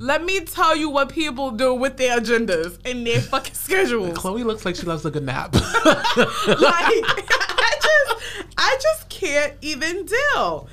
Let 0.00 0.22
me 0.22 0.40
tell 0.40 0.76
you 0.76 0.90
what 0.90 1.08
people 1.08 1.50
do 1.50 1.72
with 1.74 1.96
their 1.96 2.20
agendas 2.20 2.78
and 2.84 3.06
their 3.06 3.22
fucking 3.22 3.54
schedules. 3.54 4.10
Khloé 4.18 4.44
looks 4.44 4.66
like 4.66 4.76
she 4.76 4.82
loves 4.82 5.06
a 5.06 5.10
good 5.10 5.22
nap. 5.24 5.54
like 5.54 5.64
I 5.86 7.78
just 7.80 8.46
I 8.58 8.78
just 8.82 9.08
can't 9.08 9.54
even 9.62 10.04
deal. 10.04 10.68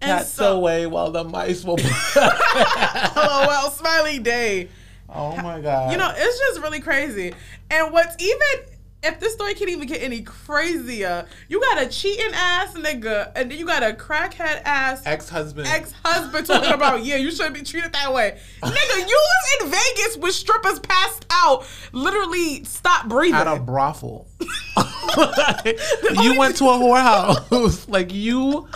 And 0.00 0.18
Cats 0.18 0.30
so, 0.30 0.56
away 0.56 0.88
while 0.88 1.12
the 1.12 1.22
mice 1.22 1.62
will. 1.64 1.76
lol, 2.16 3.70
smiley 3.70 4.18
day. 4.18 4.68
oh 5.08 5.36
my 5.36 5.60
god. 5.60 5.92
You 5.92 5.98
know, 5.98 6.12
it's 6.16 6.38
just 6.38 6.60
really 6.60 6.80
crazy. 6.80 7.32
And 7.70 7.92
what's 7.92 8.20
even 8.20 8.66
if 9.02 9.20
this 9.20 9.34
story 9.34 9.54
can't 9.54 9.70
even 9.70 9.86
get 9.86 10.02
any 10.02 10.22
crazier, 10.22 11.26
you 11.48 11.60
got 11.60 11.80
a 11.80 11.88
cheating 11.88 12.32
ass 12.34 12.74
nigga, 12.74 13.30
and 13.36 13.50
then 13.50 13.58
you 13.58 13.64
got 13.64 13.82
a 13.82 13.92
crackhead 13.92 14.60
ass 14.64 15.02
ex-husband. 15.06 15.68
ex 15.68 15.92
husband 16.04 16.46
talking 16.46 16.72
about, 16.72 17.04
yeah, 17.04 17.16
you 17.16 17.30
shouldn't 17.30 17.54
be 17.54 17.62
treated 17.62 17.92
that 17.92 18.12
way. 18.12 18.38
nigga, 18.60 19.08
you 19.08 19.20
was 19.26 19.62
in 19.62 19.70
Vegas 19.70 20.16
with 20.16 20.34
strippers 20.34 20.80
passed 20.80 21.26
out, 21.30 21.64
literally 21.92 22.64
stop 22.64 23.08
breathing. 23.08 23.36
at 23.36 23.46
a 23.46 23.60
brothel. 23.60 24.26
you 24.40 26.38
went 26.38 26.56
to 26.56 26.64
a 26.64 26.74
whorehouse. 26.74 27.88
like 27.88 28.12
you. 28.12 28.68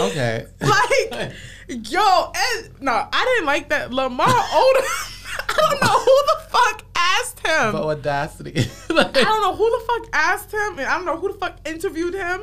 Okay. 0.00 0.46
like, 0.60 1.32
yo, 1.68 2.32
and 2.34 2.80
no, 2.80 3.06
I 3.12 3.24
didn't 3.24 3.46
like 3.46 3.68
that. 3.68 3.92
Lamar 3.92 4.28
Odom. 4.28 5.11
I 5.48 5.54
don't 5.70 5.80
know 5.82 5.98
who 5.98 6.22
the 6.26 6.50
fuck 6.50 6.84
asked 6.96 7.38
him. 7.46 7.72
But 7.72 7.82
audacity. 7.82 8.66
Like, 8.92 9.16
I 9.16 9.22
don't 9.22 9.40
know 9.40 9.56
who 9.56 9.70
the 9.70 9.84
fuck 9.86 10.08
asked 10.12 10.52
him, 10.52 10.78
and 10.78 10.86
I 10.86 10.96
don't 10.96 11.06
know 11.06 11.16
who 11.16 11.32
the 11.32 11.38
fuck 11.38 11.56
interviewed 11.66 12.12
him. 12.12 12.42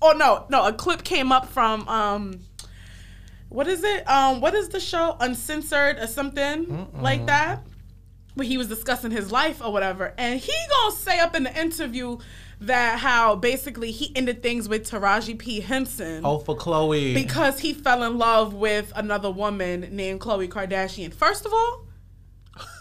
Oh 0.00 0.12
no, 0.12 0.46
no, 0.48 0.66
a 0.66 0.72
clip 0.72 1.04
came 1.04 1.30
up 1.30 1.46
from 1.50 1.86
um, 1.88 2.40
what 3.50 3.68
is 3.68 3.84
it? 3.84 4.08
Um, 4.08 4.40
what 4.40 4.54
is 4.54 4.70
the 4.70 4.80
show? 4.80 5.16
Uncensored 5.20 5.98
or 5.98 6.06
something 6.06 6.88
like 7.00 7.26
that, 7.26 7.62
where 8.34 8.46
he 8.46 8.56
was 8.56 8.68
discussing 8.68 9.10
his 9.10 9.30
life 9.30 9.60
or 9.62 9.72
whatever, 9.72 10.14
and 10.16 10.40
he 10.40 10.52
gonna 10.70 10.96
say 10.96 11.18
up 11.20 11.34
in 11.36 11.42
the 11.44 11.60
interview 11.60 12.16
that 12.60 12.98
how 12.98 13.36
basically 13.36 13.90
he 13.90 14.10
ended 14.16 14.42
things 14.42 14.68
with 14.68 14.88
Taraji 14.90 15.38
P 15.38 15.60
Henson. 15.60 16.24
oh, 16.24 16.38
for 16.38 16.56
Khloé. 16.56 17.12
Because 17.12 17.60
he 17.60 17.74
fell 17.74 18.02
in 18.04 18.16
love 18.16 18.54
with 18.54 18.90
another 18.96 19.30
woman 19.30 19.88
named 19.92 20.20
Khloé 20.20 20.48
Kardashian. 20.48 21.12
First 21.12 21.44
of 21.44 21.52
all, 21.52 21.83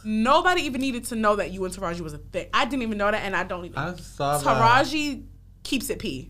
nobody 0.04 0.62
even 0.64 0.82
needed 0.82 1.06
to 1.06 1.16
know 1.16 1.36
that 1.38 1.52
you 1.52 1.64
and 1.66 1.74
Taraji 1.74 2.02
was 2.02 2.14
a 2.14 2.18
thing. 2.18 2.48
I 2.54 2.66
didn't 2.66 2.84
even 2.84 2.98
know 2.98 3.12
that, 3.12 3.24
and 3.24 3.36
I 3.36 3.44
don't 3.44 3.66
even. 3.66 3.78
I 3.78 3.96
saw 3.96 4.38
that. 4.38 4.46
Taraji 4.46 5.26
keeps 5.64 5.90
it 5.90 6.00
p. 6.00 6.30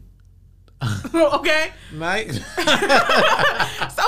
okay, 1.15 1.71
Night. 1.93 2.29
so 2.33 2.41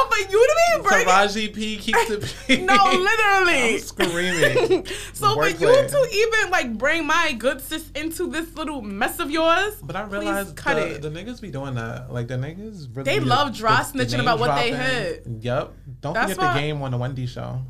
for 0.09 0.17
you 0.17 0.47
to 0.47 0.55
be 0.75 0.81
bringing, 0.83 1.07
Taraji 1.07 1.53
P 1.53 1.77
keeps 1.77 2.09
it 2.09 2.35
P. 2.47 2.57
no, 2.65 2.73
literally, 2.75 3.75
I'm 3.75 3.79
screaming. 3.79 4.85
so 5.13 5.35
for 5.35 5.47
you 5.47 5.57
to 5.87 6.07
even 6.11 6.51
like 6.51 6.77
bring 6.77 7.05
my 7.07 7.31
good 7.37 7.61
sis 7.61 7.89
into 7.91 8.27
this 8.29 8.53
little 8.55 8.81
mess 8.81 9.19
of 9.19 9.31
yours, 9.31 9.75
But 9.81 9.95
I 9.95 10.03
please 10.03 10.11
realized 10.19 10.55
cut 10.57 10.75
the, 10.75 10.95
it. 10.95 11.01
the 11.01 11.09
niggas 11.09 11.39
be 11.39 11.49
doing 11.49 11.75
that. 11.75 12.11
Like 12.11 12.27
the 12.27 12.35
niggas 12.35 12.89
really 12.95 13.03
They 13.03 13.19
love 13.21 13.55
dry 13.55 13.81
the- 13.83 13.97
the 13.97 14.03
snitching 14.05 14.11
name 14.17 14.21
about 14.21 14.39
what 14.39 14.55
they 14.55 14.73
hit. 14.73 15.25
Yep. 15.39 15.73
Don't 16.01 16.13
That's 16.13 16.33
forget 16.33 16.55
the 16.55 16.59
game 16.59 16.81
on 16.81 16.91
the 16.91 16.97
Wendy 16.97 17.25
show. 17.25 17.61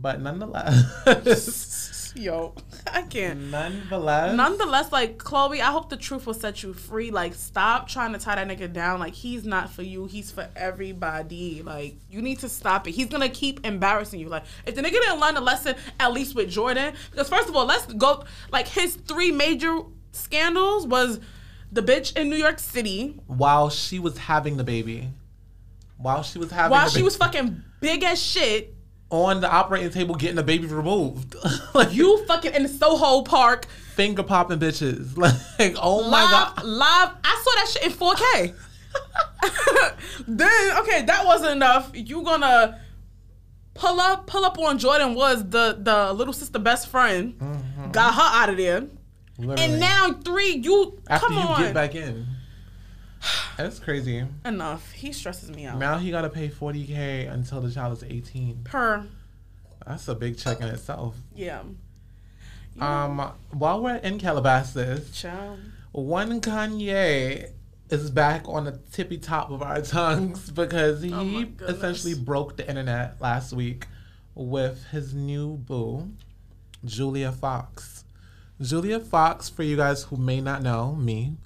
But 0.00 0.20
nonetheless, 0.20 2.12
Yo, 2.16 2.54
I 2.92 3.02
can't. 3.02 3.50
nonetheless, 3.50 4.36
Nonetheless, 4.36 4.90
like 4.92 5.18
Khloé, 5.18 5.60
I 5.60 5.70
hope 5.70 5.90
the 5.90 5.96
truth 5.96 6.26
will 6.26 6.34
set 6.34 6.62
you 6.62 6.72
free. 6.72 7.10
Like, 7.10 7.34
stop 7.34 7.86
trying 7.88 8.12
to 8.14 8.18
tie 8.18 8.34
that 8.34 8.48
nigga 8.48 8.72
down. 8.72 8.98
Like, 8.98 9.14
he's 9.14 9.44
not 9.44 9.70
for 9.70 9.82
you. 9.82 10.06
He's 10.06 10.30
for 10.30 10.48
everybody. 10.56 11.62
Like, 11.62 11.96
you 12.10 12.20
need 12.22 12.40
to 12.40 12.48
stop 12.48 12.88
it. 12.88 12.92
He's 12.92 13.06
gonna 13.08 13.28
keep 13.28 13.64
embarrassing 13.64 14.20
you. 14.20 14.28
Like, 14.28 14.44
if 14.66 14.74
the 14.74 14.82
nigga 14.82 14.92
didn't 14.92 15.20
learn 15.20 15.36
a 15.36 15.40
lesson, 15.40 15.76
at 16.00 16.12
least 16.12 16.34
with 16.34 16.50
Jordyn, 16.50 16.94
because 17.10 17.28
first 17.28 17.48
of 17.48 17.54
all, 17.56 17.66
let's 17.66 17.86
go. 17.92 18.24
Like, 18.50 18.68
his 18.68 18.96
three 18.96 19.30
major 19.30 19.80
scandals 20.12 20.86
was 20.86 21.20
the 21.70 21.82
bitch 21.82 22.16
in 22.16 22.28
New 22.28 22.36
York 22.36 22.58
City 22.58 23.20
while 23.26 23.70
she 23.70 23.98
was 23.98 24.18
having 24.18 24.56
the 24.56 24.64
baby, 24.64 25.10
while 25.96 26.22
she 26.22 26.38
was 26.38 26.50
having 26.50 26.72
while 26.72 26.86
the 26.86 26.90
she 26.90 27.02
was 27.02 27.16
fucking 27.16 27.62
big 27.80 28.02
as 28.02 28.20
shit. 28.20 28.74
On 29.10 29.40
the 29.40 29.50
operating 29.50 29.90
table 29.90 30.14
getting 30.14 30.36
the 30.36 30.42
baby 30.42 30.66
removed, 30.66 31.34
like 31.74 31.92
You 31.92 32.24
fucking 32.26 32.54
in 32.54 32.68
Soho 32.68 33.22
Park 33.22 33.66
finger 34.00 34.22
popping 34.22 34.58
bitches, 34.58 35.16
like 35.58 35.76
oh 35.76 36.08
my 36.08 36.22
god. 36.22 36.64
live. 36.64 37.10
I 37.22 37.42
saw 37.44 37.50
that 37.56 37.68
shit 37.70 37.84
in 37.84 37.92
4K. 37.92 38.54
then 40.28 40.76
okay, 40.78 41.02
that 41.02 41.24
wasn't 41.26 41.52
enough. 41.52 41.90
You 41.92 42.22
gonna 42.22 42.80
pull 43.74 44.00
up, 44.00 44.26
pull 44.26 44.44
up 44.44 44.58
on 44.58 44.78
Jordyn 44.78 45.14
was 45.14 45.48
the 45.48 45.76
the 45.78 46.12
little 46.12 46.32
sister 46.32 46.58
best 46.58 46.88
friend, 46.88 47.34
mm-hmm. 47.38 47.90
got 47.90 48.14
her 48.14 48.42
out 48.42 48.48
of 48.50 48.56
there, 48.56 48.86
Literally. 49.38 49.62
and 49.62 49.80
now 49.80 50.12
three. 50.24 50.56
You 50.56 50.98
after 51.08 51.26
come 51.26 51.36
you 51.36 51.42
on, 51.42 51.60
get 51.60 51.74
back 51.74 51.94
in, 51.94 52.26
that's 53.56 53.78
crazy. 53.78 54.24
enough. 54.44 54.92
He 54.92 55.12
stresses 55.12 55.50
me 55.50 55.66
out. 55.66 55.78
Now 55.78 55.98
he 55.98 56.10
got 56.10 56.22
to 56.22 56.30
pay 56.30 56.48
40k 56.48 57.30
until 57.32 57.60
the 57.60 57.70
child 57.70 57.92
is 57.96 58.04
18. 58.04 58.62
Per 58.64 59.06
That's 59.86 60.08
a 60.08 60.14
big 60.14 60.38
check 60.38 60.60
in 60.60 60.68
itself. 60.68 61.16
yeah, 61.34 61.62
Um, 62.78 63.18
while 63.50 63.82
we're 63.82 63.96
in 63.96 64.18
Calabasas, 64.18 65.10
child. 65.12 65.58
one 65.92 66.40
Kanye 66.40 67.50
is 67.90 68.10
back 68.10 68.42
on 68.48 68.64
the 68.64 68.78
tippy 68.92 69.18
top 69.18 69.50
of 69.50 69.62
our 69.62 69.80
tongues 69.82 70.50
because 70.50 71.02
he 71.02 71.12
Oh 71.12 71.44
essentially 71.66 72.14
broke 72.14 72.56
the 72.56 72.68
internet 72.68 73.20
last 73.20 73.52
week 73.52 73.86
with 74.34 74.84
his 74.92 75.12
new 75.12 75.56
boo, 75.56 76.10
Julia 76.84 77.32
Fox. 77.32 78.04
Julia 78.60 79.00
Fox, 79.00 79.48
for 79.48 79.62
you 79.64 79.76
guys 79.76 80.04
who 80.04 80.16
may 80.16 80.40
not 80.40 80.62
know 80.62 80.94
me, 80.94 81.36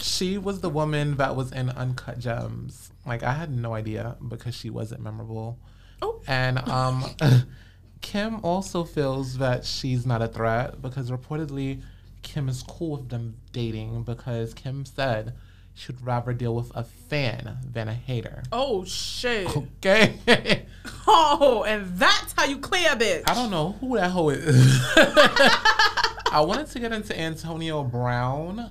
she 0.00 0.38
was 0.38 0.60
the 0.60 0.68
woman 0.68 1.16
that 1.16 1.36
was 1.36 1.52
in 1.52 1.70
Uncut 1.70 2.18
Gems. 2.18 2.90
Like 3.06 3.22
I 3.22 3.32
had 3.32 3.54
no 3.54 3.74
idea 3.74 4.16
because 4.26 4.54
she 4.54 4.70
wasn't 4.70 5.02
memorable. 5.02 5.58
Oh. 6.02 6.20
And 6.26 6.58
um, 6.68 7.04
Kim 8.00 8.40
also 8.44 8.84
feels 8.84 9.38
that 9.38 9.64
she's 9.64 10.06
not 10.06 10.22
a 10.22 10.28
threat 10.28 10.80
because 10.80 11.10
reportedly 11.10 11.82
Kim 12.22 12.48
is 12.48 12.62
cool 12.62 12.98
with 12.98 13.08
them 13.08 13.36
dating 13.52 14.02
because 14.02 14.54
Kim 14.54 14.84
said 14.84 15.34
she'd 15.74 16.00
rather 16.00 16.32
deal 16.32 16.54
with 16.54 16.70
a 16.74 16.84
fan 16.84 17.58
than 17.64 17.88
a 17.88 17.94
hater. 17.94 18.42
Oh 18.52 18.84
shit. 18.84 19.54
Okay. 19.56 20.66
Oh, 21.10 21.64
and 21.66 21.96
that's 21.96 22.34
how 22.34 22.44
you 22.44 22.58
clear, 22.58 22.90
bitch. 22.90 23.22
I 23.26 23.34
don't 23.34 23.50
know 23.50 23.72
who 23.80 23.96
that 23.96 24.10
hoe 24.10 24.28
is. 24.28 24.78
I 24.96 26.44
wanted 26.46 26.66
to 26.66 26.80
get 26.80 26.92
into 26.92 27.18
Antonio 27.18 27.82
Brown 27.82 28.70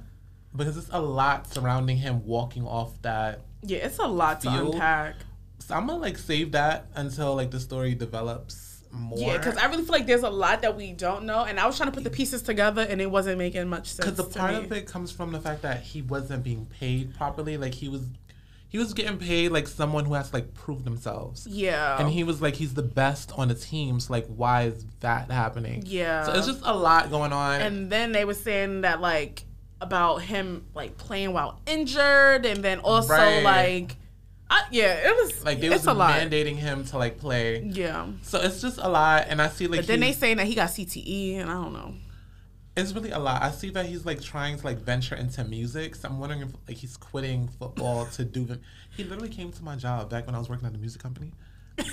because 0.58 0.78
it's 0.78 0.90
a 0.92 1.02
lot 1.02 1.48
surrounding 1.52 1.98
him 1.98 2.26
walking 2.26 2.66
off 2.66 3.02
that. 3.04 3.42
Yeah, 3.64 3.80
it's 3.80 4.00
a 4.00 4.08
lot 4.08 4.42
to 4.42 4.50
unpack. 4.50 5.16
So 5.60 5.76
I'm 5.76 5.88
gonna 5.88 6.00
like 6.00 6.18
save 6.18 6.52
that 6.54 6.88
until 6.96 7.36
like 7.36 7.52
the 7.52 7.60
story 7.60 7.96
develops 7.96 8.84
more. 8.92 9.18
Yeah, 9.20 9.38
because 9.38 9.58
I 9.58 9.66
really 9.68 9.84
feel 9.84 9.92
like 9.94 10.08
there's 10.08 10.24
a 10.24 10.30
lot 10.30 10.62
that 10.62 10.76
we 10.78 10.94
don't 10.94 11.26
know, 11.26 11.44
and 11.44 11.60
I 11.60 11.66
was 11.66 11.78
trying 11.78 11.90
to 11.90 11.94
put 11.94 12.04
the 12.04 12.10
pieces 12.10 12.42
together, 12.42 12.82
and 12.82 13.02
it 13.02 13.10
wasn't 13.12 13.38
making 13.38 13.68
much 13.68 13.88
sense. 13.90 14.10
Because 14.10 14.16
the 14.18 14.40
part 14.40 14.54
me. 14.54 14.60
of 14.60 14.72
it 14.72 14.88
comes 14.88 15.12
from 15.12 15.32
the 15.32 15.40
fact 15.40 15.64
that 15.64 15.82
he 15.82 16.02
wasn't 16.02 16.44
being 16.44 16.66
paid 16.66 17.16
properly. 17.16 17.58
Like 17.58 17.74
he 17.74 17.90
was, 17.90 18.06
he 18.70 18.78
was 18.78 18.94
getting 18.94 19.18
paid 19.18 19.52
like 19.52 19.68
someone 19.68 20.06
who 20.06 20.14
has 20.14 20.30
to 20.30 20.38
like 20.38 20.54
prove 20.54 20.86
themselves. 20.86 21.46
yeah, 21.48 22.00
And 22.00 22.10
he 22.10 22.24
was 22.24 22.42
like 22.42 22.56
he's 22.56 22.74
the 22.76 22.84
best 22.84 23.34
on 23.38 23.50
the 23.50 23.56
team. 23.56 24.00
So 24.00 24.14
like 24.14 24.28
why 24.28 24.64
is 24.64 24.86
that 25.02 25.30
happening? 25.32 25.84
Yeah. 25.86 26.24
So 26.24 26.34
it's 26.34 26.48
just 26.48 26.62
a 26.64 26.74
lot 26.76 27.10
going 27.10 27.34
on. 27.34 27.62
and 27.62 27.90
then 27.90 28.12
they 28.14 28.24
were 28.26 28.34
saying 28.34 28.82
that 28.82 29.02
like 29.02 29.44
about 29.82 30.22
him 30.24 30.66
like 30.74 30.98
playing 30.98 31.34
while 31.34 31.60
injured, 31.68 32.46
and 32.46 32.64
then 32.64 32.80
also 32.80 33.14
Right. 33.14 33.44
like, 33.44 33.96
I, 34.50 34.64
yeah, 34.72 34.94
it 35.10 35.16
was 35.16 35.44
like 35.44 35.60
they 35.60 35.70
was 35.70 35.86
a 35.88 35.94
lot. 35.94 36.14
mandating 36.20 36.56
him 36.56 36.86
to 36.86 36.98
like 36.98 37.20
play. 37.20 37.62
Yeah, 37.64 38.08
So 38.22 38.40
it's 38.40 38.62
just 38.62 38.78
a 38.78 38.88
lot. 38.90 39.26
And 39.28 39.42
I 39.42 39.50
see 39.50 39.68
like 39.68 39.82
but 39.82 39.88
then 39.88 40.00
they 40.00 40.14
saying 40.14 40.38
that 40.38 40.48
he 40.48 40.56
got 40.56 40.70
CTE, 40.70 41.38
and 41.38 41.50
I 41.50 41.54
don't 41.54 41.74
know. 41.74 41.94
it's 42.76 42.94
really 42.94 43.12
a 43.12 43.20
lot. 43.20 43.42
I 43.42 43.52
see 43.52 43.70
that 43.72 43.86
he's 43.88 44.06
like 44.06 44.22
trying 44.22 44.58
to 44.58 44.64
like 44.66 44.78
venture 44.80 45.16
into 45.16 45.44
music. 45.44 45.96
So 45.96 46.08
I'm 46.10 46.20
wondering 46.20 46.42
if 46.44 46.50
like 46.68 46.78
he's 46.78 46.96
quitting 46.98 47.48
football 47.60 48.06
to 48.14 48.24
do 48.24 48.46
the. 48.46 48.60
He 48.96 49.04
literally 49.04 49.30
came 49.30 49.52
to 49.52 49.64
my 49.64 49.76
job 49.76 50.10
back 50.10 50.26
when 50.26 50.34
I 50.36 50.40
was 50.40 50.48
working 50.50 50.66
at 50.66 50.72
the 50.74 50.80
music 50.80 51.02
company, 51.04 51.32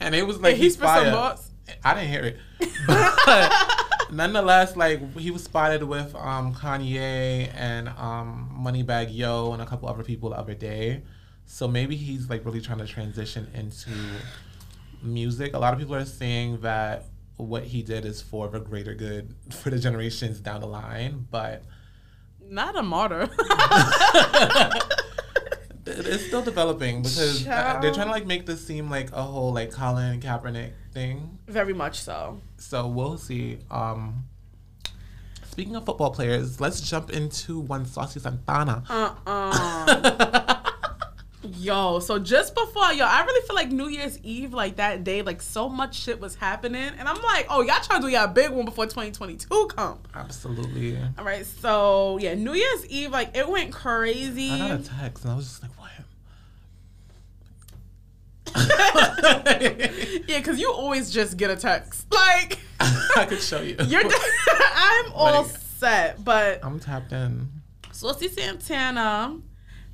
and 0.00 0.14
it 0.14 0.26
was 0.26 0.38
like 0.40 0.52
And 0.52 0.56
he 0.58 0.64
he's 0.64 0.76
some 0.76 0.86
fired. 0.86 1.38
I 1.82 1.94
didn't 1.94 2.10
hear 2.10 2.24
it. 2.24 2.36
But 2.86 3.83
nonetheless, 4.14 4.76
like 4.76 5.16
he 5.16 5.30
was 5.30 5.44
spotted 5.44 5.82
with 5.82 6.14
um, 6.14 6.54
Kanye 6.54 7.52
and 7.54 7.88
um, 7.88 8.50
Moneybagg 8.60 9.08
Yo 9.14 9.52
and 9.52 9.60
a 9.62 9.66
couple 9.66 9.88
other 9.88 10.02
people 10.02 10.30
the 10.30 10.36
other 10.36 10.54
day. 10.54 11.02
So 11.46 11.68
maybe 11.68 11.96
he's 11.96 12.30
like 12.30 12.44
really 12.44 12.60
trying 12.60 12.78
to 12.78 12.86
transition 12.86 13.48
into 13.54 13.90
music. 15.02 15.54
A 15.54 15.58
lot 15.58 15.72
of 15.72 15.78
people 15.78 15.94
are 15.94 16.04
saying 16.04 16.60
that 16.62 17.04
what 17.36 17.64
he 17.64 17.82
did 17.82 18.04
is 18.04 18.22
for 18.22 18.48
the 18.48 18.60
greater 18.60 18.94
good 18.94 19.34
for 19.50 19.70
the 19.70 19.78
generations 19.78 20.40
down 20.40 20.60
the 20.60 20.66
line, 20.66 21.26
but 21.30 21.64
Not 22.48 22.76
a 22.76 22.82
martyr. 22.82 23.28
it- 25.86 26.06
it's 26.06 26.26
still 26.26 26.42
developing 26.42 27.02
because 27.02 27.46
uh, 27.46 27.78
they're 27.80 27.92
trying 27.92 28.06
to 28.06 28.12
like 28.12 28.26
make 28.26 28.46
this 28.46 28.66
seem 28.66 28.90
like 28.90 29.10
a 29.12 29.22
whole 29.22 29.52
like 29.52 29.70
Colin 29.72 30.20
Kaepernick 30.20 30.72
thing. 30.92 31.38
Very 31.46 31.74
much 31.74 32.00
so. 32.00 32.40
So 32.58 32.86
we'll 32.88 33.18
see. 33.18 33.58
Um, 33.70 34.24
speaking 35.50 35.76
of 35.76 35.84
football 35.84 36.10
players, 36.10 36.60
let's 36.60 36.80
jump 36.80 37.10
into 37.10 37.60
one 37.60 37.84
Saucy 37.86 38.20
Santana. 38.20 38.82
Uh-uh. 38.88 40.50
Yo, 41.58 41.98
so 41.98 42.18
just 42.18 42.54
before, 42.54 42.90
yo, 42.94 43.04
I 43.04 43.22
really 43.22 43.46
feel 43.46 43.54
like 43.54 43.70
New 43.70 43.88
Year's 43.88 44.18
Eve, 44.22 44.54
like 44.54 44.76
that 44.76 45.04
day, 45.04 45.20
like 45.20 45.42
so 45.42 45.68
much 45.68 45.94
shit 45.94 46.18
was 46.18 46.34
happening. 46.34 46.92
And 46.98 47.06
I'm 47.06 47.20
like, 47.22 47.46
oh, 47.50 47.60
y'all 47.60 47.80
trying 47.82 48.00
to 48.00 48.06
do 48.06 48.12
y'all 48.12 48.28
big 48.28 48.50
one 48.50 48.64
before 48.64 48.86
2022 48.86 49.68
come. 49.76 49.98
Absolutely. 50.14 50.96
All 51.18 51.24
right, 51.24 51.44
so 51.44 52.16
yeah, 52.18 52.32
New 52.34 52.54
Year's 52.54 52.86
Eve, 52.86 53.10
like 53.10 53.36
it 53.36 53.46
went 53.46 53.72
crazy. 53.74 54.52
I 54.52 54.58
got 54.68 54.80
a 54.80 54.82
text 54.84 55.24
and 55.24 55.32
I 55.34 55.36
was 55.36 55.44
just 55.46 55.62
like? 55.62 55.70
yeah, 60.26 60.38
because 60.38 60.58
you 60.58 60.72
always 60.72 61.10
just 61.10 61.36
get 61.36 61.50
a 61.50 61.56
text. 61.56 62.06
Like, 62.12 62.58
I 62.80 63.26
could 63.28 63.40
show 63.40 63.60
you. 63.60 63.76
you're, 63.86 64.02
I'm 64.04 65.12
all 65.12 65.42
Like- 65.42 65.56
set. 65.78 66.24
But 66.24 66.64
I'm 66.64 66.78
tapped 66.80 67.12
in. 67.12 67.48
Saucy 67.92 68.28
Santana, 68.28 69.38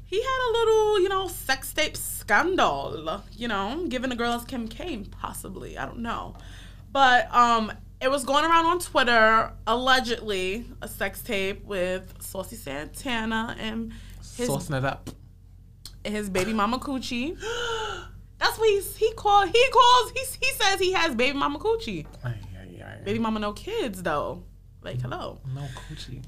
he 0.06 0.20
had 0.20 0.48
a 0.48 0.50
little, 0.52 1.00
you 1.00 1.08
know, 1.08 1.28
sex 1.28 1.72
tape 1.72 1.96
scandal, 1.96 3.22
you 3.36 3.48
know, 3.48 3.86
giving 3.88 4.10
the 4.10 4.16
girl 4.16 4.32
as 4.32 4.44
Kim 4.44 4.68
K, 4.68 5.04
possibly. 5.10 5.76
I 5.76 5.84
don't 5.86 5.98
know. 6.00 6.34
But 6.92 7.32
um 7.34 7.72
it 8.00 8.10
was 8.10 8.24
going 8.24 8.44
around 8.46 8.64
on 8.64 8.78
Twitter, 8.78 9.52
allegedly, 9.66 10.64
a 10.80 10.88
sex 10.88 11.20
tape 11.20 11.64
with 11.66 12.14
Saucy 12.22 12.56
Santana 12.56 13.54
and 13.60 13.92
his 14.36 14.48
Saucing 14.48 14.78
it 14.78 14.84
up. 14.86 15.10
his 16.02 16.30
baby 16.30 16.54
mama 16.54 16.78
coochie. 16.78 17.36
That's 18.40 18.58
what 18.58 18.68
he's, 18.70 18.96
he 18.96 19.12
called. 19.12 19.50
He 19.50 19.64
calls. 19.70 20.12
He 20.12 20.20
he 20.40 20.52
says 20.54 20.80
he 20.80 20.92
has 20.92 21.14
baby 21.14 21.36
mama 21.36 21.58
coochie. 21.58 22.06
Ay, 22.24 22.34
ay, 22.58 22.82
ay. 22.82 23.04
Baby 23.04 23.18
mama 23.18 23.38
no 23.38 23.52
kids 23.52 24.02
though. 24.02 24.42
Like 24.82 25.00
hello. 25.00 25.40
No 25.54 25.60
coochie. 25.60 26.22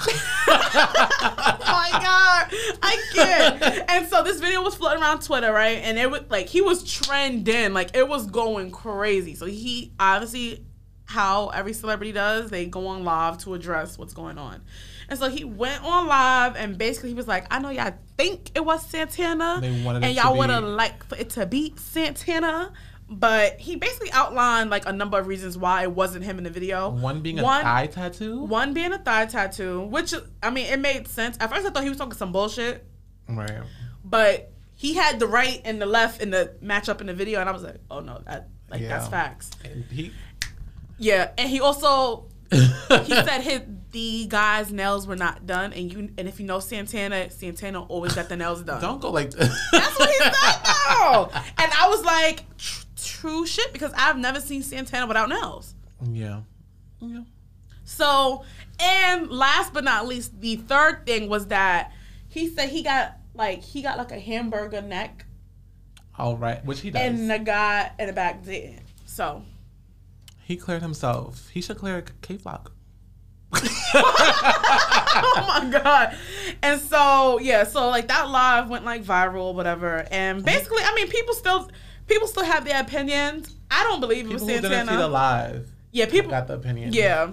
oh 0.02 1.56
my 1.60 1.90
god, 1.92 2.48
I 2.82 3.02
can't. 3.14 3.90
And 3.90 4.08
so 4.08 4.22
this 4.22 4.40
video 4.40 4.62
was 4.62 4.74
floating 4.74 5.02
around 5.02 5.20
Twitter, 5.22 5.52
right? 5.52 5.78
And 5.78 5.98
it 5.98 6.10
was 6.10 6.22
like 6.30 6.48
he 6.48 6.62
was 6.62 6.90
trending, 6.90 7.74
like 7.74 7.94
it 7.94 8.08
was 8.08 8.26
going 8.26 8.70
crazy. 8.70 9.34
So 9.34 9.46
he 9.46 9.92
obviously, 10.00 10.64
how 11.04 11.48
every 11.48 11.74
celebrity 11.74 12.12
does, 12.12 12.50
they 12.50 12.66
go 12.66 12.86
on 12.86 13.04
live 13.04 13.38
to 13.38 13.54
address 13.54 13.98
what's 13.98 14.14
going 14.14 14.38
on. 14.38 14.62
And 15.10 15.18
so 15.18 15.28
he 15.28 15.42
went 15.44 15.82
on 15.84 16.06
live 16.06 16.54
and 16.56 16.78
basically 16.78 17.08
he 17.10 17.14
was 17.16 17.26
like, 17.28 17.44
I 17.50 17.58
know 17.58 17.68
y'all 17.70 17.92
think 18.16 18.52
it 18.54 18.64
was 18.64 18.86
Santana, 18.86 19.60
and 19.62 20.14
y'all 20.14 20.38
would 20.38 20.50
have 20.50 20.62
liked 20.64 21.08
for 21.08 21.16
it 21.16 21.30
to 21.30 21.46
be 21.46 21.74
Santana. 21.76 22.72
But 23.12 23.58
he 23.58 23.74
basically 23.74 24.12
outlined 24.12 24.70
like 24.70 24.86
a 24.86 24.92
number 24.92 25.18
of 25.18 25.26
reasons 25.26 25.58
why 25.58 25.82
it 25.82 25.90
wasn't 25.90 26.24
him 26.24 26.38
in 26.38 26.44
the 26.44 26.50
video. 26.50 26.90
One 26.90 27.22
being 27.22 27.40
a 27.40 27.42
thigh 27.42 27.88
tattoo. 27.88 28.44
one 28.44 28.72
being 28.72 28.92
a 28.92 28.98
thigh 28.98 29.26
tattoo, 29.26 29.80
which 29.82 30.14
I 30.44 30.50
mean, 30.50 30.66
it 30.66 30.78
made 30.78 31.08
sense. 31.08 31.36
At 31.40 31.50
first, 31.50 31.66
I 31.66 31.70
thought 31.70 31.82
he 31.82 31.88
was 31.88 31.98
talking 31.98 32.14
some 32.14 32.30
bullshit, 32.30 32.86
Right. 33.28 33.62
but 34.04 34.52
he 34.76 34.94
had 34.94 35.18
the 35.18 35.26
right 35.26 35.60
and 35.64 35.82
the 35.82 35.86
left 35.86 36.22
in 36.22 36.30
the 36.30 36.54
matchup 36.62 37.00
in 37.00 37.08
the 37.08 37.14
video, 37.14 37.40
and 37.40 37.48
I 37.48 37.52
was 37.52 37.64
like, 37.64 37.78
oh 37.90 37.98
no, 37.98 38.22
that 38.26 38.48
like 38.70 38.82
that's 38.82 39.08
facts. 39.08 39.50
And 39.64 39.84
he. 39.90 40.12
Yeah, 40.96 41.32
and 41.36 41.50
he 41.50 41.60
also 41.60 42.28
he 42.52 42.58
said 42.58 43.40
his 43.40 43.62
the 43.92 44.26
guy's 44.28 44.72
nails 44.72 45.06
were 45.06 45.16
not 45.16 45.46
done, 45.46 45.72
and 45.72 45.92
you 45.92 46.10
and 46.18 46.28
if 46.28 46.38
you 46.40 46.46
know 46.46 46.60
Santana, 46.60 47.30
Santana 47.30 47.82
always 47.82 48.14
got 48.14 48.28
the 48.28 48.36
nails 48.36 48.62
done. 48.62 48.80
Don't 48.80 49.00
go 49.00 49.10
like 49.10 49.30
this. 49.32 49.48
That's 49.72 49.98
what 49.98 50.08
he 50.08 50.16
said 50.18 50.32
though, 50.32 51.30
and 51.58 51.72
I 51.78 51.88
was 51.88 52.04
like, 52.04 52.44
true 52.96 53.46
shit, 53.46 53.72
because 53.72 53.92
I've 53.96 54.16
never 54.18 54.40
seen 54.40 54.62
Santana 54.62 55.06
without 55.06 55.28
nails. 55.28 55.74
yeah. 56.10 56.40
Yeah. 57.00 57.22
So, 57.84 58.44
and 58.78 59.30
last 59.30 59.72
but 59.72 59.84
not 59.84 60.06
least, 60.06 60.40
the 60.40 60.56
third 60.56 61.06
thing 61.06 61.28
was 61.28 61.46
that 61.48 61.92
he 62.28 62.48
said 62.48 62.68
he 62.68 62.82
got 62.82 63.16
like 63.34 63.62
he 63.62 63.82
got 63.82 63.98
like 63.98 64.12
a 64.12 64.20
hamburger 64.20 64.82
neck, 64.82 65.24
All 66.18 66.36
right. 66.36 66.64
Which 66.64 66.80
he 66.80 66.90
does. 66.90 67.02
and 67.02 67.28
the 67.30 67.38
guy 67.38 67.90
in 67.98 68.06
the 68.06 68.12
back 68.12 68.44
did. 68.44 68.80
So, 69.06 69.42
he 70.44 70.56
cleared 70.56 70.82
himself. 70.82 71.48
He 71.48 71.60
should 71.60 71.78
clear 71.78 72.04
Kay 72.22 72.36
Flock. 72.36 72.72
oh 74.32 75.44
my 75.48 75.68
god! 75.70 76.16
And 76.62 76.80
so 76.80 77.38
yeah, 77.40 77.64
so 77.64 77.88
like 77.88 78.08
that 78.08 78.28
live 78.30 78.68
went 78.70 78.84
like 78.84 79.02
viral, 79.04 79.54
whatever. 79.54 80.06
And 80.10 80.44
basically, 80.44 80.82
I 80.84 80.94
mean, 80.94 81.08
people 81.08 81.34
still 81.34 81.70
people 82.06 82.28
still 82.28 82.44
have 82.44 82.64
their 82.64 82.80
opinions. 82.80 83.54
I 83.70 83.84
don't 83.84 84.00
believe 84.00 84.26
it 84.26 84.32
was 84.32 84.42
People 84.42 84.56
who 84.56 84.68
didn't 84.68 84.88
see 84.88 84.96
the 84.96 85.08
live 85.08 85.68
Yeah, 85.92 86.06
people. 86.06 86.30
got 86.30 86.46
the 86.46 86.54
opinion. 86.54 86.92
Yeah, 86.92 87.30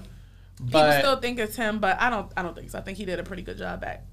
people 0.66 0.92
still 1.00 1.18
think 1.18 1.40
it's 1.40 1.56
him, 1.56 1.80
but 1.80 2.00
I 2.02 2.10
don't. 2.10 2.32
I 2.36 2.42
don't 2.42 2.56
think 2.56 2.70
so. 2.70 2.78
I 2.78 2.82
think 2.82 2.98
he 2.98 3.06
did 3.06 3.20
a 3.20 3.24
pretty 3.24 3.44
good 3.44 3.58
job 3.58 3.84
at 3.84 4.06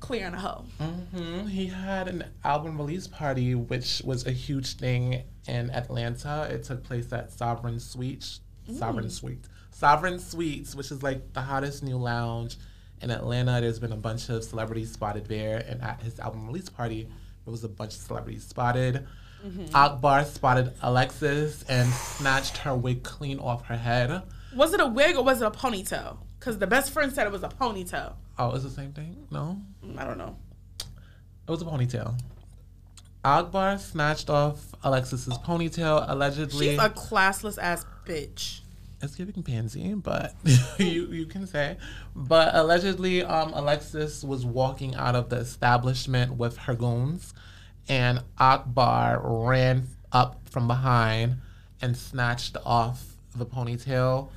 clearing 0.00 0.32
the 0.32 0.38
hoe. 0.38 0.64
hmm 0.80 1.46
he 1.48 1.66
had 1.66 2.06
an 2.08 2.24
album 2.44 2.78
release 2.78 3.06
party, 3.08 3.54
which 3.54 4.00
was 4.04 4.26
a 4.26 4.30
huge 4.32 4.74
thing 4.74 5.22
in 5.46 5.70
Atlanta. 5.70 6.46
It 6.50 6.64
took 6.64 6.84
place 6.84 7.12
at 7.12 7.32
Sovereign 7.32 7.80
Suites. 7.80 8.40
Sovereign 8.76 9.08
Suites. 9.10 9.48
Sovereign 9.78 10.18
Suites, 10.18 10.74
which 10.74 10.90
is 10.90 11.04
like 11.04 11.32
the 11.34 11.40
hottest 11.40 11.84
new 11.84 11.96
lounge 11.96 12.56
in 13.00 13.12
Atlanta. 13.12 13.60
There's 13.60 13.78
been 13.78 13.92
a 13.92 13.96
bunch 13.96 14.28
of 14.28 14.42
celebrities 14.42 14.90
spotted 14.90 15.26
there, 15.26 15.64
and 15.68 15.80
at 15.82 16.02
his 16.02 16.18
album 16.18 16.48
release 16.48 16.68
party, 16.68 17.08
there 17.44 17.52
was 17.52 17.62
a 17.62 17.68
bunch 17.68 17.94
of 17.94 18.00
celebrities 18.00 18.44
spotted. 18.44 19.06
Akbar 19.72 20.24
spotted 20.24 20.72
Alexis 20.82 21.62
and 21.68 21.88
snatched 21.92 22.56
her 22.58 22.74
wig 22.74 23.04
clean 23.04 23.38
off 23.38 23.66
her 23.66 23.76
head. 23.76 24.22
Was 24.52 24.74
it 24.74 24.80
a 24.80 24.86
wig 24.86 25.14
or 25.14 25.22
was 25.22 25.40
it 25.40 25.46
a 25.46 25.50
ponytail? 25.52 26.16
Because 26.40 26.58
the 26.58 26.66
best 26.66 26.90
friend 26.92 27.12
said 27.12 27.28
it 27.28 27.32
was 27.32 27.44
a 27.44 27.48
ponytail. 27.48 28.14
Oh, 28.36 28.52
it's 28.56 28.64
the 28.64 28.70
same 28.70 28.92
thing? 28.92 29.28
No? 29.30 29.60
Mm, 29.86 29.96
I 29.96 30.04
don't 30.04 30.18
know. 30.18 30.36
It 30.80 31.50
was 31.52 31.62
a 31.62 31.64
ponytail. 31.64 32.18
Akbar 33.24 33.78
snatched 33.78 34.28
off 34.28 34.74
Alexis's 34.82 35.38
ponytail, 35.38 36.04
allegedly. 36.08 36.70
She's 36.70 36.78
a 36.80 36.90
classless 36.90 37.58
ass 37.62 37.86
bitch. 38.04 38.62
It's 39.00 39.14
giving 39.14 39.42
pansy, 39.42 39.94
but 39.94 40.34
you 40.78 41.06
you 41.06 41.26
can 41.26 41.46
say. 41.46 41.76
But 42.16 42.54
allegedly, 42.54 43.22
um, 43.22 43.52
Alexis 43.54 44.24
was 44.24 44.44
walking 44.44 44.94
out 44.94 45.14
of 45.14 45.28
the 45.28 45.36
establishment 45.36 46.34
with 46.36 46.56
her 46.58 46.74
goons, 46.74 47.34
and 47.88 48.22
Akbar 48.38 49.20
ran 49.22 49.86
up 50.12 50.40
from 50.50 50.66
behind 50.66 51.36
and 51.80 51.96
snatched 51.96 52.56
off 52.64 53.16
the 53.36 53.46
ponytail. 53.46 54.30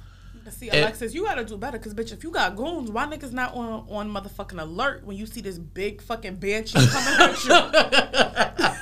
See, 0.50 0.68
It- 0.68 0.76
Alexis, 0.84 1.14
you 1.14 1.24
gotta 1.24 1.46
do 1.46 1.56
better, 1.58 1.80
cause 1.80 1.94
bitch, 1.94 2.12
if 2.12 2.24
you 2.24 2.32
got 2.32 2.56
goons, 2.56 2.92
why 2.92 3.06
niggas 3.06 3.32
not 3.32 3.54
on 3.54 3.86
on 3.90 4.12
motherfucking 4.12 4.60
alert 4.62 5.06
when 5.06 5.16
you 5.16 5.26
see 5.26 5.40
this 5.42 5.58
big 5.58 6.02
fucking 6.02 6.36
banshee 6.36 6.80
coming 6.88 7.20
at 7.20 7.46
you? 7.46 8.78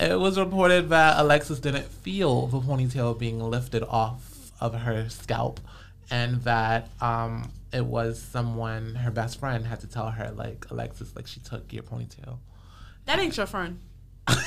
It 0.10 0.18
was 0.18 0.38
reported 0.38 0.88
that 0.88 1.20
Alexis 1.20 1.60
didn't 1.60 1.84
feel 1.86 2.48
the 2.48 2.58
ponytail 2.58 3.16
being 3.16 3.38
lifted 3.40 3.84
off 3.84 4.31
of 4.62 4.74
her 4.74 5.08
scalp, 5.10 5.60
and 6.10 6.40
that 6.42 6.88
um, 7.00 7.50
it 7.72 7.84
was 7.84 8.20
someone, 8.20 8.94
her 8.94 9.10
best 9.10 9.40
friend, 9.40 9.66
had 9.66 9.80
to 9.80 9.86
tell 9.88 10.10
her, 10.10 10.30
like, 10.30 10.66
Alexis, 10.70 11.14
like, 11.16 11.26
she 11.26 11.40
took 11.40 11.72
your 11.72 11.82
ponytail. 11.82 12.38
That 13.06 13.18
ain't 13.18 13.36
your 13.36 13.46
friend. 13.46 13.80
because 14.26 14.38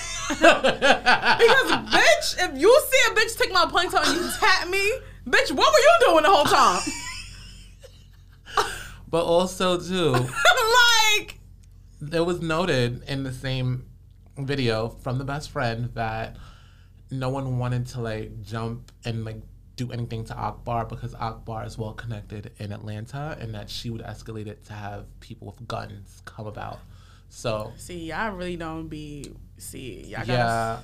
bitch, 1.91 2.35
if 2.39 2.59
you 2.59 2.81
see 2.89 3.11
a 3.11 3.15
bitch 3.15 3.37
take 3.37 3.51
my 3.51 3.65
ponytail 3.65 4.07
and 4.07 4.15
you 4.15 4.31
tap 4.39 4.69
me, 4.69 4.91
bitch, 5.27 5.51
what 5.51 5.73
were 5.73 5.79
you 5.79 5.97
doing 6.07 6.23
the 6.23 6.29
whole 6.29 6.45
time? 6.45 6.81
But 9.07 9.23
also, 9.23 9.79
too, 9.79 10.11
like, 11.19 11.39
it 12.11 12.25
was 12.25 12.41
noted 12.41 13.03
in 13.07 13.23
the 13.23 13.31
same 13.31 13.85
video 14.37 14.89
from 14.89 15.19
the 15.19 15.23
best 15.23 15.51
friend 15.51 15.89
that 15.93 16.35
no 17.11 17.29
one 17.29 17.57
wanted 17.57 17.85
to, 17.87 18.01
like, 18.01 18.41
jump 18.41 18.91
and, 19.05 19.23
like, 19.23 19.41
do 19.75 19.91
anything 19.91 20.23
to 20.25 20.35
Akbar 20.35 20.85
because 20.85 21.13
Akbar 21.15 21.65
is 21.65 21.77
well 21.77 21.93
connected 21.93 22.51
in 22.59 22.71
Atlanta 22.71 23.37
and 23.39 23.53
that 23.55 23.69
she 23.69 23.89
would 23.89 24.01
escalate 24.01 24.47
it 24.47 24.63
to 24.65 24.73
have 24.73 25.05
people 25.19 25.47
with 25.47 25.67
guns 25.67 26.21
come 26.25 26.47
about. 26.47 26.79
So 27.29 27.73
see, 27.75 28.05
y'all 28.05 28.31
really 28.31 28.55
don't 28.55 28.87
be 28.87 29.31
see, 29.57 30.03
y'all 30.07 30.19
gotta. 30.25 30.31
yeah, 30.31 30.79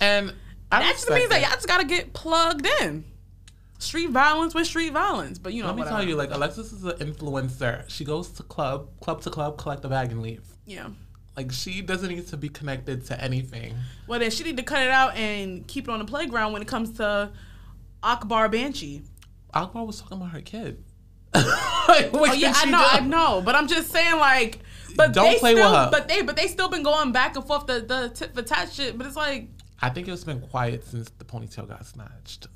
and 0.00 0.34
I 0.70 0.80
That 0.80 0.92
just 0.92 1.08
means 1.10 1.28
that 1.30 1.40
y'all 1.40 1.50
just 1.52 1.68
gotta 1.68 1.84
get 1.86 2.12
plugged 2.12 2.66
in. 2.82 3.04
street 3.78 4.10
violence 4.10 4.54
with 4.54 4.66
street 4.66 4.92
violence. 4.92 5.38
But 5.38 5.52
you 5.54 5.62
know, 5.62 5.68
Let 5.68 5.76
me 5.76 5.80
whatever. 5.82 5.98
tell 6.00 6.08
you, 6.08 6.16
like 6.16 6.30
Alexis 6.32 6.72
is 6.72 6.84
an 6.84 6.96
influencer. 6.98 7.88
She 7.88 8.04
goes 8.04 8.28
to 8.32 8.42
club, 8.42 8.88
club 9.00 9.22
to 9.22 9.30
club, 9.30 9.56
collect 9.58 9.82
the 9.82 9.88
bag 9.88 10.10
and 10.12 10.20
leave. 10.22 10.44
yeah. 10.66 10.88
Like 11.36 11.52
she 11.52 11.82
doesn't 11.82 12.08
need 12.08 12.26
to 12.28 12.36
be 12.38 12.48
connected 12.48 13.04
to 13.06 13.22
anything. 13.22 13.74
Well, 14.06 14.18
then 14.18 14.30
she 14.30 14.42
need 14.42 14.56
to 14.56 14.62
cut 14.62 14.80
it 14.82 14.88
out 14.90 15.14
and 15.16 15.66
keep 15.66 15.86
it 15.86 15.90
on 15.90 15.98
the 15.98 16.06
playground 16.06 16.54
when 16.54 16.62
it 16.62 16.68
comes 16.68 16.92
to 16.96 17.30
Akbar 18.06 18.48
Banshee. 18.48 19.02
Akbar 19.52 19.84
was 19.84 20.00
talking 20.00 20.18
about 20.18 20.30
her 20.30 20.40
kid. 20.40 20.84
like, 21.34 22.10
Oh 22.12 22.32
yeah, 22.32 22.52
I 22.54 22.70
know? 22.70 22.86
I 22.88 23.00
know, 23.00 23.42
but 23.44 23.56
I'm 23.56 23.66
just 23.66 23.90
saying 23.90 24.16
like, 24.18 24.60
but 24.96 25.12
Don't 25.12 25.32
they 25.32 25.38
play 25.38 25.54
with 25.54 25.64
her. 25.64 25.88
But 25.90 26.06
they, 26.06 26.22
but 26.22 26.36
they 26.36 26.46
still 26.46 26.68
been 26.68 26.84
going 26.84 27.10
back 27.10 27.34
and 27.34 27.44
forth 27.44 27.66
the 27.66 27.80
the 27.80 28.10
tit 28.14 28.32
for 28.32 28.42
tat 28.42 28.72
shit. 28.72 28.96
But 28.96 29.08
it's 29.08 29.16
like, 29.16 29.48
I 29.82 29.90
think 29.90 30.06
it's 30.06 30.24
been 30.24 30.40
quiet 30.40 30.84
since 30.84 31.10
the 31.18 31.24
ponytail 31.24 31.68
got 31.68 31.84
snatched. 31.84 32.46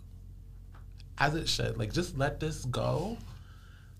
As 1.18 1.34
it 1.34 1.48
should. 1.48 1.76
Like, 1.76 1.92
just 1.92 2.16
let 2.16 2.40
this 2.40 2.64
go. 2.64 3.18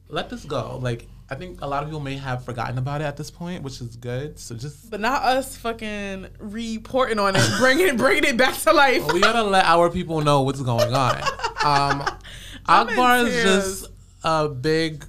Let 0.08 0.30
this 0.30 0.44
go. 0.44 0.78
Like, 0.80 1.06
I 1.32 1.36
think 1.36 1.60
a 1.62 1.66
lot 1.66 1.84
of 1.84 1.88
people 1.88 2.00
may 2.00 2.16
have 2.16 2.44
forgotten 2.44 2.76
about 2.76 3.00
it 3.00 3.04
at 3.04 3.16
this 3.16 3.30
point, 3.30 3.62
which 3.62 3.80
is 3.80 3.94
good. 3.94 4.36
So 4.38 4.56
just 4.56 4.90
but 4.90 5.00
not 5.00 5.22
us 5.22 5.56
fucking 5.56 6.26
reporting 6.40 7.20
on 7.20 7.36
it, 7.36 7.42
bringing 7.58 7.96
bringing 7.96 8.24
it 8.24 8.36
back 8.36 8.56
to 8.58 8.72
life. 8.72 9.12
we 9.12 9.20
gotta 9.20 9.44
let 9.44 9.64
our 9.64 9.90
people 9.90 10.20
know 10.22 10.42
what's 10.42 10.60
going 10.60 10.92
on. 10.92 11.22
Um, 11.64 12.04
Akbar 12.66 13.26
is 13.26 13.42
just 13.44 13.92
a 14.24 14.48
big. 14.48 15.04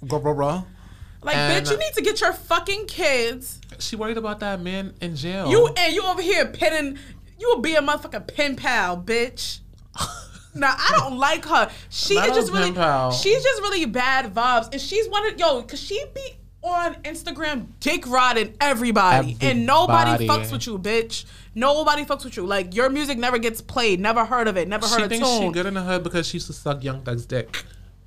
Blah, 0.00 0.20
blah, 0.20 0.34
blah. 0.34 0.64
Like, 1.22 1.36
And- 1.36 1.66
bitch, 1.66 1.70
you 1.72 1.78
need 1.78 1.94
to 1.94 2.02
get 2.02 2.20
your 2.20 2.32
fucking 2.34 2.86
kids. 2.86 3.60
She 3.78 3.96
worried 3.96 4.18
about 4.18 4.40
that 4.40 4.60
man 4.60 4.94
in 5.00 5.16
jail. 5.16 5.50
You 5.50 5.66
and 5.76 5.92
you 5.94 6.02
over 6.04 6.22
here 6.22 6.46
pinning. 6.46 6.98
You 7.38 7.48
will 7.48 7.60
be 7.62 7.74
a 7.74 7.80
motherfucking 7.80 8.32
pen 8.32 8.54
pal, 8.56 8.96
bitch. 9.02 9.58
Now 10.54 10.74
I 10.78 10.94
don't 10.96 11.18
like 11.18 11.44
her. 11.46 11.70
She 11.90 12.14
is 12.14 12.34
just 12.34 12.52
really, 12.52 12.72
she's 13.12 13.42
just 13.42 13.60
really 13.62 13.86
bad 13.86 14.32
vibes, 14.34 14.68
and 14.72 14.80
she's 14.80 15.08
one 15.08 15.26
of 15.26 15.38
yo, 15.38 15.62
cause 15.62 15.80
she 15.80 16.02
be 16.14 16.36
on 16.62 16.94
Instagram 17.02 17.66
dick 17.80 18.06
riding 18.06 18.54
everybody, 18.60 19.36
and 19.40 19.66
nobody 19.66 20.26
fucks 20.26 20.50
with 20.52 20.66
you, 20.66 20.78
bitch. 20.78 21.24
Nobody 21.54 22.04
fucks 22.04 22.24
with 22.24 22.36
you. 22.36 22.46
Like 22.46 22.74
your 22.74 22.88
music 22.88 23.18
never 23.18 23.38
gets 23.38 23.60
played. 23.60 24.00
Never 24.00 24.24
heard 24.24 24.48
of 24.48 24.56
it. 24.56 24.66
Never 24.66 24.86
heard 24.86 24.98
she 24.98 25.04
a 25.04 25.08
thinks 25.08 25.28
she 25.28 25.40
tune. 25.40 25.52
good 25.52 25.66
in 25.66 25.74
the 25.74 25.82
hood 25.82 26.02
because 26.02 26.26
she 26.26 26.36
used 26.36 26.46
to 26.48 26.52
suck 26.52 26.82
Young 26.82 27.02
Thug's 27.02 27.26
dick, 27.26 27.64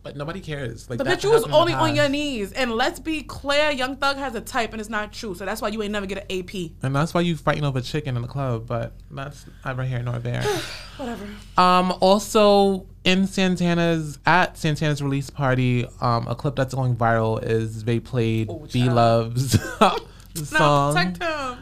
but 0.08 0.18
nobody 0.18 0.40
cares. 0.40 0.90
Like 0.90 0.98
But 0.98 1.08
that 1.08 1.20
bitch, 1.20 1.24
you 1.24 1.30
was 1.32 1.44
happened 1.46 1.46
in 1.46 1.52
the 1.52 1.58
only 1.58 1.74
on 1.92 1.96
your 1.96 2.10
knees, 2.10 2.52
and 2.54 2.72
let's 2.72 3.00
be 3.00 3.24
clear, 3.24 3.72
Young 3.72 3.96
Thug 3.98 4.18
has 4.18 4.36
a 4.36 4.42
type, 4.42 4.72
and 4.72 4.80
it's 4.80 4.90
not 4.90 5.12
true. 5.14 5.36
So 5.36 5.46
that's 5.46 5.62
why 5.62 5.68
you 5.70 5.82
ain't 5.84 5.92
never 5.92 6.06
get 6.06 6.30
an 6.30 6.40
AP. 6.40 6.72
and 6.84 6.96
that's 6.96 7.14
why 7.14 7.22
you 7.22 7.36
fighting 7.36 7.64
over 7.64 7.82
chicken 7.82 8.16
in 8.16 8.22
the 8.22 8.28
club. 8.28 8.68
But 8.68 8.94
that's 9.12 9.46
neither 9.66 9.84
here 9.84 10.02
nor 10.02 10.20
there. 10.20 10.42
Whatever. 10.98 11.28
um, 11.58 11.94
also 12.02 12.88
in 13.04 13.28
Santana's 13.28 14.20
at 14.26 14.58
Santana's 14.58 15.02
release 15.02 15.30
party, 15.30 15.86
um, 16.02 16.28
a 16.28 16.36
clip 16.36 16.56
that's 16.56 16.74
going 16.74 16.96
viral 16.96 17.42
is 17.44 17.84
they 17.84 18.00
played 18.00 18.50
Oh, 18.50 18.68
B. 18.72 18.90
Love's 18.90 19.58
No, 19.80 19.96
song. 20.44 20.94
protect 20.94 21.24
him. 21.24 21.58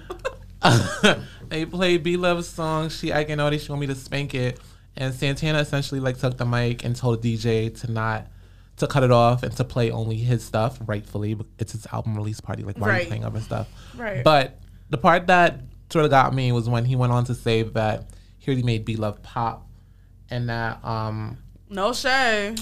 they 1.50 1.66
played 1.66 2.04
B 2.04 2.18
Love's 2.18 2.48
song. 2.48 2.90
She 2.90 3.12
acting 3.12 3.38
naughty. 3.38 3.58
She 3.58 3.70
want 3.72 3.82
me 3.82 3.88
to 3.88 3.96
spank 3.96 4.34
it. 4.34 4.60
And 4.98 5.14
Santana 5.14 5.60
essentially 5.60 6.00
like 6.00 6.18
took 6.18 6.38
the 6.38 6.46
mic 6.46 6.84
and 6.86 6.96
told 6.96 7.22
DJ 7.22 7.78
to 7.82 7.92
not 7.92 8.28
to 8.78 8.88
cut 8.88 9.04
it 9.04 9.12
off 9.12 9.44
and 9.44 9.56
to 9.58 9.64
play 9.64 9.90
only 9.92 10.18
his 10.18 10.44
stuff. 10.44 10.78
Rightfully, 10.86 11.34
but 11.34 11.48
it's 11.60 11.72
his 11.74 11.88
album 11.92 12.16
release 12.16 12.42
party. 12.42 12.64
Like 12.64 12.78
why 12.78 12.88
are 12.88 12.92
Right. 12.92 13.02
you 13.04 13.08
playing 13.08 13.26
other 13.26 13.40
stuff? 13.42 13.68
Right. 13.96 14.24
But 14.24 14.60
the 14.90 14.98
part 14.98 15.28
that 15.28 15.62
sort 15.90 16.06
of 16.06 16.12
got 16.12 16.34
me 16.34 16.52
was 16.52 16.68
when 16.68 16.86
he 16.86 16.96
went 16.96 17.12
on 17.14 17.24
to 17.26 17.36
say 17.36 17.64
that 17.64 18.10
he 18.40 18.52
already 18.52 18.64
made 18.64 18.86
B 18.86 18.96
Love 18.96 19.22
pop, 19.24 19.68
and 20.30 20.50
that 20.50 20.84
um 20.86 21.38
No 21.70 21.94
shade. 21.94 22.62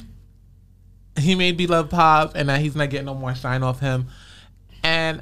he 1.18 1.36
made 1.36 1.58
B 1.58 1.68
Love 1.68 1.90
pop, 1.90 2.34
and 2.36 2.48
that 2.50 2.62
he's 2.62 2.76
not 2.76 2.90
getting 2.90 3.06
no 3.08 3.16
more 3.16 3.34
shine 3.36 3.64
off 3.64 3.80
him. 3.80 4.08
And 4.84 5.22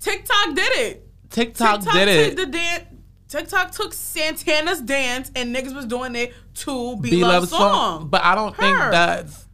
TikTok 0.00 0.54
did 0.54 0.72
it. 0.78 1.08
TikTok, 1.30 1.80
TikTok 1.80 1.94
did 1.94 2.08
it. 2.08 2.36
the 2.36 2.46
dance. 2.46 2.84
TikTok 3.28 3.72
took 3.72 3.92
Santana's 3.92 4.80
dance 4.80 5.30
and 5.36 5.54
niggas 5.54 5.74
was 5.74 5.84
doing 5.84 6.16
it 6.16 6.32
to 6.54 6.96
Be, 6.96 7.10
B 7.10 7.20
song. 7.22 7.46
song, 7.46 8.08
but 8.08 8.24
I 8.24 8.34
don't 8.34 8.56
think 8.56 8.76
that's 8.78 9.46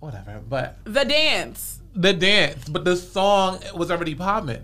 whatever. 0.00 0.40
But 0.48 0.78
the 0.84 1.04
dance. 1.04 1.80
the 1.94 2.12
dance, 2.12 2.68
but 2.68 2.84
the 2.84 2.96
song 2.96 3.60
was 3.74 3.90
already 3.90 4.14
popping. 4.14 4.62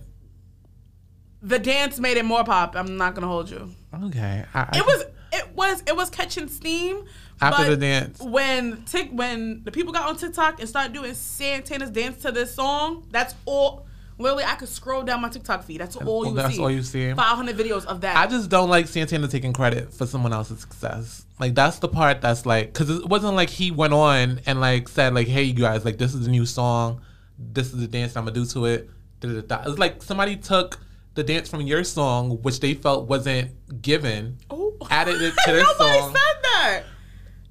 The 1.42 1.58
dance 1.58 2.00
made 2.00 2.16
it 2.16 2.24
more 2.24 2.42
pop. 2.44 2.74
I'm 2.74 2.96
not 2.96 3.14
gonna 3.14 3.26
hold 3.26 3.50
you. 3.50 3.70
Okay, 4.04 4.44
I, 4.54 4.60
I- 4.60 4.78
It 4.78 4.86
was 4.86 5.04
it 5.32 5.48
was 5.54 5.82
it 5.86 5.94
was 5.96 6.08
catching 6.10 6.48
steam. 6.48 7.04
After 7.40 7.68
the 7.68 7.76
dance. 7.76 8.20
When 8.20 8.84
Tik 8.84 9.10
when 9.10 9.64
the 9.64 9.72
people 9.72 9.92
got 9.92 10.08
on 10.08 10.16
TikTok 10.16 10.60
and 10.60 10.68
started 10.68 10.92
doing 10.94 11.12
Santana's 11.14 11.90
dance 11.90 12.22
to 12.22 12.32
this 12.32 12.54
song, 12.54 13.06
that's 13.10 13.34
all 13.44 13.86
literally 14.18 14.44
I 14.44 14.54
could 14.54 14.68
scroll 14.68 15.02
down 15.02 15.20
my 15.20 15.28
TikTok 15.28 15.64
feed. 15.64 15.80
That's 15.80 15.96
all 15.96 16.26
you 16.26 16.34
that's 16.34 16.54
see. 16.54 16.60
all 16.62 16.70
you 16.70 16.82
see. 16.82 17.12
Five 17.12 17.36
hundred 17.36 17.56
videos 17.56 17.84
of 17.86 18.00
that. 18.02 18.16
I 18.16 18.26
just 18.26 18.50
don't 18.50 18.70
like 18.70 18.86
Santana 18.86 19.28
taking 19.28 19.52
credit 19.52 19.92
for 19.92 20.06
someone 20.06 20.32
else's 20.32 20.60
success. 20.60 21.24
Like 21.40 21.54
that's 21.54 21.78
the 21.78 21.88
part 21.88 22.20
that's 22.20 22.46
like, 22.46 22.72
because 22.72 22.90
it 22.90 23.08
wasn't 23.08 23.34
like 23.34 23.50
he 23.50 23.70
went 23.70 23.92
on 23.92 24.40
and 24.46 24.60
like 24.60 24.88
said 24.88 25.14
like, 25.14 25.26
"Hey, 25.26 25.44
you 25.44 25.54
guys, 25.54 25.84
like 25.84 25.98
this 25.98 26.14
is 26.14 26.24
the 26.24 26.30
new 26.30 26.46
song, 26.46 27.00
this 27.38 27.72
is 27.72 27.80
the 27.80 27.88
dance 27.88 28.16
I'm 28.16 28.24
gonna 28.24 28.34
do 28.34 28.46
to 28.46 28.66
it." 28.66 28.90
It's 29.22 29.78
like 29.78 30.02
somebody 30.02 30.36
took 30.36 30.78
the 31.14 31.22
dance 31.22 31.48
from 31.48 31.62
your 31.62 31.84
song, 31.84 32.42
which 32.42 32.60
they 32.60 32.74
felt 32.74 33.08
wasn't 33.08 33.52
given, 33.82 34.38
Ooh. 34.52 34.76
added 34.90 35.20
it 35.22 35.32
to 35.32 35.42
song. 35.44 35.56
Nobody 35.56 36.00
song. 36.00 36.12
said 36.12 36.42
that. 36.42 36.82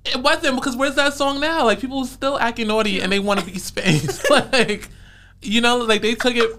It 0.06 0.18
wasn't 0.22 0.56
because 0.56 0.76
where's 0.76 0.95
that 0.95 1.14
song 1.14 1.40
now? 1.40 1.64
Like 1.65 1.80
people 1.80 2.06
still 2.06 2.38
acting 2.38 2.68
naughty 2.68 3.02
and 3.02 3.11
they 3.11 3.19
want 3.19 3.40
to 3.40 3.45
be 3.45 3.57
spanked. 3.60 4.30
like, 4.30 4.90
you 5.44 5.61
know, 5.61 5.78
like 5.78 6.02
they 6.02 6.15
took 6.15 6.36
it. 6.36 6.52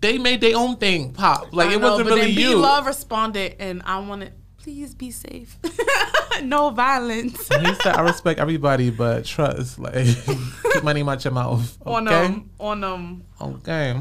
They 0.00 0.18
made 0.18 0.40
their 0.40 0.56
own 0.56 0.76
thing 0.76 1.12
pop. 1.12 1.52
Like 1.52 1.68
I 1.70 1.74
it 1.74 1.80
know, 1.80 1.90
wasn't 1.90 2.08
but 2.08 2.14
really 2.16 2.34
then 2.34 2.40
you. 2.42 2.48
B 2.50 2.54
Love 2.56 2.86
responded, 2.86 3.56
and 3.58 3.82
I 3.86 3.98
wanted, 4.00 4.32
please 4.58 4.94
be 4.94 5.10
safe, 5.10 5.56
no 6.42 6.70
violence. 6.70 7.48
he 7.48 7.74
said, 7.76 7.94
"I 7.94 8.02
respect 8.02 8.38
everybody, 8.38 8.90
but 8.90 9.24
trust, 9.24 9.78
like, 9.78 9.94
keep 10.72 10.82
my 10.82 10.92
name 10.92 11.08
out 11.08 11.24
your 11.24 11.32
mouth." 11.32 11.78
Okay, 11.86 11.90
on 11.94 12.08
um 12.08 12.50
on 12.60 12.84
um 12.84 13.22
okay. 13.40 13.98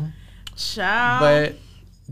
child. 0.57 1.21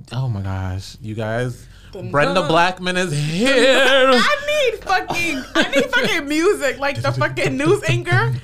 But 0.10 0.16
oh 0.18 0.30
my 0.30 0.42
gosh, 0.42 0.96
you 1.02 1.16
guys, 1.16 1.68
Dun, 1.92 2.12
Brenda 2.12 2.36
dun. 2.42 2.48
Blackman 2.48 2.96
is 2.96 3.12
here. 3.32 3.76
I 4.14 4.72
need 4.72 4.84
fucking 4.84 5.44
I 5.56 5.72
need 5.72 5.86
fucking 5.92 6.28
music 6.30 6.80
like 6.80 7.02
the 7.02 7.12
fucking 7.12 7.58
news 7.58 7.84
anchor. 7.90 8.36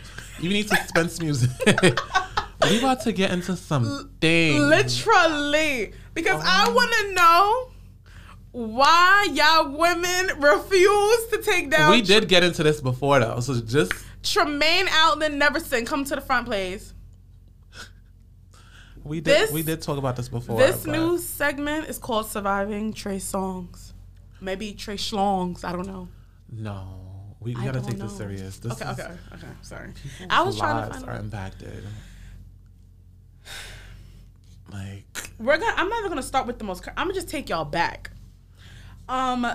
you 0.41 0.49
need 0.49 0.67
suspense 0.67 1.21
music. 1.21 1.49
We 2.63 2.79
about 2.79 3.01
to 3.01 3.11
get 3.11 3.31
into 3.31 3.55
some 3.55 4.11
things. 4.19 4.59
Literally. 4.59 5.93
Because 6.13 6.41
Oh. 6.43 6.47
I 6.47 6.69
wanna 6.69 7.13
know 7.13 7.71
why 8.51 9.27
y'all 9.31 9.69
women 9.77 10.39
refuse 10.39 11.27
to 11.31 11.41
take 11.43 11.69
down 11.69 11.91
we 11.91 12.01
did 12.01 12.27
get 12.27 12.43
into 12.43 12.63
this 12.63 12.81
before 12.81 13.19
though, 13.19 13.39
so 13.39 13.59
just 13.61 13.91
Tremaine 14.23 14.87
Aldon 14.89 15.39
Neverson. 15.39 15.85
Come 15.85 16.03
to 16.05 16.15
the 16.15 16.21
front, 16.21 16.47
please. 16.47 16.93
we 19.03 19.21
did 19.21 19.25
This- 19.43 19.51
we 19.51 19.61
did 19.63 19.81
talk 19.81 19.97
about 19.97 20.15
this 20.15 20.27
before. 20.27 20.57
This 20.57 20.83
but- 20.83 20.91
new 20.91 21.17
segment 21.19 21.87
is 21.87 21.97
called 21.97 22.25
Surviving 22.27 22.91
Trey 22.93 23.17
Songz. 23.17 23.93
Maybe 24.41 24.73
Trey 24.73 24.97
Schlongs. 24.97 25.63
I 25.63 25.71
don't 25.71 25.87
know. 25.87 26.07
no, 26.51 27.35
we, 27.39 27.55
we 27.55 27.63
gotta 27.63 27.79
take 27.81 27.91
this 27.91 28.11
know. 28.11 28.17
serious. 28.17 28.57
This 28.57 28.73
Okay, 28.73 28.91
is, 28.91 28.99
okay, 28.99 29.13
okay. 29.33 29.47
Sorry. 29.61 29.93
I 30.29 30.41
was 30.41 30.57
trying 30.57 30.75
to 30.75 30.81
lives 30.89 31.03
find 31.05 31.09
are 31.09 31.19
impacted. 31.21 31.83
Like 34.71 35.31
We're 35.39 35.57
gonna. 35.57 35.73
I'm 35.75 35.89
not 35.89 35.99
even 35.99 36.09
gonna 36.09 36.23
start 36.23 36.47
with 36.47 36.59
the 36.59 36.65
most. 36.65 36.87
I'm 36.89 37.07
gonna 37.07 37.13
just 37.13 37.29
take 37.29 37.49
y'all 37.49 37.65
back. 37.65 38.11
Um, 39.09 39.47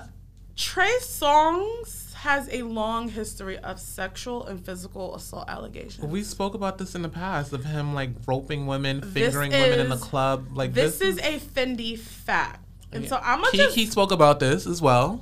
Trey 0.57 0.93
Songz 1.01 2.13
has 2.15 2.49
a 2.53 2.63
long 2.63 3.09
history 3.09 3.59
of 3.59 3.81
sexual 3.81 4.47
and 4.47 4.65
physical 4.65 5.15
assault 5.17 5.49
allegations. 5.49 6.07
We 6.07 6.23
spoke 6.23 6.55
about 6.55 6.79
this 6.79 6.95
in 6.95 7.03
the 7.03 7.09
past 7.09 7.53
of 7.53 7.65
him 7.65 7.95
like 7.95 8.11
roping 8.27 8.67
women, 8.67 9.01
This 9.01 9.13
fingering 9.13 9.51
women 9.51 9.81
in 9.81 9.89
the 9.89 9.97
club. 9.97 10.49
Like 10.55 10.73
this, 10.73 11.01
is, 11.01 11.19
a 11.19 11.39
Fendi 11.41 11.99
fact, 11.99 12.65
and 12.93 13.09
so 13.09 13.19
I'm 13.23 13.41
gonna 13.41 13.51
Keke 13.51 13.75
just 13.75 13.93
spoke 13.93 14.13
about 14.13 14.41
this 14.41 14.67
as 14.67 14.81
well. 14.81 15.21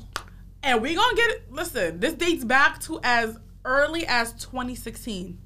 and 0.62 0.82
we 0.82 0.94
gonna 0.94 1.16
get 1.16 1.30
it. 1.30 1.50
Listen, 1.50 2.00
this 2.00 2.12
dates 2.14 2.44
back 2.44 2.80
to 2.80 3.00
as 3.02 3.38
early 3.64 4.06
as 4.06 4.32
2016, 4.34 5.38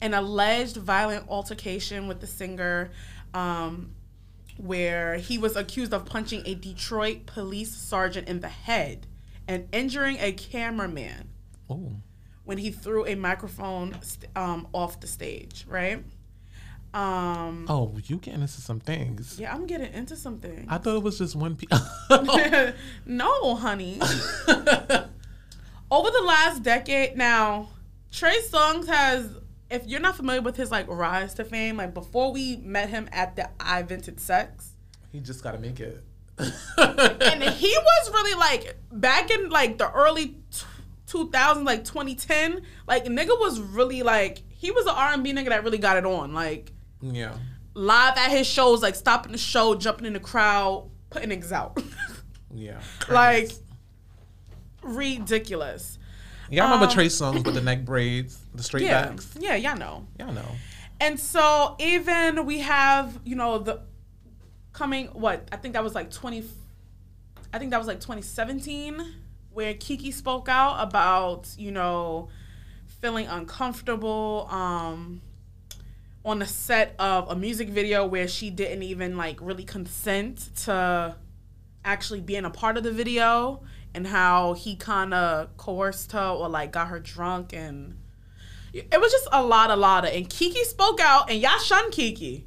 an 0.00 0.14
alleged 0.14 0.76
violent 0.76 1.28
altercation 1.28 2.08
with 2.08 2.20
the 2.20 2.26
singer, 2.26 2.90
um, 3.34 3.92
where 4.56 5.16
he 5.16 5.38
was 5.38 5.56
accused 5.56 5.92
of 5.94 6.04
punching 6.06 6.42
a 6.46 6.54
Detroit 6.54 7.26
police 7.26 7.74
sergeant 7.74 8.28
in 8.28 8.40
the 8.40 8.48
head 8.48 9.06
and 9.48 9.68
injuring 9.72 10.16
a 10.20 10.32
cameraman 10.32 11.28
Oh, 11.68 11.92
when 12.44 12.58
he 12.58 12.70
threw 12.70 13.06
a 13.06 13.14
microphone 13.14 13.96
st- 14.02 14.30
um, 14.36 14.66
off 14.72 15.00
the 15.00 15.06
stage. 15.06 15.64
Right. 15.68 16.02
Um, 16.92 17.66
oh, 17.68 17.96
you 18.06 18.16
getting 18.16 18.40
into 18.40 18.60
some 18.60 18.80
things? 18.80 19.38
yeah, 19.38 19.54
I'm 19.54 19.66
getting 19.68 19.92
into 19.94 20.16
something. 20.16 20.66
I 20.68 20.78
thought 20.78 20.96
it 20.96 21.02
was 21.04 21.18
just 21.18 21.36
one. 21.36 21.54
Pe- 21.56 21.66
no, 23.06 23.54
honey. 23.54 24.00
over 25.90 26.10
the 26.10 26.22
last 26.24 26.62
decade 26.64 27.16
now, 27.16 27.68
Trey 28.10 28.38
Songz 28.50 28.88
has 28.88 29.28
if 29.70 29.86
you're 29.86 30.00
not 30.00 30.16
familiar 30.16 30.42
with 30.42 30.56
his 30.56 30.70
like 30.70 30.86
rise 30.88 31.34
to 31.34 31.44
fame, 31.44 31.76
like 31.78 31.94
before 31.94 32.32
we 32.32 32.56
met 32.56 32.88
him 32.90 33.08
at 33.12 33.36
the 33.36 33.48
I 33.60 33.82
Vented 33.82 34.20
Sex, 34.20 34.72
He 35.12 35.20
just 35.20 35.42
got 35.42 35.52
to 35.52 35.58
make 35.58 35.80
it. 35.80 36.04
and 36.38 37.42
he 37.42 37.76
was 37.76 38.10
really 38.12 38.34
like 38.38 38.76
back 38.90 39.30
in 39.30 39.50
like 39.50 39.76
the 39.78 39.90
early 39.92 40.36
t- 40.50 40.64
2000s, 41.08 41.64
like 41.64 41.84
2010, 41.84 42.62
like 42.86 43.04
nigga 43.04 43.38
was 43.38 43.60
really 43.60 44.02
like 44.02 44.42
he 44.48 44.70
was 44.70 44.86
an 44.86 44.94
R&B 44.96 45.32
nigga 45.32 45.48
that 45.50 45.64
really 45.64 45.78
got 45.78 45.96
it 45.96 46.06
on, 46.06 46.32
like 46.32 46.72
yeah. 47.02 47.34
live 47.74 48.16
at 48.16 48.30
his 48.30 48.46
shows, 48.46 48.82
like 48.82 48.94
stopping 48.94 49.32
the 49.32 49.38
show, 49.38 49.74
jumping 49.74 50.06
in 50.06 50.12
the 50.14 50.20
crowd, 50.20 50.88
putting 51.10 51.30
niggas 51.30 51.52
out, 51.52 51.82
Yeah. 52.54 52.80
like 53.10 53.50
ridiculous. 54.82 55.98
Y'all 56.50 56.64
remember 56.64 56.86
um, 56.86 56.92
Trey 56.92 57.06
Songz 57.06 57.44
with 57.44 57.54
the 57.54 57.60
neck 57.60 57.84
braids, 57.84 58.38
the 58.54 58.62
straight 58.62 58.84
Yeah, 58.84 59.08
backs? 59.08 59.34
yeah, 59.38 59.54
y'all 59.54 59.76
know. 59.76 60.06
Y'all 60.18 60.32
know. 60.32 60.44
And 61.00 61.18
so 61.18 61.76
even 61.78 62.44
we 62.44 62.58
have, 62.60 63.18
you 63.24 63.36
know, 63.36 63.58
the 63.58 63.80
coming 64.72 65.06
what 65.08 65.48
I 65.52 65.56
think 65.56 65.74
that 65.74 65.82
was 65.84 65.94
like 65.94 66.10
20 66.10 66.44
I 67.52 67.58
think 67.58 67.70
that 67.72 67.78
was 67.78 67.86
like 67.88 68.00
2017 68.00 69.14
where 69.52 69.74
Keke 69.74 70.12
spoke 70.12 70.48
out 70.48 70.76
about, 70.80 71.48
you 71.58 71.72
know, 71.72 72.28
feeling 73.00 73.26
uncomfortable 73.26 74.46
um 74.50 75.20
on 76.24 76.38
the 76.40 76.46
set 76.46 76.94
of 76.98 77.30
a 77.30 77.36
music 77.36 77.68
video 77.70 78.04
where 78.06 78.28
she 78.28 78.50
didn't 78.50 78.82
even 78.82 79.16
like 79.16 79.38
really 79.40 79.64
consent 79.64 80.50
to 80.64 81.16
actually 81.84 82.20
being 82.20 82.44
a 82.44 82.50
part 82.50 82.76
of 82.76 82.82
the 82.84 82.92
video 82.92 83.62
and 83.94 84.06
how 84.06 84.54
he 84.54 84.76
kind 84.76 85.12
of 85.12 85.56
coerced 85.56 86.12
her 86.12 86.28
or 86.28 86.48
like 86.48 86.72
got 86.72 86.88
her 86.88 87.00
drunk 87.00 87.52
and 87.52 87.96
it 88.72 89.00
was 89.00 89.10
just 89.10 89.28
a 89.32 89.42
lot, 89.42 89.70
a 89.70 89.76
lot 89.76 90.04
of. 90.04 90.14
And 90.14 90.28
Keke 90.28 90.62
spoke 90.64 91.00
out, 91.00 91.30
and 91.30 91.40
y'all 91.40 91.58
shunned 91.58 91.92
Keke. 91.92 92.44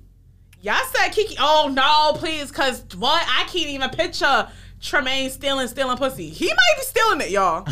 Y'all 0.61 0.79
said 0.93 1.09
Keke, 1.09 1.35
oh 1.39 1.69
no, 1.73 2.17
please, 2.17 2.51
cause 2.51 2.85
what? 2.97 3.25
I 3.27 3.43
can't 3.43 3.67
even 3.67 3.89
picture 3.89 4.47
Tremaine 4.81 5.29
stealing, 5.29 5.67
stealing 5.67 5.97
pussy. 5.97 6.29
He 6.29 6.47
might 6.47 6.75
be 6.77 6.83
stealing 6.83 7.21
it, 7.21 7.29
y'all. 7.29 7.67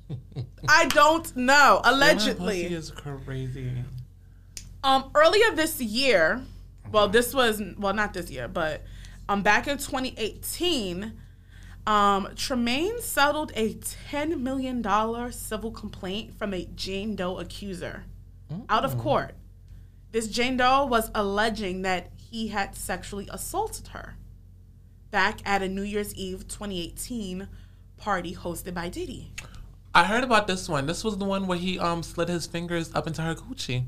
I 0.68 0.86
don't 0.86 1.36
know. 1.36 1.80
Pussy 1.82 1.94
Allegedly, 1.94 2.64
is 2.64 2.90
crazy. 2.90 3.70
um, 4.82 5.10
earlier 5.14 5.54
this 5.54 5.80
year, 5.80 6.42
well, 6.90 7.08
this 7.08 7.34
was 7.34 7.62
well, 7.78 7.94
not 7.94 8.14
this 8.14 8.30
year, 8.30 8.48
but 8.48 8.82
um, 9.28 9.42
back 9.42 9.66
in 9.66 9.76
2018, 9.76 11.12
um, 11.86 12.28
Tremaine 12.34 13.00
settled 13.00 13.52
a 13.54 13.74
$10 13.74 14.40
million 14.40 14.82
civil 15.32 15.70
complaint 15.70 16.36
from 16.36 16.52
a 16.52 16.66
Jane 16.74 17.14
Doe 17.16 17.38
accuser 17.38 18.04
out 18.68 18.84
of 18.84 18.98
court. 18.98 19.34
This 20.12 20.28
Jane 20.28 20.56
Doe 20.56 20.86
was 20.86 21.10
alleging 21.14 21.82
that 21.82 22.10
he 22.16 22.48
had 22.48 22.74
sexually 22.74 23.28
assaulted 23.30 23.88
her 23.88 24.16
back 25.10 25.40
at 25.44 25.62
a 25.62 25.68
New 25.68 25.82
Year's 25.82 26.14
Eve 26.14 26.48
2018 26.48 27.48
party 27.96 28.34
hosted 28.34 28.74
by 28.74 28.88
Diddy. 28.88 29.32
I 29.94 30.04
heard 30.04 30.24
about 30.24 30.46
this 30.46 30.68
one. 30.68 30.86
This 30.86 31.02
was 31.02 31.16
the 31.16 31.24
one 31.24 31.46
where 31.46 31.58
he 31.58 31.78
um 31.78 32.02
slid 32.02 32.28
his 32.28 32.46
fingers 32.46 32.94
up 32.94 33.06
into 33.06 33.22
her 33.22 33.34
coochie. 33.34 33.84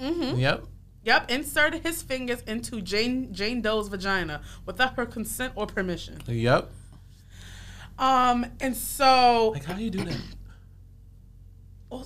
Mm-hmm. 0.00 0.38
Yep. 0.38 0.64
Yep, 1.04 1.30
inserted 1.30 1.82
his 1.82 2.02
fingers 2.02 2.40
into 2.42 2.80
Jane 2.80 3.32
Jane 3.32 3.60
Doe's 3.60 3.88
vagina 3.88 4.40
without 4.66 4.96
her 4.96 5.06
consent 5.06 5.52
or 5.54 5.66
permission. 5.66 6.18
Yep. 6.26 6.70
Um, 7.98 8.46
and 8.60 8.76
so 8.76 9.50
Like 9.54 9.64
how 9.64 9.74
do 9.74 9.82
you 9.82 9.90
do 9.90 10.04
that? 10.04 10.20
oh, 11.92 12.04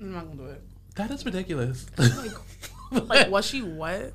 I'm 0.00 0.12
not 0.12 0.24
gonna 0.26 0.36
do 0.36 0.46
it. 0.46 0.62
That 0.96 1.10
is 1.10 1.24
ridiculous. 1.24 1.86
Like, 2.92 3.30
was 3.30 3.46
she 3.46 3.62
what? 3.62 4.12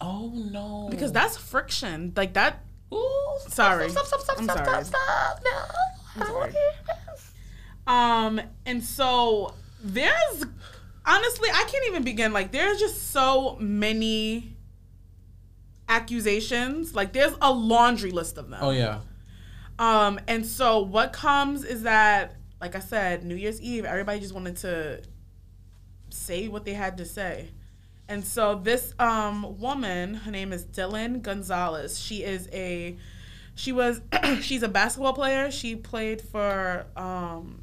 oh 0.00 0.30
no. 0.50 0.88
Because 0.90 1.10
that's 1.12 1.36
friction. 1.38 2.12
Like 2.16 2.34
that. 2.34 2.62
Ooh, 2.92 3.38
Sorry. 3.48 3.88
Stop, 3.88 4.04
stop, 4.06 4.20
stop, 4.20 4.38
I'm 4.38 4.44
stop, 4.44 4.58
sorry. 4.58 4.84
stop, 4.84 4.84
stop. 4.84 5.40
No. 5.44 6.22
I 6.22 6.26
don't 6.26 6.34
wanna 6.34 6.52
hear 6.52 6.60
this. 6.86 7.32
Um, 7.86 8.40
and 8.66 8.82
so 8.84 9.54
there's 9.82 10.44
honestly, 11.06 11.48
I 11.50 11.64
can't 11.64 11.84
even 11.88 12.02
begin. 12.02 12.32
Like, 12.32 12.52
there's 12.52 12.78
just 12.78 13.10
so 13.10 13.56
many 13.60 14.56
accusations. 15.88 16.94
Like, 16.94 17.12
there's 17.12 17.34
a 17.40 17.52
laundry 17.52 18.10
list 18.10 18.36
of 18.38 18.50
them. 18.50 18.60
Oh 18.62 18.70
yeah. 18.70 19.00
Um, 19.78 20.20
and 20.28 20.46
so 20.46 20.80
what 20.80 21.12
comes 21.12 21.64
is 21.64 21.82
that, 21.82 22.36
like 22.60 22.76
I 22.76 22.80
said, 22.80 23.24
New 23.24 23.34
Year's 23.34 23.60
Eve, 23.60 23.84
everybody 23.84 24.20
just 24.20 24.34
wanted 24.34 24.56
to 24.58 25.02
say 26.10 26.48
what 26.48 26.64
they 26.64 26.74
had 26.74 26.98
to 26.98 27.04
say. 27.04 27.48
And 28.08 28.24
so 28.24 28.56
this 28.56 28.94
um 28.98 29.58
woman, 29.58 30.14
her 30.14 30.30
name 30.30 30.52
is 30.52 30.64
Dylan 30.64 31.22
Gonzalez. 31.22 31.98
She 31.98 32.22
is 32.22 32.48
a 32.52 32.96
she 33.54 33.72
was 33.72 34.00
she's 34.42 34.62
a 34.62 34.68
basketball 34.68 35.14
player. 35.14 35.50
She 35.50 35.74
played 35.74 36.20
for 36.20 36.86
um 36.96 37.62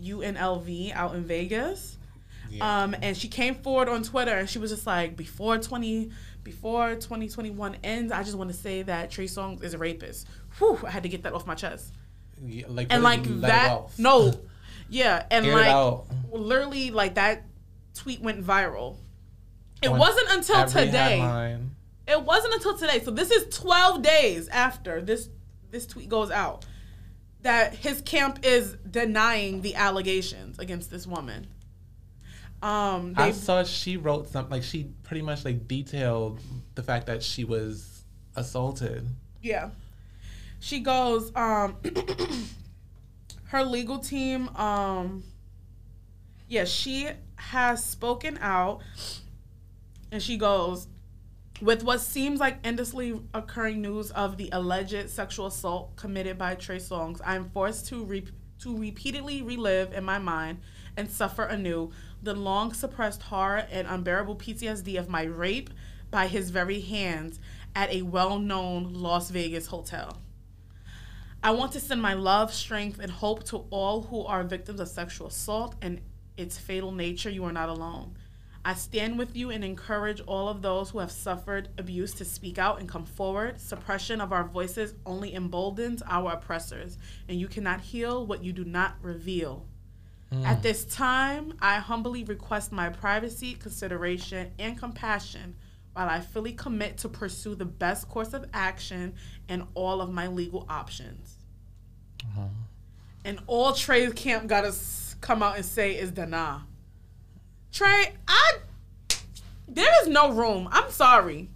UNLV 0.00 0.92
out 0.92 1.14
in 1.14 1.24
Vegas. 1.24 1.96
Yeah. 2.50 2.82
Um, 2.82 2.96
and 3.02 3.16
she 3.16 3.28
came 3.28 3.54
forward 3.54 3.88
on 3.88 4.02
Twitter 4.02 4.32
and 4.32 4.48
she 4.48 4.58
was 4.58 4.70
just 4.70 4.86
like, 4.86 5.16
before 5.16 5.58
20, 5.58 6.10
before 6.42 6.94
2021 6.94 7.76
ends, 7.84 8.10
I 8.12 8.22
just 8.22 8.36
want 8.36 8.50
to 8.50 8.56
say 8.56 8.82
that 8.82 9.10
Trey 9.10 9.26
Songz 9.26 9.62
is 9.62 9.74
a 9.74 9.78
rapist. 9.78 10.26
Whew, 10.58 10.78
I 10.84 10.90
had 10.90 11.02
to 11.04 11.08
get 11.08 11.22
that 11.22 11.32
off 11.32 11.46
my 11.46 11.54
chest. 11.54 11.94
Yeah, 12.40 12.66
like 12.68 12.88
And 12.90 13.02
really 13.02 13.16
like 13.16 13.40
that, 13.42 13.98
no, 13.98 14.32
yeah, 14.88 15.26
and 15.30 15.46
Air 15.46 15.54
like 15.56 16.04
literally, 16.30 16.90
like 16.90 17.14
that 17.16 17.44
tweet 17.94 18.20
went 18.20 18.44
viral. 18.44 18.96
It 19.82 19.88
On 19.88 19.98
wasn't 19.98 20.28
until 20.30 20.66
today. 20.66 21.18
headline. 21.18 21.76
It 22.06 22.22
wasn't 22.22 22.54
until 22.54 22.76
today. 22.76 23.00
So 23.00 23.10
this 23.10 23.30
is 23.30 23.54
12 23.54 24.02
days 24.02 24.48
after 24.48 25.00
this 25.00 25.28
this 25.70 25.86
tweet 25.86 26.08
goes 26.08 26.30
out 26.30 26.64
that 27.42 27.74
his 27.74 28.00
camp 28.02 28.40
is 28.42 28.76
denying 28.90 29.62
the 29.62 29.74
allegations 29.74 30.58
against 30.58 30.90
this 30.90 31.06
woman. 31.06 31.46
Um, 32.60 33.14
I 33.16 33.30
saw 33.30 33.62
she 33.62 33.96
wrote 33.96 34.28
something 34.28 34.50
like 34.50 34.64
she 34.64 34.90
pretty 35.04 35.22
much 35.22 35.44
like 35.44 35.68
detailed 35.68 36.40
the 36.74 36.82
fact 36.82 37.06
that 37.06 37.22
she 37.22 37.44
was 37.44 38.02
assaulted. 38.34 39.06
Yeah. 39.42 39.70
She 40.60 40.80
goes, 40.80 41.32
um 41.34 41.76
her 43.44 43.64
legal 43.64 43.98
team, 43.98 44.48
um 44.56 45.22
yeah, 46.48 46.64
she 46.64 47.08
has 47.36 47.84
spoken 47.84 48.38
out 48.40 48.80
and 50.10 50.22
she 50.22 50.36
goes, 50.36 50.88
with 51.60 51.82
what 51.82 52.00
seems 52.00 52.40
like 52.40 52.58
endlessly 52.64 53.20
occurring 53.34 53.82
news 53.82 54.10
of 54.12 54.36
the 54.36 54.48
alleged 54.52 55.10
sexual 55.10 55.46
assault 55.46 55.96
committed 55.96 56.38
by 56.38 56.54
Trey 56.54 56.78
Songz, 56.78 57.20
I 57.24 57.34
am 57.36 57.50
forced 57.50 57.88
to 57.88 58.04
re- 58.04 58.26
to 58.60 58.76
repeatedly 58.76 59.42
relive 59.42 59.92
in 59.92 60.04
my 60.04 60.18
mind 60.18 60.58
and 60.96 61.10
suffer 61.10 61.44
anew 61.44 61.90
the 62.22 62.34
long 62.34 62.72
suppressed 62.72 63.22
horror 63.22 63.66
and 63.70 63.86
unbearable 63.86 64.36
PTSD 64.36 64.98
of 64.98 65.08
my 65.08 65.22
rape 65.22 65.70
by 66.10 66.26
his 66.26 66.50
very 66.50 66.80
hands 66.80 67.38
at 67.74 67.92
a 67.92 68.02
well-known 68.02 68.92
Las 68.94 69.30
Vegas 69.30 69.66
hotel. 69.68 70.18
I 71.48 71.52
want 71.52 71.72
to 71.72 71.80
send 71.80 72.02
my 72.02 72.12
love, 72.12 72.52
strength, 72.52 72.98
and 73.00 73.10
hope 73.10 73.42
to 73.44 73.64
all 73.70 74.02
who 74.02 74.22
are 74.26 74.44
victims 74.44 74.80
of 74.80 74.88
sexual 74.88 75.28
assault 75.28 75.76
and 75.80 75.98
its 76.36 76.58
fatal 76.58 76.92
nature. 76.92 77.30
You 77.30 77.46
are 77.46 77.52
not 77.54 77.70
alone. 77.70 78.18
I 78.66 78.74
stand 78.74 79.18
with 79.18 79.34
you 79.34 79.48
and 79.48 79.64
encourage 79.64 80.20
all 80.26 80.50
of 80.50 80.60
those 80.60 80.90
who 80.90 80.98
have 80.98 81.10
suffered 81.10 81.70
abuse 81.78 82.12
to 82.16 82.26
speak 82.26 82.58
out 82.58 82.80
and 82.80 82.86
come 82.86 83.06
forward. 83.06 83.58
Suppression 83.62 84.20
of 84.20 84.30
our 84.30 84.44
voices 84.44 84.92
only 85.06 85.34
emboldens 85.34 86.02
our 86.06 86.32
oppressors, 86.32 86.98
and 87.30 87.40
you 87.40 87.48
cannot 87.48 87.80
heal 87.80 88.26
what 88.26 88.44
you 88.44 88.52
do 88.52 88.66
not 88.66 88.96
reveal. 89.00 89.64
Hmm. 90.30 90.44
At 90.44 90.62
this 90.62 90.84
time, 90.84 91.54
I 91.62 91.76
humbly 91.76 92.24
request 92.24 92.72
my 92.72 92.90
privacy, 92.90 93.54
consideration, 93.54 94.50
and 94.58 94.78
compassion 94.78 95.56
while 95.94 96.10
I 96.10 96.20
fully 96.20 96.52
commit 96.52 96.98
to 96.98 97.08
pursue 97.08 97.54
the 97.54 97.64
best 97.64 98.06
course 98.08 98.34
of 98.34 98.44
action 98.52 99.14
and 99.48 99.66
all 99.72 100.02
of 100.02 100.12
my 100.12 100.28
legal 100.28 100.66
options. 100.68 101.37
Uh-huh. 102.24 102.48
And 103.24 103.40
all 103.46 103.72
Trey's 103.72 104.12
camp 104.12 104.46
got 104.46 104.62
to 104.62 104.74
come 105.20 105.42
out 105.42 105.56
and 105.56 105.64
say 105.64 105.96
is 105.96 106.10
deny. 106.10 106.60
Trey, 107.72 108.14
I 108.26 108.52
there 109.68 109.90
is 110.02 110.08
no 110.08 110.32
room. 110.32 110.68
I'm 110.72 110.90
sorry. 110.90 111.50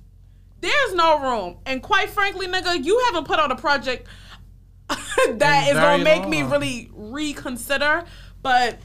There's 0.60 0.94
no 0.94 1.18
room. 1.18 1.56
And 1.66 1.82
quite 1.82 2.10
frankly, 2.10 2.46
nigga, 2.46 2.84
you 2.84 3.02
haven't 3.06 3.26
put 3.26 3.38
out 3.38 3.50
a 3.50 3.56
project 3.56 4.06
that 4.88 5.68
is 5.68 5.74
gonna 5.74 6.04
make 6.04 6.28
me 6.28 6.42
really 6.42 6.90
reconsider. 6.92 8.04
But 8.42 8.78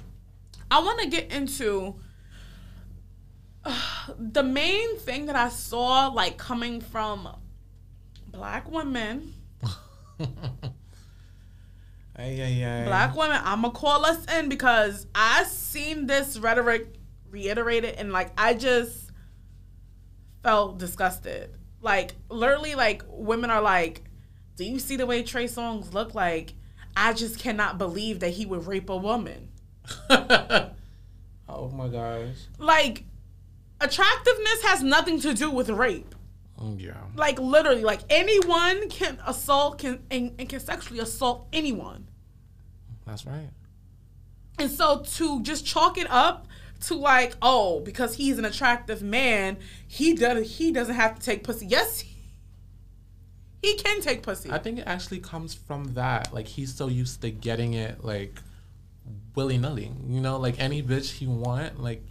I 0.71 0.79
want 0.79 1.01
to 1.01 1.09
get 1.09 1.31
into 1.31 1.95
the 4.17 4.43
main 4.43 4.97
thing 4.97 5.25
that 5.27 5.35
I 5.35 5.49
saw, 5.49 6.07
like 6.07 6.37
coming 6.37 6.81
from 6.81 7.27
black 8.27 8.71
women 8.71 9.33
Ay, 12.17 12.41
ay, 12.41 12.63
ay. 12.65 12.85
Black 12.85 13.15
women, 13.15 13.39
I'ma 13.43 13.69
call 13.69 14.05
us 14.05 14.25
in 14.33 14.49
because 14.49 15.05
I 15.13 15.43
seen 15.43 16.07
this 16.07 16.37
rhetoric 16.37 16.95
reiterated 17.29 17.95
and 17.95 18.11
like 18.11 18.31
I 18.37 18.53
just 18.53 19.11
felt 20.43 20.79
disgusted. 20.79 21.51
Like 21.81 22.15
literally, 22.29 22.73
like 22.75 23.03
women 23.07 23.51
are 23.51 23.61
like, 23.61 24.03
"Do 24.55 24.65
you 24.65 24.79
see 24.79 24.95
the 24.95 25.05
way 25.05 25.21
Trey 25.23 25.45
Songz 25.45 25.93
look 25.93 26.15
like?" 26.15 26.53
I 26.95 27.13
just 27.13 27.37
cannot 27.37 27.77
believe 27.77 28.21
that 28.21 28.31
he 28.31 28.47
would 28.47 28.65
rape 28.65 28.89
a 28.89 28.97
woman. 28.97 29.49
oh 30.09 31.69
my 31.71 31.87
gosh. 31.87 32.35
Like, 32.57 33.03
attractiveness 33.79 34.63
has 34.63 34.81
nothing 34.81 35.19
to 35.21 35.35
do 35.35 35.51
with 35.51 35.69
rape. 35.69 36.15
Mm, 36.59 36.81
Yeah. 36.81 36.93
Like 37.15 37.39
literally, 37.39 37.83
like 37.83 37.99
anyone 38.09 38.89
can 38.89 39.19
assault 39.27 39.77
can 39.77 39.99
and, 40.09 40.33
and 40.39 40.49
can 40.49 40.59
sexually 40.59 40.99
assault 40.99 41.47
anyone. 41.53 42.06
That's 43.07 43.25
right. 43.25 43.49
And 44.59 44.69
so 44.69 45.03
to 45.15 45.41
just 45.41 45.65
chalk 45.65 45.97
it 45.97 46.07
up 46.09 46.47
to 46.81 46.95
like, 46.95 47.35
oh, 47.41 47.79
because 47.79 48.15
he's 48.15 48.37
an 48.37 48.45
attractive 48.45 49.01
man, 49.01 49.57
he 49.87 50.13
does 50.13 50.57
he 50.57 50.71
doesn't 50.71 50.95
have 50.95 51.15
to 51.15 51.21
take 51.21 51.43
pussy. 51.43 51.65
Yes, 51.65 52.03
he 53.61 53.75
can 53.75 54.01
take 54.01 54.23
pussy. 54.23 54.51
I 54.51 54.59
think 54.59 54.79
it 54.79 54.87
actually 54.87 55.19
comes 55.19 55.53
from 55.53 55.93
that. 55.93 56.33
Like 56.33 56.47
he's 56.47 56.73
so 56.73 56.87
used 56.87 57.21
to 57.21 57.31
getting 57.31 57.73
it 57.73 58.03
like 58.03 58.39
willy 59.35 59.57
nilly. 59.57 59.91
You 60.07 60.21
know, 60.21 60.37
like 60.37 60.59
any 60.59 60.83
bitch 60.83 61.13
he 61.13 61.27
want, 61.27 61.81
like 61.81 62.03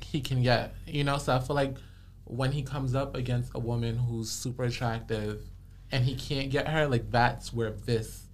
he 0.00 0.20
can 0.20 0.42
get. 0.42 0.74
You 0.86 1.04
know, 1.04 1.18
so 1.18 1.34
I 1.34 1.40
feel 1.40 1.56
like 1.56 1.76
when 2.24 2.52
he 2.52 2.62
comes 2.62 2.94
up 2.94 3.14
against 3.14 3.52
a 3.54 3.58
woman 3.58 3.98
who's 3.98 4.30
super 4.30 4.64
attractive 4.64 5.42
and 5.92 6.04
he 6.04 6.14
can't 6.14 6.50
get 6.50 6.68
her, 6.68 6.86
like 6.86 7.10
that's 7.10 7.52
where 7.52 7.70
this 7.70 8.26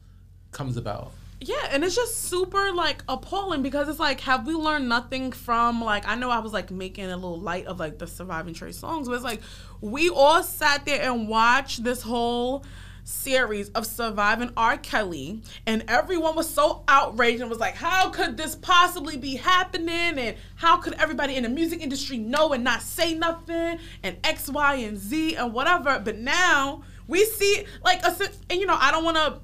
comes 0.51 0.77
about. 0.77 1.13
Yeah, 1.45 1.69
and 1.71 1.83
it's 1.83 1.97
just 1.97 2.19
super 2.19 2.71
like 2.73 3.03
appalling 3.09 3.63
because 3.63 3.89
it's 3.89 3.99
like, 3.99 4.21
have 4.21 4.47
we 4.47 4.55
learned 4.55 4.89
nothing 4.89 5.33
from 5.33 5.83
like 5.83 6.07
I 6.07 6.15
know 6.15 6.31
I 6.31 6.39
was 6.39 6.53
like 6.53 6.71
making 6.71 7.07
a 7.07 7.17
little 7.17 7.41
light 7.41 7.67
of 7.67 7.81
like 7.81 7.99
the 7.99 8.07
surviving 8.07 8.55
Trey 8.55 8.71
Songz, 8.71 9.07
but 9.07 9.15
it's 9.15 9.25
like 9.25 9.41
we 9.81 10.09
all 10.09 10.43
sat 10.45 10.85
there 10.87 11.03
and 11.03 11.29
watched 11.29 11.83
this 11.83 12.01
whole 12.03 12.65
series 13.05 13.71
of 13.71 13.85
surviving 13.85 14.53
R. 14.57 14.79
Kelly, 14.79 15.43
and 15.67 15.85
everyone 15.89 16.37
was 16.37 16.49
so 16.49 16.85
outraged 16.87 17.41
and 17.41 17.51
was 17.51 17.59
like, 17.59 17.75
How 17.75 18.11
could 18.11 18.37
this 18.37 18.55
possibly 18.55 19.17
be 19.17 19.35
happening? 19.35 20.19
And 20.19 20.37
how 20.55 20.77
could 20.77 20.95
everybody 20.95 21.35
in 21.35 21.43
the 21.43 21.49
music 21.49 21.81
industry 21.81 22.19
know 22.19 22.53
and 22.53 22.63
not 22.63 22.83
say 22.83 23.15
nothing? 23.15 23.79
And 24.05 24.17
X, 24.23 24.49
Y, 24.49 24.75
and 24.77 24.97
Z 24.97 25.35
and 25.35 25.53
whatever. 25.53 25.99
But 25.99 26.19
now 26.19 26.85
we 27.09 27.25
see 27.25 27.65
like 27.83 28.05
a 28.05 28.17
and 28.49 28.61
you 28.61 28.67
know, 28.67 28.77
I 28.79 28.93
don't 28.93 29.05
wanna 29.05 29.41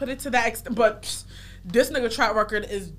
put 0.00 0.08
it 0.08 0.18
to 0.20 0.30
that 0.30 0.48
extent. 0.48 0.74
But 0.74 1.02
psh, 1.02 1.24
this 1.64 1.90
nigga 1.90 2.12
track 2.12 2.34
record 2.34 2.64
is 2.68 2.92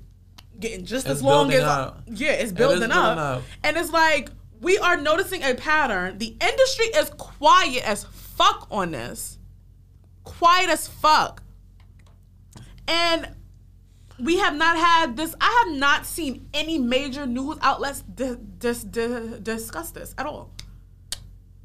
getting 0.58 0.86
just 0.86 1.04
It's 1.06 1.16
as 1.16 1.22
long 1.22 1.52
as 1.52 1.62
up. 1.62 2.02
yeah, 2.06 2.30
it's 2.30 2.42
It 2.42 2.44
is 2.44 2.52
building, 2.52 2.88
building 2.88 2.92
up. 2.96 3.18
up. 3.18 3.42
and 3.62 3.76
it's 3.76 3.90
like 3.90 4.30
we 4.60 4.78
are 4.78 4.96
noticing 4.96 5.42
a 5.42 5.54
pattern. 5.54 6.16
The 6.18 6.36
industry 6.40 6.86
is 6.86 7.10
quiet 7.10 7.82
as 7.86 8.04
fuck 8.04 8.68
on 8.70 8.92
this, 8.92 9.38
quiet 10.24 10.70
as 10.70 10.86
fuck, 10.88 11.42
and 12.86 13.28
we 14.20 14.38
have 14.38 14.54
not 14.54 14.76
had 14.76 15.16
this. 15.16 15.34
I 15.40 15.64
have 15.66 15.76
not 15.76 16.06
seen 16.06 16.48
any 16.54 16.78
major 16.78 17.26
news 17.26 17.58
outlets 17.60 18.02
di- 18.02 18.36
dis- 18.58 18.84
di- 18.84 19.38
discuss 19.42 19.90
this 19.90 20.14
at 20.16 20.26
all. 20.26 20.50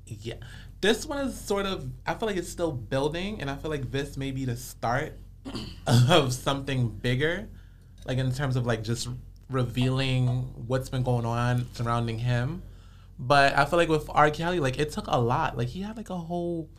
Yeah. 0.07 0.35
This 0.81 1.05
one 1.05 1.19
is 1.27 1.37
sort 1.39 1.65
of 1.65 1.89
I 2.05 2.13
feel 2.13 2.27
like 2.27 2.37
it's 2.37 2.49
still 2.49 2.71
building 2.71 3.41
and 3.41 3.49
I 3.49 3.55
feel 3.55 3.69
like 3.71 3.91
this 3.91 4.15
may 4.15 4.31
be 4.31 4.45
the 4.45 4.55
start 4.55 5.19
of 6.09 6.33
something 6.33 6.89
bigger. 6.89 7.47
Like 8.05 8.17
in 8.17 8.31
terms 8.33 8.55
of 8.55 8.65
like 8.65 8.83
just 8.83 9.07
revealing 9.49 10.27
what's 10.67 10.89
been 10.89 11.03
going 11.03 11.25
on 11.25 11.67
surrounding 11.73 12.19
him. 12.19 12.61
But 13.19 13.57
I 13.57 13.65
feel 13.65 13.77
like 13.79 13.89
with 13.89 14.09
R. 14.09 14.29
Kelly, 14.29 14.59
like 14.59 14.79
it 14.79 14.91
took 14.91 15.07
a 15.07 15.19
lot. 15.19 15.57
Like 15.57 15.67
he 15.69 15.81
had 15.81 15.97
like 15.97 16.09
a 16.09 16.17
whole 16.17 16.69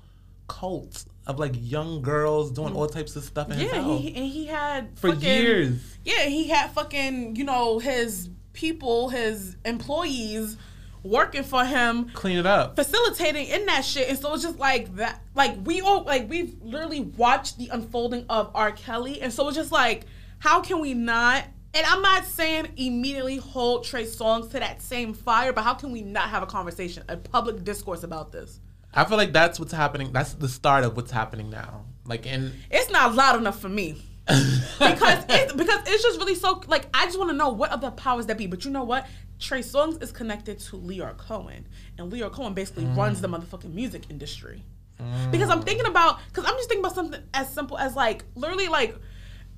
cult 0.47 1.05
of 1.27 1.39
like 1.39 1.53
young 1.55 2.01
girls 2.01 2.51
doing 2.53 2.75
all 2.75 2.87
types 2.87 3.15
of 3.17 3.25
stuff 3.25 3.51
in 3.51 3.59
Yeah, 3.59 3.83
he, 3.83 4.09
and 4.15 4.25
he 4.27 4.47
had 4.47 4.99
for 4.99 5.09
fucking- 5.13 5.29
years. 5.29 5.97
Yeah, 6.05 6.25
he 6.25 6.49
had 6.49 6.71
fucking, 6.71 7.37
you 7.37 7.45
know, 7.45 7.79
his 7.79 8.31
people, 8.55 9.11
his 9.11 9.57
employees 9.65 10.57
working 11.03 11.43
for 11.43 11.65
him, 11.65 12.11
Clean 12.11 12.39
it 12.39 12.47
up. 12.47 12.77
facilitating 12.77 13.47
in 13.47 13.67
that 13.67 13.85
shit. 13.85 14.09
And 14.09 14.19
so 14.19 14.35
it's 14.35 14.43
just 14.43 14.59
like 14.59 14.95
that 14.97 15.23
like 15.35 15.57
we 15.65 15.81
all 15.81 16.03
like 16.05 16.29
we've 16.29 16.57
literally 16.63 17.01
watched 17.01 17.59
the 17.59 17.69
unfolding 17.69 18.25
of 18.29 18.51
R. 18.55 18.73
Kelly. 18.73 19.21
And 19.21 19.33
so 19.33 19.49
it's 19.49 19.57
just 19.57 19.73
like, 19.73 20.05
how 20.39 20.61
can 20.61 20.81
we 20.81 20.95
not 20.95 21.45
and 21.75 21.87
I'm 21.87 22.01
not 22.03 22.25
saying 22.25 22.69
immediately 22.77 23.37
hold 23.37 23.85
Trey 23.85 24.05
Songz 24.05 24.51
to 24.53 24.59
that 24.61 24.81
same 24.81 25.13
fire, 25.13 25.53
but 25.53 25.63
how 25.65 25.75
can 25.75 25.93
we 25.93 26.03
not 26.03 26.31
have 26.31 26.43
a 26.43 26.47
conversation, 26.47 27.03
a 27.09 27.17
public 27.17 27.63
discourse 27.63 28.03
about 28.03 28.33
this? 28.33 28.61
I 28.95 29.05
feel 29.05 29.19
like 29.19 29.33
that's 29.35 29.61
what's 29.61 29.73
happening. 29.73 30.13
That's 30.13 30.33
the 30.33 30.49
start 30.49 30.85
of 30.85 30.97
what's 30.97 31.11
happening 31.11 31.51
now. 31.51 31.85
Like 32.07 32.25
in 32.27 32.53
It's 32.71 32.91
not 32.91 33.15
loud 33.15 33.37
enough 33.37 33.61
for 33.61 33.69
me. 33.69 34.03
because 34.29 35.25
it's 35.31 35.53
because 35.55 35.81
it's 35.87 36.03
just 36.03 36.19
really 36.19 36.35
so 36.35 36.63
like 36.67 36.87
I 36.93 37.07
just 37.07 37.19
want 37.19 37.31
to 37.31 37.37
know 37.37 37.49
what 37.49 37.71
other 37.71 37.91
powers 37.91 38.27
that 38.27 38.37
be. 38.37 38.47
But 38.47 38.65
you 38.65 38.71
know 38.71 38.85
what? 38.85 39.07
Trey 39.39 39.61
Songz 39.61 40.03
is 40.03 40.11
connected 40.13 40.59
to 40.59 40.77
Lyor 40.77 41.17
Cohen, 41.17 41.67
and 41.97 42.13
Lyor 42.13 42.31
Cohen 42.33 42.55
basically 42.55 42.85
mm. 42.85 42.97
runs 42.97 43.21
the 43.21 43.29
motherfucking 43.29 43.73
music 43.73 44.05
industry. 44.11 44.65
Mm. 45.01 45.31
Because 45.31 45.49
I'm 45.49 45.63
thinking 45.63 45.87
about 45.87 46.19
because 46.29 46.45
I'm 46.45 46.57
just 46.57 46.69
thinking 46.69 46.85
about 46.85 46.95
something 46.95 47.23
as 47.33 47.53
simple 47.53 47.79
as 47.79 47.95
like 47.95 48.25
literally 48.35 48.69
like, 48.69 48.97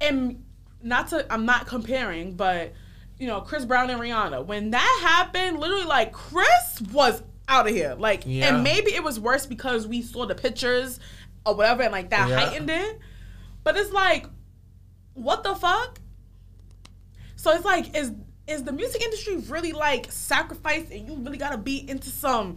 and 0.01 0.44
not 0.82 1.09
to 1.09 1.32
I'm 1.32 1.47
not 1.47 1.66
comparing, 1.66 2.35
but 2.35 2.73
you 3.19 3.27
know 3.27 3.40
Chris 3.40 3.65
Brown 3.65 3.90
and 3.90 4.01
Rihanna 4.01 4.44
when 4.44 4.70
that 4.70 5.01
happened, 5.02 5.59
literally 5.59 5.85
like 5.85 6.12
Chris 6.12 6.82
was 6.93 7.23
out 7.48 7.66
of 7.66 7.74
here. 7.74 7.94
Like 7.98 8.24
Yeah. 8.27 8.55
and 8.55 8.62
maybe 8.62 8.94
it 8.94 9.02
was 9.02 9.19
worse 9.19 9.47
because 9.47 9.86
we 9.86 10.02
saw 10.02 10.27
the 10.27 10.35
pictures 10.35 11.01
or 11.47 11.55
whatever, 11.55 11.82
and 11.82 11.93
like 11.93 12.11
that 12.11 12.28
Yeah. 12.28 12.39
heightened 12.39 12.70
it. 12.70 12.98
But 13.65 13.77
it's 13.77 13.93
like, 13.93 14.27
what 15.15 15.43
the 15.43 15.55
fuck? 15.55 16.01
So 17.36 17.52
it's 17.52 17.65
like, 17.65 17.97
is 17.97 18.12
is 18.51 18.64
the 18.64 18.72
music 18.72 19.02
industry 19.02 19.36
really 19.36 19.72
like 19.72 20.10
sacrificed, 20.10 20.90
and 20.90 21.06
you 21.09 21.14
really 21.16 21.39
gotta 21.39 21.59
be 21.59 21.89
into 21.89 22.09
some? 22.10 22.56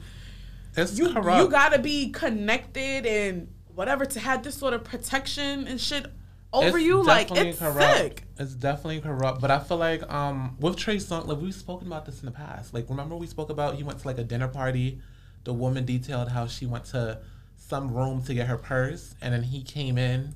it's 0.76 0.98
You 0.98 1.14
corrupt. 1.14 1.42
you 1.44 1.50
gotta 1.50 1.80
be 1.80 2.10
connected 2.10 3.06
and 3.06 3.48
whatever 3.76 4.06
to 4.06 4.20
have 4.20 4.44
this 4.44 4.56
sort 4.56 4.74
of 4.74 4.84
protection 4.84 5.68
and 5.68 5.80
shit 5.80 6.06
over 6.52 6.78
It's 6.78 6.86
you. 6.86 7.04
Like 7.04 7.32
it's 7.32 7.60
corrupt. 7.60 7.98
sick. 7.98 8.24
It's 8.38 8.54
definitely 8.56 9.02
corrupt. 9.02 9.40
But 9.42 9.52
I 9.52 9.60
feel 9.60 9.78
like 9.78 10.12
um 10.12 10.56
with 10.60 10.78
Trey 10.78 11.00
song 11.00 11.28
like 11.28 11.40
we've 11.40 11.54
spoken 11.54 11.88
about 11.88 12.06
this 12.06 12.20
in 12.22 12.26
the 12.26 12.32
past. 12.32 12.74
Like 12.74 12.90
remember 12.90 13.16
we 13.16 13.28
spoke 13.28 13.50
about 13.50 13.76
he 13.76 13.84
went 13.84 14.00
to 14.00 14.08
like 14.08 14.18
a 14.18 14.24
dinner 14.24 14.48
party. 14.48 15.00
The 15.44 15.54
woman 15.54 15.86
detailed 15.86 16.30
how 16.30 16.48
she 16.48 16.66
went 16.66 16.86
to 16.86 17.20
some 17.58 17.94
room 17.94 18.24
to 18.24 18.34
get 18.34 18.48
her 18.48 18.58
purse, 18.58 19.16
and 19.22 19.34
then 19.34 19.44
he 19.44 19.62
came 19.64 19.98
in 19.98 20.36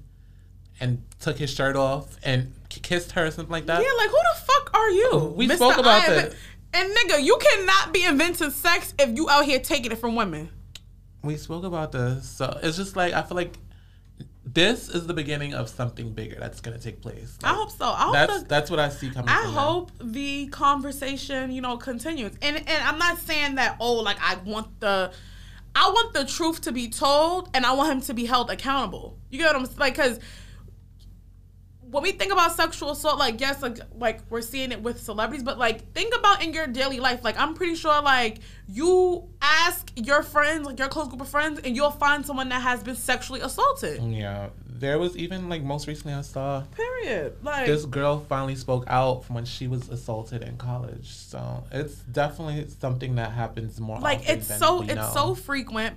and 0.79 1.03
took 1.19 1.37
his 1.37 1.49
shirt 1.51 1.75
off 1.75 2.17
and 2.23 2.53
kissed 2.79 3.11
her 3.13 3.25
or 3.25 3.31
something 3.31 3.51
like 3.51 3.65
that. 3.67 3.81
Yeah, 3.81 3.91
like 3.97 4.09
who 4.09 4.17
the 4.17 4.41
fuck 4.41 4.71
are 4.73 4.89
you? 4.89 5.09
Oh, 5.11 5.27
we 5.35 5.47
spoke 5.49 5.77
about 5.77 6.05
that. 6.07 6.33
And 6.73 6.89
nigga, 6.95 7.23
you 7.23 7.37
cannot 7.39 7.93
be 7.93 8.03
inventing 8.05 8.51
sex 8.51 8.93
if 8.99 9.15
you 9.15 9.29
out 9.29 9.45
here 9.45 9.59
taking 9.59 9.91
it 9.91 9.97
from 9.97 10.15
women. 10.15 10.49
We 11.23 11.37
spoke 11.37 11.63
about 11.63 11.91
this, 11.91 12.27
so 12.29 12.59
it's 12.61 12.77
just 12.77 12.95
like 12.95 13.13
I 13.13 13.21
feel 13.23 13.35
like 13.37 13.53
this 14.45 14.87
is 14.89 15.05
the 15.07 15.13
beginning 15.13 15.53
of 15.53 15.67
something 15.69 16.13
bigger 16.13 16.37
that's 16.39 16.61
gonna 16.61 16.77
take 16.79 17.01
place. 17.01 17.37
I 17.43 17.53
hope 17.53 17.69
so. 17.71 17.85
I 17.85 18.01
hope 18.03 18.13
that's 18.13 18.39
the- 18.41 18.47
that's 18.47 18.69
what 18.71 18.79
I 18.79 18.89
see 18.89 19.09
coming. 19.09 19.29
I 19.29 19.43
hope 19.43 19.91
the 20.01 20.47
conversation, 20.47 21.51
you 21.51 21.61
know, 21.61 21.77
continues. 21.77 22.31
And 22.41 22.57
and 22.57 22.83
I'm 22.83 22.97
not 22.97 23.17
saying 23.19 23.55
that 23.55 23.77
oh, 23.79 23.95
like 23.95 24.17
I 24.21 24.35
want 24.45 24.79
the 24.79 25.11
I 25.75 25.89
want 25.89 26.13
the 26.13 26.25
truth 26.25 26.61
to 26.61 26.71
be 26.71 26.87
told 26.89 27.49
and 27.53 27.65
I 27.65 27.73
want 27.73 27.91
him 27.91 28.01
to 28.01 28.13
be 28.13 28.25
held 28.25 28.49
accountable. 28.49 29.17
You 29.29 29.39
get 29.39 29.47
what 29.47 29.55
I'm 29.57 29.65
saying? 29.65 29.79
Like 29.79 29.95
cuz 29.95 30.19
when 31.97 32.03
we 32.03 32.11
think 32.11 32.31
about 32.31 32.55
sexual 32.55 32.91
assault, 32.91 33.17
like 33.17 33.41
yes, 33.41 33.63
like 33.63 33.79
like 33.97 34.19
we're 34.29 34.41
seeing 34.43 34.71
it 34.71 34.81
with 34.81 35.01
celebrities, 35.01 35.41
but 35.41 35.57
like 35.57 35.93
think 35.93 36.15
about 36.15 36.43
in 36.43 36.53
your 36.53 36.67
daily 36.67 36.99
life. 36.99 37.23
Like 37.23 37.39
I'm 37.39 37.55
pretty 37.55 37.73
sure 37.73 38.03
like 38.03 38.37
you 38.67 39.27
ask 39.41 39.91
your 39.95 40.21
friends, 40.21 40.67
like 40.67 40.77
your 40.77 40.89
close 40.89 41.07
group 41.07 41.21
of 41.21 41.29
friends, 41.29 41.59
and 41.63 41.75
you'll 41.75 41.89
find 41.89 42.23
someone 42.23 42.49
that 42.49 42.61
has 42.61 42.83
been 42.83 42.95
sexually 42.95 43.41
assaulted. 43.41 43.99
Yeah, 44.03 44.49
there 44.67 44.99
was 44.99 45.17
even 45.17 45.49
like 45.49 45.63
most 45.63 45.87
recently 45.87 46.13
I 46.13 46.21
saw 46.21 46.61
Period. 46.75 47.35
Like 47.41 47.65
this 47.65 47.85
girl 47.85 48.19
finally 48.19 48.55
spoke 48.55 48.83
out 48.85 49.25
from 49.25 49.33
when 49.33 49.45
she 49.45 49.67
was 49.67 49.89
assaulted 49.89 50.43
in 50.43 50.57
college. 50.57 51.07
So 51.07 51.63
it's 51.71 51.95
definitely 51.95 52.67
something 52.79 53.15
that 53.15 53.31
happens 53.31 53.79
more. 53.79 53.99
like 53.99 54.19
often 54.19 54.37
it's 54.37 54.55
so 54.55 54.83
it's 54.83 54.93
know. 54.93 55.11
so 55.15 55.33
frequent 55.33 55.95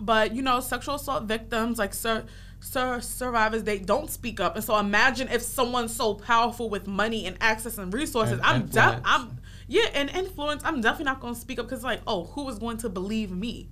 but 0.00 0.34
you 0.34 0.42
know 0.42 0.60
sexual 0.60 0.94
assault 0.96 1.24
victims 1.24 1.78
like 1.78 1.92
sur- 1.94 2.24
sur- 2.60 3.00
survivors 3.00 3.62
they 3.64 3.78
don't 3.78 4.10
speak 4.10 4.40
up 4.40 4.54
and 4.56 4.64
so 4.64 4.76
imagine 4.78 5.28
if 5.28 5.42
someone's 5.42 5.94
so 5.94 6.14
powerful 6.14 6.68
with 6.70 6.86
money 6.86 7.26
and 7.26 7.36
access 7.40 7.78
and 7.78 7.92
resources 7.92 8.34
And 8.34 8.42
i'm 8.42 8.60
de- 8.66 8.66
influence. 8.80 9.02
i'm 9.04 9.38
yeah 9.68 9.88
and 9.94 10.10
influence 10.10 10.62
i'm 10.64 10.80
definitely 10.80 11.04
not 11.06 11.20
going 11.20 11.34
to 11.34 11.40
speak 11.40 11.58
up 11.58 11.66
because 11.68 11.84
like 11.84 12.00
oh 12.06 12.24
who 12.24 12.48
is 12.48 12.58
going 12.58 12.78
to 12.78 12.88
believe 12.88 13.30
me 13.30 13.68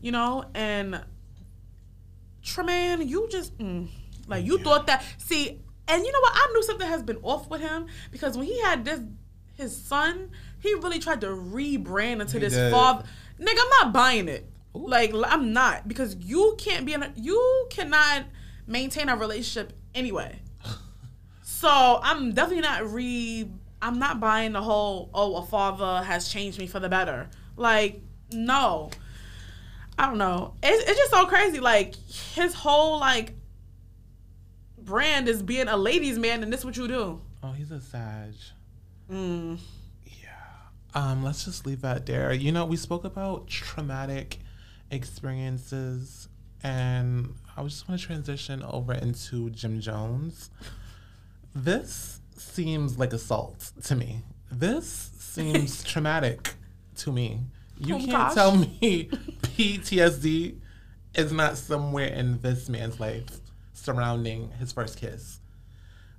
you 0.00 0.12
know 0.12 0.44
and 0.54 1.02
Tremaine, 2.42 3.08
you 3.08 3.26
just 3.30 3.56
mm, 3.58 3.88
like 4.28 4.44
you 4.44 4.58
thought 4.58 4.86
that 4.86 5.02
see 5.18 5.60
And 5.88 6.04
you 6.04 6.12
know 6.12 6.20
what? 6.20 6.32
I 6.34 6.50
knew 6.52 6.62
something 6.62 6.86
has 6.86 7.02
been 7.02 7.18
off 7.22 7.48
with 7.48 7.60
him 7.62 7.86
because 8.10 8.36
when 8.36 8.46
he 8.46 8.60
had 8.60 8.84
this 8.84 9.00
his 9.54 9.74
son, 9.76 10.30
he 10.60 10.74
really 10.74 10.98
tried 10.98 11.20
to 11.22 11.28
rebrand 11.28 12.20
into 12.20 12.34
He 12.34 12.38
this 12.40 12.52
did. 12.54 12.70
father. 12.72 13.04
Nigga, 13.40 13.58
I'm 13.60 13.68
not 13.82 13.92
buying 13.92 14.28
it. 14.28 14.50
Like 14.74 15.14
I'm 15.14 15.52
not 15.52 15.86
because 15.86 16.16
you 16.16 16.56
can't 16.58 16.84
be 16.84 16.94
in 16.94 17.02
a, 17.04 17.12
you 17.16 17.66
cannot 17.70 18.24
maintain 18.66 19.08
a 19.08 19.16
relationship 19.16 19.72
anyway. 19.94 20.40
so 21.42 22.00
I'm 22.02 22.32
definitely 22.32 22.62
not 22.62 22.92
re. 22.92 23.48
I'm 23.80 23.98
not 23.98 24.18
buying 24.18 24.52
the 24.52 24.62
whole 24.62 25.10
oh 25.14 25.36
a 25.36 25.46
father 25.46 26.02
has 26.04 26.28
changed 26.28 26.58
me 26.58 26.66
for 26.66 26.80
the 26.80 26.88
better. 26.88 27.28
Like 27.56 28.02
no, 28.32 28.90
I 29.96 30.06
don't 30.06 30.18
know. 30.18 30.54
It's, 30.62 30.90
it's 30.90 30.98
just 30.98 31.12
so 31.12 31.26
crazy. 31.26 31.60
Like 31.60 31.94
his 31.94 32.54
whole 32.54 32.98
like 32.98 33.32
brand 34.78 35.28
is 35.28 35.42
being 35.42 35.68
a 35.68 35.76
ladies' 35.76 36.18
man, 36.18 36.42
and 36.42 36.52
this 36.52 36.64
what 36.64 36.76
you 36.76 36.88
do. 36.88 37.20
Oh, 37.42 37.52
he's 37.52 37.70
a 37.70 37.80
Sag. 37.80 38.34
Mm. 39.10 39.58
Yeah. 40.04 40.30
Um, 40.94 41.22
let's 41.22 41.44
just 41.44 41.64
leave 41.64 41.82
that 41.82 42.06
there. 42.06 42.32
You 42.32 42.50
know, 42.50 42.64
we 42.64 42.76
spoke 42.76 43.04
about 43.04 43.46
traumatic 43.46 44.38
experiences, 44.94 46.28
and 46.62 47.34
I 47.56 47.62
just 47.64 47.88
want 47.88 48.00
to 48.00 48.06
transition 48.06 48.62
over 48.62 48.92
into 48.94 49.50
Jim 49.50 49.80
Jones. 49.80 50.50
This 51.54 52.20
seems 52.36 52.98
like 52.98 53.12
assault 53.12 53.72
to 53.84 53.94
me. 53.94 54.22
This 54.50 55.10
seems 55.18 55.84
traumatic 55.92 56.54
to 56.96 57.12
me. 57.12 57.40
You 57.78 57.96
Oh, 57.96 57.98
can't 57.98 58.10
gosh. 58.10 58.34
tell 58.34 58.56
me 58.56 59.08
PTSD 59.42 60.56
is 61.14 61.32
not 61.32 61.56
somewhere 61.56 62.08
in 62.08 62.40
this 62.40 62.68
man's 62.68 62.98
life 63.00 63.26
surrounding 63.72 64.50
his 64.58 64.72
first 64.72 64.98
kiss. 64.98 65.40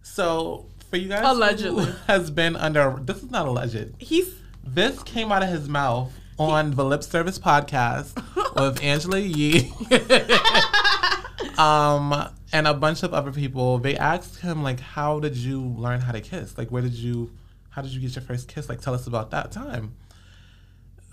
So, 0.02 0.68
for 0.90 0.98
you 0.98 1.10
guys 1.10 1.24
Allegedly. 1.26 1.92
has 2.08 2.30
been 2.30 2.56
under 2.56 2.98
this 3.02 3.24
is 3.24 3.32
not 3.32 3.48
alleged. 3.48 3.94
He's 3.98 4.34
This 4.64 5.02
came 5.04 5.32
out 5.32 5.44
of 5.44 5.50
his 5.50 5.68
mouth 5.68 6.12
on 6.38 6.72
the 6.72 6.84
Lip 6.84 7.04
Service 7.04 7.40
podcast 7.40 8.16
with 8.56 8.84
Angela 8.84 9.20
Yee 9.20 9.72
um, 11.58 12.30
and 12.52 12.68
a 12.68 12.74
bunch 12.74 13.04
of 13.04 13.14
other 13.14 13.32
people. 13.32 13.78
They 13.78 13.96
asked 13.98 14.42
him 14.42 14.64
like, 14.64 14.80
"How 14.80 15.20
did 15.20 15.36
you 15.36 15.62
learn 15.62 16.02
how 16.02 16.12
to 16.12 16.22
kiss? 16.22 16.58
Like, 16.58 16.70
where 16.70 16.82
did 16.82 16.94
you? 16.94 17.32
How 17.70 17.82
did 17.82 17.92
you 17.92 18.02
get 18.02 18.16
your 18.16 18.24
first 18.24 18.48
kiss? 18.48 18.70
Like, 18.70 18.82
tell 18.82 18.94
us 18.94 19.08
about 19.08 19.32
that 19.32 19.52
time." 19.52 19.96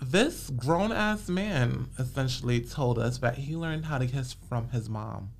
This 0.01 0.49
grown 0.49 0.91
ass 0.91 1.29
man 1.29 1.87
essentially 1.97 2.59
told 2.59 2.99
us 2.99 3.19
that 3.19 3.37
he 3.37 3.55
learned 3.55 3.85
how 3.85 3.97
to 3.99 4.05
kiss 4.05 4.35
from 4.49 4.69
his 4.69 4.89
mom, 4.89 5.31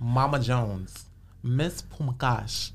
Mama 0.00 0.40
Jones, 0.40 1.04
Miss 1.42 1.82
Pumakash, 1.82 2.70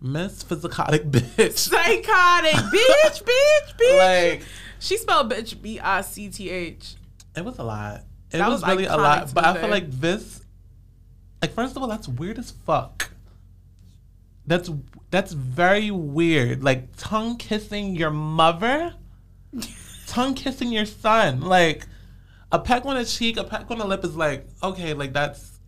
Miss 0.00 0.42
Physicotic 0.44 1.10
Bitch. 1.10 1.58
psychotic, 1.58 2.52
bitch, 2.52 3.22
bitch, 3.24 3.76
bitch. 3.76 3.98
Like, 4.32 4.42
she 4.78 4.96
spelled 4.96 5.30
bitch 5.30 5.60
B 5.60 5.78
I 5.78 6.00
C 6.00 6.28
T 6.28 6.50
H. 6.50 6.94
It 7.36 7.44
was 7.44 7.58
a 7.58 7.62
lot. 7.64 8.04
It 8.32 8.38
That 8.38 8.48
was, 8.48 8.62
was 8.62 8.70
really 8.70 8.86
a 8.86 8.96
lot. 8.96 9.32
But 9.34 9.44
I 9.44 9.60
feel 9.60 9.70
like 9.70 9.90
this 9.90 10.40
like 11.42 11.52
first 11.52 11.76
of 11.76 11.82
all, 11.82 11.88
that's 11.88 12.08
weird 12.08 12.38
as 12.38 12.50
fuck. 12.50 13.10
That's 14.46 14.70
that's 15.10 15.32
very 15.32 15.90
weird. 15.90 16.62
Like 16.62 16.88
tongue 16.96 17.36
kissing 17.36 17.96
your 17.96 18.10
mother? 18.10 18.94
tongue 20.06 20.34
kissing 20.34 20.72
your 20.72 20.86
son. 20.86 21.40
Like 21.40 21.86
a 22.52 22.58
peck 22.58 22.84
on 22.84 22.96
the 22.96 23.04
cheek, 23.04 23.36
a 23.36 23.44
peck 23.44 23.70
on 23.70 23.78
the 23.78 23.86
lip 23.86 24.04
is 24.04 24.16
like, 24.16 24.46
okay, 24.62 24.92
like 24.94 25.12
that's 25.12 25.60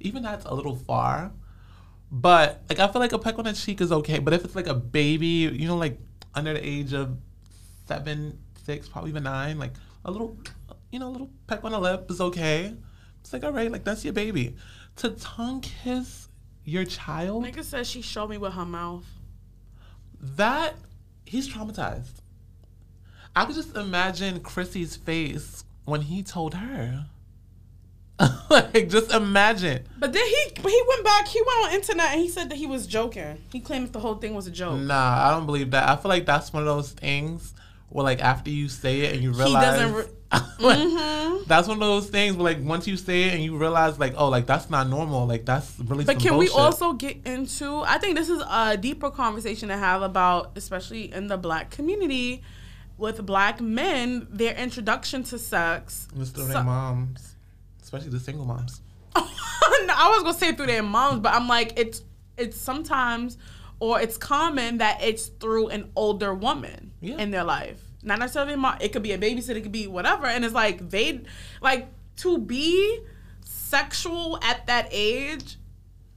even 0.00 0.22
that's 0.22 0.44
a 0.44 0.54
little 0.54 0.76
far. 0.76 1.32
But 2.10 2.62
like 2.68 2.78
I 2.78 2.88
feel 2.88 3.00
like 3.00 3.12
a 3.12 3.18
peck 3.18 3.38
on 3.38 3.44
the 3.44 3.52
cheek 3.52 3.80
is 3.80 3.90
okay. 3.92 4.18
But 4.18 4.34
if 4.34 4.44
it's 4.44 4.54
like 4.54 4.66
a 4.66 4.74
baby, 4.74 5.26
you 5.26 5.66
know, 5.66 5.76
like 5.76 5.98
under 6.34 6.52
the 6.54 6.66
age 6.66 6.92
of 6.92 7.16
seven, 7.86 8.38
six, 8.64 8.88
probably 8.88 9.10
even 9.10 9.24
nine, 9.24 9.58
like 9.58 9.72
a 10.04 10.10
little, 10.10 10.36
you 10.90 10.98
know, 10.98 11.08
a 11.08 11.10
little 11.10 11.30
peck 11.46 11.64
on 11.64 11.72
the 11.72 11.80
lip 11.80 12.10
is 12.10 12.20
okay. 12.20 12.74
It's 13.20 13.32
like 13.32 13.44
all 13.44 13.52
right, 13.52 13.70
like 13.70 13.84
that's 13.84 14.04
your 14.04 14.12
baby. 14.12 14.56
To 14.96 15.10
tongue 15.10 15.60
kiss 15.60 16.28
your 16.64 16.84
child, 16.84 17.44
Nigga 17.44 17.64
says 17.64 17.88
she 17.88 18.00
showed 18.02 18.30
me 18.30 18.38
with 18.38 18.52
her 18.52 18.64
mouth. 18.64 19.04
that 20.20 20.76
he's 21.26 21.48
traumatized. 21.52 22.20
I 23.36 23.44
could 23.46 23.56
just 23.56 23.76
imagine 23.76 24.40
Chrissy's 24.40 24.94
face 24.96 25.64
when 25.84 26.02
he 26.02 26.22
told 26.22 26.54
her. 26.54 27.06
like, 28.50 28.88
just 28.88 29.10
imagine. 29.12 29.84
But 29.98 30.12
then 30.12 30.24
he 30.24 30.60
he 30.68 30.82
went 30.88 31.04
back. 31.04 31.26
He 31.28 31.40
went 31.40 31.66
on 31.66 31.72
internet 31.74 32.12
and 32.12 32.20
he 32.20 32.28
said 32.28 32.48
that 32.50 32.56
he 32.56 32.66
was 32.66 32.86
joking. 32.86 33.42
He 33.52 33.60
claimed 33.60 33.86
that 33.88 33.92
the 33.92 34.00
whole 34.00 34.14
thing 34.16 34.34
was 34.34 34.46
a 34.46 34.50
joke. 34.52 34.78
Nah, 34.80 35.28
I 35.28 35.30
don't 35.32 35.46
believe 35.46 35.72
that. 35.72 35.88
I 35.88 35.96
feel 35.96 36.08
like 36.10 36.24
that's 36.26 36.52
one 36.52 36.62
of 36.62 36.66
those 36.68 36.92
things 36.92 37.54
where, 37.88 38.04
like, 38.04 38.20
after 38.22 38.50
you 38.50 38.68
say 38.68 39.00
it 39.00 39.14
and 39.14 39.22
you 39.22 39.32
realize, 39.32 39.78
doesn't 39.78 39.94
re- 39.94 40.04
Mm-hmm. 40.58 41.44
that's 41.46 41.68
one 41.68 41.76
of 41.76 41.80
those 41.80 42.08
things 42.08 42.36
where, 42.36 42.52
like, 42.54 42.64
once 42.64 42.86
you 42.86 42.96
say 42.96 43.24
it 43.24 43.34
and 43.34 43.42
you 43.42 43.56
realize, 43.56 43.98
like, 43.98 44.14
oh, 44.16 44.28
like 44.28 44.46
that's 44.46 44.68
not 44.70 44.88
normal. 44.88 45.26
Like, 45.26 45.44
that's 45.44 45.78
really. 45.80 46.04
But 46.04 46.18
can 46.20 46.36
we 46.36 46.48
also 46.48 46.92
get 46.92 47.18
into? 47.26 47.82
I 47.86 47.98
think 47.98 48.16
this 48.16 48.28
is 48.28 48.42
a 48.48 48.76
deeper 48.76 49.10
conversation 49.10 49.68
to 49.68 49.76
have 49.76 50.02
about, 50.02 50.52
especially 50.56 51.12
in 51.12 51.26
the 51.28 51.36
black 51.36 51.70
community, 51.70 52.42
with 52.98 53.24
black 53.26 53.60
men, 53.60 54.26
their 54.30 54.54
introduction 54.54 55.22
to 55.24 55.38
sex. 55.38 56.06
Through 56.14 56.24
So- 56.26 56.46
their 56.46 56.64
moms, 56.64 57.33
especially 57.94 58.18
the 58.18 58.24
single 58.24 58.44
moms. 58.44 58.80
No, 59.86 59.92
I 59.96 60.08
was 60.10 60.22
gonna 60.22 60.34
say 60.34 60.52
through 60.54 60.66
their 60.66 60.82
moms, 60.82 61.20
but 61.20 61.34
I'm 61.34 61.46
like 61.48 61.78
it's 61.78 62.02
it's 62.36 62.56
sometimes 62.56 63.36
or 63.80 64.00
it's 64.00 64.16
common 64.16 64.78
that 64.78 65.02
it's 65.02 65.26
through 65.26 65.68
an 65.68 65.90
older 65.94 66.32
woman 66.34 66.92
Yeah. 67.00 67.18
in 67.18 67.30
their 67.30 67.44
life. 67.44 67.82
Not 68.02 68.18
necessarily 68.18 68.56
mom. 68.56 68.76
It 68.80 68.92
could 68.92 69.02
be 69.02 69.12
a 69.12 69.18
babysitter. 69.18 69.56
It 69.56 69.62
could 69.62 69.72
be 69.72 69.86
whatever. 69.86 70.26
And 70.26 70.44
it's 70.44 70.54
like 70.54 70.88
they 70.90 71.20
like 71.60 71.88
to 72.18 72.38
be 72.38 73.00
sexual 73.44 74.38
at 74.42 74.66
that 74.66 74.88
age, 74.90 75.56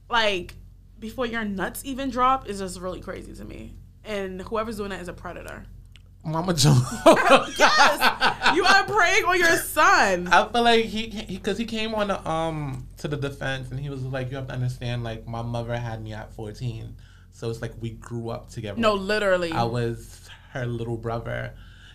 like 0.08 0.54
before 0.98 1.26
your 1.26 1.44
nuts 1.44 1.82
even 1.84 2.10
drop, 2.10 2.48
is 2.48 2.58
just 2.60 2.80
really 2.80 3.00
crazy 3.00 3.34
to 3.34 3.44
me. 3.44 3.74
And 4.04 4.40
whoever's 4.42 4.76
doing 4.78 4.90
that 4.90 5.00
is 5.00 5.08
a 5.08 5.12
predator. 5.12 5.66
Mama 6.28 6.54
Jones. 6.54 6.84
Yes, 7.58 8.54
you 8.54 8.64
are 8.64 8.84
preying 8.84 9.24
on 9.24 9.38
your 9.38 9.56
son. 9.56 10.28
I 10.28 10.48
feel 10.48 10.62
like 10.62 10.84
he 10.84 11.24
because 11.28 11.58
he, 11.58 11.64
came 11.64 11.94
on 11.94 12.08
the, 12.08 12.28
um 12.28 12.86
to 12.98 13.08
the 13.08 13.16
defense 13.16 13.70
and 13.70 13.80
he 13.80 13.90
was 13.90 14.02
like, 14.02 14.30
you 14.30 14.36
have 14.36 14.46
to 14.48 14.52
understand, 14.52 15.04
like 15.04 15.26
my 15.26 15.42
mother 15.42 15.76
had 15.76 16.02
me 16.02 16.12
at 16.12 16.32
fourteen, 16.34 16.96
so 17.32 17.50
it's 17.50 17.62
like 17.62 17.72
we 17.80 17.90
grew 17.90 18.30
up 18.30 18.50
together. 18.50 18.80
No, 18.80 18.94
literally. 18.94 19.52
I 19.52 19.64
was 19.64 20.28
her 20.52 20.66
little 20.66 20.96
brother, 20.96 21.54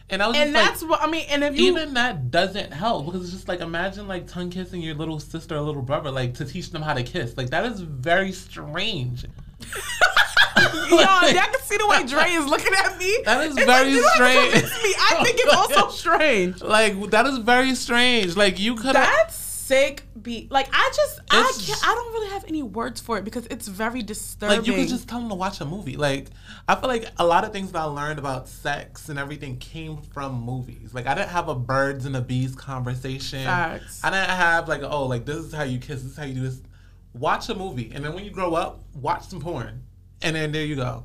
and 0.09 0.21
I 0.21 0.27
was 0.27 0.37
and 0.37 0.53
that's 0.53 0.81
like, 0.81 0.91
what 0.91 1.01
I 1.01 1.09
mean. 1.09 1.25
And 1.29 1.43
if 1.43 1.57
you 1.57 1.71
even 1.71 1.93
that 1.95 2.29
doesn't 2.31 2.71
help 2.73 3.05
because 3.05 3.23
it's 3.23 3.31
just 3.31 3.47
like 3.47 3.61
imagine 3.61 4.07
like 4.07 4.27
tongue 4.27 4.49
kissing 4.49 4.81
your 4.81 4.95
little 4.95 5.19
sister 5.19 5.55
or 5.55 5.61
little 5.61 5.81
brother, 5.81 6.11
like 6.11 6.35
to 6.35 6.45
teach 6.45 6.71
them 6.71 6.81
how 6.81 6.93
to 6.93 7.03
kiss. 7.03 7.37
Like 7.37 7.49
that 7.51 7.65
is 7.65 7.79
very 7.79 8.31
strange. 8.31 9.25
Yo, 10.73 10.97
y'all 10.97 11.31
can 11.31 11.61
see 11.61 11.77
the 11.77 11.87
way 11.87 12.03
Dre 12.05 12.29
is 12.29 12.45
looking 12.45 12.73
at 12.73 12.97
me. 12.97 13.19
That 13.25 13.45
is 13.47 13.57
It's 13.57 13.65
very 13.65 13.89
you 13.91 14.01
don't 14.01 14.21
have 14.21 14.51
to 14.51 14.67
strange. 14.67 14.83
Me. 14.83 14.93
I 14.97 15.15
oh 15.19 15.23
think 15.23 15.39
it's 15.39 15.53
also 15.53 15.89
strange. 15.89 16.61
Like 16.61 17.09
that 17.11 17.25
is 17.25 17.37
very 17.39 17.75
strange. 17.75 18.35
Like 18.35 18.59
you 18.59 18.75
could. 18.75 18.95
That's 18.95 19.35
sick. 19.35 20.03
Be 20.21 20.47
like 20.49 20.69
I 20.71 20.91
just 20.95 21.19
I 21.31 21.51
can't. 21.65 21.87
I 21.87 21.95
don't 21.95 22.13
really 22.13 22.29
have 22.29 22.45
any 22.47 22.63
words 22.63 23.01
for 23.01 23.17
it 23.17 23.25
because 23.25 23.45
it's 23.47 23.67
very 23.67 24.01
disturbing. 24.01 24.57
Like 24.57 24.67
you 24.67 24.73
could 24.73 24.87
just 24.87 25.07
tell 25.09 25.19
them 25.19 25.29
to 25.29 25.35
watch 25.35 25.59
a 25.61 25.65
movie. 25.65 25.97
Like 25.97 26.27
I 26.67 26.75
feel 26.75 26.87
like 26.87 27.07
a 27.17 27.25
lot 27.25 27.43
of 27.43 27.51
things 27.51 27.71
that 27.71 27.79
I 27.79 27.85
learned 27.85 28.19
about 28.19 28.47
sex 28.47 29.09
and 29.09 29.19
everything 29.19 29.57
came 29.57 29.97
from 29.97 30.41
movies. 30.41 30.93
Like 30.93 31.07
I 31.07 31.15
didn't 31.15 31.29
have 31.29 31.49
a 31.49 31.55
birds 31.55 32.05
and 32.05 32.15
the 32.15 32.21
bees 32.21 32.55
conversation. 32.55 33.43
Facts. 33.43 34.01
I 34.03 34.11
didn't 34.11 34.29
have 34.29 34.67
like 34.69 34.83
oh 34.83 35.05
like 35.07 35.25
this 35.25 35.37
is 35.37 35.53
how 35.53 35.63
you 35.63 35.79
kiss. 35.79 36.03
This 36.03 36.11
is 36.11 36.17
how 36.17 36.23
you 36.25 36.35
do 36.35 36.41
this. 36.41 36.61
Watch 37.13 37.49
a 37.49 37.55
movie 37.55 37.91
and 37.93 38.03
then 38.03 38.13
when 38.13 38.23
you 38.23 38.31
grow 38.31 38.53
up, 38.55 38.83
watch 38.95 39.23
some 39.27 39.39
porn, 39.41 39.83
and 40.23 40.35
then 40.35 40.51
there 40.51 40.65
you 40.65 40.75
go. 40.75 41.03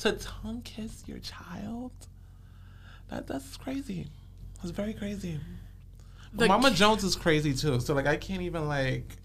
To 0.00 0.12
tongue 0.12 0.62
kiss 0.62 1.04
your 1.06 1.18
child, 1.18 1.92
that 3.08 3.26
that's 3.26 3.56
crazy. 3.56 4.08
That's 4.56 4.70
very 4.70 4.92
crazy. 4.92 5.40
The 6.34 6.48
Mama 6.48 6.70
ki- 6.70 6.76
Jones 6.76 7.04
is 7.04 7.16
crazy 7.16 7.54
too. 7.54 7.80
So 7.80 7.94
like 7.94 8.06
I 8.06 8.16
can't 8.16 8.42
even 8.42 8.68
like 8.68 9.16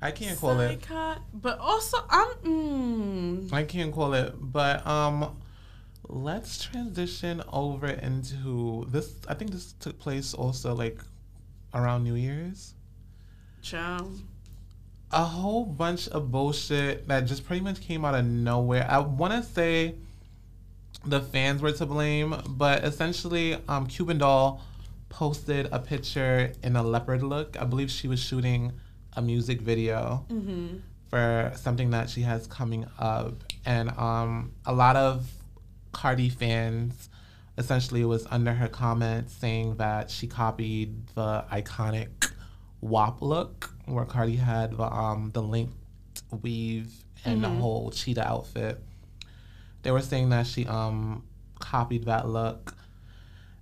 I 0.00 0.10
can't 0.10 0.38
call 0.38 0.60
it. 0.60 0.86
But 1.32 1.58
also 1.58 1.98
I'm. 2.10 2.28
Mm, 2.44 3.52
I 3.52 3.62
can't 3.64 3.92
call 3.94 4.14
it, 4.14 4.34
but 4.38 4.84
um, 4.86 5.36
let's 6.08 6.62
transition 6.62 7.42
over 7.52 7.86
into 7.86 8.84
this. 8.88 9.14
I 9.28 9.34
think 9.34 9.52
this 9.52 9.74
took 9.74 9.98
place 9.98 10.34
also 10.34 10.74
like 10.74 10.98
around 11.74 12.04
New 12.04 12.16
Year's. 12.16 12.74
child. 13.62 14.20
A 15.12 15.24
whole 15.24 15.64
bunch 15.66 16.08
of 16.08 16.30
bullshit 16.30 17.06
that 17.08 17.26
just 17.26 17.44
pretty 17.44 17.62
much 17.62 17.80
came 17.80 18.04
out 18.04 18.14
of 18.14 18.24
nowhere. 18.24 18.86
I 18.88 18.98
want 18.98 19.34
to 19.34 19.42
say 19.42 19.94
the 21.04 21.20
fans 21.20 21.60
were 21.60 21.72
to 21.72 21.84
blame, 21.86 22.34
but 22.48 22.82
essentially, 22.84 23.58
um, 23.68 23.86
Cuban 23.86 24.18
Doll 24.18 24.62
posted 25.10 25.68
a 25.70 25.78
picture 25.78 26.52
in 26.62 26.76
a 26.76 26.82
leopard 26.82 27.22
look. 27.22 27.60
I 27.60 27.64
believe 27.64 27.90
she 27.90 28.08
was 28.08 28.20
shooting 28.20 28.72
a 29.14 29.20
music 29.20 29.60
video 29.60 30.24
for 31.10 31.52
something 31.56 31.90
that 31.90 32.08
she 32.08 32.22
has 32.22 32.46
coming 32.46 32.86
up, 32.98 33.34
and 33.66 33.90
um, 33.98 34.52
a 34.64 34.72
lot 34.72 34.96
of 34.96 35.30
Cardi 35.92 36.30
fans 36.30 37.10
essentially 37.58 38.02
was 38.06 38.26
under 38.30 38.54
her 38.54 38.68
comments 38.68 39.34
saying 39.34 39.76
that 39.76 40.10
she 40.10 40.26
copied 40.26 41.06
the 41.08 41.44
iconic 41.52 42.32
WAP 42.80 43.20
look, 43.20 43.71
where 43.86 44.04
Cardi 44.04 44.36
had 44.36 44.76
the 44.76 44.84
um 44.84 45.30
the 45.32 45.42
linked 45.42 45.74
weave 46.42 46.92
and 47.24 47.42
the 47.42 47.48
whole 47.48 47.90
cheetah 47.90 48.26
outfit. 48.26 48.82
They 49.82 49.90
were 49.90 50.02
saying 50.02 50.30
that 50.30 50.46
she 50.46 50.66
um 50.66 51.24
copied 51.58 52.04
that 52.04 52.28
look. 52.28 52.74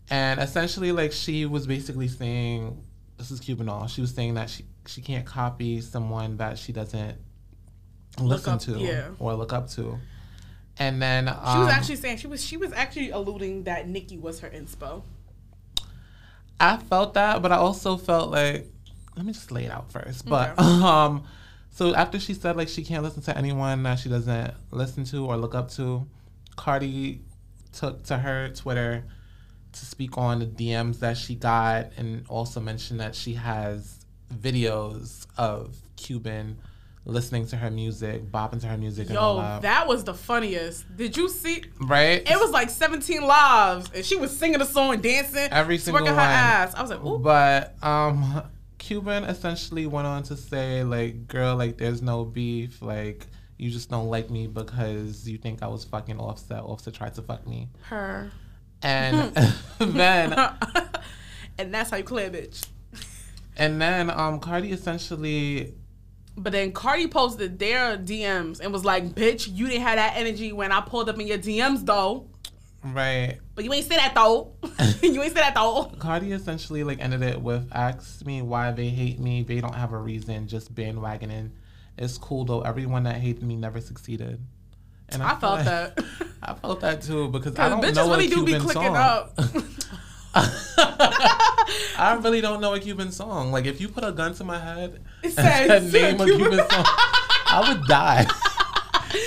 And 0.09 0.41
essentially 0.41 0.93
like 0.93 1.13
she 1.13 1.47
was 1.47 1.67
basically 1.67 2.09
saying 2.09 2.83
this 3.17 3.31
is 3.31 3.41
Cuban 3.41 3.67
Doll. 3.67 3.87
She 3.87 4.01
was 4.01 4.15
saying 4.15 4.35
that 4.35 4.51
she 4.51 4.65
she 4.87 5.01
can't 5.03 5.27
copy 5.27 5.81
someone 5.81 6.39
that 6.39 6.59
she 6.59 6.73
doesn't 6.73 7.17
listen 8.19 8.55
up- 8.55 8.61
to 8.63 8.79
yeah. 8.79 9.09
or 9.19 9.35
look 9.35 9.53
up 9.53 9.69
to. 9.71 9.99
And 10.79 11.01
then 11.03 11.29
um, 11.29 11.37
She 11.53 11.59
was 11.59 11.69
actually 11.69 11.97
saying 11.97 12.17
she 12.17 12.27
was 12.27 12.45
she 12.45 12.57
was 12.57 12.73
actually 12.73 13.11
alluding 13.11 13.65
that 13.65 13.89
Nicki 13.89 14.17
was 14.17 14.41
her 14.41 14.49
inspo. 14.49 15.03
I 16.59 16.77
felt 16.77 17.15
that, 17.15 17.41
but 17.41 17.53
I 17.53 17.57
also 17.57 17.97
felt 17.97 18.31
like 18.31 18.67
let 19.17 19.27
me 19.27 19.33
just 19.33 19.51
lay 19.53 19.65
it 19.65 19.71
out 19.71 19.91
first. 19.93 20.27
But 20.29 20.53
Okay. 20.59 20.63
um 20.85 21.25
so 21.71 21.95
after 21.95 22.19
she 22.19 22.35
said 22.35 22.57
like 22.57 22.69
she 22.69 22.83
can't 22.85 23.03
listen 23.03 23.23
to 23.23 23.37
anyone 23.37 23.83
that 23.85 23.99
she 23.99 24.09
doesn't 24.09 24.55
listen 24.71 25.05
to 25.05 25.27
or 25.27 25.37
look 25.37 25.55
up 25.55 25.71
to, 25.73 26.07
Cardi 26.57 27.21
took 27.73 28.03
to 28.05 28.19
her 28.19 28.49
Twitter 28.51 29.05
to 29.73 29.87
speak 29.87 30.19
on 30.19 30.41
the 30.41 30.47
DMs 30.47 30.99
that 30.99 31.17
she 31.17 31.37
got 31.37 31.93
and 31.97 32.25
also 32.29 32.59
mentioned 32.61 32.99
that 33.01 33.15
she 33.15 33.35
has 33.35 34.05
videos 34.35 35.27
of 35.39 35.77
Cuban 35.97 36.59
listening 37.05 37.47
to 37.47 37.57
her 37.57 37.71
music, 37.71 38.31
bopping 38.31 38.61
to 38.61 38.67
her 38.67 38.77
music 38.77 39.09
and 39.09 39.17
all 39.17 39.37
Yo, 39.37 39.43
that. 39.43 39.63
that 39.63 39.87
was 39.87 40.05
the 40.05 40.13
funniest. 40.15 40.85
Did 40.97 41.17
you 41.17 41.29
see? 41.29 41.63
right? 41.81 42.29
It 42.29 42.39
was 42.39 42.51
like 42.51 42.69
17 42.69 43.23
lives, 43.23 43.91
and 43.95 44.05
she 44.05 44.17
was 44.17 44.37
singing 44.37 44.61
a 44.61 44.67
song 44.67 45.01
dancing, 45.01 45.49
Every 45.51 45.79
single 45.79 46.03
twerking 46.05 46.15
her 46.15 46.21
ass. 46.21 46.75
I 46.75 46.83
was 46.83 46.91
like, 46.91 47.05
ooh. 47.05 47.19
But 47.19 47.75
um 47.83 48.43
Cuban 48.81 49.25
essentially 49.25 49.87
went 49.87 50.07
on 50.09 50.23
to 50.25 50.37
say 50.37 50.83
like 50.83 51.29
girl 51.29 51.55
like 51.57 51.77
there's 51.79 52.03
no 52.03 52.25
beef 52.25 52.83
like 52.83 53.27
you 53.59 53.71
just 53.71 53.91
don't 53.91 54.09
like 54.09 54.31
me 54.31 54.47
because 54.47 55.29
you 55.29 55.37
think 55.39 55.63
I 55.63 55.69
was 55.69 55.85
fucking 55.85 56.19
Offset 56.19 56.63
Offset 56.65 56.95
tried 56.95 57.15
to 57.15 57.23
fuck 57.23 57.47
me 57.47 57.69
Her. 57.83 58.33
and 58.83 59.33
then 59.79 60.33
and 61.59 61.73
that's 61.75 61.91
how 61.91 61.99
you 61.99 62.05
clear, 62.05 62.31
bitch. 62.31 62.67
and 63.57 63.81
then 63.81 64.11
um 64.11 64.41
Cardi 64.41 64.73
essentially 64.73 65.75
But 66.37 66.53
then 66.53 66.73
Cardi 66.73 67.07
posted 67.07 67.59
their 67.59 67.99
DMs 67.99 68.61
and 68.61 68.73
was 68.73 68.85
like, 68.85 69.15
bitch, 69.15 69.47
you 69.53 69.67
didn't 69.69 69.83
have 69.83 69.97
that 69.97 70.15
energy 70.17 70.53
when 70.53 70.73
I 70.73 70.81
pulled 70.81 71.09
up 71.11 71.21
in 71.21 71.27
your 71.27 71.39
DMs, 71.39 71.85
though. 71.85 72.29
right 72.83 73.39
But 73.61 73.67
you 73.67 73.75
ain't 73.75 73.85
say 73.85 73.97
that, 73.97 74.15
though. 74.15 74.53
you 75.03 75.23
ain't 75.23 75.35
say 75.35 75.41
that, 75.43 75.53
though. 75.55 75.93
Cardi 75.99 76.33
essentially 76.33 76.83
like 76.83 76.99
ended 76.99 77.21
it 77.21 77.43
with 77.43 77.69
ask 77.73 78.25
me 78.25 78.41
why 78.41 78.71
they 78.73 78.89
hate 78.89 79.21
me 79.21 79.43
they 79.43 79.61
don't 79.61 79.75
have 79.75 79.93
a 79.93 79.99
reason 79.99 80.49
just 80.49 80.75
bandwagoning 80.75 81.51
it's 81.99 82.17
cool 82.17 82.47
though 82.47 82.63
everyone 82.63 83.03
that 83.03 83.17
hated 83.17 83.43
me 83.43 83.57
never 83.57 83.79
succeeded 83.83 84.41
and 85.11 85.23
I 85.23 85.33
feel 85.33 85.41
felt 85.41 85.55
like- 85.57 85.65
that. 85.67 86.05
I 86.43 86.55
felt 86.55 86.81
that 86.81 87.03
too 87.03 87.29
because 87.29 87.59
I 87.59 87.69
don't 87.69 87.83
bitches 87.83 87.97
know 87.97 88.09
really 88.11 88.29
a 88.29 88.31
do 88.31 88.45
be 88.47 88.53
Cuban 88.53 88.63
clicking 88.63 88.95
song. 88.95 88.97
up. 88.97 89.39
I 91.99 92.19
really 92.23 92.41
don't 92.41 92.63
know 92.63 92.73
a 92.73 92.81
Cuban 92.81 93.13
song. 93.13 93.53
Like 93.53 93.67
if 93.67 93.79
you 93.79 93.89
put 93.91 94.05
a 94.05 94.13
gun 94.13 94.33
to 94.37 94.45
my 94.45 94.59
head 94.59 95.01
It 95.23 95.27
and 95.27 95.33
says, 95.35 95.93
name 95.93 96.19
a 96.19 96.25
Cuban- 96.25 96.51
Cuban 96.51 96.59
song, 96.71 96.85
I 96.87 97.65
would 97.69 97.87
die. 97.87 98.27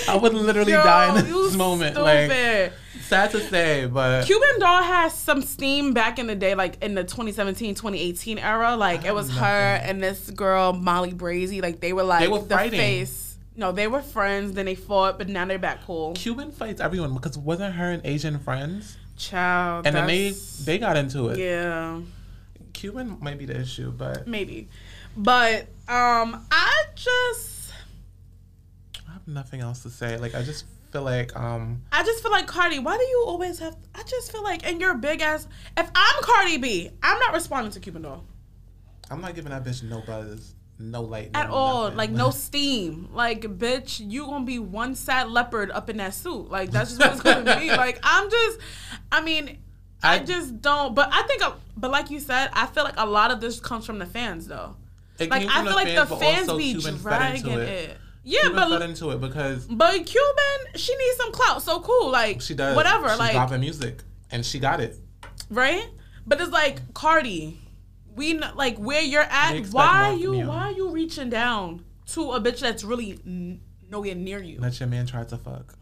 I 0.10 0.16
would 0.18 0.34
literally 0.34 0.72
Yo, 0.72 0.82
die 0.84 1.20
in 1.20 1.26
this 1.26 1.56
moment. 1.56 1.98
Like 2.02 2.32
stupid. 2.32 2.74
Sad 3.04 3.32
to 3.32 3.40
say, 3.40 3.86
but 3.86 4.26
Cuban 4.26 4.60
Doll 4.60 4.82
has 4.84 5.14
some 5.14 5.42
steam 5.42 5.94
back 5.94 6.20
in 6.20 6.28
the 6.28 6.36
day, 6.36 6.56
like 6.56 6.84
in 6.84 6.96
the 6.96 7.04
2017, 7.04 7.76
2018 7.76 8.40
era. 8.40 8.76
Like 8.76 9.06
it 9.06 9.14
was 9.14 9.30
her 9.36 9.76
and 9.84 10.02
this 10.02 10.30
girl, 10.32 10.74
Molly 10.74 11.12
Brazy. 11.14 11.62
Like 11.62 11.80
they 11.80 11.94
were 11.94 12.04
like 12.04 12.22
They 12.22 12.28
were 12.28 12.40
the 12.40 12.56
fighting. 12.56 12.80
face. 12.80 13.38
No, 13.56 13.72
they 13.72 13.88
were 13.88 14.02
friends, 14.02 14.54
then 14.54 14.66
they 14.66 14.74
fought, 14.76 15.20
but 15.20 15.30
now 15.30 15.46
they're 15.46 15.60
back 15.60 15.86
cool. 15.86 16.14
Cuban 16.14 16.52
fights 16.52 16.82
everyone 16.82 17.14
because 17.14 17.38
wasn't 17.38 17.76
her 17.76 17.92
and 17.92 18.04
Asian 18.06 18.40
friends? 18.40 18.98
Child. 19.16 19.86
And 19.86 19.96
then 19.96 20.08
they 20.08 20.32
they 20.64 20.80
got 20.80 20.98
into 20.98 21.30
it. 21.30 21.38
Yeah, 21.38 22.00
Cuban 22.74 23.18
might 23.22 23.38
be 23.38 23.46
the 23.46 23.60
issue, 23.60 23.92
but 23.92 24.28
maybe. 24.28 24.70
But 25.16 25.68
um 25.88 26.46
I 26.52 26.84
just 26.96 27.72
I 29.08 29.14
have 29.14 29.28
nothing 29.28 29.62
else 29.62 29.84
to 29.84 29.92
say. 29.92 30.18
Like 30.18 30.34
I 30.34 30.42
just 30.42 30.66
feel 30.94 31.02
like 31.02 31.36
um 31.36 31.82
I 31.92 32.04
just 32.04 32.22
feel 32.22 32.32
like 32.32 32.48
Cardi, 32.48 32.80
why 32.80 32.96
do 32.96 33.04
you 33.04 33.24
always 33.28 33.60
have 33.60 33.76
I 33.96 34.04
just 34.04 34.32
feel 34.32 34.44
like 34.44 34.66
and 34.66 34.80
you're 34.80 34.94
big 34.94 35.22
ass 35.22 35.48
if 35.76 35.90
I'm 35.94 36.22
Cardi 36.24 36.58
B, 36.58 36.90
I'm 37.02 37.20
not 37.20 37.34
responding 37.34 37.72
to 37.74 37.80
Cuban 37.80 38.04
Doll. 38.04 38.24
I'm 39.12 39.20
not 39.20 39.36
giving 39.36 39.52
that 39.52 39.64
bitch 39.66 39.84
no 39.84 40.02
buzz, 40.06 40.54
no 40.80 41.02
light 41.02 41.32
at 41.34 41.50
no 41.50 41.54
all. 41.54 41.84
nothing. 41.84 41.98
Like 41.98 42.12
no 42.12 42.30
steam. 42.48 43.10
Like 43.12 43.42
bitch, 43.42 44.00
you 44.10 44.26
gonna 44.26 44.46
be 44.46 44.60
one 44.60 44.96
sad 44.96 45.30
leopard 45.30 45.72
up 45.72 45.90
in 45.90 45.98
that 45.98 46.14
suit. 46.14 46.50
Like 46.52 46.72
that's 46.72 46.96
just 46.96 47.02
what 47.02 47.12
it's 47.14 47.22
gonna 47.22 47.60
be. 47.60 47.68
Like 47.76 48.00
I'm 48.04 48.30
just, 48.30 48.60
I 49.12 49.22
mean, 49.22 49.58
I, 50.04 50.16
I- 50.16 50.20
just 50.20 50.62
don't. 50.62 50.94
But 50.96 51.10
I 51.12 51.24
think, 51.24 51.44
uh, 51.44 51.54
but 51.76 51.92
like 51.92 52.12
you 52.12 52.20
said, 52.20 52.50
I 52.54 52.68
feel 52.68 52.84
like 52.84 52.96
a 52.98 53.06
lot 53.06 53.32
of 53.32 53.42
this 53.42 53.60
comes 53.60 53.86
from 53.86 53.98
the 54.00 54.06
fans 54.06 54.48
though. 54.48 54.76
It 55.20 55.30
Like 55.30 55.48
I 55.48 55.64
feel 55.64 55.74
like 55.76 55.88
fans, 55.88 56.10
the 56.10 56.16
fans 56.18 56.54
be 56.54 56.74
dragging 57.02 57.48
into 57.52 57.62
it. 57.62 57.98
Yeah, 58.24 58.42
Cuban 58.44 58.56
but 58.70 58.80
fed 58.80 58.90
into 58.90 59.10
it 59.12 59.20
because 59.20 59.66
but 59.66 59.92
Cuban, 60.06 60.76
she 60.76 60.96
needs 60.96 61.18
some 61.18 61.32
clout. 61.34 61.62
So 61.62 61.80
cool. 61.82 62.10
Like 62.12 62.42
she 62.42 62.54
does 62.54 62.76
whatever. 62.76 63.10
She's 63.10 63.20
like 63.20 63.34
dropping 63.34 63.60
music, 63.60 64.02
and 64.32 64.46
she 64.46 64.60
got 64.60 64.80
it. 64.80 64.98
right? 65.50 65.88
But 66.26 66.40
it's 66.40 66.52
like 66.52 66.94
Cardi, 66.94 67.60
we 68.16 68.38
like 68.40 68.78
where 68.78 69.02
you're 69.02 69.22
at. 69.24 69.66
Why 69.68 70.14
you 70.14 70.36
you. 70.36 70.48
why 70.48 70.70
are 70.70 70.72
you 70.72 70.90
reaching 70.90 71.30
down 71.30 71.84
to 72.08 72.32
a 72.32 72.40
bitch 72.40 72.60
that's 72.62 72.84
really 72.86 73.20
n- 73.26 73.60
nowhere 73.90 74.16
near 74.16 74.42
you? 74.42 74.60
That 74.60 74.80
your 74.80 74.88
man 74.88 75.06
tried 75.06 75.28
to 75.30 75.38
fuck. 75.38 75.76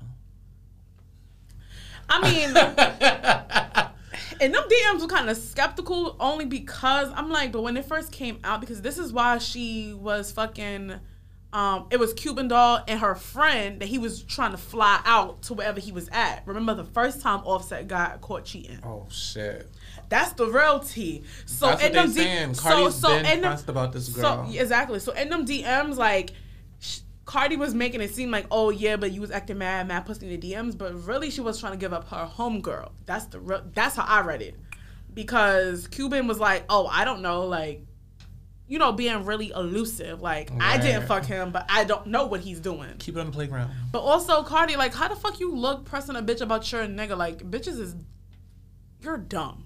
I 2.09 2.21
mean, 2.29 2.57
and 4.41 4.53
them 4.53 4.63
DMs 4.67 5.01
were 5.01 5.07
kind 5.07 5.29
of 5.29 5.37
skeptical 5.37 6.15
only 6.19 6.45
because 6.45 7.09
I'm 7.15 7.29
like, 7.29 7.51
but 7.51 7.61
when 7.61 7.77
it 7.77 7.85
first 7.85 8.11
came 8.11 8.39
out, 8.43 8.59
because 8.61 8.81
this 8.81 8.97
is 8.97 9.13
why 9.13 9.37
she 9.37 9.93
was 9.93 10.31
fucking. 10.31 10.95
Um, 11.53 11.87
it 11.91 11.99
was 11.99 12.13
Cuban 12.13 12.47
Doll 12.47 12.81
and 12.87 12.99
her 13.01 13.13
friend 13.13 13.81
that 13.81 13.87
he 13.87 13.97
was 13.97 14.23
trying 14.23 14.51
to 14.51 14.57
fly 14.57 15.01
out 15.03 15.41
to 15.43 15.53
wherever 15.53 15.81
he 15.81 15.91
was 15.91 16.07
at. 16.13 16.43
Remember 16.45 16.73
the 16.73 16.85
first 16.85 17.21
time 17.21 17.41
Offset 17.41 17.87
got 17.89 18.21
caught 18.21 18.45
cheating? 18.45 18.79
Oh 18.85 19.05
shit! 19.11 19.69
That's 20.07 20.31
the 20.33 20.47
real 20.47 20.79
tea. 20.79 21.23
So 21.45 21.65
That's 21.67 21.81
what 21.81 21.87
in 21.87 21.93
they 21.93 21.99
them 21.99 22.11
saying. 22.11 22.53
so 22.53 22.61
Cardi's 22.61 22.95
so 22.95 23.21
been 23.21 23.41
them, 23.41 23.57
about 23.67 23.91
this 23.91 24.07
girl. 24.09 24.49
so 24.49 24.59
exactly. 24.59 24.99
So 24.99 25.11
in 25.11 25.27
them 25.27 25.45
DMs, 25.45 25.97
like 25.97 26.31
sh- 26.79 26.99
Cardi 27.25 27.57
was 27.57 27.73
making 27.73 27.99
it 27.99 28.13
seem 28.15 28.31
like, 28.31 28.45
oh 28.49 28.69
yeah, 28.69 28.95
but 28.95 29.11
you 29.11 29.19
was 29.19 29.31
acting 29.31 29.57
mad, 29.57 29.89
mad 29.89 30.05
pussy 30.05 30.33
in 30.33 30.39
the 30.39 30.51
DMs, 30.53 30.77
but 30.77 30.93
really 31.05 31.29
she 31.29 31.41
was 31.41 31.59
trying 31.59 31.73
to 31.73 31.77
give 31.77 31.91
up 31.91 32.07
her 32.09 32.31
homegirl. 32.33 32.91
That's 33.05 33.25
the 33.25 33.41
real. 33.41 33.61
That's 33.73 33.97
how 33.97 34.05
I 34.05 34.21
read 34.21 34.41
it, 34.41 34.55
because 35.13 35.89
Cuban 35.89 36.27
was 36.27 36.39
like, 36.39 36.63
oh, 36.69 36.87
I 36.87 37.03
don't 37.03 37.21
know, 37.21 37.45
like. 37.45 37.85
You 38.71 38.79
know, 38.79 38.93
being 38.93 39.25
really 39.25 39.51
elusive. 39.53 40.21
Like, 40.21 40.49
I 40.61 40.77
didn't 40.77 41.05
fuck 41.05 41.25
him, 41.25 41.51
but 41.51 41.65
I 41.67 41.83
don't 41.83 42.07
know 42.07 42.25
what 42.27 42.39
he's 42.39 42.61
doing. 42.61 42.95
Keep 42.99 43.17
it 43.17 43.19
on 43.19 43.25
the 43.25 43.31
playground. 43.33 43.69
But 43.91 43.99
also, 43.99 44.43
Cardi, 44.43 44.77
like, 44.77 44.93
how 44.93 45.09
the 45.09 45.15
fuck 45.17 45.41
you 45.41 45.53
look 45.53 45.83
pressing 45.83 46.15
a 46.15 46.21
bitch 46.21 46.39
about 46.39 46.71
your 46.71 46.85
nigga? 46.87 47.17
Like, 47.17 47.39
bitches 47.39 47.77
is, 47.77 47.95
you're 49.01 49.17
dumb. 49.17 49.65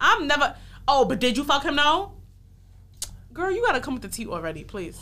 I'm 0.00 0.26
never. 0.26 0.56
Oh, 0.88 1.04
but 1.04 1.20
did 1.20 1.36
you 1.36 1.44
fuck 1.44 1.64
him? 1.64 1.74
No. 1.74 2.12
Girl, 3.34 3.50
you 3.50 3.62
gotta 3.66 3.80
come 3.80 3.92
with 3.92 4.02
the 4.02 4.08
tea 4.08 4.26
already, 4.26 4.64
please. 4.64 4.98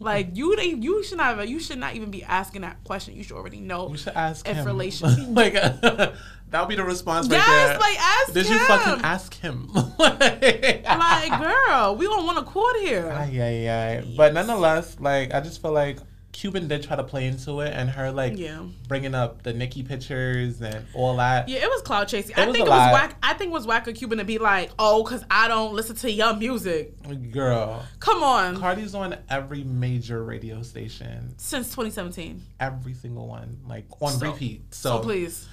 Like 0.00 0.30
you, 0.34 0.56
they, 0.56 0.70
you 0.70 1.04
should 1.04 1.18
not. 1.18 1.48
You 1.48 1.60
should 1.60 1.78
not 1.78 1.94
even 1.94 2.10
be 2.10 2.24
asking 2.24 2.62
that 2.62 2.82
question. 2.82 3.14
You 3.14 3.22
should 3.22 3.36
already 3.36 3.60
know. 3.60 3.88
You 3.90 3.96
should 3.98 4.14
ask 4.14 4.48
If 4.48 4.56
him. 4.56 4.66
relation- 4.66 5.34
like 5.36 5.54
that 6.54 6.60
would 6.60 6.68
be 6.68 6.76
the 6.76 6.84
response 6.84 7.28
right 7.28 7.36
Yes, 7.38 7.68
there. 7.70 7.78
like, 7.80 7.98
ask 8.00 8.32
Did 8.32 8.48
you 8.48 8.58
fucking 8.60 9.04
ask 9.04 9.34
him? 9.34 9.68
like, 9.98 11.40
girl, 11.40 11.96
we 11.96 12.06
don't 12.06 12.24
want 12.24 12.38
a 12.38 12.42
court 12.42 12.76
here. 12.80 13.10
Ay, 13.10 13.30
ay, 13.40 13.68
ay. 13.98 14.14
But 14.16 14.34
nonetheless, 14.34 14.96
like 15.00 15.34
I 15.34 15.40
just 15.40 15.60
feel 15.60 15.72
like 15.72 15.98
Cuban 16.32 16.66
did 16.68 16.82
try 16.82 16.96
to 16.96 17.02
play 17.04 17.26
into 17.26 17.60
it, 17.60 17.72
and 17.74 17.88
her 17.90 18.10
like 18.12 18.36
Yeah. 18.36 18.62
bringing 18.88 19.14
up 19.14 19.42
the 19.42 19.52
Nicki 19.52 19.82
pictures 19.82 20.60
and 20.60 20.84
all 20.94 21.16
that. 21.16 21.48
Yeah, 21.48 21.64
it 21.64 21.68
was 21.68 21.82
cloud 21.82 22.06
chasing. 22.08 22.34
I 22.36 22.46
was 22.46 22.54
think 22.56 22.66
a 22.66 22.68
it 22.68 22.70
was 22.70 22.78
lot. 22.78 22.92
whack. 22.92 23.16
I 23.22 23.34
think 23.34 23.50
it 23.50 23.52
was 23.54 23.66
whack 23.66 23.86
of 23.88 23.94
Cuban 23.96 24.18
to 24.18 24.24
be 24.24 24.38
like, 24.38 24.70
oh, 24.78 25.02
cause 25.04 25.24
I 25.30 25.46
don't 25.48 25.74
listen 25.74 25.94
to 25.96 26.10
your 26.10 26.34
music. 26.36 26.92
Girl, 27.32 27.84
Come 28.00 28.22
on. 28.22 28.56
Cardi's 28.58 28.94
on 28.94 29.16
every 29.28 29.62
major 29.64 30.22
radio 30.24 30.62
station, 30.62 31.34
Since 31.36 31.68
2017. 31.70 32.42
every 32.60 32.94
single 32.94 33.26
one, 33.28 33.58
like 33.68 33.86
on 34.00 34.12
So- 34.12 34.30
repeat. 34.32 34.72
So 34.74 34.96
So, 34.96 34.98
please. 35.00 35.48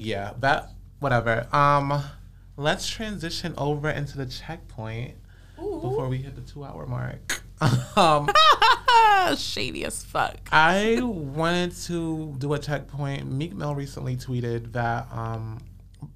Yeah, 0.00 0.32
that 0.38 0.70
whatever. 0.98 1.46
Um, 1.52 2.02
let's 2.56 2.88
transition 2.88 3.54
over 3.56 3.90
into 3.90 4.16
the 4.16 4.26
checkpoint 4.26 5.14
before 5.56 6.08
we 6.08 6.18
hit 6.18 6.34
the 6.34 6.42
two 6.42 6.64
hour 6.64 6.86
mark. 6.86 7.42
um, 7.96 8.30
Shady 9.36 9.84
as 9.84 10.02
fuck. 10.02 10.48
I 10.50 10.98
wanted 11.02 11.76
to 11.82 12.34
do 12.38 12.54
a 12.54 12.58
checkpoint. 12.58 13.30
Meek 13.30 13.54
Mill 13.54 13.74
recently 13.74 14.16
tweeted 14.16 14.72
that 14.72 15.06
um, 15.12 15.58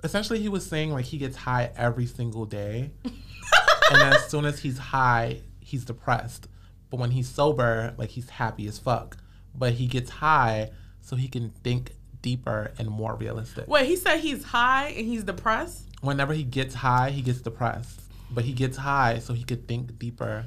essentially 0.02 0.40
he 0.40 0.48
was 0.48 0.64
saying 0.66 0.90
like 0.90 1.04
he 1.04 1.18
gets 1.18 1.36
high 1.36 1.70
every 1.76 2.06
single 2.06 2.46
day, 2.46 2.90
and 3.04 4.02
as 4.02 4.28
soon 4.28 4.46
as 4.46 4.60
he's 4.60 4.78
high, 4.78 5.42
he's 5.60 5.84
depressed. 5.84 6.48
But 6.90 7.00
when 7.00 7.10
he's 7.10 7.28
sober, 7.28 7.94
like 7.98 8.10
he's 8.10 8.30
happy 8.30 8.66
as 8.66 8.78
fuck. 8.78 9.18
But 9.54 9.74
he 9.74 9.86
gets 9.86 10.10
high 10.10 10.70
so 11.00 11.16
he 11.16 11.28
can 11.28 11.50
think 11.50 11.92
deeper 12.24 12.72
and 12.78 12.88
more 12.88 13.14
realistic. 13.14 13.68
Wait, 13.68 13.86
he 13.86 13.96
said 13.96 14.18
he's 14.18 14.42
high 14.42 14.88
and 14.88 15.06
he's 15.06 15.24
depressed. 15.24 15.86
Whenever 16.00 16.32
he 16.32 16.42
gets 16.42 16.74
high, 16.74 17.10
he 17.10 17.20
gets 17.20 17.42
depressed. 17.42 18.00
But 18.30 18.44
he 18.44 18.52
gets 18.54 18.78
high 18.78 19.18
so 19.18 19.34
he 19.34 19.44
could 19.44 19.68
think 19.68 19.98
deeper 19.98 20.46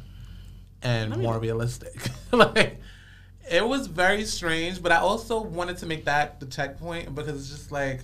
and 0.82 1.16
more 1.18 1.40
realistic. 1.40 2.10
like 2.32 2.82
it 3.50 3.66
was 3.66 3.86
very 3.86 4.26
strange, 4.26 4.82
but 4.82 4.92
I 4.92 4.98
also 4.98 5.40
wanted 5.40 5.78
to 5.78 5.86
make 5.86 6.06
that 6.06 6.40
the 6.40 6.48
checkpoint 6.48 7.14
because 7.14 7.40
it's 7.40 7.50
just 7.50 7.72
like 7.72 8.02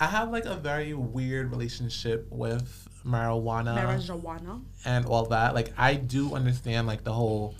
I 0.00 0.06
have 0.06 0.30
like 0.30 0.46
a 0.46 0.54
very 0.54 0.94
weird 0.94 1.50
relationship 1.50 2.26
with 2.30 2.88
marijuana 3.04 3.76
Marijuana. 3.76 4.62
and 4.86 5.04
all 5.04 5.26
that. 5.26 5.54
Like 5.54 5.72
I 5.76 5.94
do 5.94 6.34
understand 6.34 6.86
like 6.86 7.04
the 7.04 7.12
whole 7.12 7.54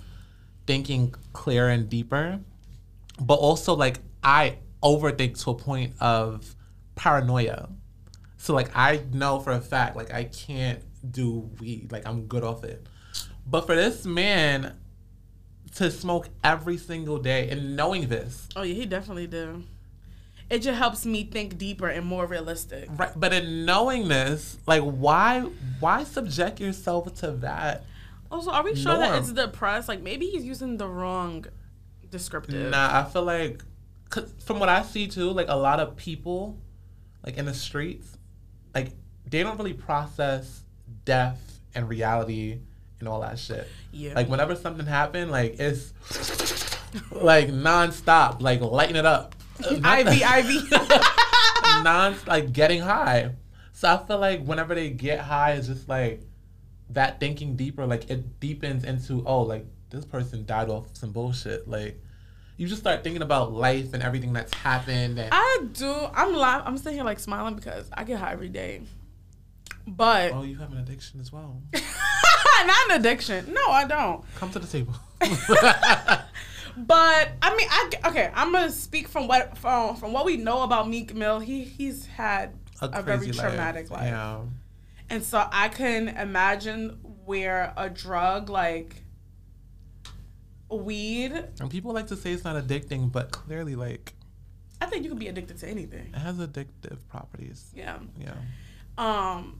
thinking 0.65 1.13
clearer 1.33 1.69
and 1.69 1.87
deeper, 1.87 2.39
but 3.21 3.35
also 3.35 3.75
like 3.75 3.99
I 4.23 4.57
overthink 4.83 5.41
to 5.43 5.51
a 5.51 5.55
point 5.55 5.93
of 5.99 6.55
paranoia. 6.95 7.69
So 8.37 8.53
like 8.53 8.71
I 8.75 9.03
know 9.13 9.39
for 9.39 9.51
a 9.51 9.61
fact 9.61 9.95
like 9.95 10.13
I 10.13 10.25
can't 10.25 10.81
do 11.11 11.49
weed. 11.59 11.91
Like 11.91 12.07
I'm 12.07 12.25
good 12.25 12.43
off 12.43 12.63
it. 12.63 12.85
But 13.45 13.65
for 13.65 13.75
this 13.75 14.05
man 14.05 14.75
to 15.75 15.91
smoke 15.91 16.29
every 16.43 16.77
single 16.77 17.19
day 17.19 17.49
and 17.49 17.75
knowing 17.75 18.07
this, 18.07 18.47
Oh 18.55 18.61
yeah, 18.63 18.75
he 18.75 18.85
definitely 18.85 19.27
do. 19.27 19.63
It 20.49 20.63
just 20.63 20.79
helps 20.79 21.05
me 21.05 21.25
think 21.25 21.59
deeper 21.59 21.87
and 21.87 22.05
more 22.05 22.25
realistic. 22.25 22.89
right? 22.97 23.11
But 23.15 23.33
in 23.33 23.65
knowing 23.65 24.07
this, 24.07 24.57
like 24.65 24.81
why 24.81 25.41
why 25.79 26.03
subject 26.05 26.59
yourself 26.59 27.13
to 27.19 27.31
that? 27.31 27.83
Also, 28.31 28.51
are 28.51 28.63
we 28.63 28.75
sure 28.75 28.95
that 28.97 29.09
Norm. 29.11 29.19
it's 29.21 29.31
depressed? 29.31 29.87
Like 29.87 30.01
maybe 30.01 30.27
he's 30.27 30.45
using 30.45 30.77
the 30.77 30.87
wrong 30.87 31.45
descriptive. 32.11 32.71
Nah, 32.71 32.99
I 32.99 33.03
feel 33.05 33.23
like, 33.23 33.63
'cause 34.09 34.33
from 34.43 34.59
what 34.59 34.69
I 34.69 34.81
see 34.81 35.07
too, 35.07 35.31
like 35.31 35.47
a 35.49 35.55
lot 35.55 35.79
of 35.79 35.95
people, 35.95 36.59
like 37.25 37.37
in 37.37 37.45
the 37.45 37.53
streets, 37.53 38.17
like 38.73 38.91
they 39.29 39.43
don't 39.43 39.57
really 39.57 39.73
process 39.73 40.63
death 41.05 41.59
and 41.75 41.87
reality 41.87 42.59
and 42.99 43.07
all 43.07 43.21
that 43.21 43.39
shit. 43.39 43.67
Yeah. 43.91 44.13
Like 44.13 44.27
whenever 44.27 44.55
something 44.55 44.85
happened, 44.85 45.31
like 45.31 45.59
it's 45.59 45.93
like 47.11 47.49
nonstop, 47.49 48.41
like 48.41 48.61
lighting 48.61 48.95
it 48.95 49.05
up. 49.05 49.35
Ivy, 49.83 50.23
Ivy. 50.23 50.59
non 51.83 52.15
like 52.27 52.51
getting 52.53 52.81
high. 52.81 53.35
So 53.73 53.87
I 53.93 54.05
feel 54.05 54.19
like 54.19 54.43
whenever 54.43 54.75
they 54.75 54.89
get 54.89 55.19
high, 55.19 55.53
it's 55.53 55.67
just 55.67 55.87
like 55.87 56.21
that 56.89 57.19
thinking 57.19 57.55
deeper. 57.55 57.85
Like 57.85 58.09
it 58.09 58.39
deepens 58.39 58.83
into 58.83 59.23
oh, 59.25 59.43
like 59.43 59.65
this 59.89 60.05
person 60.05 60.45
died 60.45 60.69
off 60.69 60.95
some 60.95 61.11
bullshit. 61.11 61.67
Like 61.67 62.01
you 62.59 62.67
just 62.67 62.81
start 62.81 63.03
thinking 63.03 63.21
about 63.21 63.53
life 63.53 63.93
and 63.93 64.03
everything 64.03 64.33
that's 64.33 64.53
happened. 64.53 65.17
And 65.17 65.29
I 65.31 65.65
do. 65.71 65.91
I'm 66.13 66.35
laugh. 66.35 66.63
I'm 66.65 66.77
sitting 66.77 66.95
here 66.95 67.05
like 67.05 67.19
smiling 67.19 67.55
because 67.55 67.89
I 67.93 68.03
get 68.03 68.19
high 68.19 68.33
every 68.33 68.49
day. 68.49 68.81
But 69.87 70.33
oh, 70.33 70.43
you 70.43 70.57
have 70.57 70.71
an 70.71 70.77
addiction 70.77 71.21
as 71.21 71.31
well. 71.31 71.61
not 71.73 72.89
an 72.91 72.99
addiction. 72.99 73.53
No, 73.53 73.71
I 73.71 73.85
don't. 73.85 74.23
Come 74.35 74.51
to 74.51 74.59
the 74.59 74.67
table. 74.67 74.93
But 76.77 77.31
I 77.41 77.55
mean, 77.57 77.67
I 77.69 77.89
okay. 78.05 78.31
I'm 78.33 78.53
gonna 78.53 78.71
speak 78.71 79.09
from 79.09 79.27
what 79.27 79.57
from 79.57 79.97
from 79.97 80.13
what 80.13 80.23
we 80.23 80.37
know 80.37 80.61
about 80.61 80.87
Meek 80.87 81.13
Mill. 81.13 81.39
He 81.39 81.65
he's 81.65 82.05
had 82.05 82.53
a, 82.81 83.01
very 83.01 83.17
crazy 83.17 83.33
traumatic 83.33 83.89
life, 83.91 84.03
Yeah. 84.05 84.41
and 85.09 85.21
so 85.21 85.45
I 85.51 85.67
can 85.67 86.07
imagine 86.07 86.99
where 87.25 87.73
a 87.75 87.89
drug 87.89 88.49
like 88.49 89.03
weed. 90.69 91.31
And 91.59 91.69
people 91.69 91.93
like 91.93 92.07
to 92.07 92.15
say 92.15 92.31
it's 92.31 92.43
not 92.43 92.55
addicting, 92.55 93.11
but 93.11 93.31
clearly, 93.31 93.75
like 93.75 94.13
I 94.81 94.85
think 94.85 95.03
you 95.03 95.09
can 95.09 95.19
be 95.19 95.27
addicted 95.27 95.57
to 95.59 95.67
anything. 95.67 96.07
it 96.13 96.17
has 96.17 96.37
addictive 96.37 96.99
properties. 97.09 97.71
Yeah. 97.75 97.99
Yeah. 98.17 98.33
um 98.97 99.59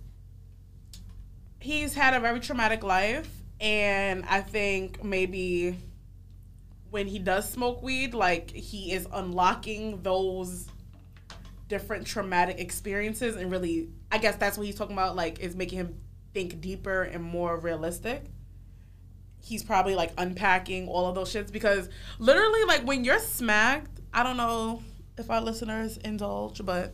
he's 1.60 1.94
had 1.94 2.14
a 2.14 2.20
very 2.22 2.40
traumatic 2.40 2.84
life 2.84 3.30
and 3.60 4.24
i 4.30 4.40
think 4.40 5.04
maybe 5.04 5.76
when 6.90 7.06
he 7.06 7.20
does 7.20 7.50
smoke 7.50 7.84
weed 7.84 8.14
like 8.14 8.50
he 8.52 8.94
is 8.94 9.06
unlocking 9.14 10.02
those 10.02 10.68
different 11.68 12.08
traumatic 12.08 12.60
experiences 12.60 13.36
and 13.36 13.52
really 13.52 13.90
i 14.10 14.18
guess 14.18 14.38
that's 14.38 14.58
what 14.58 14.66
he's 14.66 14.76
talking 14.76 14.94
about 14.94 15.18
like 15.18 15.40
is 15.40 15.54
making 15.56 15.78
him 15.80 15.98
think 16.34 16.62
deeper 16.62 17.02
and 17.04 17.22
more 17.24 17.58
realistic 17.60 18.24
he's 19.42 19.64
probably 19.64 19.96
like 19.96 20.12
unpacking 20.18 20.88
all 20.88 21.08
of 21.08 21.16
those 21.16 21.34
shits 21.34 21.52
because 21.52 21.90
literally 22.20 22.64
like 22.66 22.82
when 22.86 23.04
you're 23.04 23.20
smacked 23.20 24.00
i 24.14 24.24
don't 24.24 24.38
know 24.38 24.82
if 25.18 25.30
our 25.30 25.42
listeners 25.42 25.98
indulge 25.98 26.64
but 26.66 26.94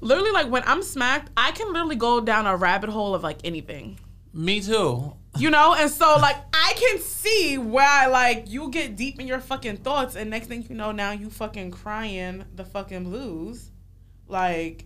literally 0.00 0.32
like 0.32 0.50
when 0.50 0.62
I'm 0.66 0.82
smacked, 0.82 1.30
I 1.36 1.52
can 1.52 1.68
literally 1.72 1.96
go 1.96 2.20
down 2.20 2.46
a 2.46 2.56
rabbit 2.56 2.90
hole 2.90 3.14
of 3.14 3.22
like 3.22 3.38
anything. 3.44 3.98
Me 4.32 4.60
too. 4.60 5.14
You 5.38 5.50
know? 5.50 5.74
And 5.74 5.90
so 5.90 6.16
like 6.20 6.36
I 6.52 6.74
can 6.74 7.00
see 7.00 7.58
why 7.58 8.06
like 8.06 8.50
you 8.50 8.70
get 8.70 8.96
deep 8.96 9.20
in 9.20 9.26
your 9.26 9.40
fucking 9.40 9.78
thoughts 9.78 10.16
and 10.16 10.30
next 10.30 10.48
thing 10.48 10.66
you 10.68 10.74
know 10.74 10.92
now 10.92 11.12
you 11.12 11.30
fucking 11.30 11.70
crying 11.70 12.44
the 12.54 12.64
fucking 12.64 13.04
blues. 13.04 13.70
Like 14.28 14.84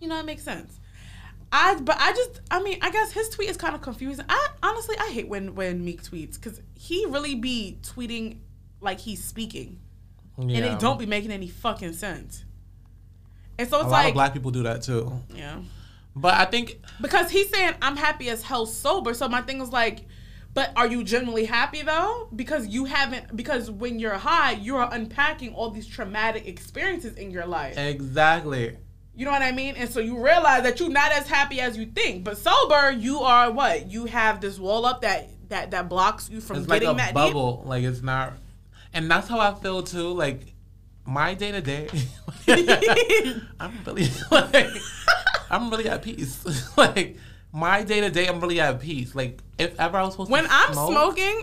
you 0.00 0.08
know, 0.08 0.18
it 0.18 0.26
makes 0.26 0.42
sense. 0.42 0.80
I 1.56 1.78
but 1.80 1.96
I 2.00 2.12
just 2.12 2.40
I 2.50 2.60
mean, 2.62 2.78
I 2.82 2.90
guess 2.90 3.12
his 3.12 3.28
tweet 3.28 3.48
is 3.48 3.56
kind 3.56 3.74
of 3.74 3.80
confusing. 3.80 4.24
I 4.28 4.48
honestly 4.62 4.96
I 4.98 5.10
hate 5.10 5.28
when 5.28 5.54
when 5.54 5.84
Meek 5.84 6.02
tweets 6.02 6.40
cuz 6.40 6.60
he 6.74 7.06
really 7.06 7.34
be 7.36 7.78
tweeting 7.82 8.38
like 8.80 8.98
he's 9.00 9.22
speaking 9.22 9.78
Yeah. 10.36 10.56
and 10.56 10.66
it 10.66 10.78
don't 10.80 10.98
be 10.98 11.06
making 11.06 11.30
any 11.30 11.48
fucking 11.48 11.92
sense. 11.92 12.44
And 13.58 13.68
so 13.68 13.76
A 13.78 13.80
it's 13.82 13.90
lot 13.90 13.98
like 13.98 14.08
of 14.08 14.14
black 14.14 14.32
people 14.32 14.50
do 14.50 14.64
that 14.64 14.82
too. 14.82 15.12
yeah. 15.34 15.60
But 16.16 16.34
I 16.34 16.44
think 16.44 16.80
Because 17.00 17.30
he's 17.30 17.48
saying 17.50 17.74
I'm 17.80 17.96
happy 17.96 18.28
as 18.30 18.42
hell 18.42 18.66
sober. 18.66 19.14
So 19.14 19.28
my 19.28 19.40
thing 19.42 19.60
is 19.60 19.70
like, 19.70 20.06
but 20.54 20.72
are 20.76 20.86
you 20.86 21.02
genuinely 21.04 21.44
happy 21.44 21.82
though? 21.82 22.28
Because 22.34 22.66
you 22.68 22.84
haven't 22.86 23.36
because 23.36 23.70
when 23.70 23.98
you're 24.00 24.14
high, 24.18 24.52
you're 24.52 24.88
unpacking 24.90 25.54
all 25.54 25.70
these 25.70 25.86
traumatic 25.86 26.46
experiences 26.48 27.14
in 27.16 27.30
your 27.30 27.46
life. 27.46 27.76
exactly. 27.78 28.76
You 29.16 29.24
know 29.24 29.30
what 29.30 29.42
I 29.42 29.52
mean? 29.52 29.76
And 29.76 29.88
so 29.88 30.00
you 30.00 30.16
realize 30.16 30.64
that 30.64 30.80
you're 30.80 30.88
not 30.88 31.12
as 31.12 31.28
happy 31.28 31.60
as 31.60 31.76
you 31.76 31.86
think. 31.86 32.24
But 32.24 32.36
sober, 32.36 32.90
you 32.90 33.20
are 33.20 33.50
what? 33.50 33.90
You 33.90 34.06
have 34.06 34.40
this 34.40 34.58
wall 34.58 34.84
up 34.86 35.02
that 35.02 35.30
that 35.50 35.70
that 35.70 35.88
blocks 35.88 36.28
you 36.28 36.40
from 36.40 36.58
It's 36.58 36.68
like 36.68 36.80
getting 36.80 36.96
a 36.96 36.98
that 36.98 37.14
bubble. 37.14 37.62
Like 37.64 37.84
it's 37.84 38.02
not, 38.02 38.32
and 38.92 39.10
that's 39.10 39.28
how 39.28 39.38
I 39.38 39.54
feel 39.54 39.82
too. 39.82 40.08
Like 40.08 40.54
my 41.06 41.34
day 41.34 41.52
to 41.52 41.60
day, 41.60 41.88
I'm 43.60 43.72
really 43.86 44.08
like 44.30 44.70
I'm 45.50 45.70
really 45.70 45.88
at 45.88 46.02
peace. 46.02 46.76
like 46.76 47.16
my 47.52 47.84
day 47.84 48.00
to 48.00 48.10
day, 48.10 48.26
I'm 48.26 48.40
really 48.40 48.60
at 48.60 48.80
peace. 48.80 49.14
Like 49.14 49.40
if 49.58 49.78
ever 49.78 49.96
I 49.96 50.02
was 50.02 50.14
supposed 50.14 50.28
deep. 50.28 50.32
When 50.32 50.44
to 50.44 50.50
I'm 50.52 50.72
smoke, 50.72 50.90
smoking, 50.90 51.42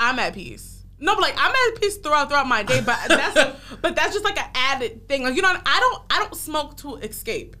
I'm 0.00 0.18
at 0.18 0.34
peace. 0.34 0.73
No, 1.04 1.14
but 1.14 1.20
like 1.22 1.34
I'm 1.36 1.50
at 1.52 1.80
peace 1.80 1.98
throughout 1.98 2.28
throughout 2.30 2.46
my 2.46 2.62
day. 2.62 2.80
But 2.80 2.98
that's 3.08 3.60
but 3.82 3.94
that's 3.94 4.12
just 4.14 4.24
like 4.24 4.38
an 4.38 4.48
added 4.54 5.06
thing. 5.08 5.22
Like 5.24 5.34
you 5.36 5.42
know, 5.42 5.48
I 5.66 5.80
don't 5.80 6.02
I 6.10 6.18
don't 6.20 6.34
smoke 6.34 6.76
to 6.78 6.96
escape. 6.96 7.56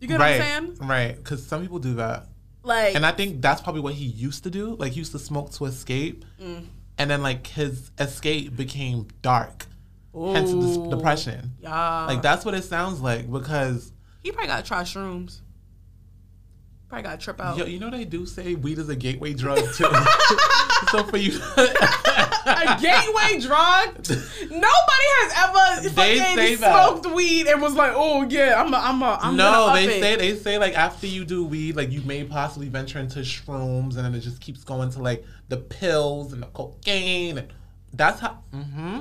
You 0.00 0.08
get 0.08 0.20
right, 0.20 0.38
what 0.38 0.46
I'm 0.46 0.66
saying? 0.76 0.88
right? 0.88 1.16
Because 1.16 1.44
some 1.46 1.62
people 1.62 1.78
do 1.78 1.94
that, 1.94 2.26
Like 2.62 2.94
and 2.94 3.04
I 3.06 3.12
think 3.12 3.40
that's 3.40 3.60
probably 3.60 3.80
what 3.80 3.94
he 3.94 4.04
used 4.04 4.44
to 4.44 4.50
do. 4.50 4.76
Like 4.76 4.92
he 4.92 4.98
used 4.98 5.12
to 5.12 5.18
smoke 5.18 5.50
to 5.52 5.64
escape, 5.64 6.24
Mm. 6.40 6.66
and 6.98 7.10
then 7.10 7.22
like 7.22 7.46
his 7.46 7.90
escape 7.98 8.54
became 8.54 9.08
dark, 9.22 9.66
hence 10.14 10.50
the 10.52 10.88
depression. 10.90 11.54
yeah, 11.60 12.04
Like 12.06 12.20
that's 12.22 12.44
what 12.44 12.54
it 12.54 12.64
sounds 12.64 13.00
like 13.00 13.30
because. 13.32 13.92
he 14.22 14.30
probably 14.30 14.48
got 14.48 14.62
to 14.62 14.68
try 14.68 14.82
shrooms. 14.82 15.40
Probably 16.88 17.02
got 17.02 17.20
to 17.20 17.24
trip 17.24 17.40
out. 17.40 17.58
Yo, 17.58 17.66
you 17.66 17.78
know 17.78 17.90
they 17.90 18.06
do 18.06 18.24
say 18.24 18.54
weed 18.54 18.78
is 18.78 18.88
a 18.88 18.96
gateway 18.96 19.34
drug 19.34 19.58
too. 19.74 19.84
so 20.90 21.04
for 21.04 21.18
you, 21.18 21.38
a 21.56 22.78
gateway 22.80 23.38
drug. 23.40 23.94
Nobody 24.50 25.08
has 25.20 25.32
ever 25.36 25.82
They 25.82 26.18
fucking 26.18 26.36
say 26.36 26.54
that. 26.54 26.72
smoked 27.02 27.14
weed 27.14 27.46
and 27.46 27.60
was 27.60 27.74
like, 27.74 27.92
"Oh 27.94 28.22
yeah, 28.22 28.58
I'm 28.58 28.72
a, 28.72 28.78
I'm 28.78 29.02
a, 29.02 29.18
I'm 29.20 29.36
no, 29.36 29.74
they 29.74 29.84
it. 29.98 30.00
say 30.00 30.16
they 30.16 30.34
say 30.36 30.56
like 30.56 30.74
after 30.78 31.06
you 31.06 31.26
do 31.26 31.44
weed, 31.44 31.76
like 31.76 31.90
you 31.90 32.00
may 32.02 32.24
possibly 32.24 32.68
venture 32.68 32.98
into 33.00 33.18
shrooms, 33.18 33.96
and 33.96 34.04
then 34.06 34.14
it 34.14 34.20
just 34.20 34.40
keeps 34.40 34.64
going 34.64 34.90
to 34.92 35.02
like 35.02 35.24
the 35.50 35.58
pills 35.58 36.32
and 36.32 36.42
the 36.42 36.46
cocaine, 36.46 37.36
and 37.36 37.52
that's 37.92 38.20
how. 38.20 38.38
Mm-hmm. 38.54 39.00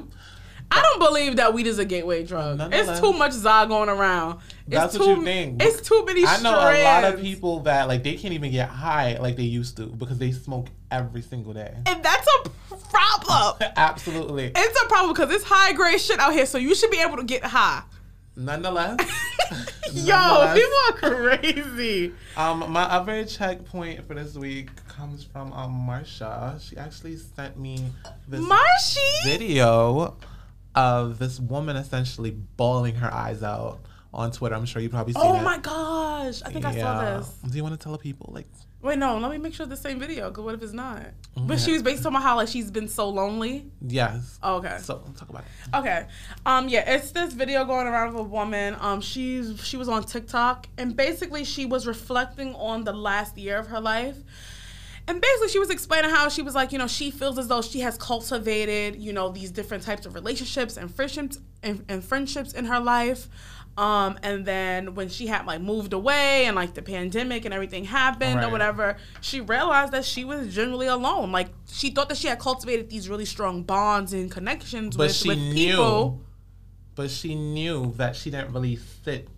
I 0.69 0.81
don't 0.81 0.99
believe 0.99 1.37
that 1.37 1.53
weed 1.53 1.67
is 1.67 1.79
a 1.79 1.85
gateway 1.85 2.23
drug. 2.25 2.59
It's 2.73 2.99
too 2.99 3.13
much 3.13 3.31
za 3.31 3.65
going 3.67 3.89
around. 3.89 4.39
It's 4.65 4.75
That's 4.75 4.93
too, 4.93 4.99
what 4.99 5.17
you 5.17 5.23
think. 5.23 5.63
It's 5.63 5.87
too 5.87 6.03
many. 6.05 6.25
I 6.25 6.41
know 6.41 6.51
a 6.51 6.83
lot 6.83 7.03
of 7.05 7.21
people 7.21 7.61
that 7.61 7.87
like 7.87 8.03
they 8.03 8.15
can't 8.15 8.33
even 8.33 8.51
get 8.51 8.69
high 8.69 9.17
like 9.19 9.37
they 9.37 9.43
used 9.43 9.77
to 9.77 9.85
because 9.85 10.17
they 10.17 10.31
smoke 10.31 10.67
every 10.91 11.21
single 11.21 11.53
day. 11.53 11.73
And 11.85 12.03
that's 12.03 12.27
a 12.45 12.49
problem. 12.89 13.71
Absolutely. 13.77 14.51
It's 14.55 14.81
a 14.83 14.87
problem 14.87 15.13
because 15.13 15.33
it's 15.33 15.45
high 15.45 15.73
grade 15.73 16.01
shit 16.01 16.19
out 16.19 16.33
here, 16.33 16.45
so 16.45 16.57
you 16.57 16.75
should 16.75 16.91
be 16.91 17.01
able 17.01 17.17
to 17.17 17.23
get 17.23 17.43
high. 17.43 17.83
Nonetheless, 18.35 18.99
Yo, 19.93 20.15
nonetheless, 20.15 20.59
people 20.59 21.09
are 21.09 21.37
crazy. 21.37 22.13
Um, 22.35 22.71
my 22.71 22.83
other 22.83 23.25
checkpoint 23.25 24.07
for 24.07 24.13
this 24.13 24.35
week 24.35 24.69
comes 24.87 25.23
from 25.23 25.51
um 25.53 25.87
Marsha. 25.89 26.61
She 26.61 26.77
actually 26.77 27.15
sent 27.15 27.57
me 27.57 27.83
this 28.27 28.41
Marshy. 28.41 28.99
video 29.23 30.15
of 30.77 31.19
this 31.19 31.39
woman 31.39 31.75
essentially 31.75 32.31
bawling 32.31 32.95
her 32.95 33.13
eyes 33.13 33.43
out 33.43 33.79
on 34.13 34.31
Twitter. 34.31 34.55
I'm 34.55 34.65
sure 34.65 34.81
you 34.81 34.89
probably 34.89 35.13
seen 35.13 35.23
Oh 35.25 35.35
it. 35.35 35.43
my 35.43 35.57
gosh. 35.57 36.41
I 36.43 36.49
think 36.51 36.65
I 36.65 36.75
saw 36.77 37.17
this. 37.17 37.29
Do 37.49 37.55
you 37.57 37.63
want 37.63 37.79
to 37.79 37.83
tell 37.83 37.91
the 37.91 37.97
people 37.97 38.31
like? 38.33 38.47
Wait, 38.81 38.99
no, 38.99 39.17
let 39.17 39.31
me 39.31 39.37
make 39.39 39.55
sure 39.55 39.65
it's 39.65 39.71
the 39.81 39.89
same 39.89 39.99
video, 39.99 40.29
because 40.29 40.43
what 40.43 40.53
if 40.53 40.61
it's 40.61 40.71
not? 40.71 40.99
Mm-hmm. 41.01 41.47
But 41.47 41.59
she 41.59 41.73
was 41.73 41.81
based 41.81 42.05
on 42.05 42.13
how 42.13 42.35
like 42.35 42.47
she's 42.47 42.69
been 42.69 42.87
so 42.87 43.09
lonely. 43.09 43.65
Yes. 43.81 44.37
Oh, 44.43 44.57
okay. 44.57 44.77
So 44.79 45.03
talk 45.17 45.29
about 45.29 45.43
it. 45.43 45.75
Okay. 45.75 46.05
Um 46.45 46.69
yeah, 46.69 46.89
it's 46.95 47.11
this 47.11 47.33
video 47.33 47.65
going 47.65 47.87
around 47.87 48.09
of 48.09 48.15
a 48.15 48.23
woman. 48.23 48.77
Um 48.79 49.01
she's 49.01 49.59
she 49.65 49.77
was 49.77 49.89
on 49.89 50.03
TikTok 50.03 50.67
and 50.77 50.95
basically 50.95 51.43
she 51.43 51.65
was 51.65 51.87
reflecting 51.87 52.53
on 52.55 52.83
the 52.83 52.93
last 52.93 53.35
year 53.37 53.57
of 53.57 53.67
her 53.67 53.81
life. 53.81 54.17
And 55.07 55.21
basically 55.21 55.47
she 55.47 55.59
was 55.59 55.69
explaining 55.69 56.09
how 56.09 56.27
she 56.27 56.41
was 56.41 56.53
like, 56.53 56.73
you 56.73 56.77
know, 56.77 56.87
she 56.87 57.11
feels 57.11 57.37
as 57.37 57.47
though 57.47 57.61
she 57.61 57.79
has 57.79 57.97
cultivated, 57.97 58.97
you 58.97 59.13
know, 59.13 59.29
these 59.29 59.51
different 59.51 59.83
types 59.83 60.05
of 60.05 60.13
relationships 60.15 60.75
and 60.75 60.93
friendships 60.93 61.39
and, 61.63 61.85
and 61.87 62.03
friendships 62.03 62.51
in 62.51 62.65
her 62.65 62.79
life. 62.79 63.29
Um, 63.77 64.17
and 64.23 64.43
then 64.43 64.95
when 64.95 65.07
she 65.07 65.27
had 65.27 65.45
like 65.45 65.61
moved 65.61 65.93
away 65.93 66.45
and 66.45 66.55
like 66.55 66.73
the 66.73 66.81
pandemic 66.81 67.45
and 67.45 67.53
everything 67.53 67.85
happened 67.85 68.43
or 68.43 68.49
whatever, 68.49 68.97
she 69.21 69.39
realized 69.39 69.93
that 69.93 70.03
she 70.03 70.25
was 70.25 70.53
generally 70.53 70.87
alone. 70.87 71.31
Like 71.31 71.49
she 71.69 71.91
thought 71.91 72.09
that 72.09 72.17
she 72.17 72.27
had 72.27 72.39
cultivated 72.39 72.89
these 72.89 73.07
really 73.07 73.25
strong 73.25 73.61
bonds 73.63 74.13
and 74.13 74.31
connections 74.31 74.97
But 74.97 75.03
with, 75.07 75.15
she 75.15 75.29
with 75.29 75.37
knew. 75.37 75.69
people. 75.69 76.21
But 76.95 77.11
she 77.11 77.35
knew 77.35 77.93
that 77.97 78.15
she 78.15 78.31
didn't 78.31 78.51
really 78.51 78.75
fit 78.75 79.29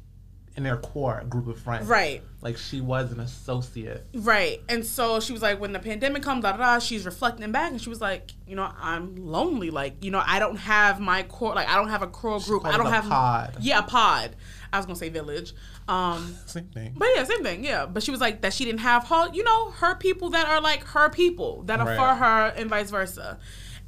in 0.60 0.64
their 0.66 0.76
core 0.78 1.24
group 1.30 1.48
of 1.48 1.58
friends. 1.58 1.88
Right. 1.88 2.22
Like 2.42 2.58
she 2.58 2.82
was 2.82 3.12
an 3.14 3.22
associate. 3.22 4.06
Right. 4.14 4.62
And 4.68 4.86
so 4.86 5.20
she 5.22 5.32
was 5.32 5.42
like, 5.42 5.60
when 5.60 5.72
the 5.72 5.80
pandemic 5.80 6.22
comes, 6.22 6.44
da 6.44 6.52
da 6.52 6.58
da, 6.58 6.80
she's 6.80 7.06
reflecting 7.06 7.50
back 7.54 7.72
and 7.72 7.82
she 7.82 7.90
was 7.90 8.02
like, 8.02 8.32
you 8.46 8.56
know, 8.58 8.70
I'm 8.80 9.16
lonely. 9.16 9.70
Like, 9.72 10.04
you 10.04 10.12
know, 10.12 10.22
I 10.26 10.40
don't 10.40 10.58
have 10.58 11.00
my 11.00 11.24
core, 11.24 11.56
like, 11.56 11.70
I 11.70 11.76
don't 11.76 11.88
have 11.90 12.02
a 12.02 12.08
core 12.08 12.40
group. 12.42 12.66
I 12.66 12.76
don't 12.78 12.88
have. 12.88 13.06
pod. 13.06 13.58
Yeah, 13.62 13.80
a 13.80 13.84
pod. 13.84 14.36
I 14.74 14.78
was 14.78 14.86
going 14.86 14.96
to 14.96 15.00
say 15.00 15.08
village. 15.10 15.54
Um, 15.88 16.36
Same 16.46 16.66
thing. 16.66 16.94
but 16.98 17.08
yeah, 17.16 17.24
same 17.24 17.42
thing. 17.44 17.64
Yeah. 17.64 17.86
But 17.88 18.04
she 18.04 18.12
was 18.12 18.20
like, 18.20 18.42
that 18.42 18.54
she 18.54 18.66
didn't 18.66 18.82
have 18.82 19.08
her, 19.08 19.30
you 19.34 19.44
know, 19.46 19.72
her 19.72 19.96
people 19.96 20.30
that 20.32 20.46
are 20.48 20.60
like 20.62 20.84
her 20.88 21.10
people 21.10 21.64
that 21.64 21.80
are 21.80 21.88
Right. 21.88 21.98
for 21.98 22.14
her 22.16 22.54
and 22.58 22.70
vice 22.70 22.92
versa. 22.92 23.40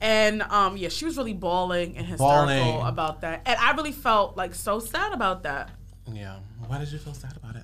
And 0.03 0.41
um, 0.41 0.77
yeah, 0.77 0.89
she 0.89 1.05
was 1.05 1.15
really 1.15 1.33
bawling 1.35 1.95
and 1.95 2.07
hysterical 2.07 2.47
Bawling. 2.47 2.87
about 2.87 3.21
that. 3.21 3.43
And 3.45 3.59
I 3.59 3.73
really 3.73 3.91
felt 3.91 4.35
like 4.35 4.55
so 4.55 4.79
sad 4.79 5.13
about 5.13 5.43
that. 5.43 5.69
Yeah. 6.07 6.37
Why 6.67 6.79
did 6.79 6.91
you 6.91 6.99
feel 6.99 7.13
sad 7.13 7.35
about 7.37 7.55
it? 7.55 7.63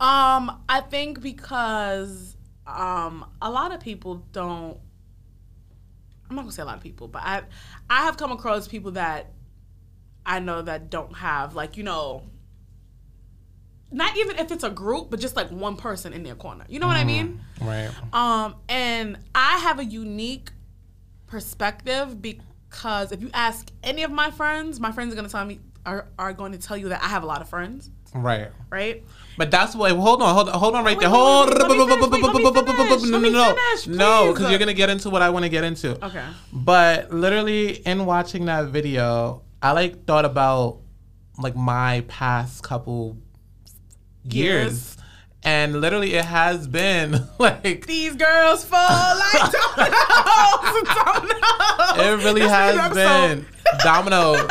Um, 0.00 0.62
I 0.68 0.80
think 0.80 1.20
because 1.20 2.36
um 2.66 3.26
a 3.42 3.50
lot 3.50 3.72
of 3.72 3.80
people 3.80 4.24
don't 4.32 4.78
I'm 6.28 6.36
not 6.36 6.42
gonna 6.42 6.52
say 6.52 6.62
a 6.62 6.66
lot 6.66 6.76
of 6.76 6.82
people, 6.82 7.08
but 7.08 7.22
I 7.22 7.42
I 7.88 8.04
have 8.04 8.16
come 8.16 8.30
across 8.32 8.68
people 8.68 8.92
that 8.92 9.32
I 10.24 10.38
know 10.38 10.62
that 10.62 10.90
don't 10.90 11.16
have 11.16 11.54
like, 11.54 11.76
you 11.76 11.82
know, 11.82 12.22
not 13.90 14.16
even 14.16 14.38
if 14.38 14.52
it's 14.52 14.62
a 14.62 14.70
group, 14.70 15.10
but 15.10 15.18
just 15.18 15.34
like 15.34 15.50
one 15.50 15.76
person 15.76 16.12
in 16.12 16.22
their 16.22 16.36
corner. 16.36 16.64
You 16.68 16.78
know 16.78 16.86
what 16.86 16.96
I 16.96 17.04
mean? 17.04 17.40
Right. 17.60 17.90
Um, 18.12 18.54
and 18.68 19.18
I 19.34 19.58
have 19.58 19.80
a 19.80 19.84
unique 19.84 20.52
perspective 21.26 22.22
because 22.22 23.10
if 23.10 23.20
you 23.20 23.30
ask 23.34 23.68
any 23.82 24.04
of 24.04 24.12
my 24.12 24.30
friends, 24.30 24.78
my 24.78 24.92
friends 24.92 25.12
are 25.12 25.16
gonna 25.16 25.28
tell 25.28 25.44
me 25.44 25.58
are, 25.86 26.06
are 26.18 26.32
going 26.32 26.52
to 26.52 26.58
tell 26.58 26.76
you 26.76 26.88
that 26.90 27.02
I 27.02 27.08
have 27.08 27.22
a 27.22 27.26
lot 27.26 27.40
of 27.40 27.48
friends, 27.48 27.90
Right. 28.14 28.48
right? 28.70 29.04
But 29.38 29.50
that's 29.50 29.74
why. 29.74 29.90
Hold 29.90 30.20
on, 30.22 30.34
hold 30.34 30.48
on, 30.48 30.58
hold 30.58 30.74
on, 30.74 30.84
right 30.84 30.96
Wait, 30.96 31.00
there. 31.00 31.08
Hold. 31.08 31.48
wait, 31.48 31.58
let 31.58 31.68
me 31.70 31.76
finish, 31.78 31.88
wait, 32.10 32.22
let 32.22 32.32
me 32.34 32.42
finish, 32.74 33.02
No, 33.10 33.18
no, 33.18 33.30
no, 33.30 33.54
finish, 33.54 33.86
no, 33.86 34.22
please. 34.24 34.32
because 34.34 34.50
you're 34.50 34.58
gonna 34.58 34.74
get 34.74 34.90
into 34.90 35.08
what 35.10 35.22
I 35.22 35.30
want 35.30 35.44
to 35.44 35.48
get 35.48 35.64
into. 35.64 36.04
Okay. 36.04 36.24
But 36.52 37.12
literally, 37.12 37.76
in 37.86 38.04
watching 38.04 38.44
that 38.46 38.66
video, 38.66 39.42
I 39.62 39.72
like 39.72 40.04
thought 40.06 40.24
about 40.24 40.80
like 41.38 41.56
my 41.56 42.04
past 42.08 42.62
couple 42.62 43.16
years, 44.24 44.72
Years. 44.72 44.96
and 45.42 45.80
literally, 45.80 46.14
it 46.14 46.24
has 46.26 46.66
been 46.66 47.26
like 47.38 47.86
These 47.86 48.16
girls 48.16 48.64
fall 48.64 49.16
like 49.16 49.52
dominoes. 49.52 50.94
dominoes. 50.94 51.96
it 51.96 52.24
really 52.24 52.40
That's 52.42 52.76
has 52.76 52.94
been 52.94 53.46
dominoes. 53.82 54.50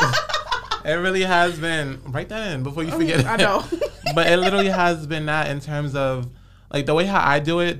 It 0.85 0.93
really 0.93 1.23
has 1.23 1.59
been. 1.59 2.01
Write 2.07 2.29
that 2.29 2.51
in 2.51 2.63
before 2.63 2.83
you 2.83 2.91
forget. 2.91 3.25
I 3.25 3.35
know. 3.37 3.63
but 4.15 4.27
it 4.27 4.37
literally 4.37 4.69
has 4.69 5.05
been 5.07 5.25
that 5.27 5.49
in 5.49 5.59
terms 5.59 5.95
of 5.95 6.29
like 6.71 6.85
the 6.85 6.93
way 6.93 7.05
how 7.05 7.21
I 7.25 7.39
do 7.39 7.59
it. 7.59 7.79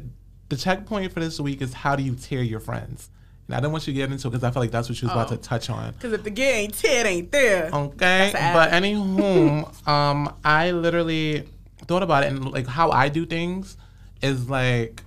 The 0.49 0.55
checkpoint 0.57 1.13
for 1.13 1.19
this 1.19 1.39
week 1.39 1.61
is 1.61 1.73
how 1.73 1.95
do 1.95 2.01
you 2.01 2.15
tear 2.15 2.41
your 2.41 2.59
friends. 2.59 3.09
And 3.47 3.55
I 3.55 3.59
don't 3.59 3.71
want 3.71 3.85
you 3.87 3.93
to 3.93 3.97
get 3.97 4.11
into 4.11 4.27
it 4.27 4.31
because 4.31 4.43
I 4.43 4.51
feel 4.51 4.61
like 4.63 4.71
that's 4.71 4.89
what 4.89 4.99
you 5.01 5.07
was 5.07 5.13
about 5.13 5.31
Oh. 5.31 5.35
to 5.35 5.41
touch 5.41 5.69
on. 5.69 5.93
Because 5.93 6.13
if 6.13 6.23
the 6.23 6.29
gear 6.31 6.53
ain't 6.55 6.73
tear, 6.75 7.05
it 7.05 7.09
ain't 7.09 7.31
there. 7.31 7.69
Okay, 7.73 8.31
but 8.33 8.71
anywho, 8.71 9.87
um, 9.87 10.33
I 10.43 10.71
literally 10.71 11.47
thought 11.87 12.01
about 12.03 12.23
it 12.23 12.27
and 12.27 12.51
like 12.51 12.67
how 12.67 12.89
I 12.91 13.09
do 13.09 13.25
things 13.25 13.77
is 14.21 14.49
like 14.49 15.01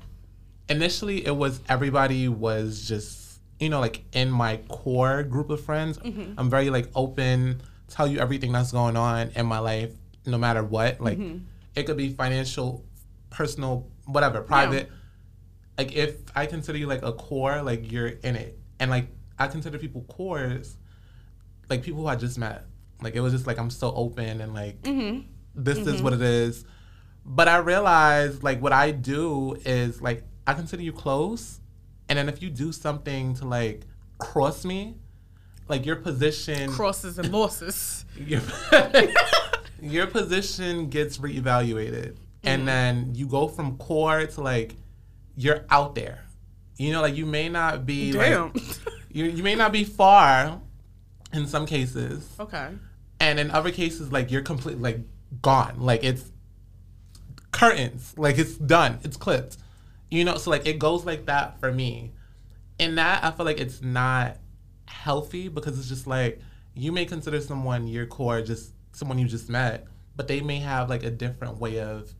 initially 0.69 1.25
it 1.27 1.37
was 1.37 1.61
everybody 1.69 2.29
was 2.29 2.87
just 2.89 3.41
you 3.61 3.69
know 3.69 3.79
like 3.81 4.05
in 4.13 4.31
my 4.31 4.59
core 4.69 5.23
group 5.23 5.51
of 5.51 5.65
friends. 5.65 5.99
Mm-hmm. 5.99 6.35
I'm 6.39 6.51
very 6.51 6.71
like 6.71 6.89
open, 6.95 7.63
tell 7.93 8.07
you 8.09 8.19
everything 8.19 8.53
that's 8.53 8.73
going 8.73 8.97
on 8.97 9.31
in 9.37 9.47
my 9.47 9.59
life, 9.59 9.91
no 10.27 10.39
matter 10.39 10.63
what. 10.63 11.01
Like 11.01 11.19
Mm-hmm. 11.19 11.39
it 11.75 11.85
could 11.85 11.97
be 11.97 12.11
financial, 12.11 12.85
personal, 13.31 13.89
whatever, 14.07 14.41
private. 14.43 14.91
Like 15.79 15.93
if 15.95 16.17
I 16.35 16.47
consider 16.47 16.79
you 16.79 16.87
like 16.87 17.03
a 17.03 17.13
core, 17.13 17.63
like 17.63 17.91
you're 17.93 18.09
in 18.09 18.37
it, 18.37 18.59
and 18.81 18.91
like 18.91 19.07
I 19.39 19.47
consider 19.49 19.79
people 19.79 20.03
cores 20.03 20.77
like 21.71 21.83
people 21.83 22.03
who 22.03 22.07
I 22.09 22.17
just 22.17 22.39
met. 22.39 22.67
Like 23.03 23.15
it 23.15 23.21
was 23.21 23.33
just 23.33 23.47
like 23.47 23.59
I'm 23.59 23.71
so 23.71 23.93
open 23.95 24.41
and 24.41 24.53
like 24.55 24.77
this 25.55 25.79
is 25.79 26.03
what 26.03 26.13
it 26.13 26.23
is. 26.23 26.65
But 27.25 27.49
I 27.49 27.57
realized 27.59 28.43
like 28.43 28.61
what 28.61 28.73
I 28.73 28.91
do 28.91 29.57
is 29.65 30.01
like 30.03 30.25
I 30.47 30.55
consider 30.55 30.83
you 30.83 30.93
close, 30.93 31.61
and 32.09 32.19
then 32.19 32.29
if 32.29 32.43
you 32.43 32.51
do 32.51 32.73
something 32.73 33.35
to 33.37 33.45
like 33.47 33.87
cross 34.19 34.65
me, 34.65 34.97
like 35.69 35.87
your 35.87 35.97
position, 35.97 36.71
Crosses 36.71 37.19
and 37.19 37.33
losses. 37.33 38.05
your, 38.17 38.41
your 39.81 40.07
position 40.07 40.89
gets 40.89 41.19
reevaluated, 41.19 42.17
and 42.43 42.61
mm-hmm. 42.61 42.67
then 42.67 43.15
you 43.15 43.27
go 43.27 43.49
from 43.49 43.77
core 43.79 44.27
to 44.27 44.41
like 44.41 44.75
you're 45.37 45.65
out 45.71 45.95
there. 45.95 46.25
You 46.77 46.93
know, 46.93 47.01
like 47.01 47.17
you 47.17 47.27
may 47.27 47.49
not 47.49 47.87
be 47.87 48.13
Damn. 48.13 48.53
like 48.53 48.63
you 49.11 49.25
you 49.27 49.43
may 49.43 49.55
not 49.55 49.73
be 49.73 49.85
far 49.85 50.61
in 51.33 51.47
some 51.47 51.67
cases, 51.67 52.29
okay. 52.39 52.69
and 53.21 53.41
in 53.41 53.51
other 53.51 53.71
cases, 53.71 54.13
like 54.13 54.31
you're 54.31 54.43
completely 54.43 54.83
like 54.83 55.01
gone. 55.41 55.77
Like 55.79 56.05
it's 56.05 56.31
curtains. 57.53 58.15
Like 58.17 58.39
it's 58.39 58.57
done. 58.57 58.99
It's 59.05 59.17
clipped. 59.17 59.59
You 60.11 60.25
know, 60.25 60.37
so 60.37 60.51
like 60.51 60.67
it 60.67 60.79
goes 60.79 61.07
like 61.07 61.27
that 61.27 61.61
for 61.61 61.73
me. 61.73 62.13
In 62.79 62.97
that, 62.97 63.23
I 63.25 63.31
feel 63.31 63.47
like 63.47 63.61
it's 63.61 63.81
not 63.81 64.39
healthy 64.93 65.49
because 65.49 65.79
it's 65.79 65.89
just 65.89 66.07
like 66.07 66.41
you 66.75 66.93
may 66.93 67.05
consider 67.05 67.41
someone 67.41 67.87
your 67.87 68.07
core 68.07 68.43
just 68.43 68.73
someone 68.93 69.19
you 69.19 69.27
just 69.27 69.49
met, 69.49 69.87
but 70.17 70.29
they 70.29 70.41
may 70.41 70.59
have 70.59 70.89
like 70.89 71.03
a 71.03 71.11
different 71.11 71.59
way 71.59 71.81
of 71.81 72.15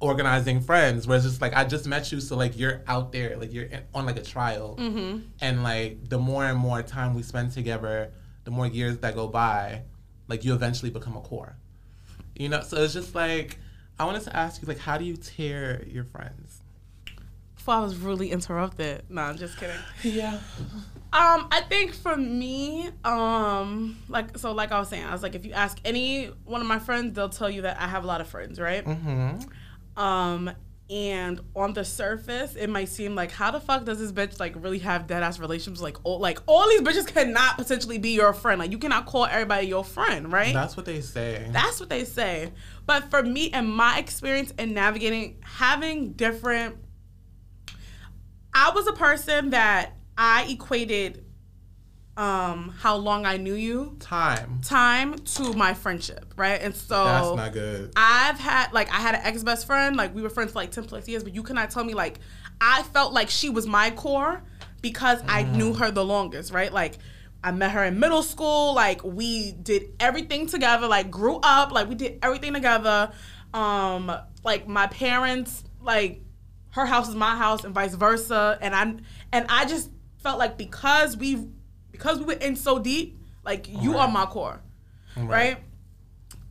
organizing 0.00 0.60
friends 0.60 1.06
where 1.06 1.16
it's 1.16 1.26
just 1.26 1.42
like 1.42 1.54
I 1.54 1.64
just 1.64 1.86
met 1.86 2.10
you 2.10 2.20
so 2.20 2.36
like 2.36 2.58
you're 2.58 2.82
out 2.86 3.12
there 3.12 3.36
like 3.36 3.52
you're 3.52 3.66
in, 3.66 3.82
on 3.94 4.06
like 4.06 4.16
a 4.16 4.22
trial. 4.22 4.76
Mm-hmm. 4.78 5.18
And 5.40 5.62
like 5.62 6.08
the 6.08 6.18
more 6.18 6.44
and 6.44 6.58
more 6.58 6.82
time 6.82 7.14
we 7.14 7.22
spend 7.22 7.52
together 7.52 8.12
the 8.44 8.50
more 8.50 8.66
years 8.66 8.98
that 8.98 9.14
go 9.14 9.28
by 9.28 9.82
like 10.28 10.44
you 10.44 10.54
eventually 10.54 10.90
become 10.90 11.16
a 11.16 11.20
core. 11.20 11.56
You 12.34 12.48
know 12.48 12.62
so 12.62 12.78
it's 12.82 12.94
just 12.94 13.14
like 13.14 13.58
I 13.98 14.04
wanted 14.04 14.22
to 14.22 14.34
ask 14.34 14.62
you 14.62 14.68
like 14.68 14.78
how 14.78 14.96
do 14.96 15.04
you 15.04 15.16
tear 15.16 15.84
your 15.86 16.04
friends? 16.04 16.62
Before 17.54 17.74
I 17.74 17.80
was 17.80 17.96
rudely 17.98 18.30
interrupted. 18.30 19.02
No, 19.10 19.20
I'm 19.20 19.36
just 19.36 19.58
kidding. 19.58 19.76
yeah 20.02 20.38
Um, 21.12 21.48
I 21.50 21.62
think 21.68 21.92
for 21.92 22.16
me, 22.16 22.88
um, 23.04 23.98
like 24.08 24.38
so, 24.38 24.52
like 24.52 24.70
I 24.70 24.78
was 24.78 24.88
saying, 24.88 25.04
I 25.04 25.12
was 25.12 25.24
like, 25.24 25.34
if 25.34 25.44
you 25.44 25.52
ask 25.52 25.78
any 25.84 26.26
one 26.44 26.60
of 26.60 26.68
my 26.68 26.78
friends, 26.78 27.14
they'll 27.14 27.28
tell 27.28 27.50
you 27.50 27.62
that 27.62 27.80
I 27.80 27.88
have 27.88 28.04
a 28.04 28.06
lot 28.06 28.20
of 28.20 28.28
friends, 28.28 28.60
right? 28.60 28.84
mm-hmm 28.84 30.00
Um, 30.00 30.50
and 30.88 31.40
on 31.54 31.72
the 31.72 31.84
surface, 31.84 32.56
it 32.56 32.68
might 32.68 32.88
seem 32.88 33.14
like, 33.14 33.30
how 33.30 33.52
the 33.52 33.60
fuck 33.60 33.84
does 33.84 34.00
this 34.00 34.10
bitch 34.10 34.40
like 34.40 34.54
really 34.56 34.80
have 34.80 35.06
dead 35.06 35.22
ass 35.22 35.38
relationships? 35.38 35.80
Like, 35.80 35.96
all 36.04 36.18
like 36.18 36.38
all 36.46 36.68
these 36.68 36.80
bitches 36.80 37.06
cannot 37.06 37.58
potentially 37.58 37.98
be 37.98 38.10
your 38.10 38.32
friend. 38.32 38.58
Like, 38.58 38.72
you 38.72 38.78
cannot 38.78 39.06
call 39.06 39.24
everybody 39.26 39.68
your 39.68 39.84
friend, 39.84 40.32
right? 40.32 40.52
that's 40.52 40.76
what 40.76 40.86
they 40.86 41.00
say 41.00 41.48
That's 41.52 41.78
what 41.78 41.88
they 41.88 42.04
say. 42.04 42.52
But 42.86 43.10
for 43.10 43.22
me 43.22 43.50
and 43.52 43.68
my 43.68 43.98
experience 43.98 44.52
in 44.58 44.74
navigating 44.74 45.38
having 45.44 46.12
different 46.12 46.76
I 48.52 48.72
was 48.74 48.86
a 48.88 48.92
person 48.92 49.50
that 49.50 49.96
I 50.16 50.46
equated 50.48 51.24
um 52.16 52.74
how 52.78 52.96
long 52.96 53.24
I 53.24 53.36
knew 53.36 53.54
you 53.54 53.96
Time. 54.00 54.60
time 54.62 55.14
to 55.14 55.52
my 55.54 55.74
friendship, 55.74 56.34
right? 56.36 56.60
And 56.60 56.74
so 56.74 57.04
That's 57.04 57.36
not 57.36 57.52
good. 57.52 57.92
I've 57.96 58.38
had 58.38 58.72
like 58.72 58.90
I 58.90 58.96
had 58.96 59.14
an 59.14 59.22
ex 59.24 59.42
best 59.42 59.66
friend, 59.66 59.96
like 59.96 60.14
we 60.14 60.22
were 60.22 60.30
friends 60.30 60.52
for 60.52 60.58
like 60.58 60.70
ten 60.70 60.84
plus 60.84 61.08
years, 61.08 61.22
but 61.22 61.34
you 61.34 61.42
cannot 61.42 61.70
tell 61.70 61.84
me 61.84 61.94
like 61.94 62.18
I 62.60 62.82
felt 62.82 63.12
like 63.12 63.30
she 63.30 63.48
was 63.48 63.66
my 63.66 63.90
core 63.90 64.42
because 64.82 65.22
I 65.26 65.42
knew 65.42 65.74
her 65.74 65.90
the 65.90 66.04
longest, 66.04 66.52
right? 66.52 66.72
Like 66.72 66.98
I 67.42 67.52
met 67.52 67.70
her 67.70 67.84
in 67.84 67.98
middle 67.98 68.22
school, 68.22 68.74
like 68.74 69.02
we 69.02 69.52
did 69.52 69.94
everything 69.98 70.46
together, 70.46 70.86
like 70.86 71.10
grew 71.10 71.38
up, 71.42 71.72
like 71.72 71.88
we 71.88 71.94
did 71.94 72.18
everything 72.22 72.52
together. 72.52 73.12
Um, 73.54 74.12
like 74.44 74.68
my 74.68 74.86
parents, 74.88 75.64
like 75.80 76.22
her 76.72 76.84
house 76.84 77.08
is 77.08 77.14
my 77.14 77.36
house 77.36 77.64
and 77.64 77.74
vice 77.74 77.94
versa. 77.94 78.58
And 78.60 78.74
I 78.74 78.94
and 79.32 79.46
I 79.48 79.64
just 79.64 79.90
felt 80.22 80.38
like 80.38 80.56
because 80.56 81.16
we 81.16 81.46
because 81.92 82.18
we 82.18 82.24
were 82.24 82.32
in 82.40 82.56
so 82.56 82.78
deep, 82.78 83.18
like 83.44 83.66
you 83.68 83.94
Right. 83.94 84.00
are 84.02 84.08
my 84.08 84.26
core 84.26 84.60
right? 85.16 85.58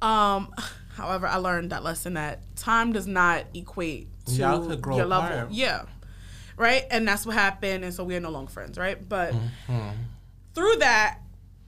Um, 0.02 0.54
however, 0.96 1.28
I 1.28 1.38
learned 1.38 1.72
that 1.72 1.84
lesson 1.84 2.14
that 2.16 2.40
time 2.56 2.94
does 2.94 3.08
not 3.08 3.46
equate 3.54 4.08
to 4.28 4.34
your 4.34 5.06
level. 5.06 5.30
apart. 5.38 5.52
Yeah, 5.52 5.84
right. 6.58 6.86
And 6.92 7.08
that's 7.08 7.26
what 7.26 7.36
happened, 7.36 7.84
and 7.84 7.94
so 7.94 8.04
we 8.04 8.16
are 8.16 8.20
no 8.20 8.30
longer 8.30 8.52
friends, 8.52 8.78
right? 8.78 8.98
But 9.08 9.34
Mm-hmm. 9.34 9.90
through 10.54 10.76
that, 10.78 11.20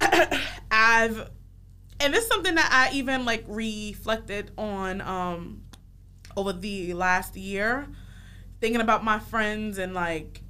I've 0.71 1.29
and 1.99 2.15
it's 2.15 2.27
something 2.27 2.55
that 2.55 2.69
I 2.71 2.95
even 2.95 3.25
like 3.25 3.43
reflected 3.47 4.51
on 4.57 5.01
um 5.01 5.61
over 6.35 6.53
the 6.53 6.93
last 6.93 7.35
year, 7.35 7.87
thinking 8.59 8.81
about 8.81 9.03
my 9.03 9.19
friends 9.19 9.77
and 9.77 9.93
like 9.93 10.40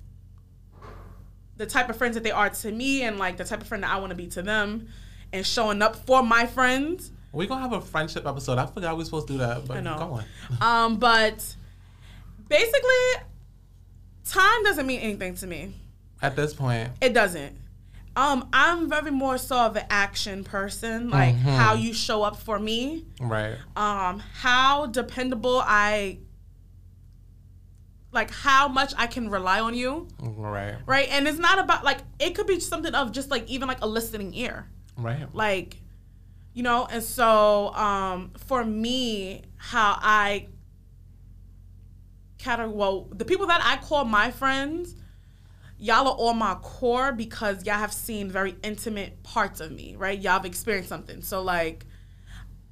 the 1.62 1.68
type 1.68 1.90
of 1.90 1.96
friends 1.96 2.16
that 2.16 2.24
they 2.24 2.32
are 2.32 2.50
to 2.50 2.72
me 2.72 3.04
and 3.04 3.20
like 3.20 3.38
the 3.38 3.44
type 3.44 3.62
of 3.62 3.68
friend 3.68 3.84
that 3.84 3.92
I 3.92 4.00
want 4.00 4.10
to 4.10 4.16
be 4.16 4.26
to 4.30 4.42
them 4.42 4.88
and 5.32 5.46
showing 5.46 5.84
up 5.84 5.96
for 5.96 6.24
my 6.24 6.48
friends. 6.48 7.12
We're 7.32 7.48
gonna 7.48 7.62
have 7.62 7.74
a 7.74 7.82
friendship 7.82 8.26
episode. 8.26 8.58
I 8.58 8.66
forgot 8.66 8.96
we 8.96 9.02
were 9.02 9.06
supposed 9.06 9.28
to 9.28 9.34
do 9.34 9.40
that, 9.40 9.68
but 9.68 9.78
I 9.78 9.82
know. 9.82 9.96
go 9.98 10.14
on. 10.14 10.26
Um, 10.62 10.98
but 10.98 11.56
basically, 12.50 13.24
time 14.26 14.64
doesn't 14.64 14.88
mean 14.88 15.02
anything 15.02 15.36
to 15.36 15.46
me. 15.46 15.76
At 16.20 16.36
this 16.36 16.52
point, 16.52 16.90
It 17.00 17.14
doesn't. 17.14 17.56
Um, 18.16 18.50
I'm 18.52 18.90
very 18.90 19.12
more 19.12 19.38
so 19.38 19.58
of 19.58 19.76
an 19.76 19.86
action 19.92 20.44
person, 20.44 21.12
like 21.12 21.36
how 21.36 21.76
you 21.76 21.94
show 21.94 22.24
up 22.24 22.38
for 22.38 22.58
me, 22.58 23.06
right. 23.22 23.56
um, 23.76 24.20
how 24.34 24.88
dependable 24.88 25.62
I, 25.64 26.18
like 28.14 28.30
how 28.32 28.68
much 28.68 28.94
I 28.98 29.08
can 29.08 29.30
rely 29.30 29.60
on 29.62 29.74
you, 29.74 30.08
Right. 30.20 30.76
right? 30.86 31.08
And 31.10 31.28
it's 31.28 31.40
not 31.40 31.60
about 31.60 31.84
like 31.84 32.00
it 32.20 32.32
could 32.36 32.48
be 32.48 32.60
something 32.60 32.94
of 32.94 33.12
just 33.12 33.30
like 33.32 33.48
even 33.50 33.68
like 33.68 33.82
a 33.82 33.88
listening 33.88 34.34
ear. 34.34 34.68
Right. 34.98 35.34
like 35.34 35.78
you 36.54 36.62
know 36.64 36.86
and 36.92 37.02
so 37.02 37.74
um 37.74 38.32
for 38.46 38.64
me 38.66 39.42
how 39.56 39.98
i 40.02 40.48
of 42.46 42.72
well 42.72 43.08
the 43.14 43.24
people 43.26 43.48
that 43.48 43.62
i 43.64 43.78
call 43.78 44.04
my 44.04 44.30
friends 44.32 44.96
y'all 45.78 46.08
are 46.08 46.14
all 46.14 46.34
my 46.34 46.56
core 46.56 47.12
because 47.14 47.66
y'all 47.66 47.76
have 47.76 47.94
seen 47.94 48.30
very 48.30 48.56
intimate 48.64 49.24
parts 49.24 49.60
of 49.62 49.72
me 49.72 49.96
right 49.96 50.20
y'all 50.20 50.34
have 50.34 50.46
experienced 50.46 50.90
something 50.90 51.22
so 51.22 51.42
like 51.42 51.86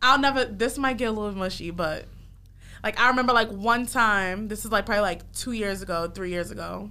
i'll 0.02 0.20
never 0.20 0.44
this 0.44 0.78
might 0.78 0.98
get 0.98 1.06
a 1.06 1.12
little 1.12 1.32
mushy 1.38 1.72
but 1.72 2.06
like 2.84 3.00
i 3.00 3.08
remember 3.10 3.34
like 3.34 3.50
one 3.50 3.86
time 3.86 4.48
this 4.48 4.66
is 4.66 4.72
like 4.72 4.86
probably 4.86 5.02
like 5.02 5.32
two 5.34 5.52
years 5.52 5.82
ago 5.82 6.10
three 6.14 6.30
years 6.30 6.52
ago 6.52 6.90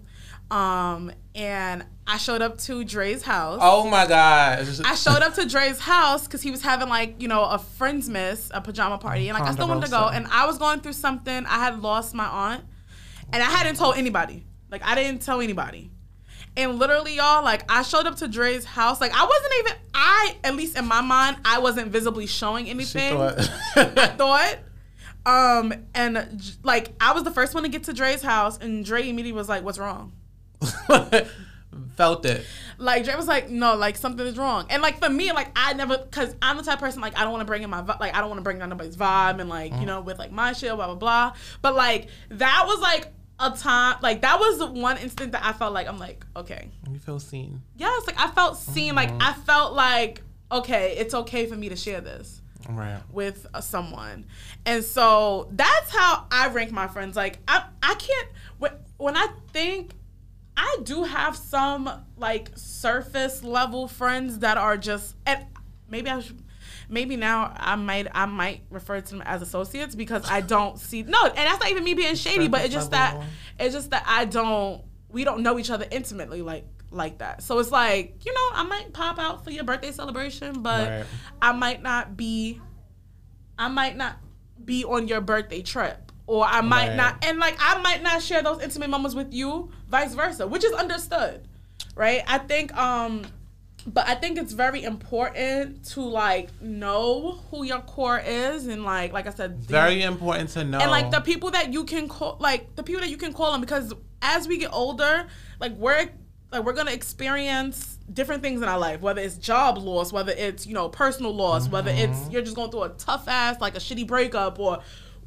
um 0.51 1.13
and 1.35 1.85
i 2.07 2.17
showed 2.17 2.41
up 2.41 2.57
to 2.59 2.83
dre's 2.85 3.23
house 3.23 3.59
Oh 3.61 3.89
my 3.89 4.07
gosh. 4.07 4.81
I 4.85 4.95
showed 4.95 5.23
up 5.23 5.35
to 5.35 5.47
Dre's 5.47 5.79
house 5.79 6.27
because 6.27 6.41
he 6.43 6.51
was 6.51 6.63
having 6.63 6.89
like 6.89 7.21
you 7.21 7.29
know 7.29 7.45
a 7.45 7.59
friends 7.59 8.09
miss, 8.09 8.51
a 8.55 8.61
pajama 8.63 8.97
party, 8.99 9.29
and 9.29 9.39
like 9.39 9.47
I 9.47 9.53
still 9.53 9.69
wanted 9.69 9.85
to 9.87 9.91
go. 9.91 10.09
And 10.09 10.27
I 10.29 10.47
was 10.47 10.57
going 10.59 10.81
through 10.81 10.95
something. 10.95 11.45
I 11.47 11.59
had 11.59 11.83
lost 11.83 12.15
my 12.15 12.25
aunt, 12.27 12.65
and 13.33 13.43
I 13.43 13.47
hadn't 13.47 13.77
told 13.77 13.97
anybody. 13.99 14.47
Like 14.71 14.83
I 14.85 14.95
didn't 14.95 15.21
tell 15.21 15.41
anybody. 15.43 15.91
And 16.57 16.79
literally, 16.79 17.17
y'all, 17.17 17.45
like 17.45 17.71
I 17.71 17.83
showed 17.83 18.07
up 18.07 18.17
to 18.17 18.29
Dre's 18.29 18.65
house. 18.65 19.01
Like 19.03 19.13
I 19.15 19.25
wasn't 19.25 19.53
even. 19.61 19.73
I 19.95 20.37
at 20.45 20.55
least 20.57 20.79
in 20.79 20.87
my 20.87 21.03
mind, 21.03 21.37
I 21.45 21.59
wasn't 21.59 21.89
visibly 21.93 22.27
showing 22.27 22.65
She 22.65 22.71
anything. 22.71 23.17
thought. 23.19 23.39
thought. 24.17 24.59
Um, 25.29 25.75
and 25.95 26.43
like 26.63 26.93
I 27.01 27.13
was 27.13 27.25
the 27.25 27.31
first 27.31 27.53
one 27.55 27.63
to 27.65 27.69
get 27.69 27.85
to 27.85 27.93
Dre's 27.93 28.23
house, 28.23 28.59
and 28.59 28.85
Dre 28.85 29.03
immediately 29.03 29.33
was 29.33 29.49
like, 29.49 29.63
"What's 29.63 29.79
wrong?" 29.79 30.13
Felt 31.97 32.25
it. 32.25 32.47
Like 32.79 33.05
Dre 33.05 33.15
was 33.15 33.27
like, 33.27 33.51
no, 33.51 33.75
like 33.77 33.97
something 33.97 34.25
is 34.27 34.39
wrong. 34.39 34.67
And 34.71 34.81
like 34.83 35.03
for 35.03 35.09
me, 35.11 35.33
like 35.33 35.51
I 35.55 35.75
never, 35.75 35.99
cause 35.99 36.35
I'm 36.41 36.57
the 36.57 36.63
type 36.63 36.75
of 36.75 36.81
person 36.81 37.01
like 37.01 37.19
I 37.19 37.23
don't 37.23 37.33
want 37.33 37.43
to 37.43 37.45
bring 37.47 37.63
in 37.63 37.71
my 37.71 37.81
like 38.01 38.15
I 38.15 38.21
don't 38.21 38.29
want 38.29 38.39
to 38.39 38.43
bring 38.43 38.59
down 38.59 38.71
nobody's 38.71 38.97
vibe 38.97 39.41
and 39.41 39.49
like 39.49 39.73
you 39.79 39.87
know 39.87 40.01
with 40.01 40.19
like 40.19 40.33
my 40.33 40.53
shit, 40.53 40.75
blah 40.75 40.87
blah 40.87 40.95
blah. 40.95 41.33
But 41.61 41.75
like 41.75 42.09
that 42.31 42.65
was 42.67 42.81
like 42.81 43.09
a 43.41 43.51
time, 43.51 43.99
like 44.01 44.23
that 44.23 44.39
was 44.41 44.59
the 44.59 44.67
one 44.67 44.97
instant 44.99 45.33
that 45.33 45.45
I 45.45 45.53
felt 45.53 45.73
like 45.75 45.87
I'm 45.89 45.99
like 45.99 46.25
okay, 46.37 46.71
You 46.91 46.99
feel 46.99 47.21
seen. 47.21 47.63
yes, 47.77 48.07
like 48.07 48.19
I 48.19 48.29
felt 48.31 48.57
seen, 48.57 48.95
like 48.95 49.11
I 49.21 49.33
felt 49.35 49.75
like 49.75 50.23
okay, 50.51 50.97
it's 50.99 51.15
okay 51.15 51.47
for 51.47 51.57
me 51.57 51.69
to 51.69 51.77
share 51.77 52.01
this 52.01 52.41
Right. 52.69 53.01
with 53.13 53.47
uh, 53.55 53.61
someone. 53.61 54.27
And 54.67 54.83
so 54.83 55.49
that's 55.53 55.91
how 55.91 56.27
I 56.31 56.49
rank 56.49 56.73
my 56.73 56.89
friends. 56.89 57.17
Like 57.17 57.39
I 57.47 57.65
I 57.83 57.95
can't 57.95 58.29
when, 58.59 58.73
when 58.97 59.17
I 59.17 59.29
think 59.53 59.93
I 60.57 60.79
do 60.83 61.05
have 61.05 61.37
some 61.37 61.89
like 62.17 62.51
surface 62.57 63.45
level 63.45 63.87
friends 63.87 64.41
that 64.41 64.59
are 64.59 64.77
just 64.77 65.15
and 65.25 65.47
maybe 65.89 66.11
I 66.11 66.21
should 66.21 66.43
maybe 66.89 67.17
now 67.17 67.55
I 67.57 67.77
might 67.77 68.09
I 68.13 68.27
might 68.27 68.63
refer 68.71 69.01
to 69.01 69.09
them 69.09 69.23
as 69.23 69.41
associates 69.41 69.95
because 69.95 70.29
I 70.29 70.41
don't 70.41 70.79
see 70.81 71.05
no 71.05 71.27
and 71.27 71.37
that's 71.37 71.61
not 71.61 71.71
even 71.71 71.85
me 71.85 71.95
being 71.95 72.17
shady 72.17 72.49
but 72.49 72.65
it's 72.65 72.75
just 72.75 72.91
that 72.91 73.23
it's 73.61 73.75
just 73.75 73.91
that 73.91 74.05
I 74.07 74.25
don't 74.25 74.83
we 75.09 75.25
don't 75.25 75.43
know 75.43 75.59
each 75.59 75.71
other 75.71 75.87
intimately 75.91 76.43
like 76.43 76.65
like 76.91 77.19
that. 77.19 77.43
So 77.43 77.59
it's 77.59 77.71
like, 77.71 78.25
you 78.25 78.33
know, 78.33 78.49
I 78.55 78.63
might 78.63 78.93
pop 78.93 79.19
out 79.19 79.45
for 79.45 79.51
your 79.51 79.65
birthday 79.65 79.93
celebration, 79.93 80.63
but 80.63 80.89
Right. 80.89 81.07
I 81.43 81.53
might 81.53 81.83
not 81.83 82.17
be 82.17 82.61
I 83.59 83.69
might 83.69 83.97
not 83.97 84.17
be 84.65 84.85
on 84.85 85.09
your 85.09 85.21
birthday 85.21 85.63
trip. 85.63 86.13
Or 86.27 86.45
I 86.45 86.61
might 86.61 86.89
Right. 86.89 86.97
not 86.97 87.25
and 87.25 87.39
like 87.39 87.57
I 87.61 87.79
might 87.83 88.03
not 88.03 88.23
share 88.23 88.43
those 88.43 88.63
intimate 88.63 88.91
moments 88.91 89.15
with 89.15 89.33
you, 89.33 89.71
vice 89.89 90.15
versa, 90.15 90.47
which 90.47 90.65
is 90.65 90.73
understood. 90.73 91.47
Right? 91.95 92.23
I 92.27 92.39
think 92.39 92.75
um 92.77 93.23
but 93.87 94.07
I 94.09 94.15
think 94.17 94.37
it's 94.39 94.53
very 94.53 94.83
important 94.85 95.85
to 95.91 96.03
like 96.03 96.51
know 96.61 97.39
who 97.51 97.65
your 97.65 97.81
core 97.81 98.19
is 98.19 98.67
and 98.67 98.85
like 98.85 99.13
like 99.13 99.27
I 99.27 99.31
said 99.31 99.61
the- 99.63 99.67
Very 99.73 100.03
important 100.03 100.51
to 100.51 100.65
know. 100.65 100.79
and 100.79 100.91
like 100.91 101.11
the 101.11 101.21
people 101.21 101.51
that 101.53 101.73
you 101.73 101.85
can 101.85 102.09
call 102.09 102.37
like 102.41 102.77
the 102.77 102.83
people 102.83 103.01
that 103.03 103.11
you 103.11 103.17
can 103.17 103.33
call 103.33 103.53
them 103.53 103.61
because 103.61 103.93
as 104.21 104.47
we 104.49 104.59
get 104.59 104.73
older 104.73 105.27
like 105.61 105.73
we're 105.77 106.11
like 106.51 106.65
we're 106.65 106.73
gonna 106.73 106.91
experience 106.93 107.99
different 108.13 108.43
things 108.43 108.63
in 108.63 108.69
our 108.69 108.79
life 108.79 109.01
whether 109.01 109.21
it's 109.21 109.37
job 109.37 109.77
loss 109.79 110.13
whether 110.13 110.33
it's 110.33 110.67
you 110.67 110.75
know 110.75 110.89
personal 110.89 111.35
loss 111.35 111.69
whether 111.69 111.91
it's 111.91 112.19
mm-hmm. 112.21 112.31
you're 112.31 112.43
just 112.43 112.57
going 112.57 112.71
through 112.71 112.83
a 112.85 112.89
tough 112.91 113.29
ass 113.29 113.61
like 113.61 113.75
a 113.75 113.79
shitty 113.79 114.07
breakup 114.07 114.59
or 114.59 114.79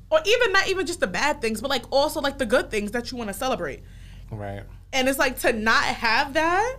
or 0.09 0.19
even 0.25 0.51
not 0.51 0.67
even 0.67 0.85
just 0.85 0.99
the 0.99 1.07
bad 1.07 1.39
things 1.41 1.61
but 1.61 1.69
like 1.69 1.83
also 1.91 2.19
like 2.21 2.37
the 2.37 2.45
good 2.45 2.71
things 2.71 2.91
that 2.91 3.11
you 3.11 3.17
want 3.17 3.27
to 3.29 3.33
celebrate 3.33 3.81
right. 4.31 4.63
and 4.93 5.07
it's 5.07 5.19
like 5.19 5.37
to 5.39 5.53
not 5.53 5.83
have 5.83 6.33
that 6.33 6.77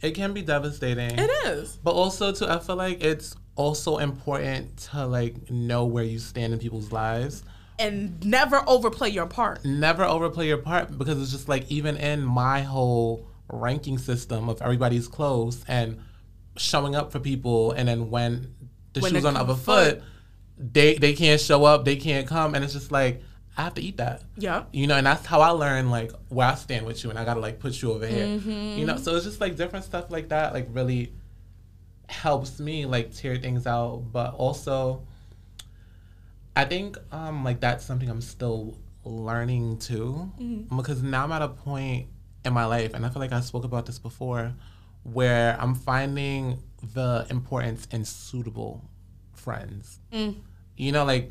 It 0.00 0.12
can 0.12 0.32
be 0.32 0.42
devastating. 0.42 1.16
it 1.18 1.30
is 1.46 1.76
But 1.82 1.92
also 1.92 2.32
too, 2.32 2.46
I 2.48 2.58
feel 2.58 2.76
like 2.76 3.02
it's 3.02 3.34
also 3.56 3.98
important 3.98 4.76
to 4.92 5.06
like 5.06 5.50
know 5.50 5.84
where 5.86 6.04
you 6.04 6.18
stand 6.18 6.52
in 6.52 6.58
people's 6.58 6.90
lives. 6.92 7.42
and 7.78 8.24
never 8.24 8.62
overplay 8.68 9.08
your 9.10 9.26
part 9.26 9.64
Never 9.64 10.04
overplay 10.04 10.46
your 10.48 10.58
part 10.58 10.96
because 10.98 11.20
it's 11.22 11.30
just 11.30 11.48
like 11.48 11.70
even 11.70 11.96
in 11.96 12.22
my 12.24 12.62
whole 12.62 13.24
ranking 13.48 13.98
system 13.98 14.48
of 14.48 14.60
everybody's 14.62 15.08
clothes 15.08 15.64
and 15.68 15.98
showing 16.56 16.94
up 16.94 17.12
for 17.12 17.20
people, 17.20 17.72
and 17.72 17.88
then 17.88 18.10
when 18.10 18.54
the 18.92 19.00
When 19.00 19.12
shoes 19.14 19.24
on 19.24 19.34
the 19.34 19.40
other 19.40 19.54
foot. 19.54 19.98
foot, 19.98 20.02
they 20.58 20.94
they 20.94 21.12
can't 21.14 21.40
show 21.40 21.64
up, 21.64 21.84
they 21.84 21.96
can't 21.96 22.26
come, 22.26 22.54
and 22.54 22.64
it's 22.64 22.72
just 22.72 22.90
like 22.90 23.22
I 23.56 23.62
have 23.62 23.74
to 23.74 23.82
eat 23.82 23.96
that. 23.98 24.22
yeah 24.36 24.64
You 24.72 24.86
know, 24.86 24.96
and 24.96 25.06
that's 25.06 25.24
how 25.26 25.40
I 25.40 25.50
learned 25.50 25.90
like 25.90 26.12
where 26.28 26.46
I 26.48 26.54
stand 26.54 26.84
with 26.86 27.02
you, 27.04 27.10
and 27.10 27.18
I 27.18 27.24
gotta 27.24 27.40
like 27.40 27.58
put 27.60 27.80
you 27.82 27.92
over 27.92 28.06
here. 28.06 28.26
You 28.26 28.84
know, 28.86 28.96
so 28.96 29.14
it's 29.16 29.24
just 29.24 29.40
like 29.40 29.56
different 29.56 29.84
stuff 29.84 30.10
like 30.10 30.28
that, 30.30 30.52
like 30.52 30.68
really 30.72 31.12
helps 32.08 32.58
me 32.58 32.86
like 32.86 33.12
tear 33.14 33.36
things 33.36 33.66
out, 33.66 34.04
but 34.12 34.34
also 34.34 35.02
I 36.56 36.64
think 36.64 36.98
um 37.12 37.44
like 37.44 37.60
that's 37.60 37.84
something 37.84 38.08
I'm 38.08 38.20
still 38.20 38.76
learning 39.04 39.78
too, 39.78 40.30
because 40.76 41.02
now 41.02 41.24
I'm 41.24 41.32
at 41.32 41.42
a 41.42 41.48
point 41.48 42.08
in 42.44 42.52
my 42.52 42.64
life, 42.64 42.94
and 42.94 43.04
I 43.04 43.08
feel 43.08 43.20
like 43.20 43.32
I 43.32 43.40
spoke 43.40 43.64
about 43.64 43.86
this 43.86 43.98
before, 43.98 44.54
where 45.02 45.56
I'm 45.60 45.74
finding 45.74 46.62
the 46.94 47.26
importance 47.30 47.86
in 47.90 48.04
suitable 48.04 48.84
friends. 49.32 49.98
Mm. 50.12 50.36
You 50.76 50.92
know, 50.92 51.04
like 51.04 51.30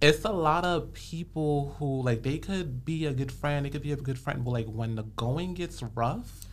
it's 0.00 0.24
a 0.24 0.32
lot 0.32 0.64
of 0.64 0.92
people 0.92 1.74
who 1.78 2.02
like 2.02 2.22
they 2.22 2.38
could 2.38 2.84
be 2.84 3.06
a 3.06 3.12
good 3.12 3.32
friend, 3.32 3.66
they 3.66 3.70
could 3.70 3.82
be 3.82 3.92
a 3.92 3.96
good 3.96 4.18
friend, 4.18 4.44
but 4.44 4.50
like 4.50 4.66
when 4.66 4.96
the 4.96 5.02
going 5.02 5.54
gets 5.54 5.82
rough, 5.94 6.46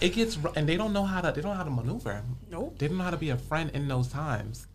it 0.00 0.10
gets 0.10 0.36
ru- 0.36 0.52
and 0.56 0.68
they 0.68 0.76
don't 0.76 0.92
know 0.92 1.04
how 1.04 1.20
to 1.20 1.32
they 1.32 1.40
don't 1.40 1.52
know 1.52 1.56
how 1.56 1.64
to 1.64 1.70
maneuver. 1.70 2.22
Nope. 2.50 2.78
They 2.78 2.88
don't 2.88 2.98
know 2.98 3.04
how 3.04 3.10
to 3.10 3.16
be 3.16 3.30
a 3.30 3.36
friend 3.36 3.70
in 3.74 3.88
those 3.88 4.08
times. 4.08 4.66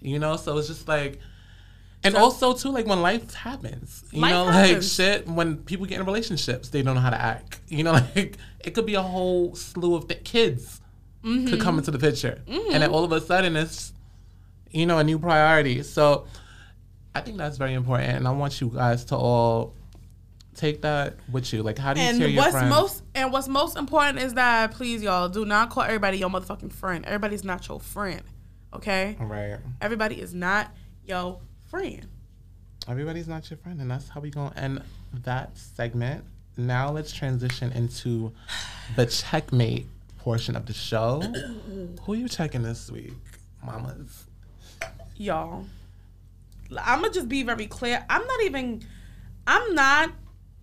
You 0.00 0.18
know, 0.18 0.36
so 0.36 0.56
it's 0.56 0.68
just 0.68 0.88
like 0.88 1.18
and 2.02 2.16
also 2.16 2.54
too, 2.54 2.70
like 2.70 2.86
when 2.86 3.02
life 3.02 3.34
happens, 3.34 4.04
you 4.10 4.22
Life 4.22 4.32
know, 4.32 4.44
like 4.44 4.82
shit. 4.82 5.26
When 5.26 5.58
people 5.58 5.86
get 5.86 6.00
in 6.00 6.06
relationships, 6.06 6.70
they 6.70 6.82
don't 6.82 6.94
know 6.94 7.00
how 7.00 7.10
to 7.10 7.20
act. 7.20 7.60
You 7.68 7.84
know, 7.84 7.92
like 8.16 8.36
it 8.60 8.74
could 8.74 8.86
be 8.86 8.94
a 8.94 9.02
whole 9.02 9.54
slew 9.54 9.94
of 9.94 10.08
th- 10.08 10.24
kids 10.24 10.80
could 11.22 11.32
come 11.32 11.46
mm-hmm. 11.46 11.78
into 11.78 11.90
the 11.90 11.98
picture, 11.98 12.40
mm-hmm. 12.46 12.72
and 12.72 12.82
then 12.82 12.90
all 12.90 13.04
of 13.04 13.12
a 13.12 13.20
sudden 13.20 13.54
it's, 13.54 13.92
you 14.70 14.86
know, 14.86 14.98
a 14.98 15.04
new 15.04 15.18
priority. 15.18 15.82
So, 15.82 16.26
I 17.14 17.20
think 17.20 17.36
that's 17.36 17.58
very 17.58 17.74
important, 17.74 18.16
and 18.16 18.26
I 18.26 18.30
want 18.30 18.58
you 18.60 18.68
guys 18.68 19.04
to 19.06 19.16
all 19.16 19.74
take 20.54 20.82
that 20.82 21.16
with 21.30 21.52
you. 21.52 21.62
Like, 21.62 21.78
how 21.78 21.92
do 21.92 22.00
you 22.00 22.06
And 22.06 22.18
your 22.18 22.30
what's 22.36 22.52
friends? 22.52 22.70
most 22.70 23.02
and 23.14 23.32
what's 23.32 23.48
most 23.48 23.76
important 23.76 24.18
is 24.18 24.34
that 24.34 24.72
please 24.72 25.02
y'all 25.02 25.28
do 25.28 25.44
not 25.44 25.70
call 25.70 25.82
everybody 25.82 26.18
your 26.18 26.30
motherfucking 26.30 26.72
friend. 26.72 27.04
Everybody's 27.04 27.44
not 27.44 27.68
your 27.68 27.80
friend. 27.80 28.22
Okay? 28.72 29.16
right? 29.18 29.58
Everybody 29.80 30.20
is 30.20 30.32
not 30.32 30.72
your 31.04 31.40
friend. 31.70 32.06
Everybody's 32.88 33.28
not 33.28 33.48
your 33.48 33.56
friend, 33.58 33.80
and 33.80 33.90
that's 33.90 34.08
how 34.08 34.20
we 34.20 34.30
gonna 34.30 34.52
end 34.56 34.82
that 35.22 35.56
segment. 35.56 36.24
Now 36.56 36.90
let's 36.90 37.12
transition 37.12 37.70
into 37.72 38.32
the 38.96 39.06
checkmate 39.06 39.86
portion 40.18 40.56
of 40.56 40.66
the 40.66 40.72
show. 40.72 41.20
Who 42.02 42.12
are 42.12 42.16
you 42.16 42.28
checking 42.28 42.62
this 42.62 42.90
week, 42.90 43.12
mamas? 43.64 44.26
Y'all. 45.16 45.64
I'm 46.82 47.00
gonna 47.00 47.12
just 47.12 47.28
be 47.28 47.42
very 47.42 47.66
clear. 47.66 48.04
I'm 48.08 48.26
not 48.26 48.42
even 48.42 48.82
I'm 49.46 49.74
not 49.74 50.10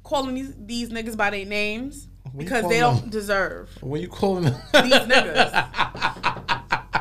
calling 0.03 0.35
these 0.35 0.53
these 0.57 0.89
niggas 0.89 1.17
by 1.17 1.29
their 1.29 1.45
names 1.45 2.07
What 2.23 2.37
because 2.37 2.67
they 2.69 2.79
don't 2.79 3.09
deserve 3.09 3.69
What 3.81 3.99
you 4.01 4.07
calling 4.07 4.45
them? 4.45 4.55
these 4.73 4.93
niggas. 4.93 5.73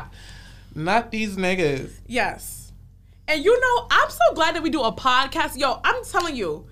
Not 0.75 1.09
these 1.09 1.35
niggas. 1.37 1.91
Yes. 2.05 2.66
And 3.27 3.43
you 3.43 3.59
know, 3.59 3.87
I'm 3.91 4.09
so 4.09 4.33
glad 4.35 4.55
that 4.55 4.63
we 4.63 4.69
do 4.69 4.81
a 4.83 4.91
podcast. 4.91 5.57
Yo, 5.57 5.79
I'm 5.83 6.03
telling 6.05 6.35
you, 6.35 6.67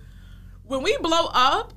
when 0.63 0.83
we 0.83 0.97
blow 0.97 1.29
up, 1.33 1.73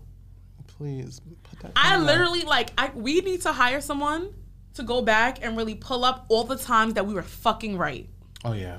Please 0.66 1.20
put 1.42 1.58
that. 1.60 1.72
I 1.74 1.96
literally 1.96 2.42
like 2.42 2.70
I 2.78 2.92
we 2.94 3.20
need 3.20 3.42
to 3.42 3.52
hire 3.52 3.80
someone 3.80 4.32
to 4.74 4.84
go 4.84 5.02
back 5.02 5.44
and 5.44 5.56
really 5.56 5.74
pull 5.74 6.04
up 6.04 6.26
all 6.28 6.44
the 6.44 6.56
times 6.56 6.94
that 6.94 7.04
we 7.04 7.14
were 7.14 7.22
fucking 7.22 7.76
right. 7.76 8.08
Oh 8.44 8.52
yeah. 8.52 8.78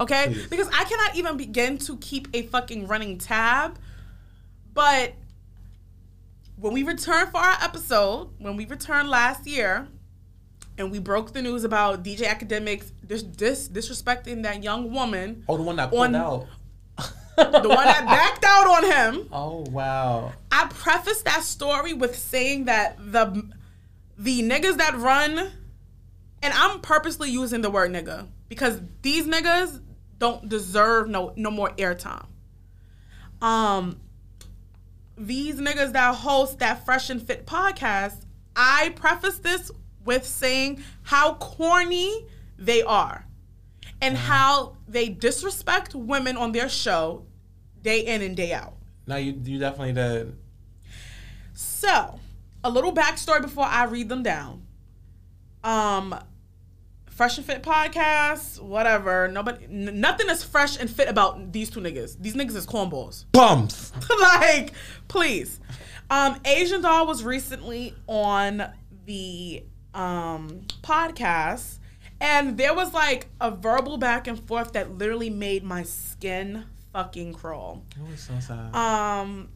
Okay? 0.00 0.26
Please. 0.26 0.46
Because 0.48 0.68
I 0.68 0.84
cannot 0.84 1.14
even 1.14 1.36
begin 1.36 1.78
to 1.78 1.96
keep 1.98 2.26
a 2.34 2.42
fucking 2.42 2.88
running 2.88 3.18
tab. 3.18 3.78
But 4.74 5.14
when 6.56 6.72
we 6.72 6.82
returned 6.82 7.30
for 7.30 7.38
our 7.38 7.56
episode, 7.62 8.30
when 8.38 8.56
we 8.56 8.66
returned 8.66 9.08
last 9.08 9.46
year, 9.46 9.86
and 10.78 10.90
we 10.90 10.98
broke 10.98 11.32
the 11.32 11.42
news 11.42 11.62
about 11.62 12.02
DJ 12.02 12.22
Akademiks 12.22 12.90
dis- 13.10 13.22
dis- 13.24 13.68
disrespecting 13.68 14.44
that 14.44 14.62
young 14.62 14.92
woman, 14.92 15.44
Oh, 15.48 15.56
the 15.56 15.62
one 15.62 15.76
that 15.76 15.90
pulled 15.90 16.02
On- 16.02 16.14
out. 16.14 16.46
the 17.36 17.68
one 17.68 17.84
that 17.86 18.04
backed 18.06 18.44
out 18.44 18.66
on 18.66 18.90
him. 19.14 19.28
Oh 19.32 19.60
wow. 19.70 20.32
I 20.52 20.66
prefaced 20.68 21.24
that 21.24 21.42
story 21.42 21.92
with 21.92 22.16
saying 22.16 22.64
that 22.66 22.96
the 22.98 23.42
the 24.18 24.42
niggas 24.42 24.76
that 24.76 24.96
run, 24.98 25.38
and 26.42 26.54
I'm 26.54 26.80
purposely 26.80 27.30
using 27.30 27.62
the 27.62 27.70
word 27.70 27.90
nigga 27.90 28.28
because 28.48 28.80
these 29.02 29.26
niggas 29.26 29.80
don't 30.18 30.48
deserve 30.48 31.08
no 31.08 31.32
no 31.36 31.50
more 31.50 31.70
airtime. 31.70 32.26
Um, 33.40 33.98
these 35.16 35.56
niggas 35.56 35.92
that 35.92 36.14
host 36.16 36.58
that 36.58 36.84
Fresh 36.84 37.08
and 37.10 37.22
Fit 37.22 37.46
podcast, 37.46 38.24
I 38.54 38.90
preface 38.96 39.38
this 39.38 39.70
with 40.04 40.26
saying 40.26 40.82
how 41.02 41.34
corny 41.34 42.26
they 42.60 42.82
are 42.82 43.26
and 44.00 44.16
how 44.16 44.76
they 44.86 45.08
disrespect 45.08 45.94
women 45.94 46.36
on 46.36 46.52
their 46.52 46.68
show 46.68 47.24
day 47.82 48.00
in 48.00 48.22
and 48.22 48.36
day 48.36 48.52
out. 48.52 48.74
No, 49.06 49.16
you 49.16 49.32
you 49.44 49.58
definitely 49.58 49.94
did. 49.94 50.36
So, 51.54 52.20
a 52.62 52.70
little 52.70 52.92
backstory 52.92 53.42
before 53.42 53.64
I 53.64 53.84
read 53.84 54.08
them 54.08 54.22
down. 54.22 54.62
Um, 55.64 56.14
Fresh 57.10 57.36
and 57.36 57.46
Fit 57.46 57.62
podcast, 57.62 58.60
whatever. 58.62 59.28
Nobody, 59.28 59.64
n- 59.64 60.00
nothing 60.00 60.30
is 60.30 60.42
fresh 60.42 60.78
and 60.78 60.88
fit 60.88 61.08
about 61.08 61.52
these 61.52 61.68
two 61.68 61.80
niggas. 61.80 62.16
These 62.18 62.34
niggas 62.34 62.56
is 62.56 62.66
cornballs. 62.66 63.24
Bums. 63.32 63.92
like, 64.20 64.72
please. 65.08 65.60
Um, 66.08 66.40
Asian 66.44 66.80
Doll 66.80 67.06
was 67.06 67.22
recently 67.22 67.94
on 68.06 68.64
the 69.04 69.64
um 69.92 70.62
podcast, 70.82 71.78
and 72.20 72.56
there 72.58 72.74
was 72.74 72.92
like 72.92 73.28
a 73.40 73.50
verbal 73.50 73.96
back 73.98 74.26
and 74.26 74.38
forth 74.38 74.72
that 74.72 74.96
literally 74.98 75.30
made 75.30 75.64
my 75.64 75.82
skin 75.82 76.64
fucking 76.92 77.32
crawl 77.32 77.82
It 77.96 78.10
was 78.10 78.20
so 78.20 78.38
sad. 78.40 78.74
um 78.74 79.48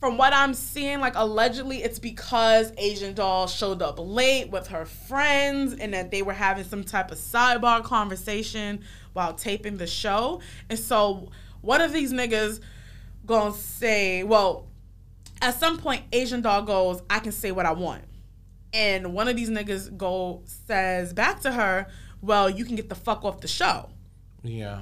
from 0.00 0.16
what 0.16 0.32
I'm 0.32 0.54
seeing, 0.54 1.00
like 1.00 1.14
allegedly 1.16 1.82
it's 1.82 1.98
because 1.98 2.72
Asian 2.78 3.14
Doll 3.14 3.48
showed 3.48 3.82
up 3.82 3.96
late 3.98 4.48
with 4.48 4.68
her 4.68 4.84
friends 4.84 5.74
and 5.74 5.92
that 5.92 6.12
they 6.12 6.22
were 6.22 6.32
having 6.32 6.62
some 6.62 6.84
type 6.84 7.10
of 7.10 7.18
sidebar 7.18 7.82
conversation 7.82 8.84
while 9.12 9.34
taping 9.34 9.76
the 9.76 9.88
show. 9.88 10.40
And 10.70 10.78
so 10.78 11.30
one 11.62 11.80
of 11.80 11.92
these 11.92 12.12
niggas 12.12 12.60
gonna 13.26 13.52
say, 13.54 14.22
well, 14.22 14.68
at 15.42 15.58
some 15.58 15.78
point 15.78 16.04
Asian 16.12 16.42
Doll 16.42 16.62
goes, 16.62 17.02
I 17.10 17.18
can 17.18 17.32
say 17.32 17.50
what 17.50 17.66
I 17.66 17.72
want. 17.72 18.04
And 18.72 19.14
one 19.14 19.28
of 19.28 19.36
these 19.36 19.50
niggas 19.50 19.96
go 19.96 20.42
says 20.66 21.12
back 21.12 21.40
to 21.40 21.52
her, 21.52 21.86
Well, 22.20 22.50
you 22.50 22.64
can 22.64 22.76
get 22.76 22.88
the 22.88 22.94
fuck 22.94 23.24
off 23.24 23.40
the 23.40 23.48
show. 23.48 23.88
yeah. 24.42 24.80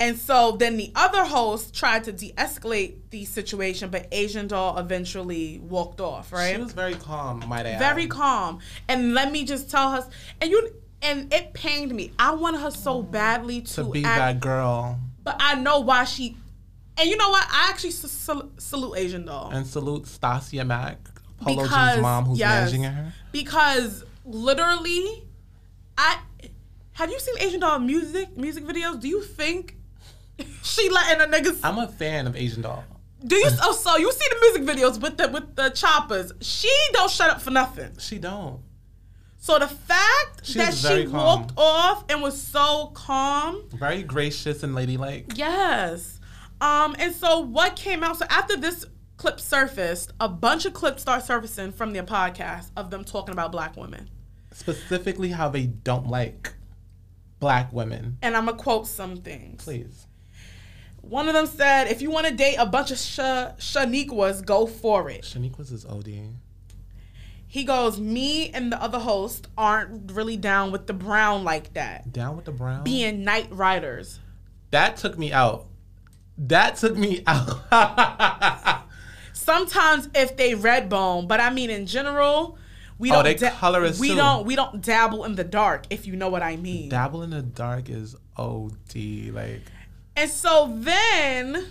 And 0.00 0.18
so 0.18 0.52
then 0.52 0.76
the 0.78 0.90
other 0.96 1.24
host 1.24 1.74
tried 1.74 2.04
to 2.04 2.12
de-escalate 2.12 2.96
the 3.10 3.26
situation, 3.26 3.90
but 3.90 4.08
Asian 4.12 4.48
Doll 4.48 4.78
eventually 4.78 5.58
walked 5.62 6.00
off, 6.00 6.32
right? 6.32 6.54
She 6.56 6.60
was 6.60 6.72
very 6.72 6.94
calm, 6.94 7.44
might 7.46 7.66
I 7.66 7.70
add. 7.72 7.78
Very 7.80 8.06
calm. 8.06 8.60
And 8.88 9.12
let 9.14 9.30
me 9.30 9.44
just 9.44 9.70
tell 9.70 9.92
her 9.92 10.08
and 10.40 10.50
you 10.50 10.70
and 11.02 11.32
it 11.32 11.52
pained 11.52 11.94
me. 11.94 12.12
I 12.18 12.34
wanted 12.34 12.62
her 12.62 12.70
so 12.70 13.02
badly 13.02 13.60
to, 13.60 13.74
to 13.74 13.84
be 13.90 14.02
act, 14.04 14.18
that 14.18 14.40
girl. 14.40 14.98
but 15.22 15.36
I 15.38 15.54
know 15.56 15.80
why 15.80 16.04
she 16.04 16.36
and 16.96 17.08
you 17.10 17.16
know 17.16 17.28
what? 17.28 17.46
I 17.50 17.68
actually 17.68 17.90
sal- 17.90 18.50
salute 18.56 18.96
Asian 18.96 19.26
Doll. 19.26 19.50
And 19.50 19.66
salute 19.66 20.04
Stasia 20.04 20.66
Mac, 20.66 20.98
Polo 21.40 21.62
G's 21.62 21.68
Because, 21.68 22.00
mom, 22.00 22.24
who's 22.24 22.38
yes. 22.38 22.48
managing 22.72 22.82
her. 22.84 23.12
because 23.32 24.04
literally 24.24 25.24
I 25.98 26.18
have 26.92 27.10
you 27.10 27.18
seen 27.20 27.34
Asian 27.40 27.60
Doll 27.60 27.78
music 27.78 28.36
music 28.36 28.64
videos? 28.64 29.00
Do 29.00 29.08
you 29.08 29.22
think 29.22 29.76
she 30.62 30.88
letting 30.90 31.20
a 31.22 31.26
nigga 31.26 31.58
I'm 31.62 31.78
a 31.78 31.88
fan 31.88 32.26
of 32.26 32.36
Asian 32.36 32.62
Doll. 32.62 32.84
Do 33.26 33.36
you? 33.36 33.48
Oh, 33.62 33.72
so 33.72 33.96
you 33.96 34.12
see 34.12 34.26
the 34.28 34.36
music 34.40 34.62
videos 34.76 35.00
with 35.00 35.16
the 35.16 35.28
with 35.28 35.56
the 35.56 35.70
choppers? 35.70 36.32
She 36.40 36.70
don't 36.92 37.10
shut 37.10 37.30
up 37.30 37.40
for 37.40 37.50
nothing. 37.50 37.92
She 37.98 38.18
don't. 38.18 38.60
So 39.38 39.58
the 39.58 39.66
fact 39.68 40.40
She's 40.44 40.54
that 40.56 40.74
she 40.74 40.82
very 40.88 41.04
calm. 41.04 41.12
walked 41.14 41.52
off 41.56 42.04
and 42.10 42.22
was 42.22 42.40
so 42.40 42.90
calm, 42.94 43.62
Very 43.74 44.02
gracious 44.02 44.62
and 44.62 44.74
ladylike. 44.74 45.32
yes. 45.36 46.18
Um, 46.60 46.96
and 46.98 47.14
so 47.14 47.40
what 47.40 47.76
came 47.76 48.02
out? 48.02 48.16
So 48.18 48.24
after 48.30 48.56
this 48.56 48.86
clip 49.24 49.40
surfaced, 49.40 50.12
a 50.20 50.28
bunch 50.28 50.66
of 50.66 50.74
clips 50.74 51.00
start 51.00 51.24
surfacing 51.24 51.72
from 51.72 51.94
their 51.94 52.02
podcast 52.02 52.70
of 52.76 52.90
them 52.90 53.04
talking 53.04 53.32
about 53.32 53.50
black 53.50 53.74
women. 53.74 54.10
Specifically, 54.52 55.30
how 55.30 55.48
they 55.48 55.64
don't 55.64 56.06
like 56.08 56.52
black 57.40 57.72
women. 57.72 58.18
And 58.20 58.36
I'm 58.36 58.44
gonna 58.44 58.58
quote 58.58 58.86
some 58.86 59.16
things. 59.16 59.64
Please. 59.64 60.06
One 61.00 61.26
of 61.26 61.32
them 61.32 61.46
said, 61.46 61.88
"If 61.88 62.02
you 62.02 62.10
want 62.10 62.26
to 62.26 62.34
date 62.34 62.56
a 62.56 62.66
bunch 62.66 62.90
of 62.90 62.98
Sha- 62.98 63.52
Shaniquas, 63.56 64.44
go 64.44 64.66
for 64.66 65.08
it." 65.08 65.22
Shaniqua's 65.22 65.72
is 65.72 65.86
OD. 65.86 66.34
He 67.46 67.64
goes, 67.64 67.98
"Me 67.98 68.50
and 68.50 68.70
the 68.70 68.82
other 68.82 68.98
host 68.98 69.48
aren't 69.56 70.12
really 70.12 70.36
down 70.36 70.70
with 70.70 70.86
the 70.86 70.92
brown 70.92 71.44
like 71.44 71.72
that." 71.72 72.12
Down 72.12 72.36
with 72.36 72.44
the 72.44 72.52
brown. 72.52 72.84
being 72.84 73.24
night 73.24 73.48
riders. 73.50 74.20
that 74.70 74.98
took 74.98 75.16
me 75.18 75.32
out. 75.32 75.66
That 76.36 76.76
took 76.76 76.94
me 76.98 77.22
out. 77.26 78.80
Sometimes 79.44 80.08
if 80.14 80.38
they 80.38 80.54
red 80.54 80.88
bone, 80.88 81.26
but 81.26 81.38
I 81.38 81.50
mean 81.50 81.68
in 81.68 81.84
general, 81.84 82.56
we 82.98 83.10
Oh, 83.10 83.22
don't 83.22 83.52
color 83.52 83.82
we 84.00 84.08
too. 84.08 84.16
don't 84.16 84.46
we 84.46 84.56
don't 84.56 84.80
dabble 84.80 85.24
in 85.24 85.34
the 85.34 85.44
dark 85.44 85.84
if 85.90 86.06
you 86.06 86.16
know 86.16 86.30
what 86.30 86.42
I 86.42 86.56
mean. 86.56 86.88
Dabble 86.88 87.22
in 87.24 87.30
the 87.30 87.42
dark 87.42 87.90
is 87.90 88.16
OD. 88.38 88.96
Like, 89.32 89.60
and 90.16 90.30
so 90.30 90.72
then 90.78 91.66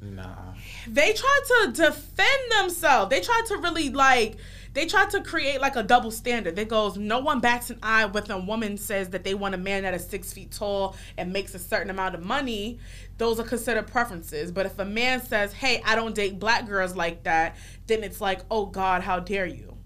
nah. 0.00 0.54
they 0.88 1.12
tried 1.12 1.40
to 1.48 1.72
defend 1.72 2.52
themselves. 2.58 3.10
They 3.10 3.20
tried 3.20 3.44
to 3.48 3.58
really 3.58 3.90
like 3.90 4.36
they 4.72 4.86
try 4.86 5.06
to 5.06 5.20
create 5.22 5.60
like 5.60 5.76
a 5.76 5.82
double 5.82 6.10
standard. 6.10 6.56
That 6.56 6.68
goes, 6.68 6.96
no 6.96 7.18
one 7.18 7.40
bats 7.40 7.70
an 7.70 7.78
eye 7.82 8.04
when 8.04 8.30
a 8.30 8.38
woman 8.38 8.76
says 8.76 9.10
that 9.10 9.24
they 9.24 9.34
want 9.34 9.54
a 9.54 9.58
man 9.58 9.82
that 9.82 9.94
is 9.94 10.06
six 10.06 10.32
feet 10.32 10.52
tall 10.52 10.96
and 11.18 11.32
makes 11.32 11.54
a 11.54 11.58
certain 11.58 11.90
amount 11.90 12.14
of 12.14 12.22
money. 12.24 12.78
Those 13.18 13.40
are 13.40 13.44
considered 13.44 13.88
preferences. 13.88 14.52
But 14.52 14.66
if 14.66 14.78
a 14.78 14.84
man 14.84 15.20
says, 15.20 15.52
"Hey, 15.52 15.82
I 15.84 15.96
don't 15.96 16.14
date 16.14 16.38
black 16.38 16.66
girls 16.66 16.94
like 16.94 17.24
that," 17.24 17.56
then 17.86 18.04
it's 18.04 18.20
like, 18.20 18.40
"Oh 18.50 18.66
God, 18.66 19.02
how 19.02 19.18
dare 19.18 19.46
you?" 19.46 19.76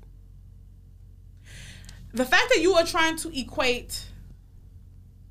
The 2.12 2.24
fact 2.24 2.50
that 2.54 2.60
you 2.60 2.74
are 2.74 2.84
trying 2.84 3.16
to 3.18 3.38
equate 3.38 4.06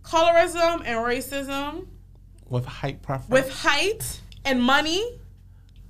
colorism 0.04 0.82
and 0.86 1.00
racism 1.00 1.88
with 2.50 2.66
height 2.66 3.02
preference. 3.02 3.30
with 3.30 3.54
height 3.54 4.22
and 4.44 4.62
money, 4.62 5.20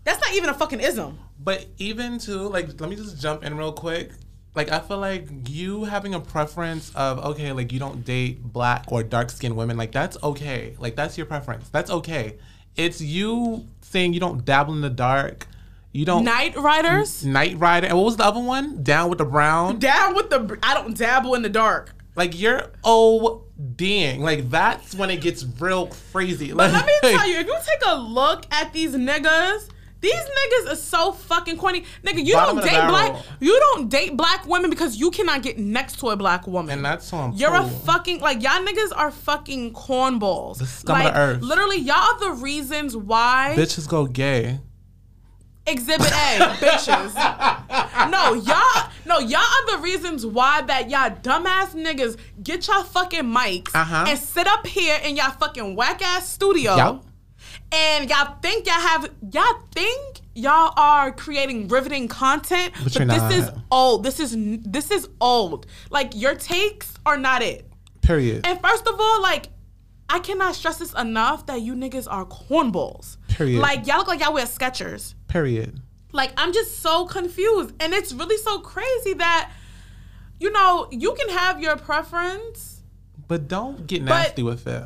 that's 0.04 0.22
not 0.22 0.36
even 0.36 0.50
a 0.50 0.54
fucking 0.54 0.80
ism. 0.82 1.18
But 1.44 1.66
even 1.78 2.20
to 2.20 2.48
like, 2.48 2.80
let 2.80 2.90
me 2.90 2.96
just 2.96 3.22
jump 3.22 3.44
in 3.44 3.58
real 3.58 3.74
quick. 3.74 4.12
Like, 4.56 4.72
I 4.72 4.80
feel 4.80 5.00
like 5.00 5.28
you 5.50 5.84
having 5.86 6.14
a 6.14 6.20
preference 6.20 6.94
of 6.96 7.20
okay, 7.26 7.52
like 7.52 7.72
you 7.72 7.80
don't 7.80 8.06
date 8.06 8.44
black 8.44 8.86
or 8.90 9.02
dark 9.04 9.32
skinned 9.32 9.56
women, 9.56 9.78
like 9.78 9.92
that's 9.92 10.16
okay. 10.22 10.76
Like 10.80 10.96
that's 10.96 11.18
your 11.18 11.26
preference. 11.26 11.70
That's 11.70 11.90
okay. 11.90 12.38
It's 12.76 13.02
you 13.02 13.68
saying 13.82 14.14
you 14.14 14.20
don't 14.20 14.46
dabble 14.46 14.74
in 14.74 14.82
the 14.82 14.90
dark. 14.90 15.48
You 15.92 16.06
don't 16.06 16.24
Night 16.24 16.56
riders 16.56 17.24
Night 17.24 17.58
Rider. 17.58 17.88
And 17.88 17.96
what 17.96 18.06
was 18.06 18.18
the 18.18 18.26
other 18.26 18.40
one? 18.40 18.82
Down 18.82 19.10
with 19.10 19.20
the 19.20 19.26
brown. 19.26 19.78
down 19.80 20.16
with 20.16 20.30
the. 20.30 20.58
I 20.64 20.74
don't 20.74 20.98
dabble 20.98 21.36
in 21.36 21.44
the 21.44 21.50
dark. 21.50 21.94
Like 22.16 22.40
you're 22.40 22.72
ODing. 22.84 24.20
Like 24.20 24.50
that's 24.50 24.96
when 24.96 25.10
it 25.12 25.22
gets 25.22 25.46
real 25.60 25.88
crazy. 26.12 26.54
Like, 26.54 26.72
Let 26.74 26.86
me 26.86 26.94
tell 27.02 27.28
you, 27.28 27.38
if 27.38 27.48
you 27.48 27.58
take 27.66 27.88
a 27.88 27.96
look 27.96 28.46
at 28.52 28.74
these 28.74 28.96
niggas, 28.96 29.70
these 30.04 30.14
niggas 30.14 30.74
are 30.74 30.76
so 30.76 31.12
fucking 31.14 31.58
corny. 31.58 31.84
Nigga, 32.04 32.24
you 32.24 32.36
Bottom 32.36 32.58
don't 32.58 32.66
date 32.66 32.88
black. 32.88 33.24
You 33.40 33.58
don't 33.60 33.90
date 33.90 34.16
black 34.16 34.46
women 34.46 34.70
because 34.70 34.98
you 34.98 35.10
cannot 35.10 35.42
get 35.42 35.58
next 35.58 36.00
to 36.02 36.10
a 36.10 36.16
black 36.16 36.46
woman. 36.46 36.72
And 36.76 36.86
that's 36.86 37.12
on 37.14 37.36
You're 37.36 37.56
a 37.56 37.68
fucking 37.68 38.20
like 38.20 38.44
y'all 38.44 38.64
niggas 38.64 38.92
are 38.96 39.10
fucking 39.10 39.74
cornballs. 39.74 40.60
The 40.60 40.66
scum 40.68 40.98
of 41.02 41.06
the 41.06 41.18
earth. 41.20 41.42
literally, 41.42 41.80
y'all 41.80 41.96
are 41.96 42.20
the 42.20 42.32
reasons 42.44 42.96
why 42.96 43.56
Bitches 43.58 43.88
go 43.90 44.06
gay. 44.06 44.60
Exhibit 45.66 46.08
A, 46.08 46.12
bitches. 46.60 47.14
No, 48.12 48.34
y'all, 48.34 48.90
no, 49.06 49.20
y'all 49.20 49.40
are 49.40 49.78
the 49.78 49.82
reasons 49.82 50.26
why 50.26 50.62
that 50.64 50.90
y'all 50.90 51.10
dumbass 51.12 51.74
niggas 51.74 52.18
get 52.44 52.68
y'all 52.68 52.84
fucking 52.84 53.24
mics 53.24 53.74
Uh-huh. 53.74 54.04
and 54.10 54.20
sit 54.20 54.46
up 54.46 54.68
here 54.68 55.00
in 55.06 55.16
y'all 55.16 55.32
fucking 55.32 55.74
whack 55.78 56.02
ass 56.02 56.28
studio. 56.30 56.76
Yup. 56.76 57.06
And 57.74 58.10
y'all 58.10 58.36
think 58.42 58.68
y'all 58.68 58.76
have, 58.76 59.10
y'all 59.32 59.60
think 59.72 60.22
y'all 60.36 60.74
are 60.78 61.12
creating 61.12 61.68
riveting 61.68 62.08
content, 62.08 62.72
But 62.84 62.94
you're 62.96 63.06
this 63.06 63.18
not. 63.18 63.32
is 63.32 63.50
old. 63.72 64.04
This 64.04 64.20
is 64.20 64.36
this 64.62 64.92
is 64.92 65.10
old. 65.20 65.66
Like 65.90 66.12
your 66.16 66.36
takes 66.36 66.94
are 67.06 67.18
not 67.18 67.42
it. 67.42 67.68
Period. 68.02 68.46
And 68.46 68.60
first 68.62 68.88
of 68.88 69.00
all, 69.00 69.22
like, 69.22 69.50
I 70.10 70.20
cannot 70.20 70.54
stress 70.56 70.78
this 70.78 70.94
enough 70.94 71.48
that 71.48 71.62
you 71.62 71.74
niggas 71.74 72.08
are 72.12 72.26
cornballs. 72.26 73.18
Period. 73.30 73.60
Like 73.60 73.88
y'all 73.88 73.98
look 73.98 74.08
like 74.08 74.20
y'all 74.20 74.34
wear 74.34 74.46
Skechers. 74.46 75.16
Period. 75.28 75.82
Like 76.12 76.32
I'm 76.38 76.54
just 76.54 76.80
so 76.82 77.06
confused, 77.08 77.74
and 77.80 77.92
it's 77.94 78.14
really 78.14 78.38
so 78.38 78.60
crazy 78.60 79.14
that 79.16 79.52
you 80.40 80.52
know 80.52 80.88
you 80.92 81.16
can 81.16 81.30
have 81.30 81.60
your 81.60 81.76
preference. 81.76 82.82
But 83.28 83.48
don't 83.48 83.88
get 83.88 84.04
nasty 84.04 84.44
with 84.44 84.68
it. 84.68 84.84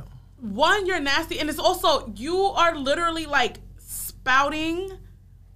One, 0.53 0.85
you're 0.85 0.99
nasty, 0.99 1.39
and 1.39 1.49
it's 1.49 1.59
also 1.59 2.11
you 2.15 2.37
are 2.37 2.75
literally 2.75 3.25
like 3.25 3.57
spouting, 3.79 4.91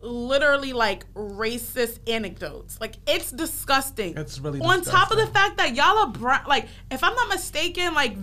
literally 0.02 0.74
like 0.74 1.12
racist 1.14 2.00
anecdotes. 2.10 2.80
Like 2.82 2.96
it's 3.08 3.32
disgusting. 3.32 4.18
It's 4.18 4.40
really 4.40 4.60
on 4.60 4.82
top 4.82 5.12
of 5.12 5.18
the 5.18 5.28
fact 5.28 5.58
that 5.58 5.76
y'all 5.76 5.98
are 5.98 6.10
brown. 6.10 6.46
Like 6.48 6.68
if 6.90 7.04
I'm 7.04 7.16
not 7.16 7.30
mistaken, 7.30 7.94
like 7.94 8.16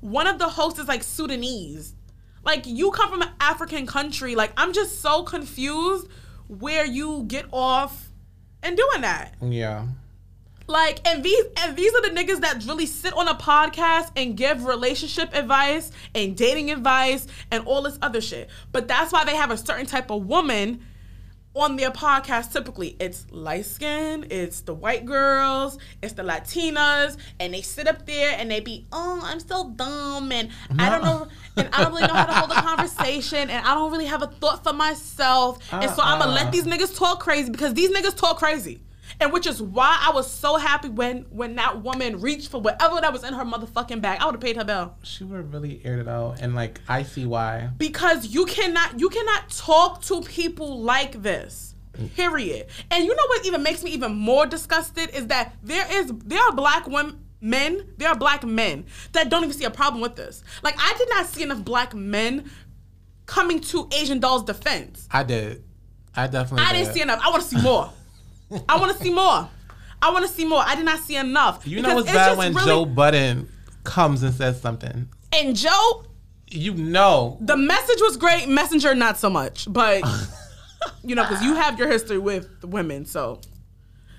one 0.00 0.26
of 0.26 0.38
the 0.38 0.48
hosts 0.48 0.78
is 0.78 0.88
like 0.88 1.02
Sudanese. 1.02 1.94
Like 2.44 2.66
you 2.66 2.90
come 2.90 3.10
from 3.10 3.22
an 3.22 3.30
African 3.40 3.86
country. 3.86 4.34
Like 4.34 4.52
I'm 4.56 4.72
just 4.72 5.00
so 5.00 5.22
confused 5.22 6.08
where 6.48 6.84
you 6.84 7.24
get 7.26 7.46
off 7.52 8.10
and 8.62 8.76
doing 8.76 9.00
that. 9.00 9.34
Yeah. 9.42 9.86
Like, 10.66 11.06
and 11.06 11.22
these 11.22 11.44
and 11.58 11.76
these 11.76 11.92
are 11.94 12.02
the 12.02 12.08
niggas 12.10 12.40
that 12.40 12.64
really 12.66 12.86
sit 12.86 13.12
on 13.14 13.28
a 13.28 13.34
podcast 13.34 14.10
and 14.16 14.36
give 14.36 14.64
relationship 14.64 15.34
advice 15.34 15.90
and 16.14 16.36
dating 16.36 16.70
advice 16.70 17.26
and 17.50 17.66
all 17.66 17.82
this 17.82 17.98
other 18.00 18.20
shit. 18.20 18.48
But 18.72 18.88
that's 18.88 19.12
why 19.12 19.24
they 19.24 19.36
have 19.36 19.50
a 19.50 19.56
certain 19.58 19.86
type 19.86 20.10
of 20.10 20.26
woman 20.26 20.80
on 21.54 21.76
their 21.76 21.90
podcast. 21.90 22.52
Typically, 22.52 22.96
it's 22.98 23.26
light 23.30 23.66
skin, 23.66 24.26
it's 24.30 24.62
the 24.62 24.74
white 24.74 25.04
girls, 25.04 25.78
it's 26.02 26.14
the 26.14 26.22
Latinas, 26.22 27.16
and 27.38 27.52
they 27.54 27.60
sit 27.62 27.86
up 27.86 28.06
there 28.06 28.34
and 28.38 28.50
they 28.50 28.60
be, 28.60 28.86
oh, 28.90 29.20
I'm 29.22 29.40
so 29.40 29.70
dumb 29.70 30.32
and 30.32 30.48
I 30.78 30.88
don't 30.88 31.04
know. 31.04 31.28
And 31.56 31.68
I 31.72 31.84
don't 31.84 31.92
really 31.94 32.08
know 32.08 32.14
how 32.14 32.26
to 32.26 32.32
hold 32.32 32.50
a 32.50 32.54
conversation, 32.62 33.50
and 33.50 33.64
I 33.64 33.74
don't 33.74 33.92
really 33.92 34.06
have 34.06 34.22
a 34.22 34.26
thought 34.26 34.64
for 34.64 34.72
myself. 34.72 35.58
And 35.70 35.88
so 35.90 36.02
I'm 36.02 36.18
gonna 36.18 36.32
Uh-uh. 36.32 36.34
let 36.44 36.52
these 36.52 36.64
niggas 36.64 36.96
talk 36.98 37.20
crazy 37.20 37.50
because 37.50 37.74
these 37.74 37.90
niggas 37.90 38.16
talk 38.16 38.38
crazy. 38.38 38.80
And 39.20 39.32
which 39.32 39.46
is 39.46 39.62
why 39.62 39.98
I 40.00 40.12
was 40.12 40.30
so 40.30 40.56
happy 40.56 40.88
when 40.88 41.26
when 41.30 41.54
that 41.56 41.82
woman 41.82 42.20
reached 42.20 42.50
for 42.50 42.60
whatever 42.60 43.00
that 43.00 43.12
was 43.12 43.24
in 43.24 43.34
her 43.34 43.44
motherfucking 43.44 44.00
bag. 44.00 44.20
I 44.20 44.26
would 44.26 44.34
have 44.34 44.40
paid 44.40 44.56
her 44.56 44.64
bill. 44.64 44.96
She 45.02 45.24
would 45.24 45.36
have 45.36 45.52
really 45.52 45.80
aired 45.84 46.00
it 46.00 46.08
out, 46.08 46.40
and 46.40 46.54
like 46.54 46.80
I 46.88 47.02
see 47.02 47.26
why. 47.26 47.70
Because 47.76 48.26
you 48.28 48.46
cannot 48.46 48.98
you 48.98 49.08
cannot 49.08 49.50
talk 49.50 50.02
to 50.02 50.20
people 50.22 50.80
like 50.80 51.22
this. 51.22 51.74
Period. 52.16 52.66
And 52.90 53.04
you 53.04 53.14
know 53.14 53.26
what 53.28 53.46
even 53.46 53.62
makes 53.62 53.84
me 53.84 53.92
even 53.92 54.16
more 54.16 54.46
disgusted 54.46 55.10
is 55.10 55.28
that 55.28 55.54
there 55.62 55.86
is 55.90 56.12
there 56.24 56.42
are 56.42 56.52
black 56.52 56.86
women 56.88 57.20
men, 57.40 57.86
there 57.98 58.08
are 58.08 58.16
black 58.16 58.42
men 58.42 58.86
that 59.12 59.28
don't 59.28 59.44
even 59.44 59.56
see 59.56 59.64
a 59.64 59.70
problem 59.70 60.00
with 60.00 60.16
this. 60.16 60.42
Like 60.62 60.74
I 60.78 60.94
did 60.98 61.08
not 61.10 61.26
see 61.26 61.42
enough 61.42 61.64
black 61.64 61.94
men 61.94 62.50
coming 63.26 63.60
to 63.60 63.88
Asian 63.92 64.18
Doll's 64.18 64.44
defense. 64.44 65.06
I 65.10 65.22
did. 65.22 65.62
I 66.16 66.26
definitely. 66.26 66.66
I 66.66 66.72
did. 66.72 66.78
didn't 66.78 66.94
see 66.94 67.02
enough. 67.02 67.20
I 67.22 67.30
want 67.30 67.42
to 67.42 67.48
see 67.48 67.62
more. 67.62 67.90
I 68.68 68.78
want 68.78 68.96
to 68.96 69.02
see 69.02 69.10
more. 69.12 69.48
I 70.02 70.10
want 70.12 70.26
to 70.26 70.32
see 70.32 70.44
more. 70.44 70.62
I 70.64 70.74
did 70.74 70.84
not 70.84 71.00
see 71.00 71.16
enough. 71.16 71.66
You 71.66 71.80
know 71.82 71.94
what's 71.94 72.08
it's 72.08 72.16
bad 72.16 72.36
when 72.38 72.54
really- 72.54 72.66
Joe 72.66 72.84
Budden 72.84 73.48
comes 73.84 74.22
and 74.22 74.34
says 74.34 74.60
something. 74.60 75.08
and 75.32 75.56
Joe, 75.56 76.04
You 76.48 76.74
know. 76.74 77.38
the 77.40 77.56
message 77.56 78.00
was 78.00 78.16
great. 78.16 78.48
Messenger, 78.48 78.94
not 78.94 79.18
so 79.18 79.30
much. 79.30 79.66
But 79.72 80.02
you 81.02 81.14
know, 81.14 81.22
because 81.24 81.42
you 81.42 81.54
have 81.54 81.78
your 81.78 81.88
history 81.88 82.18
with 82.18 82.60
the 82.60 82.66
women, 82.66 83.06
so 83.06 83.40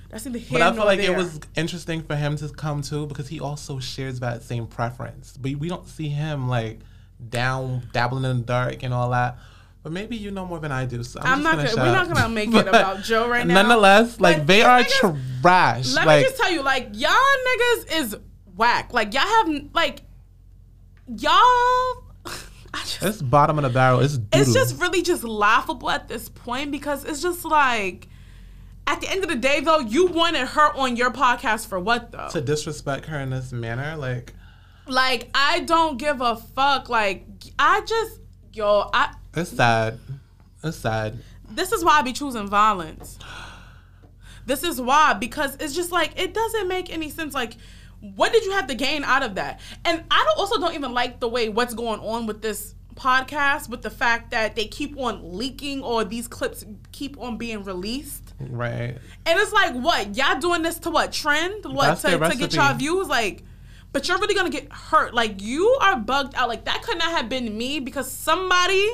that's 0.09 0.25
neither 0.25 0.39
here 0.39 0.59
But 0.59 0.61
I 0.61 0.73
feel 0.73 0.85
like 0.85 0.99
there. 0.99 1.11
it 1.13 1.17
was 1.17 1.39
interesting 1.55 2.01
for 2.01 2.15
him 2.15 2.35
to 2.37 2.49
come 2.49 2.81
too 2.81 3.05
because 3.07 3.27
he 3.27 3.39
also 3.39 3.79
shares 3.79 4.19
that 4.21 4.43
same 4.43 4.65
preference. 4.67 5.37
But 5.37 5.55
we 5.55 5.69
don't 5.69 5.87
see 5.87 6.09
him 6.09 6.47
like 6.47 6.79
down 7.29 7.83
dabbling 7.93 8.25
in 8.25 8.37
the 8.39 8.43
dark 8.43 8.83
and 8.83 8.93
all 8.93 9.11
that. 9.11 9.37
But 9.85 9.91
maybe 9.91 10.17
you 10.17 10.31
know 10.31 10.47
more 10.47 10.57
than 10.57 10.71
I 10.71 10.85
do. 10.87 11.03
So 11.03 11.19
I'm, 11.21 11.45
I'm 11.45 11.59
just 11.59 11.75
not 11.75 11.83
gonna 11.83 11.91
we're 11.91 11.95
not 11.95 12.15
gonna 12.15 12.33
make 12.33 12.51
it 12.55 12.67
about 12.67 13.03
Joe 13.03 13.29
right 13.29 13.45
now. 13.45 13.53
Nonetheless, 13.53 14.19
like 14.19 14.47
they 14.47 14.63
are 14.63 14.81
niggas- 14.81 15.41
trash. 15.43 15.93
Let 15.93 16.07
like 16.07 16.21
me 16.21 16.23
just 16.23 16.41
tell 16.41 16.51
you, 16.51 16.63
like 16.63 16.89
y'all 16.93 17.11
niggas 17.11 17.99
is 17.99 18.17
whack. 18.55 18.93
Like 18.93 19.13
y'all 19.13 19.21
have 19.21 19.47
like 19.75 20.01
y'all. 21.05 22.03
Just, 22.75 23.03
it's 23.03 23.21
bottom 23.21 23.59
of 23.59 23.63
the 23.63 23.69
barrel. 23.69 23.99
It's 23.99 24.19
it's 24.33 24.51
just 24.51 24.81
really 24.81 25.01
just 25.01 25.23
laughable 25.23 25.89
at 25.89 26.09
this 26.09 26.27
point 26.27 26.71
because 26.71 27.05
it's 27.05 27.21
just 27.21 27.45
like 27.45 28.09
at 28.85 28.99
the 28.99 29.09
end 29.09 29.23
of 29.23 29.29
the 29.29 29.37
day 29.37 29.61
though 29.61 29.79
you 29.79 30.07
wanted 30.07 30.45
her 30.45 30.73
on 30.75 30.97
your 30.97 31.09
podcast 31.09 31.67
for 31.67 31.79
what 31.79 32.11
though 32.11 32.27
to 32.31 32.41
disrespect 32.41 33.05
her 33.05 33.17
in 33.19 33.29
this 33.29 33.53
manner. 33.53 33.95
Like 33.95 34.33
like 34.87 35.29
i 35.33 35.61
don't 35.61 35.97
give 35.97 36.21
a 36.21 36.35
fuck 36.35 36.89
like 36.89 37.25
i 37.57 37.81
just 37.81 38.19
yo 38.53 38.89
i 38.93 39.13
it's 39.35 39.51
sad. 39.51 39.99
It's 40.63 40.77
sad. 40.77 41.19
this 41.51 41.71
is 41.71 41.83
why 41.83 41.99
i 41.99 42.01
be 42.01 42.13
choosing 42.13 42.47
violence 42.47 43.19
this 44.45 44.63
is 44.63 44.81
why 44.81 45.13
because 45.13 45.55
it's 45.59 45.75
just 45.75 45.91
like 45.91 46.19
it 46.19 46.33
doesn't 46.33 46.67
make 46.67 46.91
any 46.91 47.09
sense 47.09 47.33
like 47.33 47.55
what 48.15 48.31
did 48.33 48.43
you 48.45 48.51
have 48.51 48.67
to 48.67 48.75
gain 48.75 49.03
out 49.03 49.23
of 49.23 49.35
that 49.35 49.59
and 49.83 50.03
i 50.11 50.23
don't, 50.25 50.37
also 50.39 50.59
don't 50.59 50.73
even 50.73 50.93
like 50.93 51.19
the 51.19 51.27
way 51.27 51.49
what's 51.49 51.73
going 51.73 51.99
on 51.99 52.25
with 52.25 52.41
this 52.41 52.73
podcast 52.95 53.69
with 53.69 53.81
the 53.81 53.89
fact 53.89 54.31
that 54.31 54.55
they 54.55 54.65
keep 54.65 54.97
on 54.97 55.37
leaking 55.37 55.83
or 55.83 56.03
these 56.03 56.27
clips 56.27 56.65
keep 56.91 57.19
on 57.19 57.37
being 57.37 57.63
released 57.63 58.21
Right. 58.39 58.97
And 59.25 59.39
it's 59.39 59.53
like, 59.53 59.73
what? 59.75 60.17
Y'all 60.17 60.37
doing 60.39 60.61
this 60.61 60.77
to 60.79 60.89
what? 60.89 61.13
Trend? 61.13 61.63
What? 61.63 61.99
To, 61.99 62.19
to 62.19 62.35
get 62.35 62.53
y'all 62.53 62.75
views? 62.75 63.07
Like, 63.07 63.43
but 63.93 64.09
you're 64.09 64.17
really 64.17 64.35
gonna 64.35 64.49
get 64.49 64.69
hurt. 64.73 65.13
Like, 65.13 65.41
you 65.41 65.65
are 65.81 65.95
bugged 65.97 66.35
out. 66.35 66.49
Like, 66.49 66.65
that 66.65 66.81
could 66.83 66.97
not 66.97 67.11
have 67.11 67.29
been 67.29 67.57
me 67.57 67.79
because 67.79 68.11
somebody 68.11 68.85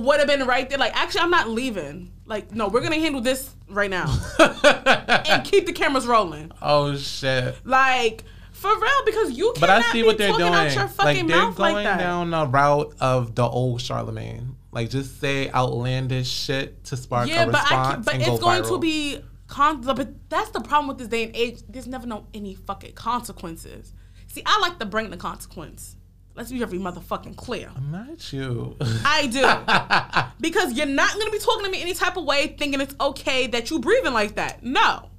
would 0.00 0.18
have 0.18 0.28
been 0.28 0.46
right 0.46 0.68
there. 0.68 0.78
Like, 0.78 0.96
actually, 0.96 1.22
I'm 1.22 1.30
not 1.30 1.48
leaving. 1.48 2.12
Like, 2.26 2.52
no, 2.52 2.68
we're 2.68 2.80
gonna 2.80 2.96
handle 2.96 3.20
this 3.20 3.54
right 3.68 3.90
now 3.90 4.06
and 4.38 5.44
keep 5.44 5.66
the 5.66 5.72
cameras 5.72 6.06
rolling. 6.06 6.52
oh 6.62 6.96
shit. 6.96 7.56
Like, 7.64 8.24
for 8.52 8.70
real, 8.78 9.04
because 9.04 9.32
you 9.32 9.52
But 9.58 9.70
I 9.70 9.82
see 9.92 10.04
what 10.04 10.18
they're 10.18 10.32
doing. 10.32 10.52
Like 10.52 10.72
they're 10.72 11.26
going 11.26 11.56
like 11.56 11.98
down 11.98 12.30
the 12.30 12.46
route 12.46 12.94
of 13.00 13.34
the 13.34 13.42
old 13.42 13.80
Charlemagne. 13.80 14.56
Like 14.70 14.88
just 14.88 15.20
say 15.20 15.50
outlandish 15.50 16.28
shit 16.30 16.84
to 16.84 16.96
spark 16.96 17.28
yeah, 17.28 17.42
a 17.42 17.46
but 17.46 17.56
I 17.56 17.60
response 17.60 18.04
but 18.06 18.14
and 18.14 18.22
it's 18.22 18.30
go 18.30 18.38
going 18.38 18.62
viral. 18.62 18.68
to 18.68 18.78
be 18.78 19.18
con- 19.48 19.82
but 19.82 20.30
that's 20.30 20.50
the 20.50 20.60
problem 20.60 20.88
with 20.88 20.98
this 20.98 21.08
day 21.08 21.24
and 21.24 21.36
age. 21.36 21.60
There's 21.68 21.86
never 21.86 22.06
no 22.06 22.26
any 22.32 22.54
fucking 22.54 22.92
consequences. 22.92 23.92
See, 24.28 24.42
I 24.46 24.58
like 24.60 24.78
to 24.78 24.86
bring 24.86 25.10
the 25.10 25.16
consequence. 25.18 25.96
Let's 26.34 26.50
be 26.50 26.58
very 26.58 26.78
motherfucking 26.78 27.36
clear. 27.36 27.70
I'm 27.76 27.90
not 27.90 28.32
you. 28.32 28.76
I 29.04 29.26
do. 29.26 30.32
because 30.40 30.72
you're 30.72 30.86
not 30.86 31.12
gonna 31.18 31.30
be 31.30 31.38
talking 31.38 31.64
to 31.66 31.70
me 31.70 31.82
any 31.82 31.92
type 31.94 32.16
of 32.16 32.24
way 32.24 32.56
thinking 32.58 32.80
it's 32.80 32.94
okay 33.00 33.46
that 33.48 33.70
you 33.70 33.78
breathing 33.80 34.14
like 34.14 34.36
that. 34.36 34.62
No. 34.62 35.10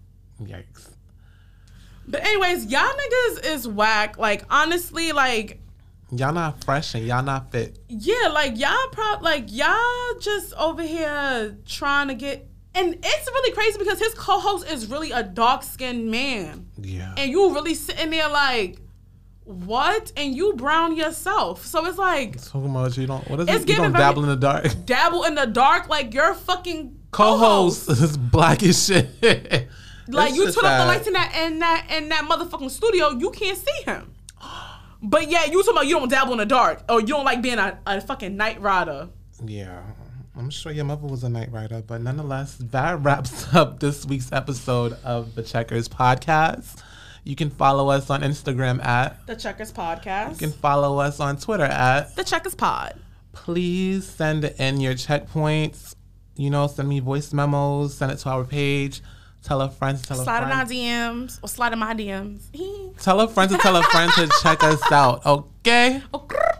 Yikes. 0.42 0.90
But 2.08 2.26
anyways, 2.26 2.66
y'all 2.66 2.82
niggas 2.90 3.46
is 3.46 3.68
whack. 3.68 4.18
Like 4.18 4.44
honestly, 4.50 5.12
like 5.12 5.60
Y'all 6.12 6.34
not 6.34 6.64
fresh 6.64 6.94
and 6.94 7.08
y'all 7.08 7.24
not 7.24 7.52
fit. 7.52 7.80
yeah, 7.88 8.28
like 8.28 8.58
y'all 8.58 8.88
prob 8.92 9.24
like 9.24 9.46
y'all 9.52 10.20
just 10.20 10.54
over 10.54 10.84
here 10.84 11.58
trying 11.66 12.08
to 12.08 12.14
get 12.14 12.48
and 12.76 12.96
it's 13.04 13.28
really 13.28 13.52
crazy 13.54 13.78
because 13.78 14.00
his 14.00 14.14
co-host 14.16 14.68
is 14.68 14.88
really 14.88 15.12
a 15.12 15.22
dark-skinned 15.22 16.10
man. 16.10 16.68
Yeah. 16.82 17.14
And 17.18 17.30
you 17.30 17.54
really 17.54 17.76
sitting 17.76 18.10
there 18.10 18.30
like 18.30 18.80
what? 19.46 20.12
And 20.18 20.36
you 20.36 20.54
brown 20.54 20.96
yourself. 20.96 21.66
So 21.66 21.86
it's 21.86 21.98
like 21.98 22.42
Talking 22.44 22.70
about 22.72 22.98
you 22.98 23.08
don't. 23.08 23.28
What 23.30 23.42
is 23.42 23.48
It's 23.48 23.56
it? 23.58 23.60
You 23.62 23.66
giving 23.66 23.84
don't 23.84 23.92
very- 23.94 24.04
dabble 24.04 24.24
in 24.24 24.30
the 24.30 24.36
dark. 24.36 24.86
dabble 24.86 25.24
in 25.26 25.36
the 25.36 25.46
dark 25.48 25.88
like 25.90 26.14
you're 26.14 26.34
fucking 26.34 26.98
Co-host 27.12 27.90
is 27.90 28.18
black 28.36 28.64
as 28.64 28.86
shit. 28.86 29.08
Like 30.08 30.30
It's 30.30 30.38
you 30.38 30.46
just 30.46 30.60
turn 30.60 30.66
off 30.70 30.80
the 30.82 30.86
lights 30.86 31.08
in 31.08 31.14
that 31.14 31.36
in 31.36 31.60
that 31.60 31.88
in 31.92 32.10
that 32.10 32.24
motherfucking 32.30 32.72
studio, 32.72 33.12
you 33.12 33.30
can't 33.32 33.58
see 33.58 33.84
him. 33.86 34.12
But 35.02 35.30
yeah, 35.30 35.46
you 35.46 35.62
talking 35.64 35.74
about 35.74 35.88
you 35.88 36.00
don't 36.00 36.10
dabble 36.10 36.32
in 36.34 36.38
the 36.40 36.46
dark 36.46 36.84
or 36.90 37.02
you 37.02 37.08
don't 37.08 37.26
like 37.26 37.42
being 37.42 37.60
a, 37.60 37.78
a 37.86 38.00
fucking 38.02 38.36
night 38.38 38.62
rider. 38.62 39.10
Yeah. 39.46 39.82
I'm 40.36 40.50
sure 40.50 40.72
your 40.72 40.86
mother 40.86 41.06
was 41.06 41.24
a 41.24 41.30
night 41.30 41.52
rider, 41.52 41.84
but 41.86 42.02
nonetheless, 42.02 42.58
that 42.72 43.00
wraps 43.04 43.54
up 43.54 43.80
this 43.80 44.06
week's 44.06 44.32
episode 44.32 44.94
of 45.04 45.36
the 45.36 45.44
Checkers 45.44 45.88
podcast. 45.88 46.82
You 47.24 47.36
can 47.36 47.50
follow 47.50 47.90
us 47.90 48.10
on 48.10 48.22
Instagram 48.22 48.84
at, 48.84 49.26
The 49.28 49.36
Checkers 49.36 49.72
Podcast. 49.72 50.32
you 50.32 50.38
can 50.48 50.52
follow 50.52 51.00
us 51.00 51.20
on 51.20 51.38
Twitter 51.38 51.64
at, 51.64 52.16
the 52.16 52.24
Checkers 52.24 52.56
Pod. 52.56 53.00
please 53.32 54.06
send 54.08 54.44
in 54.46 54.82
your 54.82 54.94
checkpoints. 54.94 55.96
You 56.36 56.50
know, 56.50 56.68
send 56.68 56.90
me 56.90 57.00
voice 57.00 57.32
memos, 57.32 57.94
send 57.96 58.12
it 58.12 58.18
to 58.18 58.30
our 58.30 58.44
page. 58.44 59.02
Tell 59.44 59.62
a 59.62 59.70
friend 59.70 59.98
to 59.98 60.04
tell 60.04 60.20
a 60.20 60.24
Slide 60.24 60.44
in 60.44 60.52
our 60.52 60.66
friend. 60.66 60.70
DMs 60.72 61.40
or 61.44 61.48
slide 61.50 61.74
in 61.74 61.80
my 61.80 61.94
DMs. 61.94 62.44
Tell 63.02 63.20
a 63.22 63.28
friend 63.28 63.52
to 63.52 63.58
tell 63.58 63.76
a 63.76 63.84
friend 63.84 64.12
to 64.14 64.30
check 64.42 64.64
us 64.64 64.82
out, 64.92 65.26
okay? 65.26 66.02
Grrr. 66.14 66.60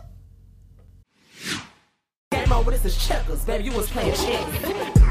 Game 2.30 2.52
over, 2.52 2.70
this 2.70 2.84
is 2.84 2.96
checkers, 3.06 3.44
baby. 3.44 3.64
You 3.64 3.72
was 3.72 3.88
playing 3.90 4.14
chess. 4.14 5.03